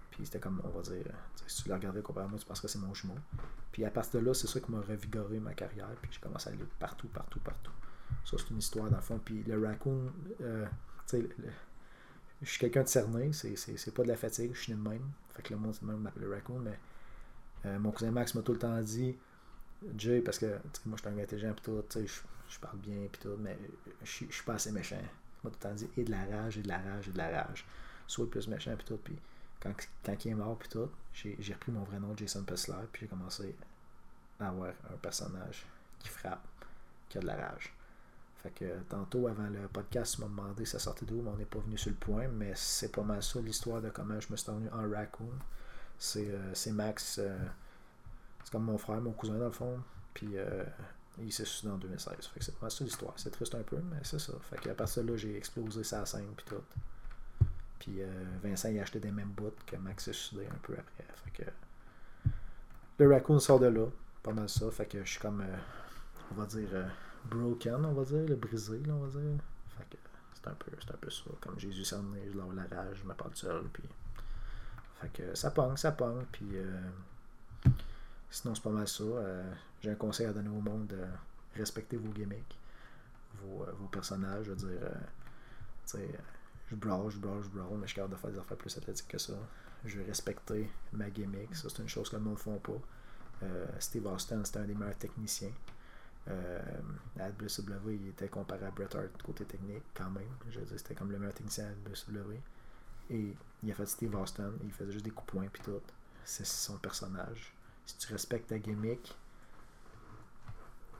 Puis 0.09 0.25
c'était 0.25 0.39
comme, 0.39 0.61
on 0.63 0.69
va 0.69 0.81
dire, 0.81 1.05
sais, 1.35 1.43
si 1.47 1.63
tu 1.63 1.69
le 1.69 1.75
regardais 1.75 2.01
comparé 2.01 2.25
à 2.25 2.29
moi, 2.29 2.39
tu 2.39 2.45
penses 2.45 2.59
que 2.59 2.67
c'est 2.67 2.79
mon 2.79 2.93
jumeau. 2.93 3.15
Puis 3.71 3.85
à 3.85 3.91
partir 3.91 4.19
de 4.19 4.25
là, 4.25 4.33
c'est 4.33 4.47
ça 4.47 4.59
qui 4.59 4.71
m'a 4.71 4.81
revigoré 4.81 5.39
ma 5.39 5.53
carrière. 5.53 5.95
Puis 6.01 6.11
j'ai 6.13 6.19
commencé 6.19 6.49
à 6.49 6.53
aller 6.53 6.63
partout, 6.79 7.07
partout, 7.07 7.39
partout. 7.39 7.71
Ça, 8.25 8.37
c'est 8.37 8.49
une 8.49 8.57
histoire 8.57 8.89
dans 8.89 8.97
le 8.97 9.01
fond. 9.01 9.19
Puis 9.23 9.43
le 9.43 9.63
Raccoon, 9.65 10.11
euh, 10.41 10.65
tu 11.07 11.21
sais, 11.21 11.29
je 12.41 12.49
suis 12.49 12.59
quelqu'un 12.59 12.83
de 12.83 12.87
cerné. 12.87 13.31
C'est 13.33 13.93
pas 13.93 14.03
de 14.03 14.07
la 14.07 14.17
fatigue, 14.17 14.51
je 14.53 14.61
suis 14.61 14.73
né 14.73 14.79
de 14.83 14.89
même. 14.89 15.09
Fait 15.29 15.43
que 15.43 15.53
le 15.53 15.59
monde, 15.59 15.75
c'est 15.75 15.83
même 15.83 15.99
m'appelle 15.99 16.23
le 16.23 16.33
Raccoon. 16.33 16.59
Mais 16.59 16.79
euh, 17.65 17.79
mon 17.79 17.91
cousin 17.91 18.11
Max 18.11 18.35
m'a 18.35 18.41
tout 18.41 18.53
le 18.53 18.59
temps 18.59 18.79
dit, 18.81 19.17
Jay, 19.97 20.21
parce 20.21 20.37
que 20.39 20.45
moi 20.85 20.97
je 20.97 21.01
suis 21.09 21.19
un 21.19 21.23
intelligent 21.23 21.53
pis 21.53 21.61
tout, 21.63 21.83
je, 21.95 22.59
parle 22.59 22.77
bien 22.77 23.07
pis 23.11 23.19
tout, 23.19 23.35
mais 23.39 23.57
je, 24.03 24.09
suis- 24.09 24.29
pas 24.45 24.53
assez 24.55 24.71
méchant. 24.71 25.01
M'a 25.43 25.49
tout 25.49 25.57
le 25.61 25.69
temps 25.69 25.73
dit 25.73 25.89
et 25.97 26.03
de 26.03 26.11
la 26.11 26.23
rage, 26.25 26.57
et 26.57 26.61
de 26.61 26.67
la 26.67 26.77
rage, 26.77 27.07
et 27.07 27.11
de 27.11 27.17
la 27.17 27.43
rage. 27.43 27.65
Sois 28.07 28.29
plus 28.29 28.47
méchant 28.47 28.75
pis 28.75 28.85
tout. 28.85 28.97
Puis 28.97 29.17
quand, 29.59 29.73
quand 30.05 30.25
il 30.25 30.31
est 30.31 30.35
mort 30.35 30.57
pis 30.59 30.69
tout, 30.69 30.89
j'ai 31.13 31.53
repris 31.53 31.71
mon 31.71 31.83
vrai 31.83 31.99
nom, 31.99 32.15
Jason 32.15 32.43
Pessler, 32.43 32.75
puis 32.91 33.01
j'ai 33.01 33.07
commencé 33.07 33.55
à 34.39 34.49
avoir 34.49 34.69
un 34.91 34.97
personnage 34.97 35.65
qui 35.99 36.09
frappe, 36.09 36.45
qui 37.09 37.17
a 37.17 37.21
de 37.21 37.27
la 37.27 37.35
rage. 37.35 37.73
Fait 38.43 38.51
que 38.51 38.79
tantôt 38.89 39.27
avant 39.27 39.49
le 39.49 39.67
podcast, 39.67 40.15
tu 40.15 40.21
m'as 40.21 40.27
demandé 40.27 40.65
ça 40.65 40.79
sortait 40.79 41.05
d'où, 41.05 41.21
mais 41.21 41.29
on 41.29 41.37
n'est 41.37 41.45
pas 41.45 41.59
venu 41.59 41.77
sur 41.77 41.91
le 41.91 41.95
point, 41.97 42.27
mais 42.27 42.53
c'est 42.55 42.91
pas 42.91 43.03
mal 43.03 43.21
ça 43.21 43.39
l'histoire 43.39 43.81
de 43.81 43.89
comment 43.89 44.19
je 44.19 44.31
me 44.31 44.37
suis 44.37 44.49
revenu 44.51 44.67
en 44.71 44.89
raccoon. 44.89 45.29
C'est 45.99 46.27
euh, 46.29 46.71
Max. 46.73 47.19
euh, 47.19 47.37
c'est 48.43 48.51
comme 48.51 48.63
mon 48.63 48.77
frère, 48.77 49.01
mon 49.01 49.11
cousin 49.11 49.37
dans 49.37 49.45
le 49.45 49.51
fond. 49.51 49.79
Puis 50.13 50.31
euh, 50.35 50.63
il 51.19 51.31
s'est 51.31 51.45
suicidé 51.45 51.71
en 51.71 51.77
2016. 51.77 52.27
Fait 52.27 52.39
que 52.39 52.45
c'est 52.45 52.53
ça 52.69 52.83
l'histoire. 52.83 53.13
C'est 53.17 53.31
triste 53.31 53.55
un 53.55 53.63
peu, 53.63 53.77
mais 53.77 53.99
c'est 54.03 54.19
ça. 54.19 54.33
Fait 54.41 54.57
que 54.57 54.69
à 54.69 54.73
partir 54.73 55.03
de 55.03 55.11
là, 55.11 55.17
j'ai 55.17 55.37
explosé 55.37 55.83
sa 55.83 56.05
scène 56.05 56.33
puis 56.35 56.45
tout. 56.45 56.63
Puis 57.79 58.01
euh, 58.01 58.07
Vincent 58.43 58.69
il 58.69 58.79
a 58.79 58.83
acheté 58.83 58.99
des 58.99 59.11
mêmes 59.11 59.31
bouts 59.31 59.51
que 59.65 59.75
Max 59.75 60.05
s'est 60.05 60.13
suicidé 60.13 60.45
un 60.47 60.57
peu 60.61 60.73
après. 60.73 61.05
Fait 61.23 61.43
que 61.43 61.49
le 62.99 63.11
raccoon 63.11 63.39
sort 63.39 63.59
de 63.59 63.67
là. 63.67 63.87
Pas 64.23 64.33
mal 64.33 64.47
ça. 64.47 64.69
Fait 64.71 64.85
que 64.85 65.03
je 65.03 65.09
suis 65.09 65.19
comme 65.19 65.41
euh, 65.41 65.57
on 66.31 66.35
va 66.35 66.45
dire 66.45 66.69
euh, 66.73 66.87
broken, 67.25 67.85
on 67.85 67.93
va 67.93 68.03
dire, 68.03 68.25
le 68.27 68.35
brisé, 68.35 68.79
là, 68.79 68.93
on 68.93 69.05
va 69.05 69.19
dire. 69.19 69.37
Fait 69.77 69.85
que 69.89 69.97
c'est 70.33 70.47
un 70.47 70.53
peu, 70.53 70.71
c'est 70.79 70.93
un 70.93 70.97
peu 70.97 71.09
ça. 71.09 71.23
Comme 71.41 71.59
Jésus 71.59 71.83
s'en 71.83 72.13
est, 72.13 72.31
je 72.31 72.37
la 72.37 72.77
rage, 72.77 72.97
je 73.01 73.07
me 73.07 73.13
parle 73.13 73.35
seul, 73.35 73.63
puis. 73.73 73.83
Fait 75.01 75.09
que 75.11 75.35
ça 75.35 75.49
pogne, 75.49 75.75
ça 75.77 75.91
pogne, 75.91 76.23
puis 76.31 76.47
sinon 78.31 78.55
c'est 78.55 78.63
pas 78.63 78.71
mal 78.71 78.87
ça. 78.87 79.03
Euh, 79.03 79.53
J'ai 79.81 79.91
un 79.91 79.95
conseil 79.95 80.25
à 80.25 80.33
donner 80.33 80.49
au 80.49 80.61
monde 80.61 80.87
de 80.87 81.05
respecter 81.55 81.97
vos 81.97 82.09
gimmicks, 82.11 82.57
vos, 83.35 83.63
euh, 83.63 83.71
vos 83.73 83.87
personnages. 83.87 84.45
Je 84.45 84.51
veux 84.51 84.55
dire, 84.55 84.79
euh, 84.83 84.93
tu 85.85 85.97
sais, 85.97 86.09
je 86.69 86.75
brawl, 86.75 87.11
je 87.11 87.19
brawl, 87.19 87.43
je 87.43 87.49
brawl, 87.49 87.77
mais 87.77 87.87
je 87.87 87.93
suis 87.93 88.01
de 88.01 88.15
faire 88.15 88.31
des 88.31 88.39
affaires 88.39 88.57
plus 88.57 88.75
athlétiques 88.77 89.09
que 89.09 89.17
ça. 89.17 89.33
Je 89.83 89.97
vais 89.99 90.05
respecter 90.05 90.71
ma 90.93 91.09
gimmick, 91.09 91.53
ça 91.55 91.69
c'est 91.69 91.81
une 91.81 91.89
chose 91.89 92.09
que 92.09 92.15
le 92.15 92.21
monde 92.21 92.33
ne 92.33 92.39
font 92.39 92.59
pas. 92.59 92.79
Euh, 93.43 93.65
Steve 93.79 94.05
Austin, 94.05 94.43
c'était 94.43 94.59
un 94.59 94.65
des 94.65 94.75
meilleurs 94.75 94.97
techniciens. 94.97 95.51
Euh, 96.27 96.61
à 97.19 97.29
WCW, 97.29 97.95
il 97.95 98.07
était 98.09 98.27
comparé 98.27 98.65
à 98.65 98.71
Bret 98.71 98.95
Hart 98.95 99.21
côté 99.23 99.43
technique, 99.45 99.83
quand 99.95 100.09
même. 100.11 100.29
Je 100.49 100.59
veux 100.59 100.65
dire, 100.65 100.77
c'était 100.77 100.93
comme 100.93 101.11
le 101.11 101.17
meilleur 101.17 101.33
technicien 101.33 101.65
à 101.65 101.89
WCW. 101.89 102.39
Et 103.09 103.35
il 103.63 103.71
a 103.71 103.73
fait 103.73 103.85
Steve 103.87 104.15
Austin, 104.15 104.51
il 104.63 104.71
faisait 104.71 104.91
juste 104.91 105.05
des 105.05 105.11
coups 105.11 105.31
poing 105.31 105.47
puis 105.51 105.63
tout. 105.63 105.81
C'est 106.23 106.45
son 106.45 106.77
personnage. 106.77 107.53
Si 107.91 107.97
tu 107.97 108.13
respectes 108.13 108.47
ta 108.49 108.57
gimmick, 108.57 109.13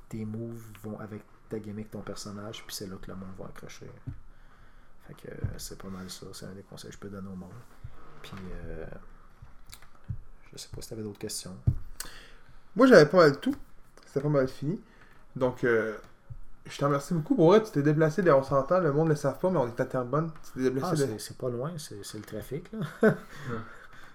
tes 0.10 0.26
moves 0.26 0.62
vont 0.84 1.00
avec 1.00 1.24
ta 1.50 1.58
gimmick, 1.60 1.90
ton 1.90 2.02
personnage, 2.02 2.64
puis 2.66 2.76
c'est 2.76 2.88
là 2.88 2.98
que 3.02 3.08
le 3.10 3.16
monde 3.16 3.30
va 3.40 3.46
accrocher. 3.46 3.90
Fait 5.08 5.14
que 5.14 5.30
euh, 5.32 5.38
c'est 5.58 5.78
pas 5.82 5.88
mal 5.88 6.10
ça. 6.10 6.26
C'est 6.34 6.46
un 6.48 6.52
des 6.52 6.64
conseils 6.64 6.90
que 6.90 6.96
je 6.96 7.00
peux 7.00 7.10
donner 7.10 7.30
au 7.30 7.36
monde. 7.36 7.54
Puis, 8.22 8.34
euh, 8.66 8.86
je 10.52 10.58
sais 10.58 10.68
pas 10.74 10.82
si 10.82 10.90
t'avais 10.90 11.02
d'autres 11.04 11.18
questions. 11.20 11.56
Moi, 12.76 12.88
j'avais 12.88 13.06
pas 13.10 13.18
mal 13.18 13.40
tout. 13.40 13.56
C'était 14.06 14.20
pas 14.22 14.30
mal 14.30 14.48
fini. 14.50 14.82
Donc, 15.36 15.64
euh, 15.64 15.98
je 16.66 16.78
te 16.78 16.84
remercie 16.84 17.14
beaucoup. 17.14 17.36
Pour 17.36 17.48
vrai, 17.48 17.64
tu 17.64 17.72
t'es 17.72 17.82
déplacé, 17.82 18.22
on 18.32 18.44
s'entend, 18.44 18.80
le 18.82 18.92
monde 18.92 19.06
ne 19.08 19.14
le 19.14 19.16
savent 19.16 19.40
pas, 19.40 19.50
mais 19.50 19.58
on 19.60 19.68
est 19.68 19.80
à 19.80 19.86
Terrebonne. 19.86 20.32
Tu 20.44 20.52
t'es 20.52 20.70
déplacé 20.70 21.04
Ah, 21.04 21.08
de... 21.14 21.18
c'est 21.18 21.38
pas 21.38 21.50
loin, 21.50 21.72
c'est 21.78 21.96
le 22.16 22.22
trafic. 22.22 22.70
Là. 22.74 23.16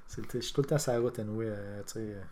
C'est 0.08 0.20
le- 0.22 0.28
Je 0.40 0.44
suis 0.44 0.52
tout 0.54 0.60
le 0.60 0.68
temps 0.68 0.78
sur 0.78 0.92
la 0.92 1.00
route, 1.00 1.18
anyway, 1.18 1.46
euh, 1.48 1.82
tu 1.84 1.94
sais, 1.94 1.98
euh, 2.00 2.22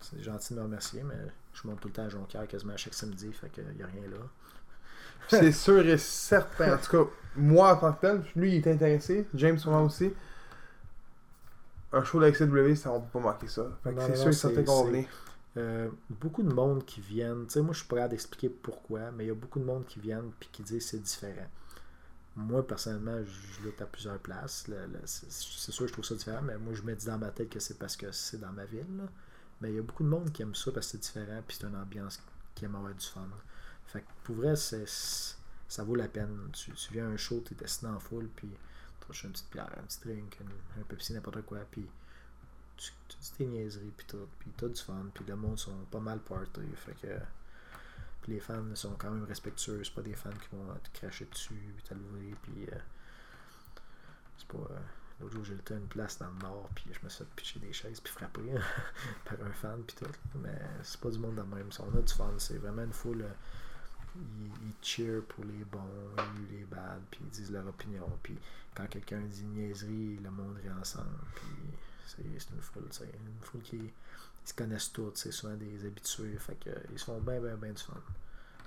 C'est 0.00 0.22
gentil 0.22 0.54
de 0.54 0.58
me 0.58 0.64
remercier, 0.64 1.02
mais 1.02 1.16
je 1.52 1.66
monte 1.66 1.80
tout 1.80 1.88
le 1.88 1.94
temps 1.94 2.04
à 2.04 2.08
Jonquière 2.08 2.46
quasiment 2.46 2.76
chaque 2.76 2.94
samedi, 2.94 3.32
fait 3.32 3.48
qu'il 3.50 3.64
n'y 3.64 3.82
a 3.82 3.86
rien 3.86 4.02
là. 4.02 4.18
C'est 5.28 5.52
sûr 5.52 5.86
et 5.86 5.98
certain. 5.98 6.74
En 6.74 6.78
tout 6.78 6.90
cas, 6.90 7.10
moi 7.36 7.74
en 7.74 7.76
tant 7.76 7.92
que 7.92 8.00
tel, 8.00 8.22
lui 8.36 8.56
il 8.56 8.66
est 8.66 8.72
intéressé, 8.72 9.26
James 9.34 9.58
sûrement 9.58 9.84
aussi. 9.84 10.12
Un 11.92 12.04
show 12.04 12.20
de 12.20 12.26
la 12.26 12.30
XW, 12.30 12.74
ça 12.74 12.92
on 12.92 13.00
peut 13.00 13.18
pas 13.18 13.32
manquer 13.32 13.48
ça. 13.48 13.66
C'est 13.84 14.16
sûr 14.16 14.28
et 14.28 14.32
certain 14.32 14.62
qu'on 14.62 14.84
va. 14.84 14.98
Euh, 15.56 15.88
beaucoup 16.08 16.42
de 16.42 16.52
monde 16.52 16.84
qui 16.84 17.00
viennent, 17.00 17.46
tu 17.46 17.54
sais, 17.54 17.62
moi 17.62 17.72
je 17.72 17.78
suis 17.78 17.88
pas 17.88 17.96
capable 17.96 18.12
d'expliquer 18.12 18.48
pourquoi, 18.48 19.10
mais 19.10 19.24
il 19.24 19.28
y 19.28 19.30
a 19.30 19.34
beaucoup 19.34 19.58
de 19.58 19.64
monde 19.64 19.84
qui 19.86 19.98
viennent 19.98 20.30
puis 20.38 20.48
qui 20.52 20.62
disent 20.62 20.86
c'est 20.86 21.02
différent. 21.02 21.48
Moi 22.36 22.64
personnellement, 22.64 23.18
je 23.24 23.66
lutte 23.66 23.82
à 23.82 23.86
plusieurs 23.86 24.18
places. 24.18 24.66
C'est 25.06 25.30
c'est 25.30 25.72
sûr, 25.72 25.88
je 25.88 25.92
trouve 25.92 26.04
ça 26.04 26.14
différent, 26.14 26.42
mais 26.42 26.56
moi 26.58 26.72
je 26.74 26.82
me 26.82 26.94
dis 26.94 27.06
dans 27.06 27.18
ma 27.18 27.30
tête 27.30 27.48
que 27.50 27.58
c'est 27.58 27.78
parce 27.78 27.96
que 27.96 28.12
c'est 28.12 28.38
dans 28.40 28.52
ma 28.52 28.64
ville. 28.66 28.86
là. 28.98 29.04
Mais 29.60 29.70
il 29.70 29.76
y 29.76 29.78
a 29.78 29.82
beaucoup 29.82 30.04
de 30.04 30.08
monde 30.08 30.30
qui 30.32 30.42
aime 30.42 30.54
ça 30.54 30.70
parce 30.72 30.86
que 30.86 30.92
c'est 30.92 30.98
différent 30.98 31.42
puis 31.46 31.56
c'est 31.58 31.66
une 31.66 31.76
ambiance 31.76 32.20
qui 32.54 32.64
aime 32.64 32.76
avoir 32.76 32.94
du 32.94 33.06
fun. 33.06 33.28
Fait 33.86 34.00
que 34.00 34.06
pour 34.24 34.36
vrai, 34.36 34.54
c'est 34.56 34.86
ça 34.86 35.84
vaut 35.84 35.96
la 35.96 36.08
peine. 36.08 36.50
Tu, 36.52 36.72
viens 36.92 37.06
à 37.06 37.10
un 37.10 37.16
show, 37.16 37.42
tu 37.46 37.54
es 37.54 37.64
assis 37.64 37.86
en 37.86 37.98
foule, 38.00 38.28
puis 38.34 38.48
tu 39.10 39.26
une 39.26 39.32
petite 39.32 39.50
bière, 39.50 39.70
un 39.78 39.82
petit 39.82 40.00
drink, 40.00 40.38
un, 40.42 40.80
un 40.80 40.84
Pepsi, 40.84 41.12
n'importe 41.14 41.42
quoi, 41.42 41.60
puis 41.70 41.88
tu, 42.76 42.92
dis 43.20 43.32
tes 43.32 43.46
niaiseries, 43.46 43.92
puis 43.96 44.06
tout, 44.06 44.28
puis 44.38 44.50
t'as 44.56 44.68
du 44.68 44.80
fun, 44.80 45.06
puis 45.14 45.24
le 45.26 45.36
monde 45.36 45.58
sont 45.58 45.84
pas 45.90 46.00
mal 46.00 46.20
party, 46.20 46.60
fait 46.76 46.94
que... 47.00 47.18
Les 48.26 48.40
fans 48.40 48.74
sont 48.74 48.94
quand 48.98 49.10
même 49.10 49.24
respectueux, 49.24 49.82
c'est 49.82 49.94
pas 49.94 50.02
des 50.02 50.12
fans 50.12 50.28
qui 50.28 50.54
vont 50.54 50.62
te 50.82 50.98
cracher 50.98 51.24
dessus, 51.24 51.72
puis 51.74 51.82
t'enlever, 51.88 52.34
puis... 52.42 52.66
euh, 52.70 52.78
c'est 54.36 54.48
pas... 54.48 54.58
euh, 54.70 54.78
L'autre 55.20 55.34
jour, 55.34 55.44
j'ai 55.44 55.54
à 55.54 55.76
une 55.76 55.86
place 55.88 56.18
dans 56.18 56.28
le 56.30 56.38
nord, 56.42 56.68
puis 56.74 56.84
je 56.92 57.04
me 57.04 57.08
suis 57.08 57.24
fait 57.24 57.30
pitcher 57.36 57.60
des 57.60 57.72
chaises, 57.72 58.00
puis 58.00 58.12
frapper 58.12 58.42
par 59.24 59.34
un 59.46 59.52
fan, 59.52 59.82
puis 59.86 59.96
tout. 59.96 60.10
Mais 60.36 60.58
c'est 60.82 61.00
pas 61.00 61.10
du 61.10 61.18
monde 61.18 61.36
de 61.36 61.42
même. 61.42 61.72
ça. 61.72 61.84
On 61.92 61.98
a 61.98 62.02
du 62.02 62.12
fun, 62.14 62.32
c'est 62.38 62.58
vraiment 62.58 62.82
une 62.84 62.92
foule. 62.92 63.22
euh, 63.22 63.32
Ils, 64.16 64.46
ils 64.68 64.74
cheer 64.82 65.22
pour 65.28 65.44
les 65.44 65.64
bons, 65.64 65.80
ils 66.50 66.58
les 66.58 66.64
bad, 66.64 67.00
puis 67.10 67.20
ils 67.24 67.30
disent 67.30 67.50
leur 67.52 67.66
opinion. 67.66 68.08
Puis 68.22 68.38
quand 68.74 68.86
quelqu'un 68.88 69.20
dit 69.20 69.44
niaiserie, 69.44 70.18
le 70.22 70.30
monde 70.30 70.56
rit 70.62 70.70
ensemble. 70.80 71.18
Puis 71.34 71.46
c'est 72.06 72.22
c'est 72.38 72.50
une 72.54 72.60
foule, 72.62 72.86
sais, 72.90 73.04
une 73.04 73.42
foule 73.42 73.62
qui 73.62 73.92
se 74.44 74.54
connaissent 74.54 74.92
tous, 74.92 75.12
c'est 75.14 75.32
souvent 75.32 75.54
des 75.54 75.84
habitués, 75.86 76.36
fait 76.38 76.56
que 76.56 76.70
ils 76.92 76.98
se 76.98 77.04
font 77.04 77.20
bien, 77.20 77.40
bien, 77.40 77.56
bien 77.56 77.72
du 77.72 77.82
fun. 77.82 78.00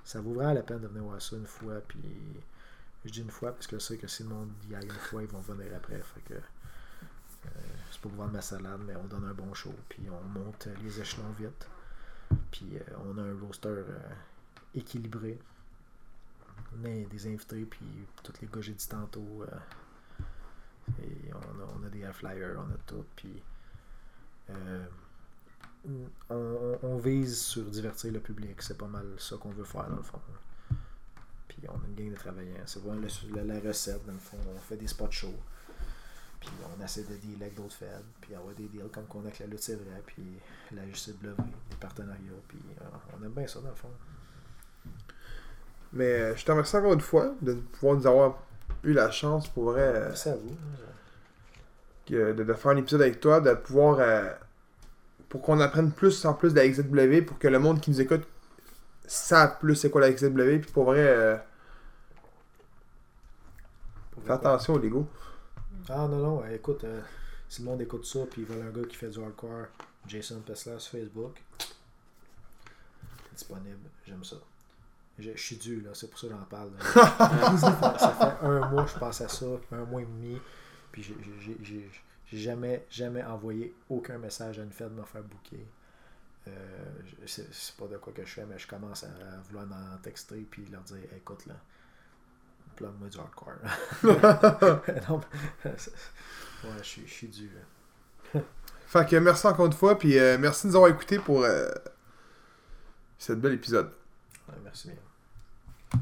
Ça 0.04 0.20
vaut 0.20 0.34
vraiment 0.34 0.54
la 0.54 0.62
peine 0.62 0.80
de 0.80 0.86
venir 0.88 1.04
voir 1.04 1.20
ça 1.22 1.36
une 1.36 1.46
fois, 1.46 1.80
puis 1.88 2.00
je 3.04 3.10
dis 3.10 3.20
une 3.20 3.30
fois 3.30 3.52
parce 3.52 3.66
que 3.66 3.78
je 3.78 3.84
sais 3.84 3.98
que 3.98 4.06
si 4.06 4.22
le 4.22 4.28
monde 4.30 4.50
y 4.70 4.74
aille 4.74 4.84
une 4.84 4.90
fois, 4.92 5.22
ils 5.22 5.28
vont 5.28 5.40
venir 5.40 5.72
après, 5.76 6.00
fait 6.00 6.20
que 6.22 6.34
euh, 6.34 7.48
c'est 7.90 8.00
pour 8.00 8.12
vendre 8.12 8.32
ma 8.32 8.42
salade, 8.42 8.80
mais 8.86 8.94
on 8.96 9.04
donne 9.04 9.24
un 9.24 9.34
bon 9.34 9.52
show, 9.54 9.74
puis 9.88 10.02
on 10.10 10.22
monte 10.38 10.68
les 10.82 11.00
échelons 11.00 11.30
vite, 11.38 11.68
puis 12.50 12.76
euh, 12.76 12.80
on 13.06 13.18
a 13.18 13.22
un 13.22 13.38
roster 13.40 13.68
euh, 13.68 13.98
équilibré. 14.74 15.38
On 16.74 16.84
a 16.84 16.88
des 16.88 17.26
invités, 17.26 17.64
puis 17.66 17.84
tous 18.22 18.32
les 18.40 18.48
gars 18.48 18.60
j'ai 18.60 18.72
dit 18.74 18.88
tantôt. 18.88 19.42
euh, 19.42 19.46
et 21.02 21.32
on 21.34 21.82
a, 21.84 21.86
a 21.86 21.90
des 21.90 22.12
flyers, 22.12 22.56
on 22.58 22.70
a 22.72 22.76
tout. 22.86 23.04
Puis 23.16 23.42
on- 26.30 26.78
on 26.82 26.96
vise 26.98 27.40
sur 27.40 27.64
divertir 27.64 28.12
le 28.12 28.20
public. 28.20 28.60
C'est 28.62 28.78
pas 28.78 28.86
mal 28.86 29.06
ça 29.18 29.36
qu'on 29.36 29.50
veut 29.50 29.64
faire 29.64 29.88
dans 29.88 29.96
le 29.96 30.02
fond. 30.02 30.20
Puis 31.62 31.70
on 31.70 31.74
a 31.76 31.86
une 31.88 31.94
gang 31.94 32.10
de 32.10 32.16
travailleurs. 32.18 32.62
C'est 32.66 32.82
vraiment 32.82 33.00
la, 33.36 33.44
la 33.54 33.60
recette 33.60 34.04
dans 34.04 34.12
le 34.12 34.18
fond. 34.18 34.36
On 34.52 34.58
fait 34.58 34.76
des 34.76 34.88
spots 34.88 35.10
shows. 35.12 35.28
Puis 36.40 36.50
on 36.76 36.84
essaie 36.84 37.02
de 37.04 37.14
dealer 37.14 37.42
avec 37.42 37.54
d'autres 37.54 37.74
feds. 37.76 37.86
Puis 38.20 38.34
avoir 38.34 38.52
des 38.54 38.64
deals 38.66 38.88
comme 38.92 39.04
qu'on 39.06 39.20
a 39.20 39.26
avec 39.26 39.38
la 39.38 39.46
lutte, 39.46 39.62
c'est 39.62 39.76
vrai. 39.76 40.02
Puis 40.04 40.24
la 40.74 40.82
JCW, 40.90 41.12
des 41.70 41.76
partenariats. 41.78 42.18
Puis 42.48 42.58
euh, 42.80 42.84
on 43.16 43.24
aime 43.24 43.30
bien 43.30 43.46
ça 43.46 43.60
dans 43.60 43.68
le 43.68 43.74
fond. 43.76 43.90
Mais 45.92 46.04
euh, 46.20 46.36
je 46.36 46.44
te 46.44 46.50
remercie 46.50 46.76
encore 46.76 46.94
une 46.94 47.00
fois 47.00 47.32
de 47.42 47.52
pouvoir 47.54 47.96
nous 47.96 48.06
avoir 48.08 48.42
eu 48.82 48.92
la 48.92 49.10
chance 49.12 49.46
pour 49.48 49.64
vrai 49.70 49.82
euh, 49.82 50.06
Merci 50.08 50.28
à 50.30 50.34
vous. 50.36 50.56
que- 52.06 52.32
de, 52.32 52.42
de 52.44 52.54
faire 52.54 52.72
un 52.72 52.76
épisode 52.78 53.02
avec 53.02 53.20
toi, 53.20 53.40
de 53.40 53.54
pouvoir 53.54 53.98
euh, 54.00 54.28
pour 55.28 55.42
qu'on 55.42 55.60
apprenne 55.60 55.92
plus 55.92 56.24
en 56.24 56.34
plus 56.34 56.54
de 56.54 56.58
la 56.60 56.68
XW, 56.68 57.24
pour 57.26 57.38
que 57.38 57.46
le 57.48 57.58
monde 57.58 57.80
qui 57.80 57.90
nous 57.90 58.00
écoute 58.00 58.22
sache 59.06 59.58
plus 59.60 59.76
c'est 59.76 59.90
quoi 59.90 60.00
la 60.00 60.10
XW, 60.12 60.58
puis 60.60 60.70
pour 60.72 60.84
vrai, 60.86 60.98
euh, 61.06 61.36
fais 64.24 64.32
attention 64.32 64.74
au 64.74 64.78
Lego. 64.78 65.06
Ah 65.88 66.06
non, 66.08 66.18
non, 66.18 66.42
euh, 66.44 66.54
écoute, 66.54 66.84
euh, 66.84 67.00
si 67.48 67.62
le 67.62 67.68
monde 67.68 67.80
écoute 67.82 68.04
ça 68.06 68.20
puis 68.30 68.42
ils 68.42 68.46
veulent 68.48 68.66
un 68.66 68.70
gars 68.70 68.86
qui 68.86 68.96
fait 68.96 69.08
du 69.08 69.20
hardcore, 69.22 69.66
Jason 70.06 70.40
Pessler 70.40 70.78
sur 70.78 70.92
Facebook, 70.98 71.40
disponible, 73.34 73.88
j'aime 74.06 74.24
ça. 74.24 74.36
Je, 75.18 75.30
je 75.34 75.40
suis 75.42 75.56
dû, 75.56 75.80
là, 75.82 75.90
c'est 75.94 76.08
pour 76.08 76.18
ça 76.18 76.26
que 76.28 76.32
j'en 76.32 76.44
parle. 76.44 76.70
ça, 76.80 77.72
fait, 77.72 77.98
ça 77.98 78.12
fait 78.14 78.46
un 78.46 78.68
mois 78.70 78.84
que 78.84 78.90
je 78.90 78.98
pense 78.98 79.20
à 79.20 79.28
ça, 79.28 79.46
un 79.72 79.84
mois 79.84 80.02
et 80.02 80.06
demi, 80.06 80.38
puis 80.90 81.02
j'ai- 81.02 81.90
jamais, 82.32 82.86
jamais 82.90 83.22
envoyé 83.22 83.74
aucun 83.90 84.16
message 84.18 84.58
à 84.58 84.62
une 84.62 84.70
fête 84.72 84.88
de 84.94 84.98
me 85.00 85.04
faire 85.04 85.22
booker. 85.22 85.66
Euh, 86.48 86.52
c'est 87.26 87.76
pas 87.76 87.86
de 87.86 87.98
quoi 87.98 88.12
que 88.12 88.24
je 88.24 88.30
fais, 88.32 88.46
mais 88.46 88.58
je 88.58 88.66
commence 88.66 89.04
à, 89.04 89.08
à 89.08 89.40
vouloir 89.46 89.66
en 89.70 89.98
texter 89.98 90.40
puis 90.50 90.64
leur 90.72 90.80
dire 90.82 90.96
écoute 91.14 91.44
là, 91.46 91.54
plug-moi 92.76 93.08
du 93.08 93.18
hardcore. 93.18 93.54
non, 95.08 95.20
ouais, 95.64 95.72
je 96.82 97.06
suis- 97.06 97.28
dû. 97.28 97.50
Fait 98.86 99.08
que 99.08 99.16
merci 99.16 99.46
encore 99.46 99.66
une 99.66 99.72
fois, 99.72 99.98
puis 99.98 100.18
euh, 100.18 100.36
merci 100.38 100.66
de 100.66 100.72
nous 100.72 100.76
avoir 100.76 100.90
écoutés 100.90 101.18
pour 101.18 101.42
euh, 101.44 101.68
cet 103.18 103.40
bel 103.40 103.54
épisode. 103.54 103.90
Ouais, 104.48 104.54
merci 104.62 104.88
bien. 104.88 106.00